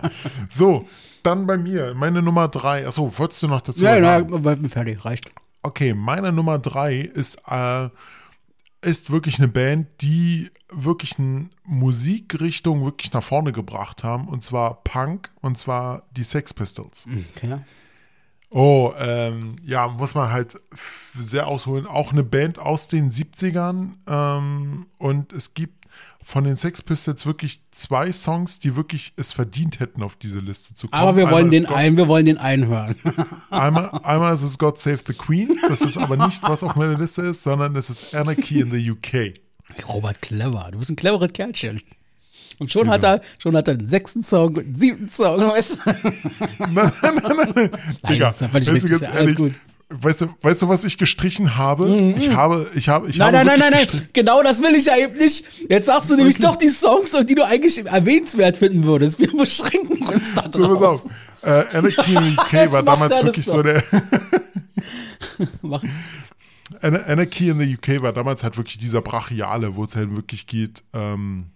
so, 0.48 0.86
dann 1.22 1.46
bei 1.46 1.56
mir, 1.56 1.94
meine 1.94 2.22
Nummer 2.22 2.48
drei. 2.48 2.86
Achso, 2.86 3.12
wolltest 3.16 3.42
du 3.42 3.48
noch 3.48 3.60
dazu 3.60 3.84
ja, 3.84 3.98
sagen? 4.00 4.68
fertig, 4.68 5.04
reicht. 5.04 5.32
Okay, 5.62 5.94
meine 5.94 6.32
Nummer 6.32 6.58
drei 6.58 7.00
ist, 7.00 7.38
äh, 7.48 7.88
ist 8.84 9.10
wirklich 9.10 9.38
eine 9.38 9.48
Band, 9.48 9.88
die 10.00 10.50
wirklich 10.70 11.18
eine 11.18 11.48
Musikrichtung 11.64 12.84
wirklich 12.84 13.12
nach 13.12 13.22
vorne 13.22 13.52
gebracht 13.52 14.04
haben. 14.04 14.28
Und 14.28 14.42
zwar 14.42 14.82
Punk, 14.84 15.30
und 15.40 15.56
zwar 15.56 16.02
die 16.16 16.22
Sex 16.22 16.54
Pistols. 16.54 17.06
Okay. 17.36 17.58
Oh, 18.50 18.92
ähm, 18.98 19.56
ja, 19.64 19.88
muss 19.88 20.14
man 20.14 20.30
halt 20.30 20.60
sehr 21.18 21.48
ausholen. 21.48 21.86
Auch 21.86 22.12
eine 22.12 22.22
Band 22.22 22.58
aus 22.58 22.86
den 22.86 23.10
70ern. 23.10 23.94
Ähm, 24.06 24.86
und 24.98 25.32
es 25.32 25.54
gibt 25.54 25.83
von 26.26 26.44
den 26.44 26.56
Sex 26.56 26.80
Pistols 26.80 27.26
wirklich 27.26 27.60
zwei 27.70 28.10
Songs, 28.10 28.58
die 28.58 28.76
wirklich 28.76 29.12
es 29.16 29.32
verdient 29.32 29.78
hätten, 29.78 30.02
auf 30.02 30.16
diese 30.16 30.38
Liste 30.40 30.74
zu 30.74 30.88
kommen. 30.88 31.02
Aber 31.02 31.16
wir 31.16 31.24
wollen 31.30 31.44
Einmal 31.46 31.50
den 31.50 31.64
God- 31.66 31.76
einen, 31.76 31.96
wir 31.98 32.08
wollen 32.08 32.26
den 32.26 32.38
einen 32.38 32.66
hören. 32.66 32.96
Einmal, 33.50 33.90
einmal 34.02 34.34
ist 34.34 34.42
es 34.42 34.56
God 34.58 34.78
Save 34.78 35.00
the 35.06 35.12
Queen. 35.12 35.50
Das 35.68 35.82
ist 35.82 35.98
aber 35.98 36.16
nicht, 36.26 36.42
was 36.42 36.62
auf 36.62 36.76
meiner 36.76 36.98
Liste 36.98 37.22
ist, 37.22 37.42
sondern 37.42 37.76
es 37.76 37.90
ist 37.90 38.14
Anarchy 38.14 38.60
in 38.60 38.70
the 38.70 38.90
UK. 38.90 39.34
Robert 39.88 40.22
Clever, 40.22 40.68
du 40.72 40.78
bist 40.78 40.90
ein 40.90 40.96
cleveres 40.96 41.32
Kerlchen. 41.32 41.80
Und 42.58 42.70
schon 42.70 42.88
hat 42.88 43.02
er, 43.04 43.20
schon 43.38 43.56
hat 43.56 43.66
er 43.68 43.76
den 43.76 43.88
sechsten 43.88 44.22
Song 44.22 44.48
und 44.54 44.64
den 44.64 44.74
siebten 44.76 45.08
Song, 45.08 45.40
weißt 45.40 45.78
du? 45.84 45.90
Nein, 46.72 46.92
nein, 47.02 47.20
nein, 47.22 47.52
nein. 47.54 47.70
Digga, 48.08 48.26
das 48.28 48.40
ist 48.40 48.52
ganz 48.88 49.02
alles 49.02 49.14
ehrlich, 49.14 49.36
gut. 49.36 49.54
Weißt 50.00 50.22
du, 50.22 50.28
weißt 50.42 50.62
du, 50.62 50.68
was 50.68 50.84
ich 50.84 50.98
gestrichen 50.98 51.56
habe? 51.56 52.14
Ich 52.18 52.30
habe, 52.30 52.68
ich 52.74 52.88
habe, 52.88 53.08
ich 53.08 53.16
Nein, 53.18 53.36
habe 53.36 53.46
nein, 53.46 53.58
nein, 53.58 53.72
nein, 53.72 53.86
nein. 53.92 54.08
Genau 54.12 54.42
das 54.42 54.62
will 54.62 54.74
ich 54.74 54.86
ja 54.86 54.96
eben 54.96 55.14
nicht. 55.16 55.44
Jetzt 55.68 55.86
sagst 55.86 56.10
du 56.10 56.16
nämlich 56.16 56.38
doch 56.38 56.56
die 56.56 56.68
Songs, 56.68 57.12
die 57.26 57.34
du 57.34 57.44
eigentlich 57.46 57.84
erwähnenswert 57.86 58.56
finden 58.56 58.84
würdest. 58.84 59.18
Wir 59.18 59.30
beschränken 59.30 60.06
uns 60.06 60.34
da 60.34 60.50
So, 60.50 60.60
pass 60.60 60.78
drauf. 60.78 61.04
auf. 61.04 61.04
Äh, 61.42 61.76
Anarchy 61.76 62.14
in 62.16 62.22
the 62.24 62.34
UK 62.40 62.52
Jetzt 62.52 62.72
war 62.72 62.82
damals 62.82 63.22
wirklich 63.22 63.44
so 63.44 63.62
der. 63.62 63.82
Anarchy 66.80 67.48
in 67.50 67.58
the 67.58 67.74
UK 67.74 68.02
war 68.02 68.12
damals 68.12 68.42
halt 68.42 68.56
wirklich 68.56 68.78
dieser 68.78 69.00
Brachiale, 69.02 69.76
wo 69.76 69.84
es 69.84 69.96
halt 69.96 70.14
wirklich 70.16 70.46
geht, 70.46 70.82
ähm, 70.92 71.50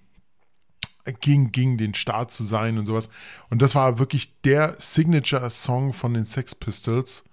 gegen, 1.20 1.52
gegen 1.52 1.78
den 1.78 1.94
Staat 1.94 2.32
zu 2.32 2.44
sein 2.44 2.78
und 2.78 2.86
sowas. 2.86 3.08
Und 3.50 3.62
das 3.62 3.74
war 3.74 3.98
wirklich 3.98 4.40
der 4.42 4.74
Signature-Song 4.78 5.92
von 5.92 6.14
den 6.14 6.24
Sex 6.24 6.54
Pistols. 6.54 7.24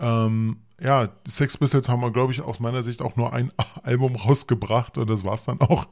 Ähm, 0.00 0.58
ja, 0.82 1.08
Sex 1.26 1.56
Pistols 1.56 1.88
haben, 1.88 2.12
glaube 2.12 2.32
ich, 2.32 2.42
aus 2.42 2.60
meiner 2.60 2.82
Sicht 2.82 3.00
auch 3.00 3.16
nur 3.16 3.32
ein 3.32 3.50
Album 3.82 4.16
rausgebracht 4.16 4.98
und 4.98 5.08
das 5.08 5.24
war's 5.24 5.44
dann 5.44 5.60
auch. 5.60 5.86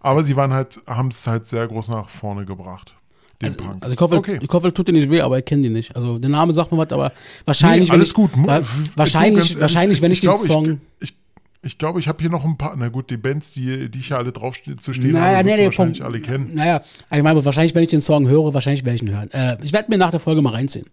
Aber 0.00 0.24
sie 0.24 0.36
waren 0.36 0.52
halt, 0.52 0.80
haben 0.86 1.08
es 1.08 1.26
halt 1.26 1.46
sehr 1.46 1.66
groß 1.66 1.88
nach 1.88 2.08
vorne 2.08 2.44
gebracht. 2.44 2.94
Den 3.42 3.54
Punk. 3.56 3.82
Also 3.82 3.94
ich 3.94 4.00
hoffe, 4.00 4.16
okay. 4.16 4.38
ich 4.40 4.48
hoffe, 4.48 4.72
tut 4.72 4.88
dir 4.88 4.92
nicht 4.92 5.10
weh, 5.10 5.20
aber 5.20 5.38
ich 5.38 5.44
kenne 5.44 5.62
die 5.62 5.68
nicht. 5.68 5.94
Also 5.96 6.18
der 6.18 6.30
Name 6.30 6.52
sagt 6.52 6.70
mir 6.72 6.78
was, 6.78 6.90
aber 6.92 7.12
wahrscheinlich, 7.44 7.88
Nee, 7.90 7.94
alles 7.96 8.08
ich, 8.08 8.14
gut. 8.14 8.30
Wa- 8.36 8.62
wahrscheinlich, 8.96 9.50
ehrlich, 9.50 9.60
wahrscheinlich, 9.60 10.02
wenn 10.02 10.12
ich, 10.12 10.20
den 10.20 10.30
glaube, 10.30 10.46
Song, 10.46 10.80
Ich, 11.00 11.10
ich, 11.10 11.16
ich 11.62 11.78
glaube, 11.78 11.98
ich 11.98 12.06
habe 12.08 12.20
hier 12.20 12.30
noch 12.30 12.44
ein 12.44 12.56
paar, 12.56 12.74
na 12.76 12.88
gut, 12.88 13.10
die 13.10 13.16
Bands, 13.16 13.52
die, 13.52 13.88
die 13.90 13.98
ich 13.98 14.10
ja 14.10 14.18
alle 14.18 14.30
drauf 14.32 14.56
zu 14.62 14.92
stehen 14.92 15.12
naja, 15.12 15.38
habe, 15.38 15.48
nee, 15.48 15.56
nee, 15.56 15.64
wahrscheinlich 15.66 16.00
Punkt, 16.00 16.14
alle 16.14 16.20
kennen. 16.20 16.54
naja, 16.54 16.80
ich 17.10 17.22
meine, 17.22 17.44
wahrscheinlich, 17.44 17.74
wenn 17.74 17.82
ich 17.82 17.90
den 17.90 18.00
Song 18.00 18.28
höre, 18.28 18.54
wahrscheinlich 18.54 18.84
werde 18.84 18.96
ich 18.96 19.02
ihn 19.02 19.10
hören. 19.10 19.30
Äh, 19.32 19.56
ich 19.64 19.72
werde 19.72 19.90
mir 19.90 19.98
nach 19.98 20.10
der 20.12 20.20
Folge 20.20 20.40
mal 20.42 20.50
reinziehen. 20.52 20.86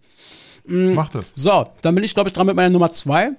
Mach 0.64 1.10
das. 1.10 1.32
So, 1.34 1.66
dann 1.82 1.94
bin 1.94 2.04
ich, 2.04 2.14
glaube 2.14 2.28
ich, 2.28 2.34
dran 2.34 2.46
mit 2.46 2.56
meiner 2.56 2.70
Nummer 2.70 2.90
zwei. 2.92 3.30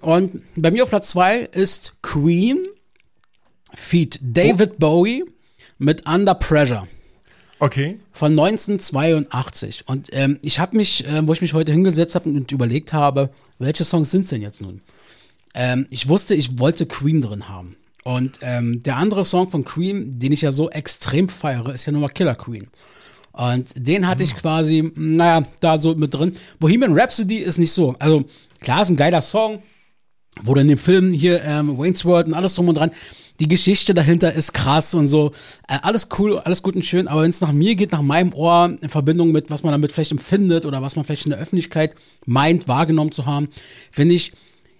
Und 0.00 0.42
bei 0.56 0.70
mir 0.70 0.82
auf 0.82 0.88
Platz 0.88 1.10
zwei 1.10 1.40
ist 1.40 1.94
Queen 2.02 2.66
feat. 3.74 4.18
David 4.22 4.78
Bowie 4.78 5.24
mit 5.78 6.08
Under 6.08 6.34
Pressure 6.34 6.86
Okay. 7.58 7.98
von 8.12 8.32
1982. 8.32 9.84
Und 9.86 10.08
ähm, 10.12 10.38
ich 10.42 10.58
habe 10.58 10.76
mich, 10.76 11.06
äh, 11.06 11.26
wo 11.26 11.32
ich 11.32 11.40
mich 11.40 11.54
heute 11.54 11.72
hingesetzt 11.72 12.14
habe 12.14 12.28
und 12.30 12.50
überlegt 12.50 12.92
habe, 12.92 13.30
welche 13.58 13.84
Songs 13.84 14.10
sind 14.10 14.30
denn 14.30 14.42
jetzt 14.42 14.60
nun? 14.60 14.80
Ähm, 15.54 15.86
ich 15.90 16.08
wusste, 16.08 16.34
ich 16.34 16.58
wollte 16.58 16.86
Queen 16.86 17.20
drin 17.20 17.48
haben. 17.48 17.76
Und 18.04 18.38
ähm, 18.42 18.82
der 18.82 18.96
andere 18.96 19.24
Song 19.24 19.48
von 19.48 19.64
Queen, 19.64 20.18
den 20.18 20.32
ich 20.32 20.40
ja 20.42 20.50
so 20.50 20.70
extrem 20.70 21.28
feiere, 21.28 21.72
ist 21.72 21.86
ja 21.86 21.92
nur 21.92 22.00
mal 22.00 22.08
Killer 22.08 22.34
Queen. 22.34 22.68
Und 23.32 23.72
den 23.76 24.06
hatte 24.06 24.22
ich 24.22 24.34
quasi, 24.34 24.92
naja, 24.94 25.46
da 25.60 25.78
so 25.78 25.94
mit 25.94 26.12
drin. 26.14 26.32
Bohemian 26.58 26.98
Rhapsody 26.98 27.38
ist 27.38 27.58
nicht 27.58 27.72
so. 27.72 27.94
Also 27.98 28.24
klar, 28.60 28.82
ist 28.82 28.90
ein 28.90 28.96
geiler 28.96 29.22
Song. 29.22 29.62
Wurde 30.40 30.62
in 30.62 30.68
dem 30.68 30.78
Film 30.78 31.12
hier 31.12 31.42
ähm, 31.44 31.78
Wayne's 31.78 32.04
World 32.04 32.26
und 32.26 32.34
alles 32.34 32.54
drum 32.54 32.68
und 32.68 32.76
dran. 32.76 32.90
Die 33.40 33.48
Geschichte 33.48 33.92
dahinter 33.94 34.32
ist 34.32 34.52
krass 34.52 34.94
und 34.94 35.08
so. 35.08 35.32
Äh, 35.68 35.78
alles 35.82 36.08
cool, 36.18 36.38
alles 36.38 36.62
gut 36.62 36.76
und 36.76 36.84
schön. 36.84 37.08
Aber 37.08 37.22
wenn 37.22 37.30
es 37.30 37.40
nach 37.40 37.52
mir 37.52 37.74
geht, 37.74 37.92
nach 37.92 38.02
meinem 38.02 38.32
Ohr, 38.32 38.76
in 38.80 38.88
Verbindung 38.88 39.32
mit, 39.32 39.50
was 39.50 39.62
man 39.62 39.72
damit 39.72 39.92
vielleicht 39.92 40.12
empfindet 40.12 40.64
oder 40.64 40.80
was 40.80 40.96
man 40.96 41.04
vielleicht 41.04 41.26
in 41.26 41.30
der 41.30 41.40
Öffentlichkeit 41.40 41.94
meint, 42.24 42.68
wahrgenommen 42.68 43.12
zu 43.12 43.26
haben, 43.26 43.48
finde 43.90 44.14
ich, 44.14 44.32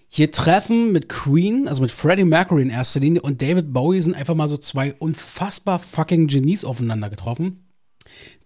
hier 0.07 0.31
Treffen 0.31 0.91
mit 0.91 1.09
Queen, 1.09 1.67
also 1.67 1.81
mit 1.81 1.91
Freddie 1.91 2.23
Mercury 2.23 2.61
in 2.61 2.69
erster 2.69 2.99
Linie 2.99 3.23
und 3.23 3.41
David 3.41 3.73
Bowie 3.73 3.99
sind 3.99 4.15
einfach 4.15 4.35
mal 4.35 4.47
so 4.47 4.57
zwei 4.57 4.93
unfassbar 4.93 5.79
fucking 5.79 6.27
Genies 6.27 6.65
aufeinander 6.65 7.09
getroffen. 7.09 7.62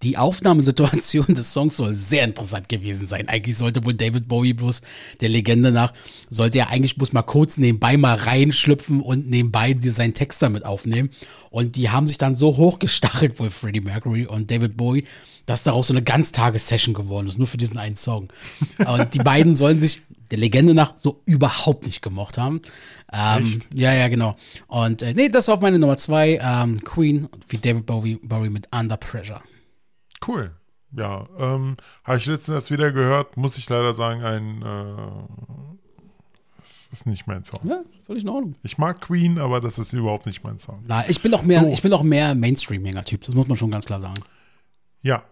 Die 0.04 0.18
Aufnahmesituation 0.18 1.26
des 1.30 1.54
Songs 1.54 1.78
soll 1.78 1.96
sehr 1.96 2.24
interessant 2.24 2.70
gewesen 2.70 3.08
sein. 3.08 3.28
Eigentlich 3.28 3.58
sollte 3.58 3.84
wohl 3.86 3.94
David 3.94 4.28
Bowie 4.28 4.54
bloß 4.54 4.82
der 5.22 5.30
Legende 5.30 5.72
nach, 5.72 5.94
sollte 6.30 6.60
er 6.60 6.70
eigentlich 6.70 6.96
bloß 6.96 7.14
mal 7.14 7.24
kurz 7.24 7.58
nebenbei 7.58 7.98
mal 7.98 8.16
reinschlüpfen 8.16 9.02
und 9.02 9.30
nebenbei 9.30 9.76
seinen 9.80 10.14
Text 10.14 10.42
damit 10.42 10.66
aufnehmen. 10.66 11.10
Und 11.50 11.76
die 11.76 11.90
haben 11.90 12.08
sich 12.08 12.18
dann 12.18 12.36
so 12.36 12.58
hochgestachelt, 12.58 13.40
wohl 13.40 13.50
Freddie 13.50 13.82
Mercury 13.82 14.26
und 14.26 14.52
David 14.52 14.78
Bowie, 14.78 15.06
dass 15.46 15.64
daraus 15.64 15.88
so 15.88 15.94
eine 15.94 16.04
Ganztagessession 16.04 16.94
geworden 16.94 17.28
ist, 17.28 17.38
nur 17.38 17.48
für 17.48 17.58
diesen 17.58 17.78
einen 17.78 17.96
Song. 17.96 18.28
Und 18.86 19.14
die 19.14 19.20
beiden 19.20 19.56
sollen 19.56 19.80
sich 19.80 20.02
der 20.32 20.40
Legende 20.40 20.74
nach 20.74 20.94
so 20.98 21.22
überhaupt 21.26 21.86
nicht 21.86 22.02
gemocht 22.02 22.38
haben. 22.38 22.62
Ähm, 23.14 23.62
ja, 23.74 23.94
ja, 23.94 24.08
genau. 24.10 24.36
Und 24.68 25.02
äh, 25.02 25.14
nee, 25.14 25.30
das 25.30 25.46
ist 25.46 25.50
auf 25.50 25.62
meine 25.62 25.80
Nummer 25.80 25.98
zwei. 25.98 26.40
Ähm, 26.42 26.84
Queen 26.84 27.30
wie 27.48 27.58
David 27.58 27.86
Bowie, 27.86 28.20
Bowie 28.24 28.50
mit 28.50 28.68
Under 28.76 28.98
Pressure. 28.98 29.42
Cool. 30.26 30.52
Ja, 30.92 31.28
ähm, 31.38 31.78
habe 32.04 32.18
ich 32.18 32.26
letztens 32.26 32.56
erst 32.56 32.72
wieder 32.72 32.92
gehört, 32.92 33.38
muss 33.38 33.58
ich 33.58 33.70
leider 33.70 33.94
sagen, 33.94 34.24
ein, 34.24 34.62
äh, 34.62 35.78
das 36.58 36.90
ist 36.92 37.06
nicht 37.06 37.28
mein 37.28 37.44
Song. 37.44 37.60
Ja, 37.66 37.82
völlig 38.04 38.24
in 38.24 38.30
Ordnung. 38.30 38.56
Ich 38.64 38.78
mag 38.78 39.02
Queen, 39.02 39.38
aber 39.38 39.60
das 39.60 39.80
ist 39.80 39.94
überhaupt 39.94 40.26
nicht 40.26 40.44
mein 40.44 40.60
Song. 40.60 40.84
Na, 40.88 41.08
ich 41.08 41.22
bin 41.22 41.34
auch 41.34 41.44
mehr, 41.44 41.64
So. 41.64 41.70
ich 41.70 41.82
bin 41.82 41.94
auch 41.94 42.04
mehr 42.04 42.36
Mainstream-Typ, 42.36 43.24
das 43.24 43.36
muss 43.36 43.48
man 43.48 43.58
schon 43.58 43.72
ganz 43.72 43.86
klar 43.86 44.00
sagen. 44.00 44.24
Ja. 45.02 45.24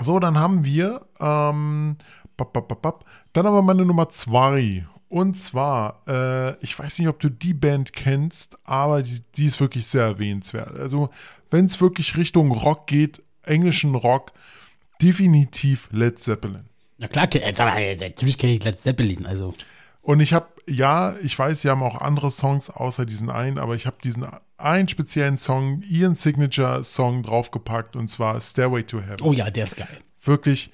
So, 0.00 0.18
dann 0.18 0.38
haben 0.38 0.64
wir, 0.64 1.06
ähm, 1.20 1.96
bap, 2.36 2.52
bap, 2.52 2.82
bap, 2.82 3.04
dann 3.32 3.46
haben 3.46 3.54
wir 3.54 3.62
meine 3.62 3.84
Nummer 3.84 4.08
zwei. 4.10 4.86
Und 5.14 5.38
zwar, 5.38 6.02
äh, 6.08 6.56
ich 6.58 6.76
weiß 6.76 6.98
nicht, 6.98 7.06
ob 7.06 7.20
du 7.20 7.28
die 7.28 7.54
Band 7.54 7.92
kennst, 7.92 8.58
aber 8.64 9.00
die, 9.00 9.20
die 9.36 9.46
ist 9.46 9.60
wirklich 9.60 9.86
sehr 9.86 10.02
erwähnenswert. 10.02 10.76
Also, 10.76 11.08
wenn 11.52 11.66
es 11.66 11.80
wirklich 11.80 12.16
Richtung 12.16 12.50
Rock 12.50 12.88
geht, 12.88 13.22
englischen 13.44 13.94
Rock, 13.94 14.32
definitiv 15.00 15.88
Led 15.92 16.18
Zeppelin. 16.18 16.64
Na 16.98 17.06
klar, 17.06 17.28
äh, 17.32 17.94
natürlich 17.94 18.38
kenne 18.38 18.54
ich 18.54 18.64
Led 18.64 18.80
Zeppelin, 18.80 19.24
also. 19.24 19.54
Und 20.02 20.18
ich 20.18 20.32
habe, 20.32 20.48
ja, 20.66 21.14
ich 21.22 21.38
weiß, 21.38 21.62
sie 21.62 21.70
haben 21.70 21.84
auch 21.84 22.00
andere 22.00 22.32
Songs 22.32 22.68
außer 22.68 23.06
diesen 23.06 23.30
einen, 23.30 23.58
aber 23.58 23.76
ich 23.76 23.86
habe 23.86 23.98
diesen 24.02 24.26
einen 24.56 24.88
speziellen 24.88 25.36
Song, 25.36 25.82
ihren 25.82 26.16
Signature-Song 26.16 27.22
draufgepackt 27.22 27.94
und 27.94 28.08
zwar 28.08 28.40
Stairway 28.40 28.82
to 28.82 29.00
Heaven. 29.00 29.22
Oh 29.22 29.32
ja, 29.32 29.48
der 29.48 29.62
ist 29.62 29.76
geil. 29.76 30.00
wirklich 30.24 30.72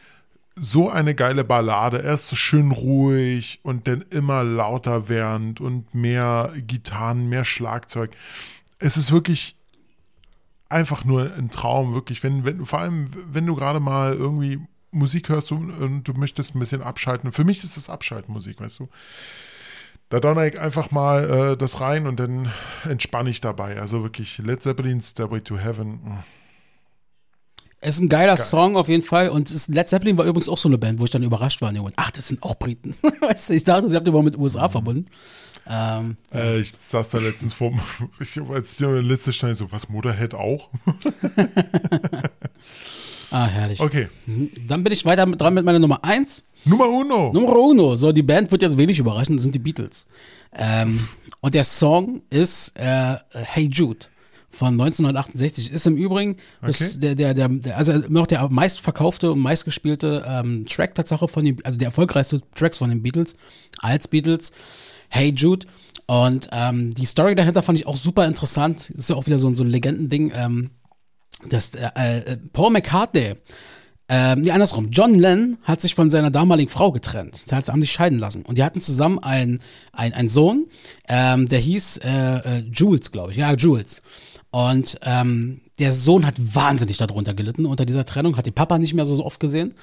so 0.56 0.90
eine 0.90 1.14
geile 1.14 1.44
Ballade. 1.44 1.98
Erst 1.98 2.28
so 2.28 2.36
schön 2.36 2.72
ruhig 2.72 3.60
und 3.62 3.88
dann 3.88 4.02
immer 4.10 4.44
lauter 4.44 5.08
werdend 5.08 5.60
und 5.60 5.94
mehr 5.94 6.52
Gitarren, 6.66 7.28
mehr 7.28 7.44
Schlagzeug. 7.44 8.10
Es 8.78 8.96
ist 8.96 9.12
wirklich 9.12 9.56
einfach 10.68 11.04
nur 11.04 11.32
ein 11.34 11.50
Traum, 11.50 11.94
wirklich. 11.94 12.22
Wenn, 12.22 12.44
wenn, 12.44 12.64
vor 12.64 12.80
allem, 12.80 13.10
wenn 13.30 13.46
du 13.46 13.56
gerade 13.56 13.80
mal 13.80 14.14
irgendwie 14.14 14.60
Musik 14.92 15.28
hörst 15.28 15.52
und, 15.52 15.70
und 15.70 16.04
du 16.04 16.14
möchtest 16.14 16.54
ein 16.54 16.58
bisschen 16.58 16.82
abschalten. 16.82 17.32
Für 17.32 17.44
mich 17.44 17.62
ist 17.62 17.76
das 17.76 17.90
Abschaltmusik, 17.90 18.60
weißt 18.60 18.80
du. 18.80 18.88
Da 20.08 20.18
donner 20.18 20.46
ich 20.46 20.58
einfach 20.58 20.90
mal 20.90 21.52
äh, 21.52 21.56
das 21.56 21.80
rein 21.80 22.08
und 22.08 22.18
dann 22.18 22.52
entspanne 22.84 23.30
ich 23.30 23.40
dabei. 23.40 23.80
Also 23.80 24.02
wirklich 24.02 24.38
Led 24.38 24.62
Zeppelin, 24.62 25.00
Stairway 25.00 25.40
to 25.40 25.56
Heaven. 25.56 26.18
Mm. 27.82 27.88
ist 27.88 28.00
ein 28.00 28.08
geiler 28.08 28.36
Song 28.36 28.76
auf 28.76 28.88
jeden 28.88 29.02
Fall. 29.02 29.28
Und 29.28 29.48
es 29.48 29.54
ist, 29.54 29.68
Led 29.68 29.88
Zeppelin 29.88 30.16
war 30.16 30.24
übrigens 30.24 30.48
auch 30.48 30.58
so 30.58 30.68
eine 30.68 30.78
Band, 30.78 31.00
wo 31.00 31.04
ich 31.04 31.10
dann 31.10 31.22
überrascht 31.22 31.60
war. 31.60 31.72
Moment. 31.72 31.94
Ach, 31.96 32.10
das 32.10 32.28
sind 32.28 32.42
auch 32.42 32.56
Briten. 32.56 32.94
weißt 33.20 33.50
du, 33.50 33.54
ich 33.54 33.64
dachte, 33.64 33.90
sie 33.90 33.96
habt 33.96 34.08
immer 34.08 34.22
mit 34.22 34.36
USA 34.36 34.68
verbunden. 34.68 35.06
Ähm, 35.66 36.16
Äh, 36.32 36.60
ich 36.60 36.72
saß 36.78 37.10
da 37.10 37.18
letztens 37.18 37.54
vor, 37.54 37.72
ich, 38.20 38.40
als 38.40 38.74
ich 38.74 38.86
eine 38.86 39.00
Liste 39.00 39.32
stand, 39.32 39.56
so, 39.56 39.70
was, 39.70 39.88
Motorhead 39.88 40.34
auch? 40.34 40.68
ah, 43.30 43.46
herrlich. 43.46 43.80
Okay. 43.80 44.08
Mhm. 44.26 44.50
Dann 44.66 44.82
bin 44.82 44.92
ich 44.92 45.04
weiter 45.04 45.26
mit, 45.26 45.40
dran 45.40 45.54
mit 45.54 45.64
meiner 45.64 45.78
Nummer 45.78 46.04
1. 46.04 46.44
Nummer 46.64 46.88
uno. 46.88 47.32
Nummer 47.32 47.56
uno. 47.56 47.96
So, 47.96 48.12
die 48.12 48.22
Band 48.22 48.50
wird 48.50 48.62
jetzt 48.62 48.76
wenig 48.76 48.98
überraschen, 48.98 49.36
das 49.36 49.44
sind 49.44 49.54
die 49.54 49.60
Beatles. 49.60 50.06
Ähm, 50.52 51.08
und 51.40 51.54
der 51.54 51.64
Song 51.64 52.22
ist 52.30 52.76
äh, 52.76 53.16
Hey 53.32 53.68
Jude 53.70 54.06
von 54.50 54.72
1968. 54.80 55.72
Ist 55.72 55.86
im 55.86 55.96
Übrigen 55.96 56.36
Okay. 56.62 56.88
der, 56.96 57.14
der, 57.14 57.34
der, 57.34 57.48
der, 57.48 57.76
also 57.78 57.92
noch 58.08 58.26
der 58.26 58.48
meistverkaufte 58.50 59.32
und 59.32 59.38
meistgespielte 59.38 60.24
ähm, 60.26 60.64
Track 60.66 60.94
Tatsache 60.94 61.28
von 61.28 61.44
den, 61.44 61.64
also 61.64 61.78
der 61.78 61.86
erfolgreichste 61.86 62.40
Tracks 62.54 62.78
von 62.78 62.90
den 62.90 63.02
Beatles 63.02 63.36
als 63.78 64.08
Beatles. 64.08 64.52
Hey 65.08 65.32
Jude. 65.34 65.66
Und 66.06 66.48
ähm, 66.52 66.92
die 66.94 67.04
Story 67.06 67.34
dahinter 67.36 67.62
fand 67.62 67.78
ich 67.78 67.86
auch 67.86 67.96
super 67.96 68.26
interessant. 68.26 68.90
Ist 68.90 69.10
ja 69.10 69.16
auch 69.16 69.26
wieder 69.26 69.38
so, 69.38 69.48
ein- 69.48 69.54
so 69.54 69.62
ein 69.62 69.68
Legendending. 69.70 70.32
Ähm, 70.34 70.70
das, 71.48 71.70
äh, 71.74 71.88
äh, 71.94 72.36
Paul 72.52 72.70
McCartney, 72.70 73.34
ähm, 74.12 74.40
nee, 74.40 74.50
andersrum. 74.50 74.88
John 74.90 75.14
Lennon 75.14 75.56
hat 75.62 75.80
sich 75.80 75.94
von 75.94 76.10
seiner 76.10 76.32
damaligen 76.32 76.68
Frau 76.68 76.90
getrennt. 76.90 77.40
Sie 77.46 77.54
hat 77.54 77.68
haben 77.68 77.80
sich 77.80 77.92
scheiden 77.92 78.18
lassen. 78.18 78.42
Und 78.42 78.58
die 78.58 78.64
hatten 78.64 78.80
zusammen 78.80 79.20
einen, 79.20 79.60
einen, 79.92 80.12
einen 80.14 80.28
Sohn, 80.28 80.66
ähm, 81.08 81.46
der 81.48 81.60
hieß 81.60 81.98
äh, 81.98 82.08
äh, 82.38 82.58
Jules, 82.72 83.12
glaube 83.12 83.30
ich. 83.30 83.38
Ja, 83.38 83.54
Jules. 83.54 84.02
Und 84.50 84.98
ähm, 85.02 85.60
der 85.78 85.92
Sohn 85.92 86.26
hat 86.26 86.34
wahnsinnig 86.38 86.96
darunter 86.96 87.34
gelitten 87.34 87.66
unter 87.66 87.86
dieser 87.86 88.04
Trennung, 88.04 88.36
hat 88.36 88.46
den 88.46 88.54
Papa 88.54 88.78
nicht 88.78 88.94
mehr 88.94 89.06
so, 89.06 89.14
so 89.14 89.24
oft 89.24 89.40
gesehen. 89.40 89.74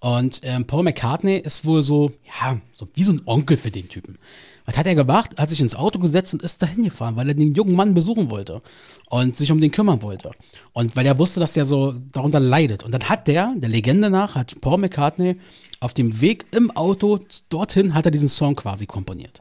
Und 0.00 0.40
ähm, 0.44 0.64
Paul 0.66 0.84
McCartney 0.84 1.38
ist 1.38 1.64
wohl 1.64 1.82
so, 1.82 2.12
ja, 2.40 2.60
so 2.72 2.88
wie 2.94 3.02
so 3.02 3.12
ein 3.12 3.22
Onkel 3.26 3.56
für 3.56 3.70
den 3.70 3.88
Typen. 3.88 4.18
Was 4.64 4.76
hat 4.76 4.86
er 4.86 4.94
gemacht? 4.94 5.30
Hat 5.38 5.48
sich 5.48 5.60
ins 5.60 5.74
Auto 5.74 5.98
gesetzt 5.98 6.34
und 6.34 6.42
ist 6.42 6.62
dahin 6.62 6.84
gefahren, 6.84 7.16
weil 7.16 7.28
er 7.28 7.34
den 7.34 7.54
jungen 7.54 7.74
Mann 7.74 7.94
besuchen 7.94 8.30
wollte 8.30 8.60
und 9.08 9.34
sich 9.34 9.50
um 9.50 9.60
den 9.60 9.70
kümmern 9.70 10.02
wollte. 10.02 10.30
Und 10.72 10.94
weil 10.94 11.06
er 11.06 11.18
wusste, 11.18 11.40
dass 11.40 11.54
der 11.54 11.64
so 11.64 11.94
darunter 12.12 12.38
leidet. 12.38 12.84
Und 12.84 12.92
dann 12.92 13.08
hat 13.08 13.26
der, 13.28 13.54
der 13.56 13.70
Legende 13.70 14.10
nach, 14.10 14.34
hat 14.34 14.60
Paul 14.60 14.78
McCartney 14.78 15.36
auf 15.80 15.94
dem 15.94 16.20
Weg 16.20 16.46
im 16.50 16.70
Auto 16.72 17.18
dorthin, 17.48 17.94
hat 17.94 18.04
er 18.04 18.10
diesen 18.10 18.28
Song 18.28 18.56
quasi 18.56 18.86
komponiert. 18.86 19.40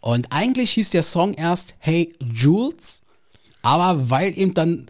Und 0.00 0.26
eigentlich 0.30 0.72
hieß 0.72 0.90
der 0.90 1.04
Song 1.04 1.34
erst 1.34 1.74
Hey 1.78 2.12
Jules, 2.20 3.02
aber 3.66 4.10
weil 4.10 4.38
eben 4.38 4.54
dann 4.54 4.86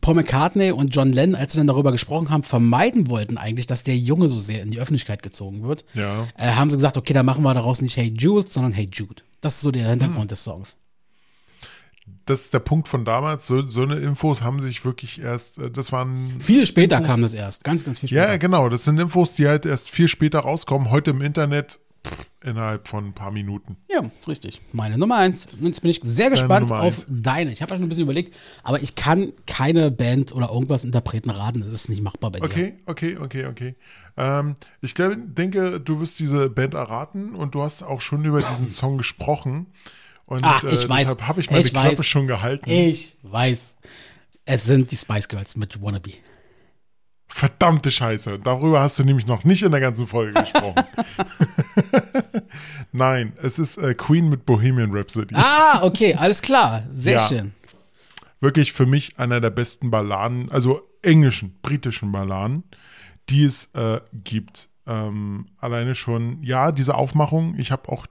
Paul 0.00 0.14
McCartney 0.16 0.72
und 0.72 0.88
John 0.94 1.12
Lennon, 1.12 1.36
als 1.36 1.52
sie 1.52 1.58
dann 1.58 1.66
darüber 1.68 1.92
gesprochen 1.92 2.28
haben, 2.30 2.42
vermeiden 2.42 3.08
wollten 3.08 3.38
eigentlich, 3.38 3.66
dass 3.66 3.84
der 3.84 3.96
Junge 3.96 4.28
so 4.28 4.38
sehr 4.40 4.62
in 4.62 4.70
die 4.70 4.80
Öffentlichkeit 4.80 5.22
gezogen 5.22 5.62
wird, 5.62 5.84
Ja. 5.94 6.26
äh, 6.36 6.48
haben 6.52 6.68
sie 6.70 6.76
gesagt, 6.76 6.96
okay, 6.96 7.12
dann 7.12 7.26
machen 7.26 7.42
wir 7.44 7.54
daraus 7.54 7.82
nicht 7.82 7.96
Hey 7.96 8.12
Jules, 8.18 8.52
sondern 8.52 8.72
Hey 8.72 8.88
Jude. 8.92 9.22
Das 9.40 9.54
ist 9.56 9.60
so 9.60 9.70
der 9.70 9.88
Hintergrund 9.88 10.30
des 10.30 10.42
Songs. 10.42 10.76
Das 12.24 12.40
ist 12.42 12.54
der 12.54 12.58
Punkt 12.60 12.88
von 12.88 13.04
damals. 13.04 13.46
So, 13.46 13.66
so 13.66 13.82
eine 13.82 13.96
Infos 13.96 14.42
haben 14.42 14.60
sich 14.60 14.84
wirklich 14.84 15.20
erst, 15.20 15.58
äh, 15.58 15.70
das 15.70 15.92
waren. 15.92 16.40
Viel 16.40 16.66
später 16.66 16.96
Infos, 16.98 17.10
kam 17.12 17.22
das 17.22 17.34
erst, 17.34 17.62
ganz, 17.64 17.84
ganz 17.84 18.00
viel 18.00 18.08
später. 18.08 18.28
Ja, 18.30 18.36
genau. 18.36 18.68
Das 18.68 18.84
sind 18.84 18.98
Infos, 18.98 19.34
die 19.34 19.46
halt 19.46 19.66
erst 19.66 19.90
viel 19.90 20.08
später 20.08 20.40
rauskommen. 20.40 20.90
Heute 20.90 21.10
im 21.12 21.20
Internet 21.20 21.78
pff, 22.06 22.30
innerhalb 22.44 22.88
von 22.88 23.06
ein 23.08 23.12
paar 23.12 23.30
Minuten. 23.30 23.76
Ja, 23.90 24.02
richtig. 24.28 24.60
Meine 24.72 24.98
Nummer 24.98 25.16
eins. 25.16 25.48
Jetzt 25.60 25.80
bin 25.82 25.90
ich 25.90 26.00
sehr 26.04 26.30
gespannt 26.30 26.70
auf 26.72 27.04
deine. 27.08 27.52
Ich 27.52 27.62
habe 27.62 27.70
ja 27.70 27.76
schon 27.76 27.84
ein 27.84 27.88
bisschen 27.88 28.04
überlegt, 28.04 28.34
aber 28.62 28.80
ich 28.82 28.94
kann 28.94 29.32
keine 29.46 29.90
Band 29.90 30.32
oder 30.32 30.50
irgendwas 30.50 30.84
Interpreten 30.84 31.30
raten. 31.30 31.60
Das 31.60 31.70
ist 31.70 31.88
nicht 31.88 32.02
machbar 32.02 32.30
bei 32.30 32.38
dir. 32.38 32.44
Okay, 32.44 32.76
okay, 32.86 33.16
okay, 33.18 33.46
okay. 33.46 33.74
Ähm, 34.16 34.54
ich 34.80 34.94
glaub, 34.94 35.12
denke, 35.16 35.80
du 35.80 36.00
wirst 36.00 36.18
diese 36.18 36.48
Band 36.48 36.74
erraten 36.74 37.34
und 37.34 37.54
du 37.54 37.62
hast 37.62 37.82
auch 37.82 38.00
schon 38.00 38.24
über 38.24 38.40
diesen 38.40 38.70
Song 38.70 38.96
gesprochen. 38.98 39.66
Und 40.24 40.42
Ach, 40.42 40.64
ich 40.64 40.84
äh, 40.84 40.88
weiß. 40.88 40.98
deshalb 41.00 41.22
habe 41.28 41.40
ich 41.40 41.50
meine 41.50 41.60
Ich 41.62 41.72
Klappe 41.72 41.98
weiß. 41.98 42.06
schon 42.06 42.26
gehalten. 42.26 42.68
Ich 42.70 43.16
weiß. 43.22 43.76
Es 44.44 44.64
sind 44.64 44.90
die 44.90 44.96
Spice 44.96 45.28
Girls 45.28 45.56
mit 45.56 45.82
Wannabe. 45.82 46.12
Verdammte 47.28 47.90
Scheiße. 47.90 48.38
Darüber 48.38 48.80
hast 48.80 48.98
du 48.98 49.04
nämlich 49.04 49.26
noch 49.26 49.44
nicht 49.44 49.62
in 49.62 49.72
der 49.72 49.80
ganzen 49.80 50.06
Folge 50.06 50.32
gesprochen. 50.40 50.84
Nein, 52.96 53.34
es 53.42 53.58
ist 53.58 53.76
äh, 53.76 53.94
Queen 53.94 54.28
mit 54.30 54.46
Bohemian 54.46 54.90
Rhapsody. 54.92 55.34
Ah, 55.36 55.80
okay, 55.82 56.14
alles 56.14 56.40
klar. 56.40 56.84
Sehr 56.94 57.14
Ja. 57.16 57.28
schön. 57.28 57.52
Wirklich 58.40 58.72
für 58.72 58.86
mich 58.86 59.18
einer 59.18 59.40
der 59.40 59.50
besten 59.50 59.90
Balladen, 59.90 60.50
also 60.50 60.80
englischen, 61.02 61.56
britischen 61.62 62.10
Balladen, 62.12 62.64
die 63.28 63.44
es 63.44 63.66
äh, 63.74 64.00
gibt. 64.12 64.68
Ähm, 64.86 65.46
alleine 65.58 65.94
schon, 65.94 66.42
ja, 66.42 66.72
diese 66.72 66.94
Aufmachung, 66.94 67.54
ich 67.58 67.70
habe 67.70 67.88
auch 67.90 68.06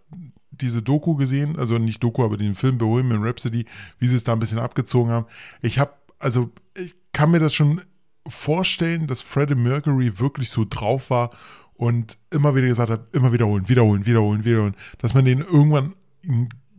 diese 0.52 0.82
Doku 0.82 1.16
gesehen, 1.16 1.58
also 1.58 1.78
nicht 1.78 2.04
Doku, 2.04 2.24
aber 2.24 2.38
den 2.38 2.56
Film 2.56 2.78
Bohemian 2.78 3.24
Rhapsody, 3.24 3.66
wie 4.00 4.08
sie 4.08 4.16
es 4.16 4.24
da 4.24 4.34
ein 4.34 4.40
bisschen 4.40 4.60
abgezogen 4.60 5.12
haben. 5.12 5.26
Ich 5.62 5.80
habe, 5.80 5.94
also 6.20 6.52
ich 6.78 6.94
kann 7.12 7.32
mir 7.32 7.40
das 7.40 7.54
schon 7.56 7.82
vorstellen, 8.28 9.08
dass 9.08 9.22
Freddie 9.22 9.56
Mercury 9.56 10.20
wirklich 10.20 10.50
so 10.50 10.66
drauf 10.68 11.10
war 11.10 11.30
und 11.78 12.18
immer 12.32 12.56
wieder 12.56 12.68
gesagt 12.68 12.90
hat, 12.90 13.14
immer 13.14 13.32
wiederholen, 13.34 13.68
wiederholen, 13.68 14.06
wiederholen, 14.06 14.46
wiederholen, 14.46 14.76
dass 15.00 15.14
man 15.14 15.26
den 15.26 15.40
irgendwann 15.40 15.96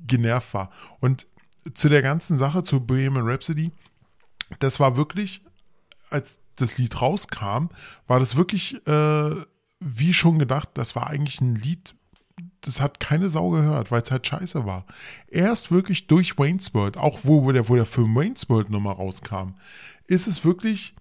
genervt 0.06 0.54
war. 0.54 0.70
Und 1.00 1.26
zu 1.74 1.88
der 1.88 2.02
ganzen 2.02 2.38
Sache, 2.38 2.62
zu 2.62 2.80
Bohemian 2.80 3.28
Rhapsody, 3.28 3.72
das 4.58 4.80
war 4.80 4.96
wirklich, 4.96 5.42
als 6.10 6.38
das 6.56 6.78
Lied 6.78 7.00
rauskam, 7.00 7.68
war 8.06 8.20
das 8.20 8.36
wirklich, 8.36 8.86
äh, 8.86 9.30
wie 9.80 10.14
schon 10.14 10.38
gedacht, 10.38 10.70
das 10.74 10.96
war 10.96 11.08
eigentlich 11.08 11.40
ein 11.40 11.56
Lied, 11.56 11.94
das 12.62 12.80
hat 12.80 12.98
keine 13.00 13.28
Sau 13.28 13.50
gehört, 13.50 13.90
weil 13.90 14.02
es 14.02 14.10
halt 14.10 14.26
scheiße 14.26 14.64
war. 14.64 14.86
Erst 15.28 15.70
wirklich 15.70 16.06
durch 16.06 16.38
Wayne's 16.38 16.72
World, 16.74 16.96
auch 16.96 17.20
wo, 17.24 17.44
wo, 17.44 17.52
der, 17.52 17.68
wo 17.68 17.74
der 17.74 17.86
Film 17.86 18.14
Wayne's 18.14 18.48
World 18.48 18.70
nochmal 18.70 18.94
rauskam, 18.94 19.54
ist 20.06 20.26
es 20.26 20.44
wirklich 20.44 20.94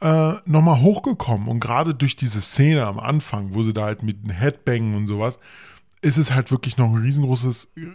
äh, 0.00 0.34
nochmal 0.44 0.80
hochgekommen. 0.80 1.48
Und 1.48 1.60
gerade 1.60 1.94
durch 1.94 2.16
diese 2.16 2.40
Szene 2.40 2.84
am 2.84 2.98
Anfang, 2.98 3.54
wo 3.54 3.62
sie 3.62 3.72
da 3.72 3.84
halt 3.84 4.02
mit 4.02 4.22
dem 4.24 4.30
Headbangen 4.30 4.94
und 4.94 5.06
sowas, 5.06 5.38
ist 6.02 6.16
es 6.16 6.32
halt 6.32 6.50
wirklich 6.50 6.76
noch 6.76 6.88
ein 6.88 7.02
riesengroßes 7.02 7.72
äh, 7.76 7.86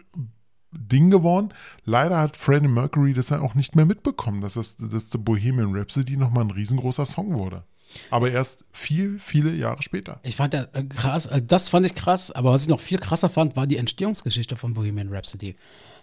Ding 0.71 1.09
geworden. 1.11 1.53
Leider 1.83 2.19
hat 2.19 2.37
Freddie 2.37 2.67
Mercury 2.67 3.13
das 3.13 3.27
dann 3.27 3.41
auch 3.41 3.55
nicht 3.55 3.75
mehr 3.75 3.85
mitbekommen, 3.85 4.41
dass 4.41 4.53
das 4.53 4.77
dass 4.77 5.09
der 5.09 5.19
Bohemian 5.19 5.75
Rhapsody 5.75 6.17
nochmal 6.17 6.45
ein 6.45 6.51
riesengroßer 6.51 7.05
Song 7.05 7.37
wurde. 7.37 7.63
Aber 8.09 8.31
erst 8.31 8.63
viel, 8.71 9.19
viele 9.19 9.53
Jahre 9.53 9.81
später. 9.81 10.21
Ich 10.23 10.37
fand 10.37 10.53
ja 10.53 10.65
äh, 10.73 10.83
krass, 10.83 11.25
äh, 11.25 11.41
das 11.41 11.69
fand 11.69 11.85
ich 11.85 11.93
krass, 11.93 12.31
aber 12.31 12.51
was 12.51 12.63
ich 12.63 12.69
noch 12.69 12.79
viel 12.79 12.99
krasser 12.99 13.29
fand, 13.29 13.55
war 13.55 13.67
die 13.67 13.77
Entstehungsgeschichte 13.77 14.55
von 14.55 14.73
Bohemian 14.73 15.09
Rhapsody. 15.13 15.55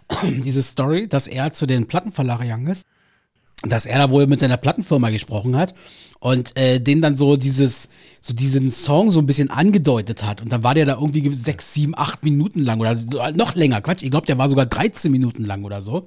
Diese 0.22 0.62
Story, 0.62 1.08
dass 1.08 1.26
er 1.26 1.52
zu 1.52 1.66
den 1.66 1.86
Plattenverlag 1.86 2.40
gegangen 2.40 2.66
ist, 2.66 2.86
dass 3.62 3.86
er 3.86 3.98
da 3.98 4.10
wohl 4.10 4.26
mit 4.26 4.40
seiner 4.40 4.56
Plattenfirma 4.56 5.10
gesprochen 5.10 5.56
hat 5.56 5.74
und 6.20 6.56
äh, 6.58 6.78
den 6.80 7.02
dann 7.02 7.16
so 7.16 7.36
dieses, 7.36 7.88
so 8.20 8.32
diesen 8.32 8.70
Song 8.70 9.10
so 9.10 9.18
ein 9.20 9.26
bisschen 9.26 9.50
angedeutet 9.50 10.22
hat. 10.24 10.40
Und 10.42 10.52
dann 10.52 10.62
war 10.62 10.74
der 10.74 10.86
da 10.86 10.94
irgendwie 10.94 11.32
sechs, 11.34 11.72
sieben, 11.74 11.94
acht 11.96 12.22
Minuten 12.24 12.60
lang 12.60 12.78
oder 12.80 12.96
so- 12.96 13.18
noch 13.34 13.54
länger, 13.56 13.80
Quatsch. 13.80 14.02
Ich 14.02 14.10
glaube, 14.10 14.26
der 14.26 14.38
war 14.38 14.48
sogar 14.48 14.66
13 14.66 15.10
Minuten 15.10 15.44
lang 15.44 15.64
oder 15.64 15.82
so. 15.82 16.06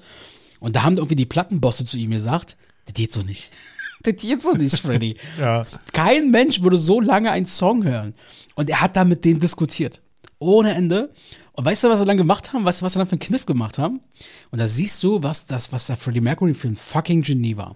Und 0.60 0.76
da 0.76 0.84
haben 0.84 0.96
irgendwie 0.96 1.16
die 1.16 1.26
Plattenbosse 1.26 1.84
zu 1.86 1.98
ihm 1.98 2.12
gesagt, 2.12 2.56
das 2.86 2.94
geht 2.94 3.12
so 3.12 3.22
nicht. 3.22 3.52
das 4.04 4.16
geht 4.16 4.42
so 4.42 4.54
nicht, 4.54 4.80
Freddy. 4.80 5.16
Ja. 5.40 5.66
Kein 5.92 6.32
Mensch 6.32 6.62
würde 6.62 6.78
so 6.78 7.02
lange 7.02 7.32
einen 7.32 7.46
Song 7.46 7.84
hören. 7.84 8.14
Und 8.56 8.70
er 8.70 8.80
hat 8.82 8.96
da 8.96 9.04
mit 9.04 9.26
denen 9.26 9.40
diskutiert. 9.42 10.02
Ohne 10.40 10.74
Ende. 10.74 11.12
Und 11.54 11.66
weißt 11.66 11.84
du, 11.84 11.90
was 11.90 12.00
sie 12.00 12.06
dann 12.06 12.18
gemacht 12.18 12.54
haben? 12.54 12.64
Weißt 12.64 12.82
du, 12.82 12.86
was 12.86 12.94
sie 12.94 13.00
dann 13.00 13.08
für 13.08 13.14
einen 13.14 13.20
Kniff 13.20 13.46
gemacht 13.46 13.78
haben? 13.78 14.00
Und 14.52 14.60
da 14.60 14.68
siehst 14.68 15.04
du, 15.04 15.22
was 15.22 15.46
das, 15.48 15.72
was 15.74 15.88
da 15.88 15.96
Freddie 15.96 16.22
Mercury 16.22 16.54
für 16.54 16.70
ein 16.70 16.76
fucking 16.76 17.22
Genie 17.24 17.58
war. 17.58 17.76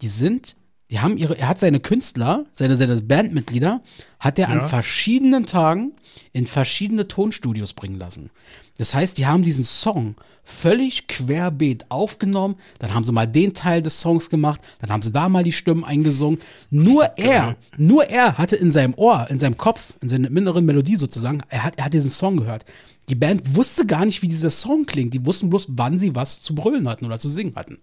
Die 0.00 0.08
sind, 0.08 0.56
die 0.90 1.00
haben 1.00 1.18
ihre, 1.18 1.36
er 1.36 1.48
hat 1.48 1.60
seine 1.60 1.80
Künstler, 1.80 2.44
seine, 2.50 2.76
seine 2.76 2.96
Bandmitglieder, 3.02 3.82
hat 4.18 4.38
er 4.38 4.48
an 4.48 4.58
Ja. 4.60 4.66
verschiedenen 4.66 5.44
Tagen 5.46 5.92
in 6.32 6.46
verschiedene 6.46 7.08
Tonstudios 7.08 7.74
bringen 7.74 7.96
lassen. 7.98 8.30
Das 8.78 8.94
heißt, 8.94 9.18
die 9.18 9.26
haben 9.26 9.42
diesen 9.42 9.64
Song 9.64 10.14
völlig 10.42 11.06
querbeet 11.06 11.84
aufgenommen, 11.90 12.56
dann 12.78 12.94
haben 12.94 13.04
sie 13.04 13.12
mal 13.12 13.26
den 13.26 13.52
Teil 13.52 13.82
des 13.82 14.00
Songs 14.00 14.30
gemacht, 14.30 14.60
dann 14.80 14.90
haben 14.90 15.02
sie 15.02 15.12
da 15.12 15.28
mal 15.28 15.44
die 15.44 15.52
Stimmen 15.52 15.84
eingesungen. 15.84 16.40
Nur 16.70 17.04
er, 17.18 17.56
nur 17.76 18.04
er 18.06 18.38
hatte 18.38 18.56
in 18.56 18.70
seinem 18.70 18.94
Ohr, 18.94 19.26
in 19.28 19.38
seinem 19.38 19.58
Kopf, 19.58 19.94
in 20.00 20.08
seiner 20.08 20.28
inneren 20.28 20.64
Melodie 20.64 20.96
sozusagen, 20.96 21.42
er 21.50 21.62
hat, 21.62 21.78
er 21.78 21.84
hat 21.84 21.92
diesen 21.94 22.10
Song 22.10 22.38
gehört. 22.38 22.64
Die 23.10 23.16
Band 23.16 23.56
wusste 23.56 23.86
gar 23.86 24.04
nicht, 24.04 24.22
wie 24.22 24.28
dieser 24.28 24.50
Song 24.50 24.86
klingt. 24.86 25.12
Die 25.12 25.26
wussten 25.26 25.50
bloß, 25.50 25.70
wann 25.70 25.98
sie 25.98 26.14
was 26.14 26.40
zu 26.40 26.54
brüllen 26.54 26.88
hatten 26.88 27.04
oder 27.04 27.18
zu 27.18 27.28
singen 27.28 27.56
hatten. 27.56 27.78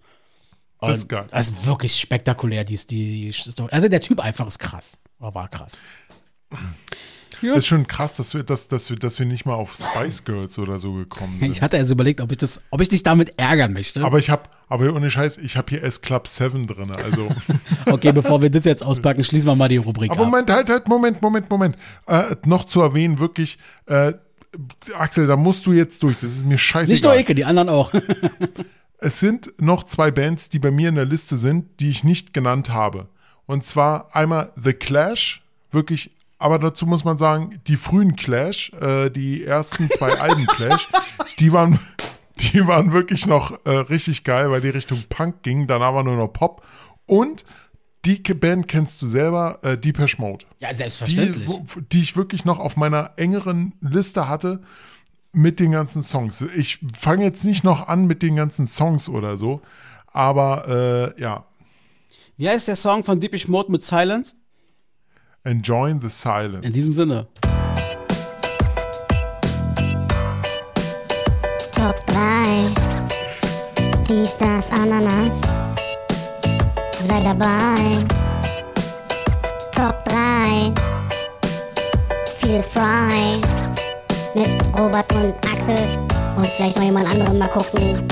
Das 0.80 0.98
ist 0.98 1.04
Und 1.04 1.10
geil. 1.10 1.28
Das 1.30 1.50
ist 1.50 1.66
wirklich 1.66 2.00
spektakulär, 2.00 2.64
die, 2.64 2.78
die, 2.88 3.34
Story. 3.34 3.70
Also 3.72 3.90
der 3.90 4.00
Typ 4.00 4.22
einfach 4.22 4.48
ist 4.48 4.60
krass. 4.60 4.98
Aber 5.20 5.36
war 5.36 5.50
krass. 5.50 5.82
Ja. 7.42 7.50
Das 7.50 7.60
ist 7.60 7.68
schon 7.68 7.88
krass, 7.88 8.16
dass 8.16 8.34
wir, 8.34 8.44
dass, 8.44 8.68
dass, 8.68 8.90
wir, 8.90 8.98
dass 8.98 9.20
wir 9.20 9.26
nicht 9.26 9.46
mal 9.46 9.54
auf 9.54 9.76
Spice 9.76 10.24
Girls 10.24 10.58
oder 10.58 10.80
so 10.80 10.94
gekommen 10.94 11.38
sind. 11.40 11.52
Ich 11.52 11.62
hatte 11.62 11.78
also 11.78 11.94
überlegt, 11.94 12.22
ob 12.22 12.32
ich, 12.32 12.38
das, 12.38 12.62
ob 12.72 12.82
ich 12.82 12.90
dich 12.90 13.04
damit 13.04 13.34
ärgern 13.38 13.74
möchte. 13.74 14.04
aber 14.04 14.18
ich 14.18 14.30
habe, 14.30 14.44
aber 14.70 14.94
ohne 14.94 15.12
Scheiß, 15.12 15.38
ich 15.38 15.58
habe 15.58 15.70
hier 15.70 15.84
S 15.84 16.02
Club 16.02 16.28
7 16.28 16.68
drin. 16.68 16.90
Also, 16.92 17.28
okay, 17.92 18.12
bevor 18.12 18.42
wir 18.42 18.50
das 18.50 18.66
jetzt 18.66 18.84
auspacken, 18.84 19.24
schließen 19.24 19.50
wir 19.50 19.56
mal 19.56 19.70
die 19.70 19.78
Rubrik 19.78 20.12
aber 20.12 20.22
ab. 20.22 20.26
Moment, 20.28 20.50
halt, 20.50 20.70
halt, 20.70 20.88
Moment, 20.88 21.22
Moment, 21.22 21.50
Moment. 21.50 21.76
Äh, 22.08 22.36
noch 22.46 22.66
zu 22.66 22.82
erwähnen, 22.82 23.20
wirklich, 23.20 23.60
äh, 23.88 24.14
Axel, 24.98 25.28
da 25.28 25.36
musst 25.36 25.66
du 25.66 25.74
jetzt 25.74 26.04
durch. 26.04 26.16
Das 26.20 26.32
ist 26.32 26.46
mir 26.46 26.58
scheißegal. 26.58 26.94
Nicht 26.94 27.04
nur 27.04 27.16
Ecke, 27.16 27.36
die 27.36 27.46
anderen 27.46 27.70
auch. 27.70 27.92
Es 29.00 29.20
sind 29.20 29.54
noch 29.60 29.84
zwei 29.84 30.10
Bands, 30.10 30.50
die 30.50 30.58
bei 30.58 30.72
mir 30.72 30.90
in 30.90 30.96
der 30.96 31.06
Liste 31.06 31.38
sind, 31.38 31.80
die 31.80 31.90
ich 31.90 32.04
nicht 32.04 32.34
genannt 32.34 32.72
habe. 32.72 33.08
Und 33.46 33.64
zwar 33.64 34.16
einmal 34.16 34.52
The 34.62 34.74
Clash, 34.74 35.44
wirklich, 35.72 36.12
aber 36.40 36.58
dazu 36.58 36.88
muss 36.88 37.04
man 37.04 37.18
sagen, 37.18 37.60
die 37.68 37.78
frühen 37.78 38.16
Clash, 38.16 38.72
äh, 38.74 39.10
die 39.10 39.44
ersten 39.44 39.90
zwei 39.92 40.14
Alben 40.20 40.48
Clash, 40.48 40.88
die 41.38 41.54
waren, 41.54 41.80
die 42.38 42.66
waren 42.66 42.92
wirklich 42.92 43.28
noch 43.28 43.64
äh, 43.66 43.70
richtig 43.70 44.24
geil, 44.24 44.50
weil 44.50 44.62
die 44.62 44.70
Richtung 44.70 45.04
Punk 45.10 45.44
ging, 45.44 45.68
danach 45.68 45.94
war 45.94 46.04
nur 46.04 46.18
noch 46.18 46.30
Pop. 46.30 46.66
Und 47.06 47.46
die 48.08 48.34
Band 48.34 48.68
kennst 48.68 49.02
du 49.02 49.08
selber, 49.08 49.60
äh, 49.64 49.78
Depeche 49.78 50.20
Mode. 50.22 50.46
Ja, 50.60 50.70
Die, 50.70 50.76
selbstverständlich. 50.78 51.48
wo- 51.48 51.66
die 51.92 52.02
ich 52.02 52.16
wirklich 52.16 52.46
noch 52.46 52.60
auf 52.60 52.78
meiner 52.78 53.12
engeren 53.18 53.74
Liste 53.82 54.28
hatte 54.30 54.62
mit 55.34 55.60
den 55.60 55.72
ganzen 55.72 56.02
Songs. 56.04 56.42
Ich 56.56 56.80
fange 56.98 57.24
jetzt 57.26 57.44
nicht 57.44 57.64
noch 57.64 57.88
an 57.88 58.08
mit 58.08 58.22
den 58.22 58.36
ganzen 58.36 58.66
Songs 58.68 59.10
oder 59.10 59.38
so, 59.38 59.62
aber 60.08 61.14
äh, 61.18 61.22
ja, 61.22 61.46
Wie 62.38 62.48
heißt 62.48 62.68
der 62.68 62.76
Song 62.76 63.04
von 63.04 63.20
Deepish 63.20 63.48
Mode 63.48 63.72
mit 63.72 63.84
Silence? 63.84 64.36
enjoying 65.44 66.02
the 66.02 66.10
silence. 66.10 66.66
In 66.68 66.74
diesem 66.74 66.92
Sinne. 66.94 67.28
Top 71.74 72.06
3. 72.08 72.66
Dies, 74.10 74.36
das, 74.38 74.70
Ananas. 74.72 75.42
Sei 77.08 77.22
dabei. 77.22 78.06
Top 79.72 80.04
3. 80.04 80.74
Feel 82.38 82.62
frei. 82.62 83.40
Mit 84.36 84.50
Robert 84.78 85.10
und 85.14 85.34
Axel. 85.46 85.78
Und 86.36 86.50
vielleicht 86.58 86.76
noch 86.76 86.84
jemand 86.84 87.10
anderen 87.10 87.38
mal 87.38 87.48
gucken. 87.48 88.06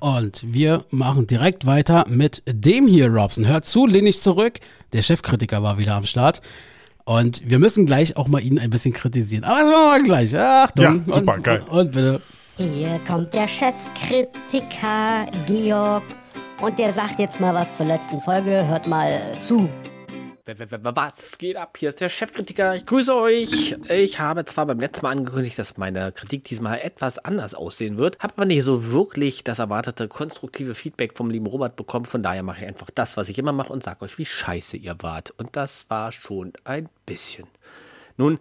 Und 0.00 0.52
wir 0.52 0.84
machen 0.90 1.28
direkt 1.28 1.64
weiter 1.64 2.06
mit 2.08 2.42
dem 2.48 2.88
hier, 2.88 3.06
Robson. 3.06 3.46
Hört 3.46 3.66
zu, 3.66 3.86
lehn 3.86 4.04
dich 4.04 4.20
zurück. 4.20 4.54
Der 4.92 5.02
Chefkritiker 5.02 5.62
war 5.62 5.78
wieder 5.78 5.94
am 5.94 6.04
Start. 6.04 6.42
Und 7.04 7.48
wir 7.48 7.60
müssen 7.60 7.86
gleich 7.86 8.16
auch 8.16 8.26
mal 8.26 8.42
ihn 8.42 8.58
ein 8.58 8.70
bisschen 8.70 8.92
kritisieren. 8.92 9.44
Aber 9.44 9.60
das 9.60 9.70
machen 9.70 9.90
wir 9.92 10.02
gleich. 10.02 10.36
Achtung. 10.36 11.04
Ja, 11.06 11.14
super, 11.14 11.34
und, 11.34 11.44
geil. 11.44 11.62
Und 11.70 11.92
bitte. 11.92 12.20
Hier 12.56 13.00
kommt 13.06 13.32
der 13.32 13.46
Chefkritiker 13.46 15.26
Georg 15.46 16.02
und 16.60 16.78
der 16.78 16.92
sagt 16.92 17.18
jetzt 17.18 17.40
mal 17.40 17.54
was 17.54 17.76
zur 17.76 17.86
letzten 17.86 18.20
Folge. 18.20 18.66
Hört 18.66 18.86
mal 18.86 19.20
zu. 19.42 19.68
Was 20.46 21.38
geht 21.38 21.56
ab? 21.56 21.76
Hier 21.78 21.88
ist 21.88 22.02
der 22.02 22.10
Chefkritiker. 22.10 22.74
Ich 22.74 22.84
grüße 22.84 23.14
euch. 23.14 23.76
Ich 23.88 24.20
habe 24.20 24.44
zwar 24.44 24.66
beim 24.66 24.78
letzten 24.78 25.06
Mal 25.06 25.12
angekündigt, 25.12 25.58
dass 25.58 25.78
meine 25.78 26.12
Kritik 26.12 26.44
diesmal 26.44 26.80
etwas 26.80 27.18
anders 27.18 27.54
aussehen 27.54 27.96
wird, 27.96 28.18
habe 28.18 28.34
aber 28.36 28.44
nicht 28.44 28.62
so 28.62 28.92
wirklich 28.92 29.42
das 29.42 29.58
erwartete 29.58 30.06
konstruktive 30.06 30.74
Feedback 30.74 31.16
vom 31.16 31.30
lieben 31.30 31.46
Robert 31.46 31.76
bekommen. 31.76 32.04
Von 32.04 32.22
daher 32.22 32.42
mache 32.42 32.60
ich 32.60 32.66
einfach 32.68 32.90
das, 32.94 33.16
was 33.16 33.30
ich 33.30 33.38
immer 33.38 33.52
mache 33.52 33.72
und 33.72 33.82
sage 33.82 34.04
euch, 34.04 34.18
wie 34.18 34.26
scheiße 34.26 34.76
ihr 34.76 34.96
wart. 35.00 35.32
Und 35.38 35.56
das 35.56 35.86
war 35.88 36.12
schon 36.12 36.52
ein 36.64 36.90
bisschen. 37.06 37.46
Nun, 38.18 38.38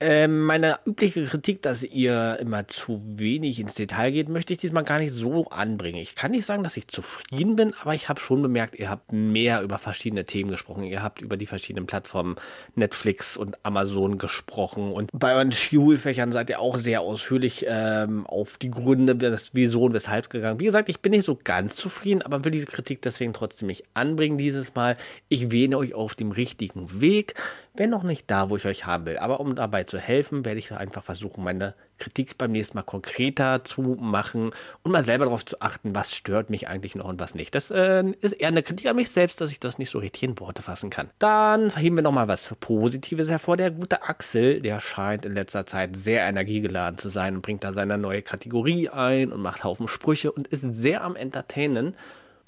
ähm, 0.00 0.44
meine 0.46 0.78
übliche 0.86 1.24
Kritik, 1.24 1.62
dass 1.62 1.82
ihr 1.82 2.38
immer 2.40 2.68
zu 2.68 3.02
wenig 3.04 3.58
ins 3.58 3.74
Detail 3.74 4.12
geht, 4.12 4.28
möchte 4.28 4.52
ich 4.52 4.58
diesmal 4.58 4.84
gar 4.84 5.00
nicht 5.00 5.12
so 5.12 5.48
anbringen. 5.48 5.98
Ich 5.98 6.14
kann 6.14 6.30
nicht 6.30 6.46
sagen, 6.46 6.62
dass 6.62 6.76
ich 6.76 6.86
zufrieden 6.86 7.56
bin, 7.56 7.74
aber 7.80 7.94
ich 7.94 8.08
habe 8.08 8.20
schon 8.20 8.40
bemerkt, 8.40 8.76
ihr 8.76 8.90
habt 8.90 9.12
mehr 9.12 9.60
über 9.62 9.78
verschiedene 9.78 10.24
Themen 10.24 10.52
gesprochen. 10.52 10.84
Ihr 10.84 11.02
habt 11.02 11.20
über 11.20 11.36
die 11.36 11.46
verschiedenen 11.46 11.86
Plattformen 11.86 12.36
Netflix 12.76 13.36
und 13.36 13.58
Amazon 13.64 14.18
gesprochen 14.18 14.92
und 14.92 15.10
bei 15.12 15.34
euren 15.34 15.50
Schulfächern 15.50 16.30
seid 16.30 16.48
ihr 16.50 16.60
auch 16.60 16.76
sehr 16.76 17.00
ausführlich 17.00 17.66
ähm, 17.68 18.24
auf 18.26 18.56
die 18.56 18.70
Gründe, 18.70 19.16
das 19.16 19.50
Wieso 19.54 19.82
und 19.82 19.94
Weshalb 19.94 20.30
gegangen. 20.30 20.60
Wie 20.60 20.66
gesagt, 20.66 20.88
ich 20.88 21.00
bin 21.00 21.10
nicht 21.10 21.24
so 21.24 21.36
ganz 21.42 21.74
zufrieden, 21.74 22.22
aber 22.22 22.44
will 22.44 22.52
diese 22.52 22.66
Kritik 22.66 23.02
deswegen 23.02 23.32
trotzdem 23.32 23.66
nicht 23.66 23.84
anbringen 23.94 24.38
dieses 24.38 24.76
Mal. 24.76 24.96
Ich 25.28 25.50
wähne 25.50 25.76
euch 25.76 25.94
auf 25.94 26.14
dem 26.14 26.30
richtigen 26.30 27.00
Weg 27.00 27.34
wenn 27.74 27.90
noch 27.90 28.02
nicht 28.02 28.30
da, 28.30 28.50
wo 28.50 28.56
ich 28.56 28.66
euch 28.66 28.86
haben 28.86 29.06
will. 29.06 29.18
Aber 29.18 29.40
um 29.40 29.54
dabei 29.54 29.84
zu 29.84 29.98
helfen, 29.98 30.44
werde 30.44 30.58
ich 30.58 30.72
einfach 30.72 31.04
versuchen, 31.04 31.44
meine 31.44 31.74
Kritik 31.98 32.38
beim 32.38 32.52
nächsten 32.52 32.76
Mal 32.76 32.82
konkreter 32.82 33.64
zu 33.64 33.96
machen 34.00 34.52
und 34.82 34.92
mal 34.92 35.02
selber 35.02 35.24
darauf 35.24 35.44
zu 35.44 35.60
achten, 35.60 35.94
was 35.94 36.14
stört 36.14 36.50
mich 36.50 36.68
eigentlich 36.68 36.94
noch 36.94 37.06
und 37.06 37.20
was 37.20 37.34
nicht. 37.34 37.54
Das 37.54 37.70
äh, 37.70 38.04
ist 38.20 38.32
eher 38.32 38.48
eine 38.48 38.62
Kritik 38.62 38.86
an 38.86 38.96
mich 38.96 39.10
selbst, 39.10 39.40
dass 39.40 39.50
ich 39.50 39.60
das 39.60 39.78
nicht 39.78 39.90
so 39.90 39.98
richtig 39.98 40.22
in 40.22 40.38
Worte 40.40 40.62
fassen 40.62 40.90
kann. 40.90 41.10
Dann 41.18 41.74
heben 41.76 41.96
wir 41.96 42.02
nochmal 42.02 42.28
was 42.28 42.54
Positives 42.60 43.28
hervor. 43.28 43.56
Der 43.56 43.70
gute 43.70 44.02
Axel, 44.02 44.60
der 44.60 44.80
scheint 44.80 45.24
in 45.24 45.34
letzter 45.34 45.66
Zeit 45.66 45.96
sehr 45.96 46.22
energiegeladen 46.22 46.98
zu 46.98 47.08
sein 47.08 47.36
und 47.36 47.42
bringt 47.42 47.64
da 47.64 47.72
seine 47.72 47.98
neue 47.98 48.22
Kategorie 48.22 48.88
ein 48.88 49.32
und 49.32 49.40
macht 49.40 49.64
Haufen 49.64 49.88
Sprüche 49.88 50.32
und 50.32 50.48
ist 50.48 50.62
sehr 50.62 51.02
am 51.02 51.16
Entertainen. 51.16 51.94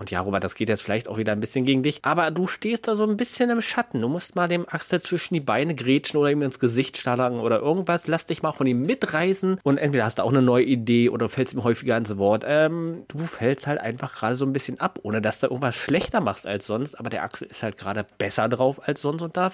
Und 0.01 0.11
ja, 0.11 0.23
Robert, 0.23 0.43
das 0.43 0.55
geht 0.55 0.71
jetzt 0.71 0.81
vielleicht 0.81 1.09
auch 1.09 1.19
wieder 1.19 1.33
ein 1.33 1.41
bisschen 1.41 1.67
gegen 1.67 1.83
dich, 1.83 2.01
aber 2.07 2.31
du 2.31 2.47
stehst 2.47 2.89
da 2.89 2.95
so 2.95 3.05
ein 3.05 3.19
bisschen 3.19 3.51
im 3.51 3.61
Schatten. 3.61 4.01
Du 4.01 4.09
musst 4.09 4.35
mal 4.35 4.49
dem 4.49 4.67
Axel 4.67 5.03
zwischen 5.03 5.35
die 5.35 5.41
Beine 5.41 5.75
grätschen 5.75 6.19
oder 6.19 6.31
ihm 6.31 6.41
ins 6.41 6.59
Gesicht 6.59 6.97
schlagen 6.97 7.39
oder 7.39 7.59
irgendwas. 7.59 8.07
Lass 8.07 8.25
dich 8.25 8.41
mal 8.41 8.53
von 8.53 8.67
ihm 8.67 8.81
mitreißen 8.81 9.61
und 9.63 9.77
entweder 9.77 10.07
hast 10.07 10.19
du 10.19 10.23
auch 10.23 10.31
eine 10.31 10.41
neue 10.41 10.65
Idee 10.65 11.11
oder 11.11 11.29
fällst 11.29 11.53
ihm 11.53 11.65
häufiger 11.65 11.99
ins 11.99 12.17
Wort. 12.17 12.45
Ähm, 12.47 13.05
du 13.09 13.27
fällst 13.27 13.67
halt 13.67 13.79
einfach 13.79 14.15
gerade 14.15 14.37
so 14.37 14.47
ein 14.47 14.55
bisschen 14.55 14.81
ab, 14.81 15.01
ohne 15.03 15.21
dass 15.21 15.39
du 15.39 15.49
irgendwas 15.49 15.77
schlechter 15.77 16.23
machst 16.23 16.47
als 16.47 16.67
sonst. 16.67 16.99
Aber 16.99 17.11
der 17.11 17.23
Axel 17.23 17.49
ist 17.49 17.63
halt 17.63 17.77
gerade 17.77 18.07
besser 18.17 18.49
drauf 18.49 18.81
als 18.89 19.03
sonst 19.03 19.21
und 19.21 19.37
da 19.37 19.53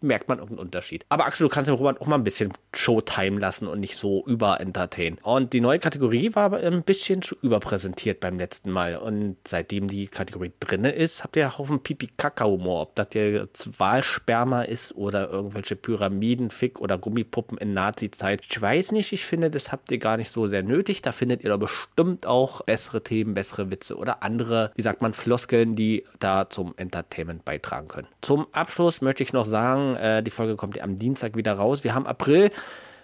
merkt 0.00 0.28
man 0.28 0.38
irgendeinen 0.38 0.66
Unterschied. 0.66 1.04
Aber 1.08 1.26
Axel, 1.26 1.48
du 1.48 1.52
kannst 1.52 1.68
dem 1.68 1.74
Robert 1.74 2.00
auch 2.00 2.06
mal 2.06 2.16
ein 2.16 2.24
bisschen 2.24 2.52
Showtime 2.74 3.38
lassen 3.38 3.66
und 3.66 3.80
nicht 3.80 3.96
so 3.96 4.24
überentertain. 4.26 5.18
Und 5.22 5.52
die 5.52 5.60
neue 5.60 5.78
Kategorie 5.78 6.34
war 6.34 6.44
aber 6.44 6.58
ein 6.58 6.82
bisschen 6.82 7.22
zu 7.22 7.36
überpräsentiert 7.42 8.20
beim 8.20 8.38
letzten 8.38 8.70
Mal. 8.70 8.96
Und 8.96 9.36
seitdem 9.46 9.88
die 9.88 10.08
Kategorie 10.08 10.52
drinne 10.60 10.92
ist, 10.92 11.22
habt 11.22 11.36
ihr 11.36 11.44
einen 11.44 11.58
Haufen 11.58 11.82
Pipi-Kaka-Humor. 11.82 12.82
Ob 12.82 12.94
das 12.94 13.08
jetzt 13.12 13.78
Wahlsperma 13.78 14.62
ist 14.62 14.94
oder 14.94 15.30
irgendwelche 15.30 15.76
Pyramiden, 15.76 16.50
Fick 16.50 16.80
oder 16.80 16.98
Gummipuppen 16.98 17.58
in 17.58 17.74
Nazi-Zeit. 17.74 18.42
Ich 18.48 18.60
weiß 18.60 18.92
nicht, 18.92 19.12
ich 19.12 19.24
finde, 19.24 19.50
das 19.50 19.72
habt 19.72 19.90
ihr 19.90 19.98
gar 19.98 20.16
nicht 20.16 20.30
so 20.30 20.46
sehr 20.46 20.62
nötig. 20.62 21.02
Da 21.02 21.12
findet 21.12 21.42
ihr 21.42 21.50
doch 21.50 21.58
bestimmt 21.58 22.26
auch 22.26 22.62
bessere 22.62 23.02
Themen, 23.02 23.34
bessere 23.34 23.70
Witze 23.70 23.96
oder 23.96 24.22
andere, 24.22 24.72
wie 24.74 24.82
sagt 24.82 25.02
man, 25.02 25.12
Floskeln, 25.12 25.76
die 25.76 26.04
da 26.18 26.48
zum 26.48 26.74
Entertainment 26.76 27.44
beitragen 27.44 27.88
können. 27.88 28.08
Zum 28.22 28.46
Abschluss 28.52 29.00
möchte 29.00 29.22
ich 29.22 29.32
noch 29.32 29.44
sagen, 29.44 29.89
äh, 29.96 30.22
die 30.22 30.30
Folge 30.30 30.56
kommt 30.56 30.76
ja 30.76 30.84
am 30.84 30.96
Dienstag 30.96 31.36
wieder 31.36 31.54
raus. 31.54 31.84
Wir 31.84 31.94
haben 31.94 32.06
April. 32.06 32.50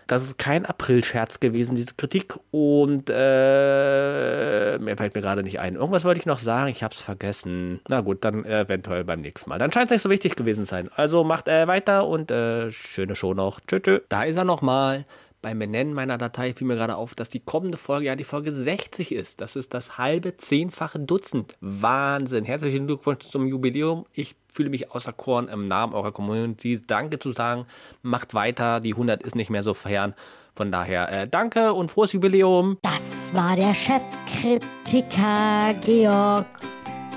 Das 0.06 0.22
ist 0.22 0.38
kein 0.38 0.64
April-Scherz 0.64 1.40
gewesen, 1.40 1.74
diese 1.74 1.94
Kritik. 1.96 2.38
Und 2.52 3.10
äh, 3.10 4.78
mir 4.78 4.96
fällt 4.96 5.16
mir 5.16 5.20
gerade 5.20 5.42
nicht 5.42 5.58
ein. 5.58 5.74
Irgendwas 5.74 6.04
wollte 6.04 6.20
ich 6.20 6.26
noch 6.26 6.38
sagen, 6.38 6.70
ich 6.70 6.84
habe 6.84 6.94
es 6.94 7.00
vergessen. 7.00 7.80
Na 7.88 8.02
gut, 8.02 8.24
dann 8.24 8.44
äh, 8.44 8.60
eventuell 8.60 9.02
beim 9.02 9.20
nächsten 9.20 9.50
Mal. 9.50 9.58
Dann 9.58 9.72
scheint 9.72 9.86
es 9.86 9.90
nicht 9.90 10.02
so 10.02 10.10
wichtig 10.10 10.36
gewesen 10.36 10.64
zu 10.64 10.70
sein. 10.70 10.90
Also 10.94 11.24
macht 11.24 11.48
äh, 11.48 11.66
weiter 11.66 12.06
und 12.06 12.30
äh, 12.30 12.70
schöne 12.70 13.16
Show 13.16 13.34
noch. 13.34 13.58
Tschö, 13.66 13.80
tschö. 13.80 14.00
Da 14.08 14.22
ist 14.22 14.36
er 14.36 14.44
nochmal. 14.44 15.06
Beim 15.42 15.58
Benennen 15.58 15.92
meiner 15.92 16.18
Datei 16.18 16.54
fiel 16.54 16.66
mir 16.66 16.76
gerade 16.76 16.96
auf, 16.96 17.14
dass 17.14 17.28
die 17.28 17.40
kommende 17.40 17.78
Folge 17.78 18.06
ja 18.06 18.16
die 18.16 18.24
Folge 18.24 18.52
60 18.52 19.12
ist. 19.12 19.40
Das 19.40 19.54
ist 19.54 19.74
das 19.74 19.98
halbe, 19.98 20.36
zehnfache 20.36 20.98
Dutzend. 20.98 21.56
Wahnsinn. 21.60 22.44
Herzlichen 22.44 22.86
Glückwunsch 22.86 23.26
zum 23.26 23.46
Jubiläum. 23.46 24.06
Ich 24.12 24.34
fühle 24.56 24.70
mich 24.70 24.90
auserkoren, 24.90 25.48
im 25.48 25.66
Namen 25.66 25.92
eurer 25.92 26.10
Community 26.10 26.80
Danke 26.84 27.18
zu 27.18 27.32
sagen. 27.32 27.66
Macht 28.02 28.34
weiter. 28.34 28.80
Die 28.80 28.94
100 28.94 29.22
ist 29.22 29.36
nicht 29.36 29.50
mehr 29.50 29.62
so 29.62 29.74
fern. 29.74 30.14
Von 30.56 30.72
daher 30.72 31.12
äh, 31.12 31.28
danke 31.28 31.74
und 31.74 31.90
frohes 31.90 32.14
Jubiläum. 32.14 32.78
Das 32.80 33.34
war 33.34 33.54
der 33.54 33.74
Chefkritiker 33.74 35.74
Georg. 35.82 36.46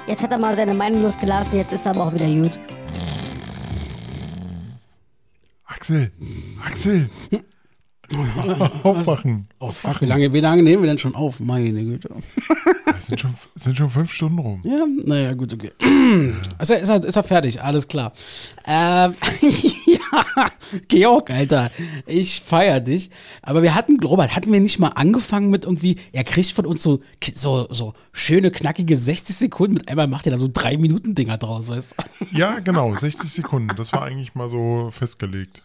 Jetzt 0.08 0.22
hat 0.22 0.32
er 0.32 0.38
mal 0.38 0.54
seine 0.56 0.74
Meinung 0.74 1.04
losgelassen, 1.04 1.58
jetzt 1.58 1.72
ist 1.72 1.86
er 1.86 1.92
aber 1.92 2.08
auch 2.08 2.14
wieder 2.14 2.26
gut. 2.26 2.60
Axel, 5.66 6.12
Axel. 6.66 7.10
Aufwachen. 8.84 9.48
Fuck, 9.60 10.02
wie 10.02 10.06
lange, 10.06 10.34
wie 10.34 10.40
lange 10.40 10.64
nehmen 10.64 10.84
wir 10.84 10.90
denn 10.90 10.98
schon 10.98 11.16
auf? 11.16 11.40
Meine 11.40 11.72
Güte. 11.72 12.10
es 12.98 13.08
sind 13.08 13.20
schon, 13.20 13.36
sind 13.56 13.78
schon 13.78 13.90
fünf 13.90 14.12
Stunden 14.12 14.40
rum. 14.40 14.62
Ja, 14.66 14.86
naja, 15.06 15.34
gut, 15.34 15.54
okay. 15.54 15.72
Also 16.58 16.74
ist 16.74 16.90
er, 16.90 17.04
ist 17.04 17.16
er 17.16 17.24
fertig, 17.24 17.62
alles 17.62 17.88
klar. 17.88 18.12
Ähm, 18.66 19.14
ja, 19.86 20.46
Georg, 20.88 21.30
Alter, 21.30 21.70
ich 22.08 22.42
feier 22.42 22.80
dich. 22.80 23.12
Aber 23.44 23.62
wir 23.62 23.76
hatten, 23.76 24.00
Robert, 24.04 24.36
hatten 24.36 24.52
wir 24.52 24.60
nicht 24.60 24.80
mal 24.80 24.90
angefangen 24.90 25.50
mit 25.50 25.66
irgendwie, 25.66 25.98
er 26.12 26.24
kriegt 26.24 26.52
von 26.52 26.66
uns 26.66 26.82
so, 26.82 27.00
so, 27.36 27.68
so 27.70 27.94
schöne, 28.12 28.50
knackige 28.50 28.98
60 28.98 29.36
Sekunden, 29.36 29.76
mit 29.76 29.90
einmal 29.90 30.08
macht 30.08 30.26
er 30.26 30.34
da 30.34 30.40
so 30.40 30.50
drei 30.52 30.78
Minuten 30.78 31.14
Dinger 31.14 31.38
draus, 31.38 31.70
weißt 31.70 31.96
du? 32.20 32.38
Ja, 32.38 32.60
genau, 32.60 32.96
60 32.96 33.30
Sekunden. 33.30 33.76
Das 33.78 33.94
war 33.94 34.04
eigentlich 34.04 34.34
mal 34.34 34.50
so 34.50 34.92
festgelegt. 34.92 35.62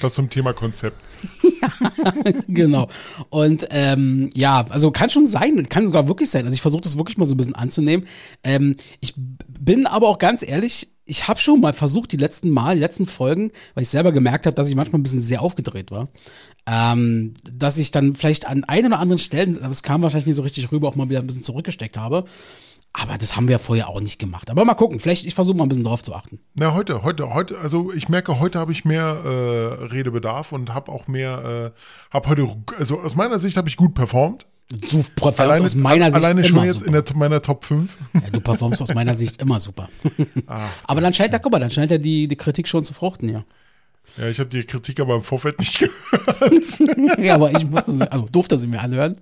Das 0.00 0.14
zum 0.14 0.30
Thema 0.30 0.52
Konzept. 0.52 0.96
genau. 2.48 2.88
Und 3.30 3.68
ähm, 3.70 4.30
ja, 4.34 4.64
also 4.68 4.90
kann 4.90 5.10
schon 5.10 5.26
sein, 5.26 5.68
kann 5.68 5.86
sogar 5.86 6.08
wirklich 6.08 6.30
sein. 6.30 6.44
Also 6.44 6.54
ich 6.54 6.62
versuche 6.62 6.82
das 6.82 6.98
wirklich 6.98 7.18
mal 7.18 7.26
so 7.26 7.34
ein 7.34 7.38
bisschen 7.38 7.54
anzunehmen. 7.54 8.06
Ähm, 8.44 8.76
ich 9.00 9.14
bin 9.16 9.86
aber 9.86 10.08
auch 10.08 10.18
ganz 10.18 10.42
ehrlich, 10.46 10.92
ich 11.04 11.26
habe 11.26 11.40
schon 11.40 11.60
mal 11.60 11.72
versucht, 11.72 12.12
die 12.12 12.18
letzten 12.18 12.50
Mal, 12.50 12.74
die 12.74 12.82
letzten 12.82 13.06
Folgen, 13.06 13.50
weil 13.74 13.82
ich 13.82 13.88
selber 13.88 14.12
gemerkt 14.12 14.46
habe, 14.46 14.54
dass 14.54 14.68
ich 14.68 14.76
manchmal 14.76 15.00
ein 15.00 15.02
bisschen 15.02 15.20
sehr 15.20 15.40
aufgedreht 15.42 15.90
war, 15.90 16.08
ähm, 16.66 17.32
dass 17.50 17.78
ich 17.78 17.90
dann 17.90 18.14
vielleicht 18.14 18.46
an 18.46 18.64
ein 18.64 18.84
oder 18.84 18.98
anderen 18.98 19.18
Stellen, 19.18 19.62
aber 19.62 19.70
es 19.70 19.82
kam 19.82 20.02
wahrscheinlich 20.02 20.26
nicht 20.26 20.36
so 20.36 20.42
richtig 20.42 20.70
rüber, 20.70 20.86
auch 20.86 20.96
mal 20.96 21.08
wieder 21.08 21.20
ein 21.20 21.26
bisschen 21.26 21.42
zurückgesteckt 21.42 21.96
habe. 21.96 22.24
Aber 22.92 23.16
das 23.18 23.36
haben 23.36 23.48
wir 23.48 23.58
vorher 23.58 23.88
auch 23.88 24.00
nicht 24.00 24.18
gemacht. 24.18 24.50
Aber 24.50 24.64
mal 24.64 24.74
gucken, 24.74 24.98
vielleicht, 24.98 25.24
ich 25.24 25.34
versuche 25.34 25.56
mal 25.56 25.64
ein 25.64 25.68
bisschen 25.68 25.84
drauf 25.84 26.02
zu 26.02 26.14
achten. 26.14 26.40
Na, 26.54 26.74
heute, 26.74 27.02
heute, 27.02 27.32
heute, 27.32 27.58
also 27.58 27.92
ich 27.92 28.08
merke, 28.08 28.40
heute 28.40 28.58
habe 28.58 28.72
ich 28.72 28.84
mehr 28.84 29.04
äh, 29.24 29.84
Redebedarf 29.84 30.52
und 30.52 30.74
habe 30.74 30.90
auch 30.90 31.06
mehr, 31.06 31.72
äh, 31.74 32.12
habe 32.12 32.28
heute, 32.28 32.48
also 32.78 33.00
aus 33.00 33.14
meiner 33.14 33.38
Sicht 33.38 33.56
habe 33.56 33.68
ich 33.68 33.76
gut 33.76 33.94
performt. 33.94 34.46
Du 34.90 35.02
performst 35.16 35.62
aus 35.62 35.74
meiner 35.76 36.10
Sicht 36.10 36.24
alleine 36.24 36.44
schon 36.44 36.56
immer 36.56 36.66
jetzt 36.66 36.80
super. 36.80 36.86
in 36.86 37.04
der, 37.04 37.16
meiner 37.16 37.40
Top 37.40 37.64
5. 37.64 37.96
Ja, 38.12 38.20
du 38.30 38.40
performst 38.40 38.82
aus 38.82 38.92
meiner 38.92 39.14
Sicht 39.14 39.40
immer 39.40 39.60
super. 39.60 39.88
aber 40.84 41.00
dann 41.00 41.14
scheint 41.14 41.32
ja, 41.32 41.38
guck 41.38 41.52
mal, 41.52 41.58
dann 41.58 41.70
scheint 41.70 41.90
ja 41.90 41.96
die, 41.96 42.28
die 42.28 42.36
Kritik 42.36 42.68
schon 42.68 42.84
zu 42.84 42.92
fruchten, 42.92 43.30
ja. 43.30 43.44
Ja, 44.16 44.28
ich 44.28 44.40
habe 44.40 44.48
die 44.48 44.64
Kritik 44.64 44.98
aber 45.00 45.14
im 45.14 45.22
Vorfeld 45.22 45.58
nicht 45.58 45.78
gehört. 45.78 47.18
ja, 47.18 47.34
aber 47.34 47.52
ich 47.52 47.68
musste 47.70 47.94
sie, 47.94 48.10
also 48.10 48.24
durfte 48.26 48.58
sie 48.58 48.66
mir 48.66 48.80
anhören. 48.80 49.16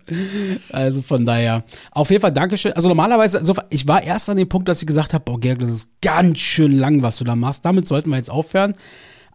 Also 0.71 1.03
von 1.03 1.27
daher. 1.27 1.65
Auf 1.91 2.11
jeden 2.11 2.23
Fall 2.23 2.33
Dankeschön. 2.33 2.73
Also 2.73 2.89
normalerweise, 2.89 3.39
also 3.39 3.55
ich 3.71 3.87
war 3.87 4.03
erst 4.03 4.31
an 4.31 4.37
dem 4.37 4.49
Punkt, 4.49 4.69
dass 4.69 4.81
ich 4.81 4.87
gesagt 4.87 5.13
habe, 5.13 5.25
boah, 5.25 5.39
Gerg, 5.39 5.59
das 5.59 5.71
ist 5.71 5.91
ganz 6.01 6.39
schön 6.39 6.73
lang, 6.79 7.03
was 7.03 7.19
du 7.19 7.25
da 7.25 7.37
machst. 7.37 7.65
Damit 7.65 7.87
sollten 7.87 8.11
wir 8.11 8.17
jetzt 8.17 8.31
aufhören. 8.31 8.73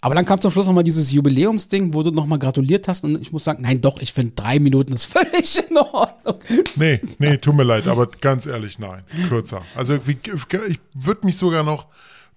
Aber 0.03 0.15
dann 0.15 0.25
kam 0.25 0.41
zum 0.41 0.51
Schluss 0.51 0.65
nochmal 0.65 0.83
dieses 0.83 1.11
Jubiläumsding, 1.11 1.93
wo 1.93 2.01
du 2.01 2.09
nochmal 2.09 2.39
gratuliert 2.39 2.87
hast 2.87 3.03
und 3.03 3.21
ich 3.21 3.31
muss 3.31 3.43
sagen, 3.43 3.61
nein, 3.61 3.81
doch, 3.81 4.01
ich 4.01 4.13
finde 4.13 4.33
drei 4.35 4.57
Minuten 4.59 4.93
ist 4.93 5.05
völlig 5.13 5.69
in 5.69 5.77
Ordnung. 5.77 6.39
Nee, 6.75 7.01
nee, 7.19 7.37
tut 7.37 7.55
mir 7.55 7.63
leid, 7.63 7.87
aber 7.87 8.07
ganz 8.07 8.47
ehrlich, 8.47 8.79
nein, 8.79 9.03
kürzer. 9.29 9.61
Also 9.75 9.93
ich 9.93 10.79
würde 10.95 11.25
mich 11.25 11.37
sogar 11.37 11.63
noch 11.63 11.85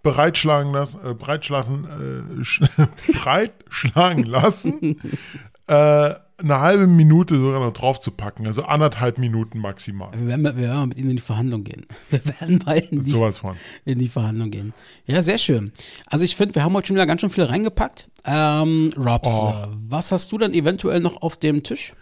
bereitschlagen 0.05 0.73
lassen, 0.73 1.01
äh, 1.05 1.15
breitschlassen, 1.15 1.85
äh, 1.85 2.41
sch- 2.43 2.69
breitschlagen 3.23 4.23
lassen, 4.25 5.01
äh, 5.67 6.15
eine 6.37 6.61
halbe 6.61 6.87
Minute 6.87 7.37
sogar 7.39 7.61
noch 7.61 7.73
drauf 7.73 8.01
zu 8.01 8.11
packen, 8.11 8.47
also 8.47 8.65
anderthalb 8.65 9.19
Minuten 9.19 9.59
maximal. 9.59 10.11
Wir 10.17 10.27
werden, 10.29 10.45
wir 10.45 10.57
werden 10.57 10.77
mal 10.77 10.87
mit 10.87 10.99
ihnen 10.99 11.11
in 11.11 11.17
die 11.17 11.23
Verhandlung 11.23 11.63
gehen. 11.65 11.87
Wir 12.11 12.25
werden 12.27 12.61
mal 12.67 12.77
in 12.79 13.03
die, 13.03 13.11
Sowas 13.11 13.39
von. 13.39 13.57
in 13.85 13.99
die 13.99 14.09
Verhandlung 14.09 14.51
gehen. 14.51 14.73
Ja, 15.07 15.23
sehr 15.23 15.39
schön. 15.39 15.73
Also 16.07 16.25
ich 16.25 16.35
finde, 16.37 16.55
wir 16.57 16.65
haben 16.65 16.75
heute 16.75 16.89
schon 16.89 16.97
wieder 16.97 17.07
ganz 17.07 17.21
schön 17.21 17.31
viel 17.31 17.45
reingepackt. 17.45 18.09
Ähm, 18.27 18.91
Robs, 18.97 19.29
Oh. 19.33 19.49
äh, 19.49 19.69
was 19.89 20.11
hast 20.13 20.31
du 20.33 20.39
dann 20.39 20.53
eventuell 20.55 21.01
noch 21.01 21.23
auf 21.23 21.37
dem 21.37 21.63
Tisch? 21.63 21.95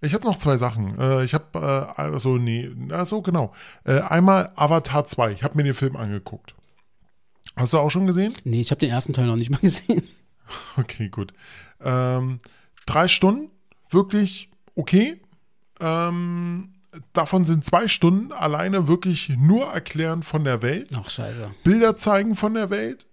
Ich 0.00 0.14
habe 0.14 0.24
noch 0.24 0.38
zwei 0.38 0.56
Sachen. 0.56 0.98
Äh, 0.98 1.24
ich 1.24 1.34
habe, 1.34 1.94
äh, 1.96 2.00
also 2.00 2.38
nee, 2.38 2.70
na 2.74 3.04
so 3.04 3.20
genau. 3.22 3.52
Äh, 3.84 4.00
einmal 4.00 4.50
Avatar 4.56 5.06
2. 5.06 5.32
Ich 5.32 5.42
habe 5.42 5.54
mir 5.56 5.64
den 5.64 5.74
Film 5.74 5.96
angeguckt. 5.96 6.54
Hast 7.54 7.72
du 7.72 7.78
auch 7.78 7.90
schon 7.90 8.06
gesehen? 8.06 8.32
Nee, 8.44 8.60
ich 8.60 8.70
habe 8.70 8.80
den 8.80 8.90
ersten 8.90 9.12
Teil 9.12 9.26
noch 9.26 9.36
nicht 9.36 9.50
mal 9.50 9.58
gesehen. 9.60 10.02
Okay, 10.76 11.08
gut. 11.08 11.32
Ähm, 11.80 12.38
drei 12.86 13.08
Stunden, 13.08 13.50
wirklich 13.90 14.50
okay. 14.74 15.20
Ähm, 15.80 16.72
davon 17.12 17.44
sind 17.44 17.64
zwei 17.64 17.88
Stunden 17.88 18.32
alleine 18.32 18.88
wirklich 18.88 19.28
nur 19.30 19.66
erklären 19.66 20.22
von 20.22 20.44
der 20.44 20.62
Welt, 20.62 20.90
Ach, 20.98 21.08
scheiße. 21.10 21.50
Bilder 21.64 21.96
zeigen 21.96 22.36
von 22.36 22.54
der 22.54 22.70
Welt. 22.70 23.06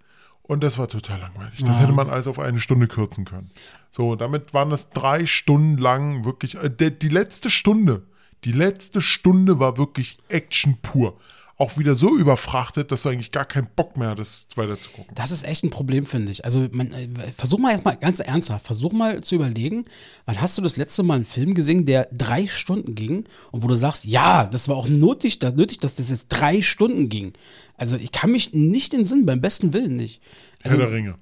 Und 0.45 0.61
das 0.61 0.77
war 0.77 0.89
total 0.89 1.19
langweilig. 1.21 1.59
Das 1.61 1.77
Ah. 1.77 1.79
hätte 1.79 1.93
man 1.93 2.09
alles 2.09 2.27
auf 2.27 2.37
eine 2.37 2.59
Stunde 2.59 2.87
kürzen 2.87 3.23
können. 3.23 3.49
So, 3.91 4.15
damit 4.17 4.53
waren 4.53 4.69
das 4.69 4.89
drei 4.89 5.25
Stunden 5.25 5.77
lang 5.77 6.25
wirklich. 6.25 6.55
Äh, 6.55 6.69
die 6.69 7.09
letzte 7.09 7.49
Stunde, 7.49 8.03
die 8.43 8.51
letzte 8.51 8.99
Stunde 8.99 9.59
war 9.59 9.77
wirklich 9.77 10.17
Action 10.27 10.77
pur. 10.81 11.17
Auch 11.55 11.77
wieder 11.77 11.93
so 11.93 12.17
überfrachtet, 12.17 12.91
dass 12.91 13.03
du 13.03 13.09
eigentlich 13.09 13.31
gar 13.31 13.45
keinen 13.45 13.67
Bock 13.75 13.95
mehr 13.95 14.09
hattest, 14.09 14.57
weiter 14.57 14.79
zu 14.79 14.89
gucken. 14.89 15.13
Das 15.13 15.29
ist 15.29 15.43
echt 15.43 15.63
ein 15.63 15.69
Problem, 15.69 16.05
finde 16.05 16.31
ich. 16.31 16.45
Also 16.45 16.67
man, 16.71 16.91
äh, 16.91 17.07
versuch 17.31 17.59
mal 17.59 17.71
erstmal 17.71 17.95
ganz 17.97 18.19
ernsthaft, 18.19 18.65
versuch 18.65 18.91
mal 18.91 19.21
zu 19.21 19.35
überlegen, 19.35 19.85
wann 20.25 20.41
hast 20.41 20.57
du 20.57 20.63
das 20.63 20.77
letzte 20.77 21.03
Mal 21.03 21.15
einen 21.15 21.25
Film 21.25 21.53
gesehen, 21.53 21.85
der 21.85 22.07
drei 22.11 22.47
Stunden 22.47 22.95
ging 22.95 23.25
und 23.51 23.61
wo 23.61 23.67
du 23.67 23.75
sagst, 23.75 24.05
ja, 24.05 24.45
das 24.45 24.67
war 24.67 24.75
auch 24.75 24.87
nötig, 24.87 25.39
nötig 25.41 25.79
dass 25.79 25.95
das 25.95 26.09
jetzt 26.09 26.29
drei 26.29 26.61
Stunden 26.61 27.07
ging. 27.09 27.33
Also 27.77 27.97
ich 27.97 28.11
kann 28.11 28.31
mich 28.31 28.53
nicht 28.53 28.93
in 28.93 29.01
den 29.01 29.05
Sinn, 29.05 29.25
beim 29.27 29.39
besten 29.41 29.73
Willen 29.73 29.93
nicht. 29.93 30.21
Also, 30.63 30.77
Herr 30.77 30.87
der 30.87 30.95
Ringe. 30.95 31.15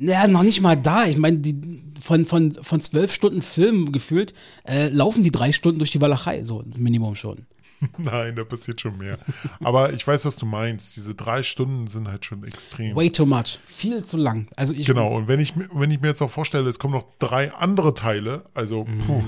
Ja, 0.00 0.26
noch 0.26 0.42
nicht 0.42 0.60
mal 0.60 0.76
da. 0.76 1.06
Ich 1.06 1.18
meine, 1.18 1.38
die 1.38 1.82
von, 2.00 2.24
von, 2.24 2.52
von 2.52 2.80
zwölf 2.80 3.12
Stunden 3.12 3.42
Film 3.42 3.92
gefühlt 3.92 4.32
äh, 4.66 4.88
laufen 4.88 5.22
die 5.22 5.32
drei 5.32 5.52
Stunden 5.52 5.78
durch 5.78 5.90
die 5.90 6.00
Walachei, 6.00 6.44
so 6.44 6.64
Minimum 6.76 7.16
schon. 7.16 7.46
Nein, 7.98 8.34
da 8.36 8.44
passiert 8.44 8.80
schon 8.80 8.98
mehr. 8.98 9.18
Aber 9.60 9.92
ich 9.92 10.06
weiß, 10.06 10.24
was 10.24 10.36
du 10.36 10.46
meinst. 10.46 10.96
Diese 10.96 11.14
drei 11.14 11.42
Stunden 11.42 11.86
sind 11.86 12.08
halt 12.08 12.24
schon 12.24 12.44
extrem. 12.44 12.96
Way 12.96 13.10
too 13.10 13.26
much. 13.26 13.58
Viel 13.64 14.04
zu 14.04 14.16
lang. 14.16 14.48
Also 14.56 14.74
ich, 14.74 14.86
Genau, 14.86 15.16
und 15.16 15.28
wenn 15.28 15.40
ich, 15.40 15.54
mir- 15.56 15.68
wenn 15.72 15.90
ich 15.90 16.00
mir 16.00 16.08
jetzt 16.08 16.22
auch 16.22 16.30
vorstelle, 16.30 16.68
es 16.68 16.78
kommen 16.78 16.94
noch 16.94 17.06
drei 17.18 17.52
andere 17.52 17.94
Teile, 17.94 18.44
also 18.54 18.84
puh, 19.06 19.22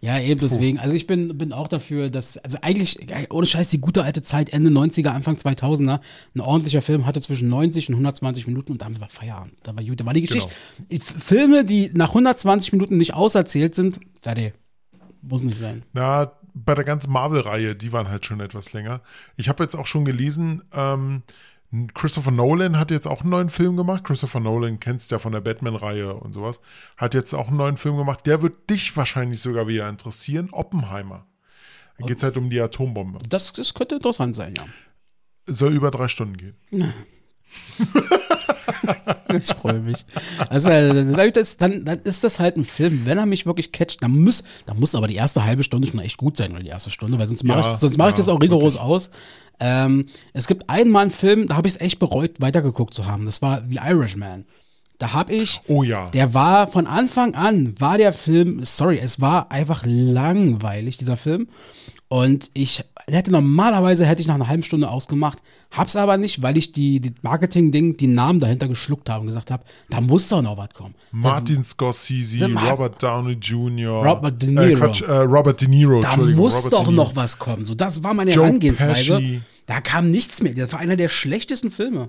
Ja, 0.00 0.18
eben 0.18 0.40
deswegen. 0.40 0.78
Also 0.80 0.94
ich 0.96 1.06
bin, 1.06 1.38
bin 1.38 1.52
auch 1.52 1.68
dafür, 1.68 2.10
dass, 2.10 2.36
also 2.38 2.58
eigentlich, 2.62 3.08
äh, 3.10 3.26
ohne 3.30 3.46
Scheiß, 3.46 3.68
die 3.70 3.78
gute 3.80 4.02
alte 4.02 4.22
Zeit, 4.22 4.52
Ende 4.52 4.70
90er, 4.70 5.10
Anfang 5.10 5.36
2000er, 5.36 6.00
ein 6.34 6.40
ordentlicher 6.40 6.82
Film 6.82 7.06
hatte 7.06 7.20
zwischen 7.20 7.48
90 7.48 7.88
und 7.90 7.94
120 7.94 8.48
Minuten 8.48 8.72
und 8.72 8.82
damit 8.82 9.00
war 9.00 9.08
Feierabend. 9.08 9.54
Da 9.62 9.76
war 9.76 9.84
gut, 9.84 10.00
da 10.00 10.06
war 10.06 10.14
die 10.14 10.22
Geschichte. 10.22 10.50
F- 10.88 11.14
Filme, 11.22 11.64
die 11.64 11.90
nach 11.94 12.08
120 12.08 12.72
Minuten 12.72 12.96
nicht 12.96 13.14
auserzählt 13.14 13.76
sind, 13.76 14.00
fertig. 14.20 14.54
Muss 15.22 15.42
nicht 15.42 15.58
sein. 15.58 15.82
na, 15.92 16.32
bei 16.54 16.74
der 16.74 16.84
ganzen 16.84 17.12
Marvel-Reihe, 17.12 17.74
die 17.74 17.92
waren 17.92 18.08
halt 18.08 18.24
schon 18.24 18.40
etwas 18.40 18.72
länger. 18.72 19.00
Ich 19.36 19.48
habe 19.48 19.62
jetzt 19.62 19.74
auch 19.74 19.86
schon 19.86 20.04
gelesen, 20.04 20.62
ähm, 20.72 21.22
Christopher 21.94 22.32
Nolan 22.32 22.78
hat 22.78 22.90
jetzt 22.90 23.06
auch 23.06 23.20
einen 23.20 23.30
neuen 23.30 23.48
Film 23.48 23.76
gemacht. 23.76 24.02
Christopher 24.02 24.40
Nolan 24.40 24.80
kennst 24.80 25.10
du 25.10 25.14
ja 25.14 25.18
von 25.20 25.32
der 25.32 25.40
Batman-Reihe 25.40 26.14
und 26.14 26.32
sowas. 26.32 26.60
Hat 26.96 27.14
jetzt 27.14 27.32
auch 27.32 27.46
einen 27.46 27.58
neuen 27.58 27.76
Film 27.76 27.96
gemacht. 27.96 28.26
Der 28.26 28.42
wird 28.42 28.68
dich 28.68 28.96
wahrscheinlich 28.96 29.40
sogar 29.40 29.68
wieder 29.68 29.88
interessieren. 29.88 30.48
Oppenheimer. 30.50 31.26
Da 31.98 32.06
geht 32.06 32.16
es 32.18 32.24
halt 32.24 32.36
um 32.36 32.50
die 32.50 32.60
Atombombe. 32.60 33.18
Das, 33.28 33.52
das 33.52 33.72
könnte 33.74 33.96
interessant 33.96 34.34
sein, 34.34 34.54
ja. 34.56 34.64
Soll 35.46 35.72
über 35.74 35.92
drei 35.92 36.08
Stunden 36.08 36.36
gehen. 36.36 36.56
Ich 39.36 39.46
freue 39.46 39.80
mich. 39.80 40.04
Also, 40.48 40.70
äh, 40.70 41.04
dann, 41.58 41.84
dann 41.84 42.00
ist 42.00 42.24
das 42.24 42.40
halt 42.40 42.56
ein 42.56 42.64
Film, 42.64 43.02
wenn 43.04 43.18
er 43.18 43.26
mich 43.26 43.46
wirklich 43.46 43.72
catcht, 43.72 44.02
dann 44.02 44.18
muss, 44.22 44.42
dann 44.66 44.78
muss 44.78 44.94
aber 44.94 45.06
die 45.06 45.14
erste 45.14 45.44
halbe 45.44 45.62
Stunde 45.62 45.86
schon 45.86 46.00
echt 46.00 46.16
gut 46.16 46.36
sein, 46.36 46.52
oder 46.52 46.62
die 46.62 46.68
erste 46.68 46.90
Stunde, 46.90 47.18
weil 47.18 47.26
sonst 47.26 47.44
mache 47.44 47.60
Ja, 47.60 47.72
ich, 47.72 47.78
sonst 47.78 47.96
mache 47.96 48.10
ich 48.10 48.14
ja, 48.14 48.18
das 48.18 48.28
auch 48.28 48.40
rigoros 48.40 48.76
aus. 48.76 49.10
Ähm, 49.60 50.06
es 50.32 50.46
gibt 50.46 50.68
einmal 50.68 51.02
einen 51.02 51.10
Film, 51.10 51.46
da 51.46 51.56
habe 51.56 51.68
ich 51.68 51.74
es 51.74 51.80
echt 51.80 51.98
bereut, 51.98 52.40
weitergeguckt 52.40 52.94
zu 52.94 53.06
haben. 53.06 53.26
Das 53.26 53.42
war 53.42 53.62
The 53.68 53.78
Irishman. 53.86 54.46
Da 54.98 55.12
habe 55.12 55.32
ich, 55.32 55.60
Oh 55.66 55.82
ja. 55.82 56.10
der 56.10 56.34
war 56.34 56.66
von 56.66 56.86
Anfang 56.86 57.34
an, 57.34 57.74
war 57.80 57.96
der 57.98 58.12
Film, 58.12 58.64
sorry, 58.64 58.98
es 59.02 59.20
war 59.20 59.50
einfach 59.50 59.82
langweilig, 59.86 60.98
dieser 60.98 61.16
Film. 61.16 61.48
Und 62.08 62.50
ich 62.54 62.84
hätte 63.12 63.30
normalerweise 63.30 64.06
hätte 64.06 64.20
ich 64.22 64.28
nach 64.28 64.34
einer 64.36 64.48
halben 64.48 64.62
Stunde 64.62 64.88
ausgemacht, 64.90 65.38
hab's 65.70 65.96
aber 65.96 66.16
nicht, 66.16 66.42
weil 66.42 66.56
ich 66.56 66.72
die, 66.72 67.00
die 67.00 67.14
Marketing-Ding, 67.22 67.96
die 67.96 68.06
Namen 68.06 68.40
dahinter 68.40 68.68
geschluckt 68.68 69.08
habe 69.10 69.22
und 69.22 69.26
gesagt 69.28 69.50
habe, 69.50 69.64
da 69.88 70.00
muss 70.00 70.28
doch 70.28 70.42
noch 70.42 70.56
was 70.58 70.70
kommen. 70.74 70.94
Martin 71.12 71.64
Scorsese, 71.64 72.38
The 72.38 72.48
Mar- 72.48 72.70
Robert 72.70 73.02
Downey 73.02 73.32
Jr. 73.34 74.04
Robert 74.06 74.40
De 74.42 74.48
Äh, 74.50 74.52
Niro. 74.68 74.78
Quatsch, 74.80 75.02
äh, 75.02 75.12
Robert 75.12 75.60
De 75.60 75.68
Niro, 75.68 76.00
Da 76.00 76.16
muss 76.16 76.56
Robert 76.64 76.72
doch 76.72 76.90
noch 76.90 77.16
was 77.16 77.38
kommen. 77.38 77.64
So, 77.64 77.74
das 77.74 78.02
war 78.04 78.14
meine 78.14 78.32
Joe 78.32 78.44
Herangehensweise. 78.44 79.14
Pesci. 79.18 79.40
Da 79.66 79.80
kam 79.80 80.10
nichts 80.10 80.42
mehr. 80.42 80.54
Das 80.54 80.72
war 80.72 80.80
einer 80.80 80.96
der 80.96 81.08
schlechtesten 81.08 81.70
Filme. 81.70 82.08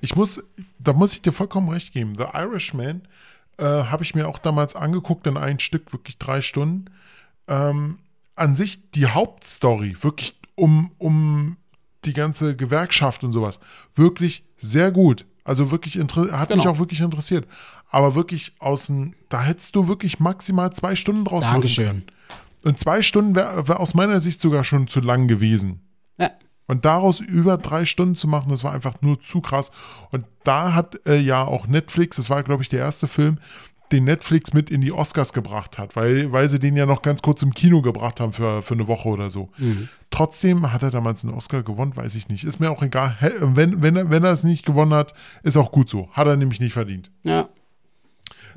Ich 0.00 0.14
muss, 0.16 0.42
da 0.78 0.92
muss 0.92 1.12
ich 1.12 1.22
dir 1.22 1.32
vollkommen 1.32 1.68
recht 1.68 1.92
geben. 1.92 2.14
The 2.16 2.26
Irishman 2.38 3.02
äh, 3.58 3.64
habe 3.64 4.02
ich 4.04 4.14
mir 4.14 4.28
auch 4.28 4.38
damals 4.38 4.74
angeguckt 4.76 5.26
in 5.26 5.36
ein 5.36 5.58
Stück, 5.58 5.92
wirklich 5.92 6.18
drei 6.18 6.40
Stunden. 6.42 6.86
Ähm, 7.48 7.98
an 8.36 8.54
sich 8.54 8.90
die 8.92 9.06
Hauptstory, 9.06 9.96
wirklich 10.00 10.38
um, 10.54 10.90
um 10.98 11.56
die 12.04 12.12
ganze 12.12 12.54
Gewerkschaft 12.56 13.24
und 13.24 13.32
sowas, 13.32 13.60
wirklich 13.94 14.44
sehr 14.56 14.92
gut. 14.92 15.26
Also 15.44 15.70
wirklich 15.70 15.98
hat 15.98 16.50
mich 16.50 16.58
Genau. 16.58 16.70
auch 16.70 16.78
wirklich 16.78 17.00
interessiert. 17.00 17.46
Aber 17.90 18.14
wirklich 18.14 18.52
außen, 18.58 19.14
da 19.28 19.42
hättest 19.42 19.76
du 19.76 19.88
wirklich 19.88 20.18
maximal 20.20 20.72
zwei 20.72 20.96
Stunden 20.96 21.24
draus 21.24 21.42
machen 21.42 21.54
Dankeschön. 21.54 21.86
können. 21.86 22.06
Und 22.64 22.80
zwei 22.80 23.02
Stunden 23.02 23.34
wäre 23.34 23.68
wär 23.68 23.78
aus 23.80 23.94
meiner 23.94 24.20
Sicht 24.20 24.40
sogar 24.40 24.64
schon 24.64 24.88
zu 24.88 25.00
lang 25.00 25.28
gewesen. 25.28 25.80
Ja. 26.18 26.30
Und 26.66 26.86
daraus 26.86 27.20
über 27.20 27.58
drei 27.58 27.84
Stunden 27.84 28.14
zu 28.16 28.26
machen, 28.26 28.48
das 28.48 28.64
war 28.64 28.72
einfach 28.72 28.94
nur 29.02 29.20
zu 29.20 29.42
krass. 29.42 29.70
Und 30.10 30.24
da 30.44 30.72
hat 30.72 30.98
äh, 31.06 31.18
ja 31.18 31.44
auch 31.44 31.66
Netflix, 31.66 32.16
das 32.16 32.30
war, 32.30 32.42
glaube 32.42 32.62
ich, 32.62 32.70
der 32.70 32.80
erste 32.80 33.06
Film, 33.06 33.38
den 33.92 34.04
Netflix 34.04 34.52
mit 34.52 34.70
in 34.70 34.80
die 34.80 34.92
Oscars 34.92 35.32
gebracht 35.32 35.78
hat, 35.78 35.94
weil, 35.94 36.32
weil 36.32 36.48
sie 36.48 36.58
den 36.58 36.76
ja 36.76 36.86
noch 36.86 37.02
ganz 37.02 37.22
kurz 37.22 37.42
im 37.42 37.52
Kino 37.54 37.82
gebracht 37.82 38.18
haben 38.18 38.32
für, 38.32 38.62
für 38.62 38.74
eine 38.74 38.88
Woche 38.88 39.08
oder 39.08 39.30
so. 39.30 39.50
Trotzdem 40.10 40.72
hat 40.72 40.82
er 40.82 40.90
damals 40.90 41.24
einen 41.24 41.34
Oscar 41.34 41.62
gewonnen, 41.62 41.94
weiß 41.96 42.14
ich 42.14 42.28
nicht. 42.28 42.44
Ist 42.44 42.60
mir 42.60 42.70
auch 42.70 42.82
egal. 42.82 43.16
Wenn, 43.40 43.82
wenn, 43.82 43.96
er- 43.96 44.10
wenn 44.10 44.24
er 44.24 44.32
es 44.32 44.42
nicht 44.42 44.64
gewonnen 44.66 44.94
hat, 44.94 45.12
ist 45.42 45.56
auch 45.56 45.70
gut 45.70 45.90
so. 45.90 46.08
Hat 46.12 46.26
er 46.26 46.36
nämlich 46.36 46.60
nicht 46.60 46.72
verdient. 46.72 47.10
Ja. 47.24 47.48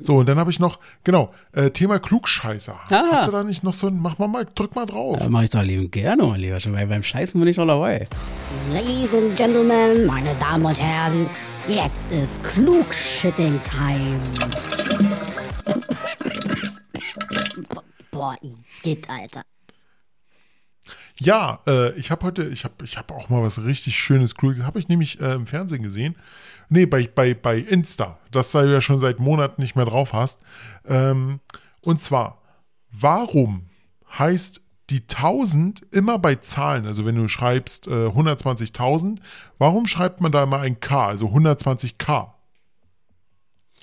So, 0.00 0.16
und 0.18 0.28
dann 0.28 0.38
habe 0.38 0.50
ich 0.52 0.60
noch, 0.60 0.78
genau, 1.02 1.32
äh, 1.52 1.70
Thema 1.70 1.98
Klugscheißer. 1.98 2.74
Ah. 2.90 3.02
Hast 3.10 3.26
du 3.26 3.32
da 3.32 3.42
nicht 3.42 3.64
noch 3.64 3.72
so 3.72 3.88
ein, 3.88 3.98
mach 4.00 4.16
mal 4.18 4.28
mal, 4.28 4.46
drück 4.54 4.76
mal 4.76 4.86
drauf. 4.86 5.18
Ja, 5.20 5.28
mach 5.28 5.42
ich 5.42 5.50
doch 5.50 5.62
lieben 5.62 5.90
gerne, 5.90 6.22
mein 6.22 6.40
Lieber. 6.40 6.60
Schon, 6.60 6.72
weil 6.72 6.86
beim 6.86 7.02
Scheißen 7.02 7.38
bin 7.40 7.48
ich 7.48 7.56
doch 7.56 7.66
dabei. 7.66 8.06
Ladies 8.72 9.12
and 9.12 9.36
Gentlemen, 9.36 10.06
meine 10.06 10.34
Damen 10.36 10.64
und 10.64 10.80
Herren, 10.80 11.26
jetzt 11.66 12.12
ist 12.12 12.40
Klugshitting 12.44 13.60
Time. 13.64 15.17
Boah, 18.10 18.36
Igitt, 18.42 19.08
Alter. 19.08 19.44
Ja, 21.20 21.60
äh, 21.66 21.92
ich 21.98 22.10
habe 22.10 22.26
heute, 22.26 22.44
ich 22.44 22.64
habe 22.64 22.74
ich 22.84 22.96
hab 22.96 23.10
auch 23.10 23.28
mal 23.28 23.42
was 23.42 23.62
richtig 23.62 23.96
Schönes, 23.96 24.34
Kluges, 24.34 24.64
habe 24.64 24.78
ich 24.78 24.88
nämlich 24.88 25.20
äh, 25.20 25.34
im 25.34 25.46
Fernsehen 25.46 25.82
gesehen. 25.82 26.16
Nee, 26.68 26.86
bei, 26.86 27.08
bei, 27.12 27.34
bei 27.34 27.58
Insta, 27.58 28.18
das 28.30 28.52
du 28.52 28.58
ja 28.70 28.80
schon 28.80 29.00
seit 29.00 29.18
Monaten 29.18 29.60
nicht 29.60 29.74
mehr 29.74 29.84
drauf 29.84 30.12
hast. 30.12 30.40
Ähm, 30.86 31.40
und 31.82 32.00
zwar, 32.00 32.42
warum 32.92 33.68
heißt 34.16 34.62
die 34.90 35.02
1000 35.02 35.82
immer 35.92 36.18
bei 36.18 36.36
Zahlen, 36.36 36.86
also 36.86 37.04
wenn 37.04 37.16
du 37.16 37.28
schreibst 37.28 37.88
äh, 37.88 38.08
120.000, 38.08 39.18
warum 39.58 39.86
schreibt 39.86 40.20
man 40.20 40.32
da 40.32 40.44
immer 40.44 40.60
ein 40.60 40.80
K, 40.80 41.08
also 41.08 41.26
120k? 41.26 42.30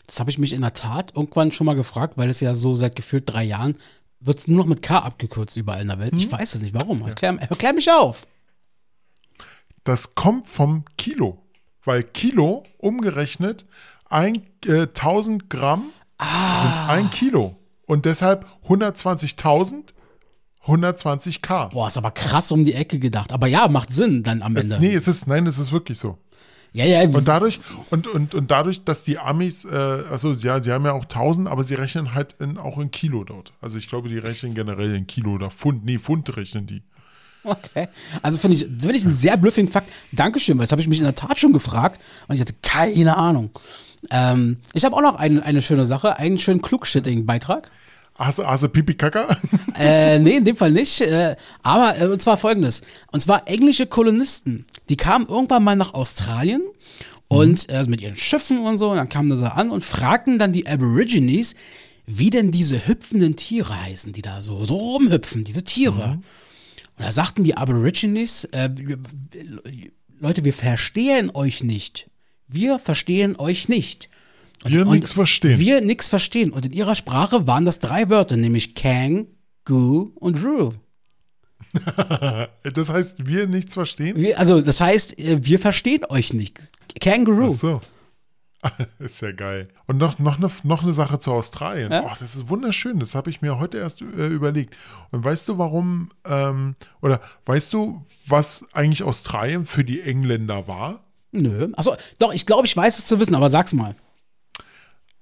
Das 0.07 0.19
habe 0.19 0.29
ich 0.29 0.37
mich 0.37 0.53
in 0.53 0.61
der 0.61 0.73
Tat 0.73 1.13
irgendwann 1.15 1.51
schon 1.51 1.65
mal 1.65 1.75
gefragt, 1.75 2.13
weil 2.17 2.29
es 2.29 2.39
ja 2.39 2.53
so 2.53 2.75
seit 2.75 2.95
gefühlt 2.95 3.23
drei 3.27 3.43
Jahren 3.43 3.77
wird 4.19 4.39
es 4.39 4.47
nur 4.47 4.57
noch 4.57 4.65
mit 4.65 4.81
K 4.81 4.99
abgekürzt 4.99 5.57
überall 5.57 5.81
in 5.81 5.87
der 5.87 5.99
Welt. 5.99 6.13
Ich 6.15 6.31
weiß 6.31 6.55
es 6.55 6.61
nicht, 6.61 6.73
warum. 6.73 7.01
Erklär, 7.07 7.37
erklär 7.39 7.73
mich 7.73 7.91
auf. 7.91 8.27
Das 9.83 10.15
kommt 10.15 10.47
vom 10.47 10.85
Kilo, 10.97 11.41
weil 11.83 12.03
Kilo 12.03 12.63
umgerechnet 12.77 13.65
ein, 14.09 14.43
äh, 14.65 14.87
1000 14.87 15.49
Gramm 15.49 15.91
sind 16.19 16.89
ein 16.89 17.11
Kilo 17.11 17.55
und 17.85 18.05
deshalb 18.05 18.45
120.000 18.67 19.93
120k. 20.65 21.69
Boah, 21.69 21.87
ist 21.87 21.97
aber 21.97 22.09
krass 22.11 22.51
um 22.51 22.65
die 22.65 22.73
Ecke 22.73 22.97
gedacht. 22.97 23.31
Aber 23.31 23.45
ja, 23.45 23.67
macht 23.67 23.93
Sinn 23.93 24.23
dann 24.23 24.41
am 24.41 24.55
Ende. 24.55 24.79
Nee, 24.79 24.95
es 24.95 25.07
ist, 25.07 25.27
nein, 25.27 25.45
es 25.45 25.59
ist 25.59 25.71
wirklich 25.71 25.99
so. 25.99 26.17
Ja, 26.75 26.83
ja, 26.83 27.03
Und 27.03 27.25
dadurch, 27.25 27.61
und, 27.89 28.05
und, 28.05 28.35
und 28.35 28.51
dadurch, 28.51 28.83
dass 28.83 29.05
die 29.05 29.17
Amis, 29.17 29.63
äh, 29.63 29.69
also 29.69 30.33
ja, 30.33 30.61
sie 30.61 30.73
haben 30.73 30.83
ja 30.83 30.91
auch 30.91 31.05
1000, 31.05 31.47
aber 31.47 31.63
sie 31.63 31.75
rechnen 31.75 32.13
halt 32.13 32.35
in, 32.39 32.57
auch 32.57 32.77
in 32.79 32.91
Kilo 32.91 33.23
dort. 33.23 33.53
Also 33.61 33.77
ich 33.77 33.87
glaube, 33.87 34.09
die 34.09 34.17
rechnen 34.17 34.53
generell 34.53 34.93
in 34.93 35.07
Kilo 35.07 35.31
oder 35.35 35.49
Pfund. 35.51 35.85
Nee, 35.85 35.99
Pfund 35.99 36.35
rechnen 36.35 36.67
die. 36.67 36.83
Okay. 37.45 37.87
Also 38.21 38.39
finde 38.39 38.57
ich, 38.57 38.65
finde 38.65 38.95
ich 38.95 39.05
einen 39.05 39.13
sehr 39.13 39.37
bluffigen 39.37 39.71
Fakt. 39.71 39.89
Dankeschön, 40.11 40.57
weil 40.57 40.65
das 40.65 40.71
habe 40.71 40.81
ich 40.81 40.89
mich 40.89 40.97
in 40.97 41.05
der 41.05 41.15
Tat 41.15 41.39
schon 41.39 41.53
gefragt 41.53 42.01
und 42.27 42.35
ich 42.35 42.41
hatte 42.41 42.55
keine 42.61 43.15
Ahnung. 43.15 43.51
Ähm, 44.11 44.57
ich 44.73 44.83
habe 44.83 44.97
auch 44.97 45.01
noch 45.01 45.15
eine, 45.15 45.45
eine 45.45 45.61
schöne 45.61 45.85
Sache, 45.85 46.17
einen 46.17 46.39
schönen 46.39 46.61
Klugschitting-Beitrag. 46.61 47.71
Hast, 48.15 48.39
hast 48.39 48.63
du 48.63 48.69
Pipi 48.69 48.95
Kaka? 48.95 49.37
äh, 49.79 50.19
nee, 50.19 50.37
in 50.37 50.43
dem 50.43 50.55
Fall 50.55 50.71
nicht. 50.71 51.01
Äh, 51.01 51.35
aber 51.63 51.97
äh, 51.99 52.07
und 52.07 52.21
zwar 52.21 52.37
folgendes. 52.37 52.81
Und 53.11 53.21
zwar 53.21 53.47
englische 53.47 53.87
Kolonisten. 53.87 54.65
Die 54.89 54.97
kamen 54.97 55.27
irgendwann 55.27 55.63
mal 55.63 55.75
nach 55.75 55.93
Australien 55.93 56.61
und 57.27 57.69
äh, 57.69 57.83
mit 57.87 58.01
ihren 58.01 58.17
Schiffen 58.17 58.59
und 58.59 58.77
so. 58.77 58.91
Und 58.91 58.97
dann 58.97 59.09
kamen 59.09 59.35
sie 59.37 59.51
an 59.51 59.71
und 59.71 59.83
fragten 59.83 60.37
dann 60.39 60.53
die 60.53 60.67
Aborigines, 60.67 61.55
wie 62.05 62.29
denn 62.29 62.51
diese 62.51 62.87
hüpfenden 62.87 63.35
Tiere 63.35 63.81
heißen, 63.81 64.13
die 64.13 64.21
da 64.21 64.43
so, 64.43 64.63
so 64.63 64.75
rumhüpfen, 64.75 65.43
diese 65.43 65.63
Tiere. 65.63 66.19
Und 66.97 67.05
da 67.05 67.11
sagten 67.11 67.43
die 67.43 67.57
Aborigines, 67.57 68.45
äh, 68.45 68.69
Leute, 70.19 70.45
wir 70.45 70.53
verstehen 70.53 71.31
euch 71.33 71.63
nicht. 71.63 72.09
Wir 72.47 72.79
verstehen 72.79 73.35
euch 73.37 73.69
nicht. 73.69 74.09
Wir 74.63 74.85
nix 74.85 75.11
verstehen. 75.11 75.59
Wir 75.59 75.81
nix 75.81 76.09
verstehen. 76.09 76.51
Und 76.51 76.65
in 76.65 76.71
ihrer 76.71 76.95
Sprache 76.95 77.47
waren 77.47 77.65
das 77.65 77.79
drei 77.79 78.09
Wörter, 78.09 78.37
nämlich 78.37 78.75
Kang, 78.75 79.27
Goo 79.65 80.11
und 80.15 80.41
Drew. 80.41 80.71
das 82.63 82.89
heißt, 82.89 83.25
wir 83.25 83.47
nichts 83.47 83.73
verstehen? 83.73 84.17
Wir, 84.17 84.39
also, 84.39 84.61
das 84.61 84.81
heißt, 84.81 85.19
äh, 85.19 85.45
wir 85.45 85.59
verstehen 85.59 86.03
euch 86.09 86.33
nicht. 86.33 86.71
Kangaroo. 86.99 87.51
Ach 87.51 87.57
so. 87.57 87.81
Ist 88.99 89.21
ja 89.21 89.31
geil. 89.31 89.69
Und 89.85 89.97
noch, 89.97 90.17
noch, 90.19 90.37
eine, 90.37 90.49
noch 90.63 90.83
eine 90.83 90.93
Sache 90.93 91.19
zu 91.19 91.31
Australien. 91.31 91.91
Ja? 91.91 92.03
Oh, 92.03 92.15
das 92.19 92.35
ist 92.35 92.49
wunderschön. 92.49 92.99
Das 92.99 93.13
habe 93.15 93.29
ich 93.29 93.41
mir 93.41 93.59
heute 93.59 93.77
erst 93.77 94.01
äh, 94.01 94.27
überlegt. 94.27 94.75
Und 95.11 95.23
weißt 95.23 95.47
du, 95.47 95.57
warum, 95.57 96.09
ähm, 96.25 96.75
oder 97.01 97.21
weißt 97.45 97.73
du, 97.73 98.03
was 98.25 98.65
eigentlich 98.73 99.03
Australien 99.03 99.65
für 99.65 99.83
die 99.83 100.01
Engländer 100.01 100.67
war? 100.67 101.03
Nö. 101.31 101.69
Achso, 101.75 101.95
doch, 102.17 102.33
ich 102.33 102.45
glaube, 102.45 102.65
ich 102.65 102.75
weiß 102.75 102.97
es 102.97 103.05
zu 103.05 103.19
wissen, 103.19 103.35
aber 103.35 103.49
sag's 103.49 103.73
mal. 103.73 103.95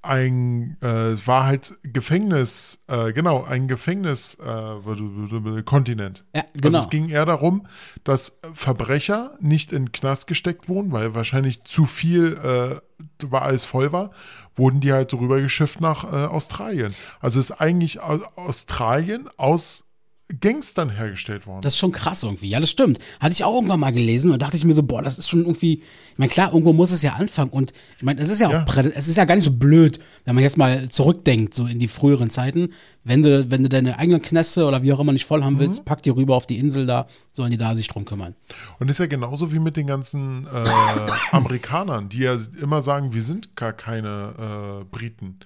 Ein, 0.05 0.75
äh, 0.81 1.15
war 1.25 1.45
halt 1.45 1.77
Gefängnis, 1.84 2.84
äh, 2.88 3.13
genau, 3.13 3.45
ein 3.45 3.69
Gefängnis, 3.69 4.35
äh, 4.35 5.61
Kontinent. 5.63 6.25
Ja, 6.35 6.43
genau. 6.53 6.65
Also 6.67 6.77
es 6.80 6.89
ging 6.89 7.07
eher 7.07 7.25
darum, 7.25 7.65
dass 8.03 8.38
Verbrecher 8.53 9.38
nicht 9.39 9.71
in 9.71 9.93
Knast 9.93 10.27
gesteckt 10.27 10.67
wurden, 10.67 10.91
weil 10.91 11.15
wahrscheinlich 11.15 11.63
zu 11.63 11.85
viel, 11.85 12.34
äh, 12.38 12.81
war 13.31 13.43
alles 13.43 13.63
voll 13.63 13.93
war, 13.93 14.11
wurden 14.55 14.81
die 14.81 14.91
halt 14.91 15.09
so 15.09 15.17
rübergeschifft 15.17 15.80
nach 15.80 16.03
äh, 16.03 16.25
Australien. 16.25 16.93
Also 17.21 17.39
ist 17.39 17.51
eigentlich 17.51 18.01
Au- 18.01 18.25
Australien 18.35 19.30
aus 19.38 19.85
Gangstern 20.40 20.90
hergestellt 20.90 21.45
worden. 21.45 21.62
Das 21.62 21.74
ist 21.74 21.80
schon 21.80 21.91
krass 21.91 22.24
irgendwie. 22.24 22.48
Ja, 22.50 22.60
das 22.60 22.70
stimmt. 22.70 22.98
Hatte 23.20 23.34
ich 23.34 23.44
auch 23.44 23.54
irgendwann 23.54 23.80
mal 23.80 23.91
gelesen 23.91 24.32
und 24.32 24.41
dachte 24.41 24.56
ich 24.58 24.64
mir 24.64 24.74
so, 24.74 24.82
boah, 24.82 25.02
das 25.02 25.18
ist 25.18 25.30
schon 25.30 25.41
irgendwie. 25.41 25.80
Ich 26.12 26.18
meine, 26.18 26.32
klar, 26.32 26.48
irgendwo 26.54 26.72
muss 26.74 26.91
es 26.91 27.02
ja 27.02 27.14
anfangen. 27.14 27.50
Und 27.52 27.74
ich 27.98 28.04
meine, 28.04 28.22
es 28.22 28.30
ist 28.30 28.40
ja 28.40 28.48
auch 28.48 28.52
Ja. 28.54 28.64
prä- 28.64 28.91
es 28.95 29.08
ist 29.10 29.18
ja 29.18 29.26
gar 29.26 29.36
nicht 29.36 29.44
so 29.44 29.52
blöd, 29.52 30.00
wenn 30.26 30.34
man 30.36 30.44
jetzt 30.44 30.58
mal 30.58 30.88
zurückdenkt, 30.90 31.54
so 31.54 31.66
in 31.66 31.78
die 31.78 31.90
früheren 31.90 32.30
Zeiten. 32.30 32.70
Wenn 33.04 33.22
du, 33.22 33.52
wenn 33.52 33.64
du 33.64 33.70
deine 33.70 34.00
eigenen 34.00 34.22
Knäste 34.22 34.66
oder 34.66 34.82
wie 34.82 34.94
auch 34.94 35.00
immer 35.02 35.12
nicht 35.12 35.26
voll 35.26 35.44
haben 35.44 35.60
willst, 35.60 35.84
pack 35.84 36.02
die 36.02 36.10
rüber 36.10 36.36
auf 36.38 36.48
die 36.48 36.58
Insel 36.58 36.86
da, 36.86 37.06
sollen 37.34 37.52
die 37.52 37.58
da 37.58 37.76
sich 37.76 37.90
drum 37.90 38.06
kümmern. 38.06 38.34
Und 38.80 38.90
ist 38.90 39.00
ja 39.02 39.08
genauso 39.08 39.52
wie 39.52 39.60
mit 39.60 39.76
den 39.76 39.88
ganzen 39.88 40.48
äh, 40.48 40.64
Amerikanern, 41.32 42.08
die 42.10 42.20
ja 42.20 42.38
immer 42.62 42.82
sagen, 42.82 43.14
wir 43.14 43.22
sind 43.22 43.56
gar 43.58 43.74
keine 43.74 44.82
äh, 44.82 44.84
Briten. 44.86 45.40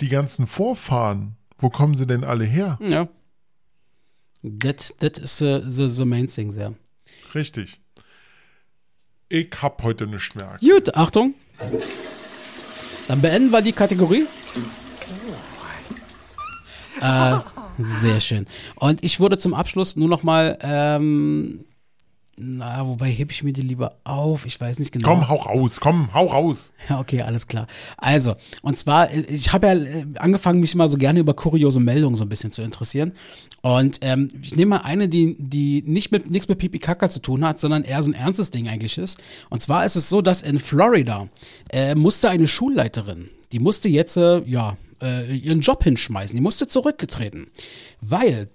Die 0.00 0.08
ganzen 0.08 0.46
Vorfahren, 0.46 1.34
wo 1.58 1.70
kommen 1.70 1.94
sie 1.94 2.06
denn 2.06 2.22
alle 2.24 2.44
her? 2.44 2.78
Ja. 2.80 3.08
That, 4.42 4.92
that 4.98 5.18
is 5.18 5.38
the, 5.38 5.62
the, 5.64 5.88
the 5.88 6.04
main 6.04 6.26
thing 6.26 6.52
there. 6.52 6.74
Richtig. 7.34 7.78
Ich 9.28 9.50
hab 9.62 9.82
heute 9.82 10.06
nichts 10.06 10.34
mehr. 10.34 10.56
Gut, 10.60 10.94
Achtung. 10.94 11.34
Dann 13.08 13.20
beenden 13.20 13.50
wir 13.50 13.62
die 13.62 13.72
Kategorie. 13.72 14.26
Äh, 17.00 17.38
sehr 17.78 18.20
schön. 18.20 18.46
Und 18.76 19.04
ich 19.04 19.20
würde 19.20 19.38
zum 19.38 19.54
Abschluss 19.54 19.96
nur 19.96 20.08
noch 20.08 20.22
mal, 20.22 20.58
ähm, 20.62 21.64
na, 22.36 22.86
wobei 22.86 23.10
hebe 23.10 23.30
ich 23.30 23.42
mir 23.42 23.52
die 23.52 23.60
lieber 23.60 23.98
auf? 24.04 24.46
Ich 24.46 24.58
weiß 24.58 24.78
nicht 24.78 24.90
genau. 24.90 25.08
Komm, 25.08 25.28
hau 25.28 25.36
raus, 25.36 25.78
komm, 25.78 26.14
hau 26.14 26.26
raus. 26.26 26.72
Ja, 26.88 26.98
okay, 26.98 27.22
alles 27.22 27.46
klar. 27.46 27.66
Also, 27.98 28.34
und 28.62 28.76
zwar, 28.76 29.10
äh, 29.10 29.20
ich 29.20 29.52
habe 29.52 29.66
ja 29.66 29.74
äh, 29.74 30.06
angefangen, 30.16 30.60
mich 30.60 30.74
immer 30.74 30.88
so 30.88 30.96
gerne 30.96 31.20
über 31.20 31.34
kuriose 31.34 31.78
Meldungen 31.78 32.16
so 32.16 32.24
ein 32.24 32.28
bisschen 32.28 32.50
zu 32.50 32.62
interessieren. 32.62 33.12
Und 33.60 33.98
ähm, 34.00 34.28
ich 34.42 34.56
nehme 34.56 34.70
mal 34.70 34.78
eine, 34.78 35.08
die, 35.08 35.36
die 35.38 35.84
nicht 35.86 36.10
mit 36.10 36.30
nichts 36.30 36.48
mit 36.48 36.58
Pipi 36.58 36.78
Kaka 36.78 37.08
zu 37.10 37.20
tun 37.20 37.44
hat, 37.46 37.60
sondern 37.60 37.84
eher 37.84 38.02
so 38.02 38.10
ein 38.10 38.14
ernstes 38.14 38.50
Ding 38.50 38.66
eigentlich 38.66 38.96
ist. 38.96 39.18
Und 39.50 39.60
zwar 39.60 39.84
ist 39.84 39.96
es 39.96 40.08
so, 40.08 40.22
dass 40.22 40.40
in 40.42 40.58
Florida 40.58 41.28
äh, 41.70 41.94
musste 41.94 42.30
eine 42.30 42.46
Schulleiterin, 42.46 43.28
die 43.52 43.58
musste 43.58 43.88
jetzt, 43.88 44.16
äh, 44.16 44.42
ja, 44.46 44.76
äh, 45.02 45.36
ihren 45.36 45.60
Job 45.60 45.84
hinschmeißen, 45.84 46.34
die 46.34 46.42
musste 46.42 46.66
zurückgetreten, 46.66 47.46
weil 48.00 48.48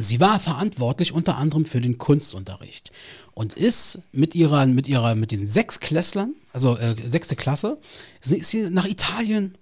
Sie 0.00 0.20
war 0.20 0.38
verantwortlich 0.38 1.12
unter 1.12 1.36
anderem 1.36 1.64
für 1.64 1.80
den 1.80 1.98
Kunstunterricht 1.98 2.90
und 3.34 3.54
ist 3.54 4.00
mit 4.12 4.34
ihrer, 4.34 4.66
mit 4.66 4.88
ihrer, 4.88 5.14
mit 5.14 5.30
diesen 5.30 5.46
sechs 5.46 5.80
Klässlern, 5.80 6.34
also 6.52 6.76
äh, 6.76 6.94
sechste 7.06 7.36
Klasse, 7.36 7.78
ist 8.20 8.44
sie 8.44 8.70
nach 8.70 8.86
Italien 8.86 9.56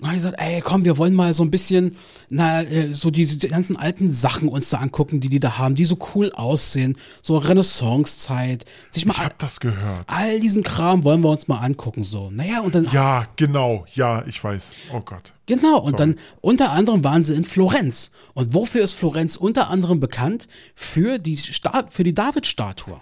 Und 0.00 0.08
dann 0.08 0.14
gesagt, 0.16 0.36
ey, 0.38 0.60
komm, 0.62 0.84
wir 0.84 0.96
wollen 0.98 1.14
mal 1.14 1.32
so 1.32 1.44
ein 1.44 1.50
bisschen, 1.50 1.96
na, 2.28 2.62
äh, 2.62 2.92
so 2.92 3.10
diese 3.10 3.46
ganzen 3.46 3.76
alten 3.76 4.10
Sachen 4.10 4.48
uns 4.48 4.70
da 4.70 4.78
angucken, 4.78 5.20
die 5.20 5.28
die 5.28 5.38
da 5.38 5.58
haben, 5.58 5.74
die 5.76 5.84
so 5.84 5.96
cool 6.14 6.32
aussehen, 6.32 6.96
so 7.22 7.36
Renaissance-Zeit, 7.36 8.64
sich 8.90 9.06
mal 9.06 9.14
Ich 9.14 9.20
hab 9.20 9.38
das 9.38 9.60
gehört. 9.60 10.04
all 10.06 10.40
diesen 10.40 10.62
Kram 10.62 11.04
wollen 11.04 11.20
wir 11.22 11.30
uns 11.30 11.46
mal 11.48 11.58
angucken, 11.58 12.04
so. 12.04 12.30
Naja, 12.30 12.60
und 12.62 12.74
dann 12.74 12.88
Ja, 12.92 13.26
genau. 13.36 13.84
Ja, 13.94 14.24
ich 14.26 14.42
weiß. 14.42 14.72
Oh 14.92 15.00
Gott. 15.00 15.32
Genau, 15.46 15.78
und 15.78 15.90
Sorry. 15.98 16.14
dann 16.14 16.16
unter 16.40 16.72
anderem 16.72 17.04
waren 17.04 17.22
sie 17.22 17.34
in 17.34 17.44
Florenz. 17.44 18.10
Und 18.34 18.54
wofür 18.54 18.82
ist 18.82 18.94
Florenz 18.94 19.36
unter 19.36 19.70
anderem 19.70 20.00
bekannt? 20.00 20.48
Für 20.74 21.18
die, 21.18 21.36
Sta 21.36 21.84
für 21.90 22.04
die 22.04 22.14
David-Statue. 22.14 23.00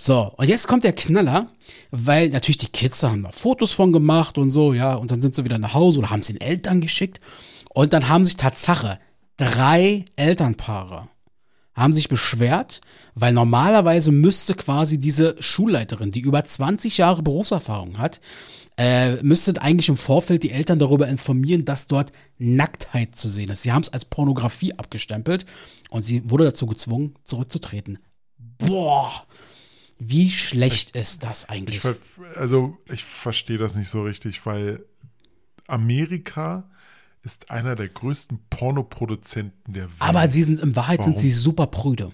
So, 0.00 0.32
und 0.36 0.48
jetzt 0.48 0.68
kommt 0.68 0.84
der 0.84 0.92
Knaller, 0.92 1.50
weil 1.90 2.28
natürlich 2.28 2.58
die 2.58 2.68
Kids 2.68 3.02
haben 3.02 3.24
da 3.24 3.32
Fotos 3.32 3.72
von 3.72 3.92
gemacht 3.92 4.38
und 4.38 4.50
so, 4.50 4.72
ja, 4.72 4.94
und 4.94 5.10
dann 5.10 5.20
sind 5.20 5.34
sie 5.34 5.44
wieder 5.44 5.58
nach 5.58 5.74
Hause 5.74 5.98
oder 5.98 6.10
haben 6.10 6.22
sie 6.22 6.34
den 6.34 6.40
Eltern 6.40 6.80
geschickt. 6.80 7.18
Und 7.70 7.92
dann 7.92 8.08
haben 8.08 8.24
sich 8.24 8.36
Tatsache 8.36 9.00
drei 9.36 10.04
Elternpaare 10.16 11.08
haben 11.78 11.92
sich 11.92 12.08
beschwert, 12.08 12.80
weil 13.14 13.32
normalerweise 13.32 14.10
müsste 14.10 14.54
quasi 14.54 14.98
diese 14.98 15.36
Schulleiterin, 15.40 16.10
die 16.10 16.20
über 16.20 16.44
20 16.44 16.98
Jahre 16.98 17.22
Berufserfahrung 17.22 17.98
hat, 17.98 18.20
äh, 18.76 19.22
müsste 19.22 19.60
eigentlich 19.62 19.88
im 19.88 19.96
Vorfeld 19.96 20.42
die 20.42 20.50
Eltern 20.50 20.78
darüber 20.78 21.08
informieren, 21.08 21.64
dass 21.64 21.86
dort 21.86 22.12
Nacktheit 22.38 23.14
zu 23.16 23.28
sehen 23.28 23.50
ist. 23.50 23.62
Sie 23.62 23.72
haben 23.72 23.82
es 23.82 23.92
als 23.92 24.04
Pornografie 24.04 24.74
abgestempelt 24.74 25.46
und 25.90 26.02
sie 26.02 26.28
wurde 26.28 26.44
dazu 26.44 26.66
gezwungen, 26.66 27.14
zurückzutreten. 27.24 27.98
Boah, 28.58 29.24
wie 29.98 30.30
schlecht 30.30 30.96
ist 30.96 31.24
das 31.24 31.44
Ich 31.44 31.50
eigentlich? 31.50 31.80
ver 31.80 31.96
also, 32.36 32.76
ich 32.90 33.04
verstehe 33.04 33.58
das 33.58 33.74
nicht 33.74 33.88
so 33.88 34.02
richtig, 34.02 34.44
weil 34.46 34.84
Amerika 35.66 36.68
ist 37.22 37.50
einer 37.50 37.74
der 37.74 37.88
größten 37.88 38.38
Pornoproduzenten 38.48 39.74
der 39.74 39.84
Welt. 39.84 39.92
Aber 39.98 40.28
sie 40.28 40.42
sind, 40.42 40.60
in 40.60 40.76
Wahrheit 40.76 41.02
sind 41.02 41.14
Warum? 41.14 41.22
sie 41.22 41.30
super 41.30 41.66
prüde. 41.66 42.12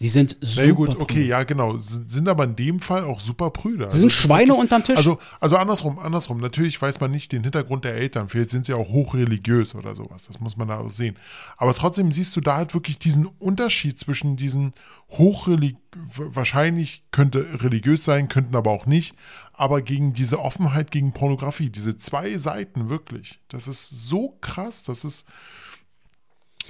Sie 0.00 0.06
sind 0.06 0.36
super 0.40 0.68
Na 0.68 0.74
gut, 0.74 1.00
okay, 1.00 1.26
ja, 1.26 1.42
genau. 1.42 1.76
Sind 1.76 2.08
sind 2.08 2.28
aber 2.28 2.44
in 2.44 2.54
dem 2.54 2.78
Fall 2.78 3.02
auch 3.02 3.18
super 3.18 3.50
Brüder. 3.50 3.90
Sie 3.90 3.98
sind 3.98 4.12
Schweine 4.12 4.54
unterm 4.54 4.84
Tisch. 4.84 4.96
Also, 4.96 5.18
also 5.40 5.56
andersrum, 5.56 5.98
andersrum. 5.98 6.38
Natürlich 6.38 6.80
weiß 6.80 7.00
man 7.00 7.10
nicht 7.10 7.32
den 7.32 7.42
Hintergrund 7.42 7.84
der 7.84 7.96
Eltern. 7.96 8.28
Vielleicht 8.28 8.50
sind 8.50 8.64
sie 8.64 8.74
auch 8.74 8.90
hochreligiös 8.90 9.74
oder 9.74 9.96
sowas. 9.96 10.28
Das 10.28 10.38
muss 10.38 10.56
man 10.56 10.68
da 10.68 10.78
auch 10.78 10.88
sehen. 10.88 11.16
Aber 11.56 11.74
trotzdem 11.74 12.12
siehst 12.12 12.36
du 12.36 12.40
da 12.40 12.58
halt 12.58 12.74
wirklich 12.74 13.00
diesen 13.00 13.26
Unterschied 13.26 13.98
zwischen 13.98 14.36
diesen 14.36 14.72
hochrelig 15.10 15.74
wahrscheinlich 16.14 17.02
könnte 17.10 17.44
religiös 17.60 18.04
sein, 18.04 18.28
könnten 18.28 18.54
aber 18.54 18.70
auch 18.70 18.86
nicht. 18.86 19.16
Aber 19.52 19.82
gegen 19.82 20.12
diese 20.12 20.38
Offenheit 20.38 20.92
gegen 20.92 21.10
Pornografie, 21.10 21.70
diese 21.70 21.98
zwei 21.98 22.38
Seiten 22.38 22.88
wirklich. 22.88 23.40
Das 23.48 23.66
ist 23.66 23.88
so 23.88 24.38
krass. 24.40 24.84
Das 24.84 25.04
ist 25.04 25.26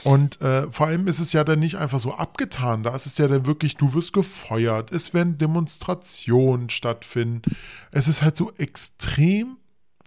und 0.05 0.41
äh, 0.41 0.71
vor 0.71 0.87
allem 0.87 1.07
ist 1.07 1.19
es 1.19 1.33
ja 1.33 1.45
dann 1.45 1.59
nicht 1.59 1.77
einfach 1.77 1.99
so 1.99 2.15
abgetan. 2.15 2.83
Da 2.83 2.95
ist 2.95 3.07
es 3.07 3.19
ja 3.19 3.29
dann 3.29 3.47
wirklich, 3.47 3.77
du 3.77 3.95
wirst 3.95 4.13
gefeuert, 4.13 4.93
es 4.93 5.13
werden 5.13 5.39
Demonstrationen 5.39 6.71
stattfinden. 6.71 7.43
Es 7.91 8.09
ist 8.09 8.23
halt 8.23 8.37
so 8.37 8.53
extrem, 8.59 9.57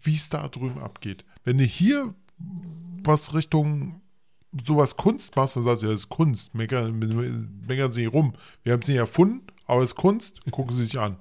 wie 0.01 0.15
es 0.15 0.29
da 0.29 0.47
drüben 0.47 0.81
abgeht. 0.81 1.25
Wenn 1.43 1.57
du 1.57 1.63
hier 1.63 2.13
was 3.03 3.33
Richtung 3.33 4.01
sowas 4.65 4.97
Kunst 4.97 5.35
machst, 5.35 5.55
dann 5.55 5.63
sagst 5.63 5.83
du, 5.83 5.87
ja, 5.87 5.91
das 5.91 6.01
ist 6.01 6.09
Kunst. 6.09 6.55
Meckern, 6.55 6.97
meckern 7.67 7.91
sie 7.91 8.05
rum. 8.05 8.33
Wir 8.63 8.73
haben 8.73 8.81
es 8.81 8.87
nicht 8.87 8.97
erfunden, 8.97 9.45
aber 9.65 9.81
es 9.81 9.91
ist 9.91 9.95
Kunst. 9.95 10.41
Gucken 10.51 10.75
sie 10.75 10.83
sich 10.83 10.99
an. 10.99 11.17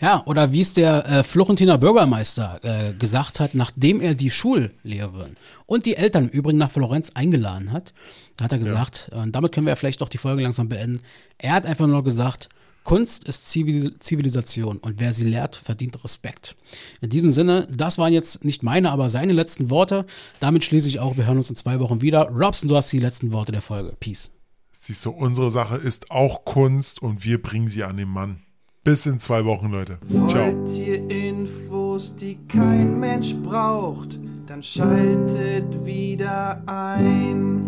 Ja, 0.00 0.22
oder 0.26 0.52
wie 0.52 0.60
es 0.60 0.74
der 0.74 1.06
äh, 1.06 1.24
Florentiner 1.24 1.78
Bürgermeister 1.78 2.60
äh, 2.62 2.92
gesagt 2.92 3.40
hat, 3.40 3.54
nachdem 3.54 4.00
er 4.00 4.14
die 4.14 4.30
Schullehrerin 4.30 5.36
und 5.64 5.86
die 5.86 5.96
Eltern 5.96 6.24
im 6.24 6.30
Übrigen 6.30 6.58
nach 6.58 6.70
Florenz 6.70 7.12
eingeladen 7.14 7.72
hat, 7.72 7.94
hat 8.40 8.52
er 8.52 8.58
gesagt, 8.58 9.10
und 9.12 9.32
damit 9.34 9.52
können 9.52 9.66
wir 9.66 9.70
ja 9.70 9.76
vielleicht 9.76 10.02
doch 10.02 10.10
die 10.10 10.18
Folge 10.18 10.42
langsam 10.42 10.68
beenden, 10.68 11.00
er 11.38 11.54
hat 11.54 11.64
einfach 11.64 11.86
nur 11.86 12.04
gesagt, 12.04 12.50
Kunst 12.86 13.26
ist 13.26 13.48
Zivil 13.48 13.98
Zivilisation 13.98 14.78
und 14.78 15.00
wer 15.00 15.12
sie 15.12 15.24
lehrt, 15.24 15.56
verdient 15.56 16.04
Respekt. 16.04 16.54
In 17.00 17.08
diesem 17.08 17.32
Sinne, 17.32 17.66
das 17.68 17.98
waren 17.98 18.12
jetzt 18.12 18.44
nicht 18.44 18.62
meine, 18.62 18.92
aber 18.92 19.10
seine 19.10 19.32
letzten 19.32 19.70
Worte. 19.70 20.06
Damit 20.38 20.64
schließe 20.64 20.86
ich 20.88 21.00
auch, 21.00 21.16
wir 21.16 21.26
hören 21.26 21.38
uns 21.38 21.50
in 21.50 21.56
zwei 21.56 21.80
Wochen 21.80 22.00
wieder. 22.00 22.28
Robson, 22.30 22.68
du 22.68 22.76
hast 22.76 22.92
die 22.92 23.00
letzten 23.00 23.32
Worte 23.32 23.50
der 23.50 23.60
Folge. 23.60 23.96
Peace. 23.98 24.30
Siehst 24.78 25.04
du, 25.04 25.10
unsere 25.10 25.50
Sache 25.50 25.78
ist 25.78 26.12
auch 26.12 26.44
Kunst 26.44 27.02
und 27.02 27.24
wir 27.24 27.42
bringen 27.42 27.66
sie 27.66 27.82
an 27.82 27.96
den 27.96 28.08
Mann. 28.08 28.45
Bis 28.86 29.04
in 29.04 29.18
zwei 29.18 29.44
Wochen, 29.44 29.72
Leute. 29.72 29.98
Ciao. 30.28 30.46
Wollt 30.46 30.78
ihr 30.78 31.10
Infos, 31.10 32.14
die 32.14 32.38
kein 32.46 33.00
Mensch 33.00 33.34
braucht, 33.34 34.16
dann 34.46 34.62
schaltet 34.62 35.84
wieder 35.84 36.62
ein. 36.66 37.64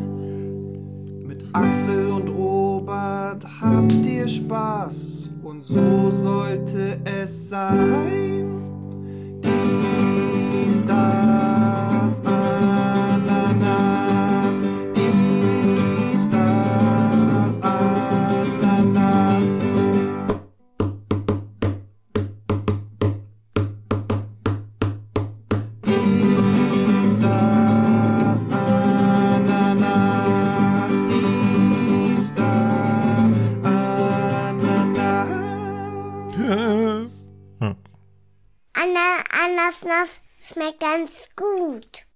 Mit 1.27 1.43
Axel 1.53 2.07
und 2.13 2.29
Robert 2.29 3.45
habt 3.61 4.07
ihr 4.07 4.29
Spaß 4.29 5.33
und 5.43 5.67
so 5.67 6.13
sollte 6.13 7.01
es 7.03 7.49
sein. 7.49 8.63
Dies, 9.43 10.85
das, 10.87 12.23
Ananas. 12.25 12.78
Anna, 39.69 39.77
Anasnas 39.77 40.21
schmeckt 40.41 40.81
ganz 40.81 41.29
gut. 41.37 42.08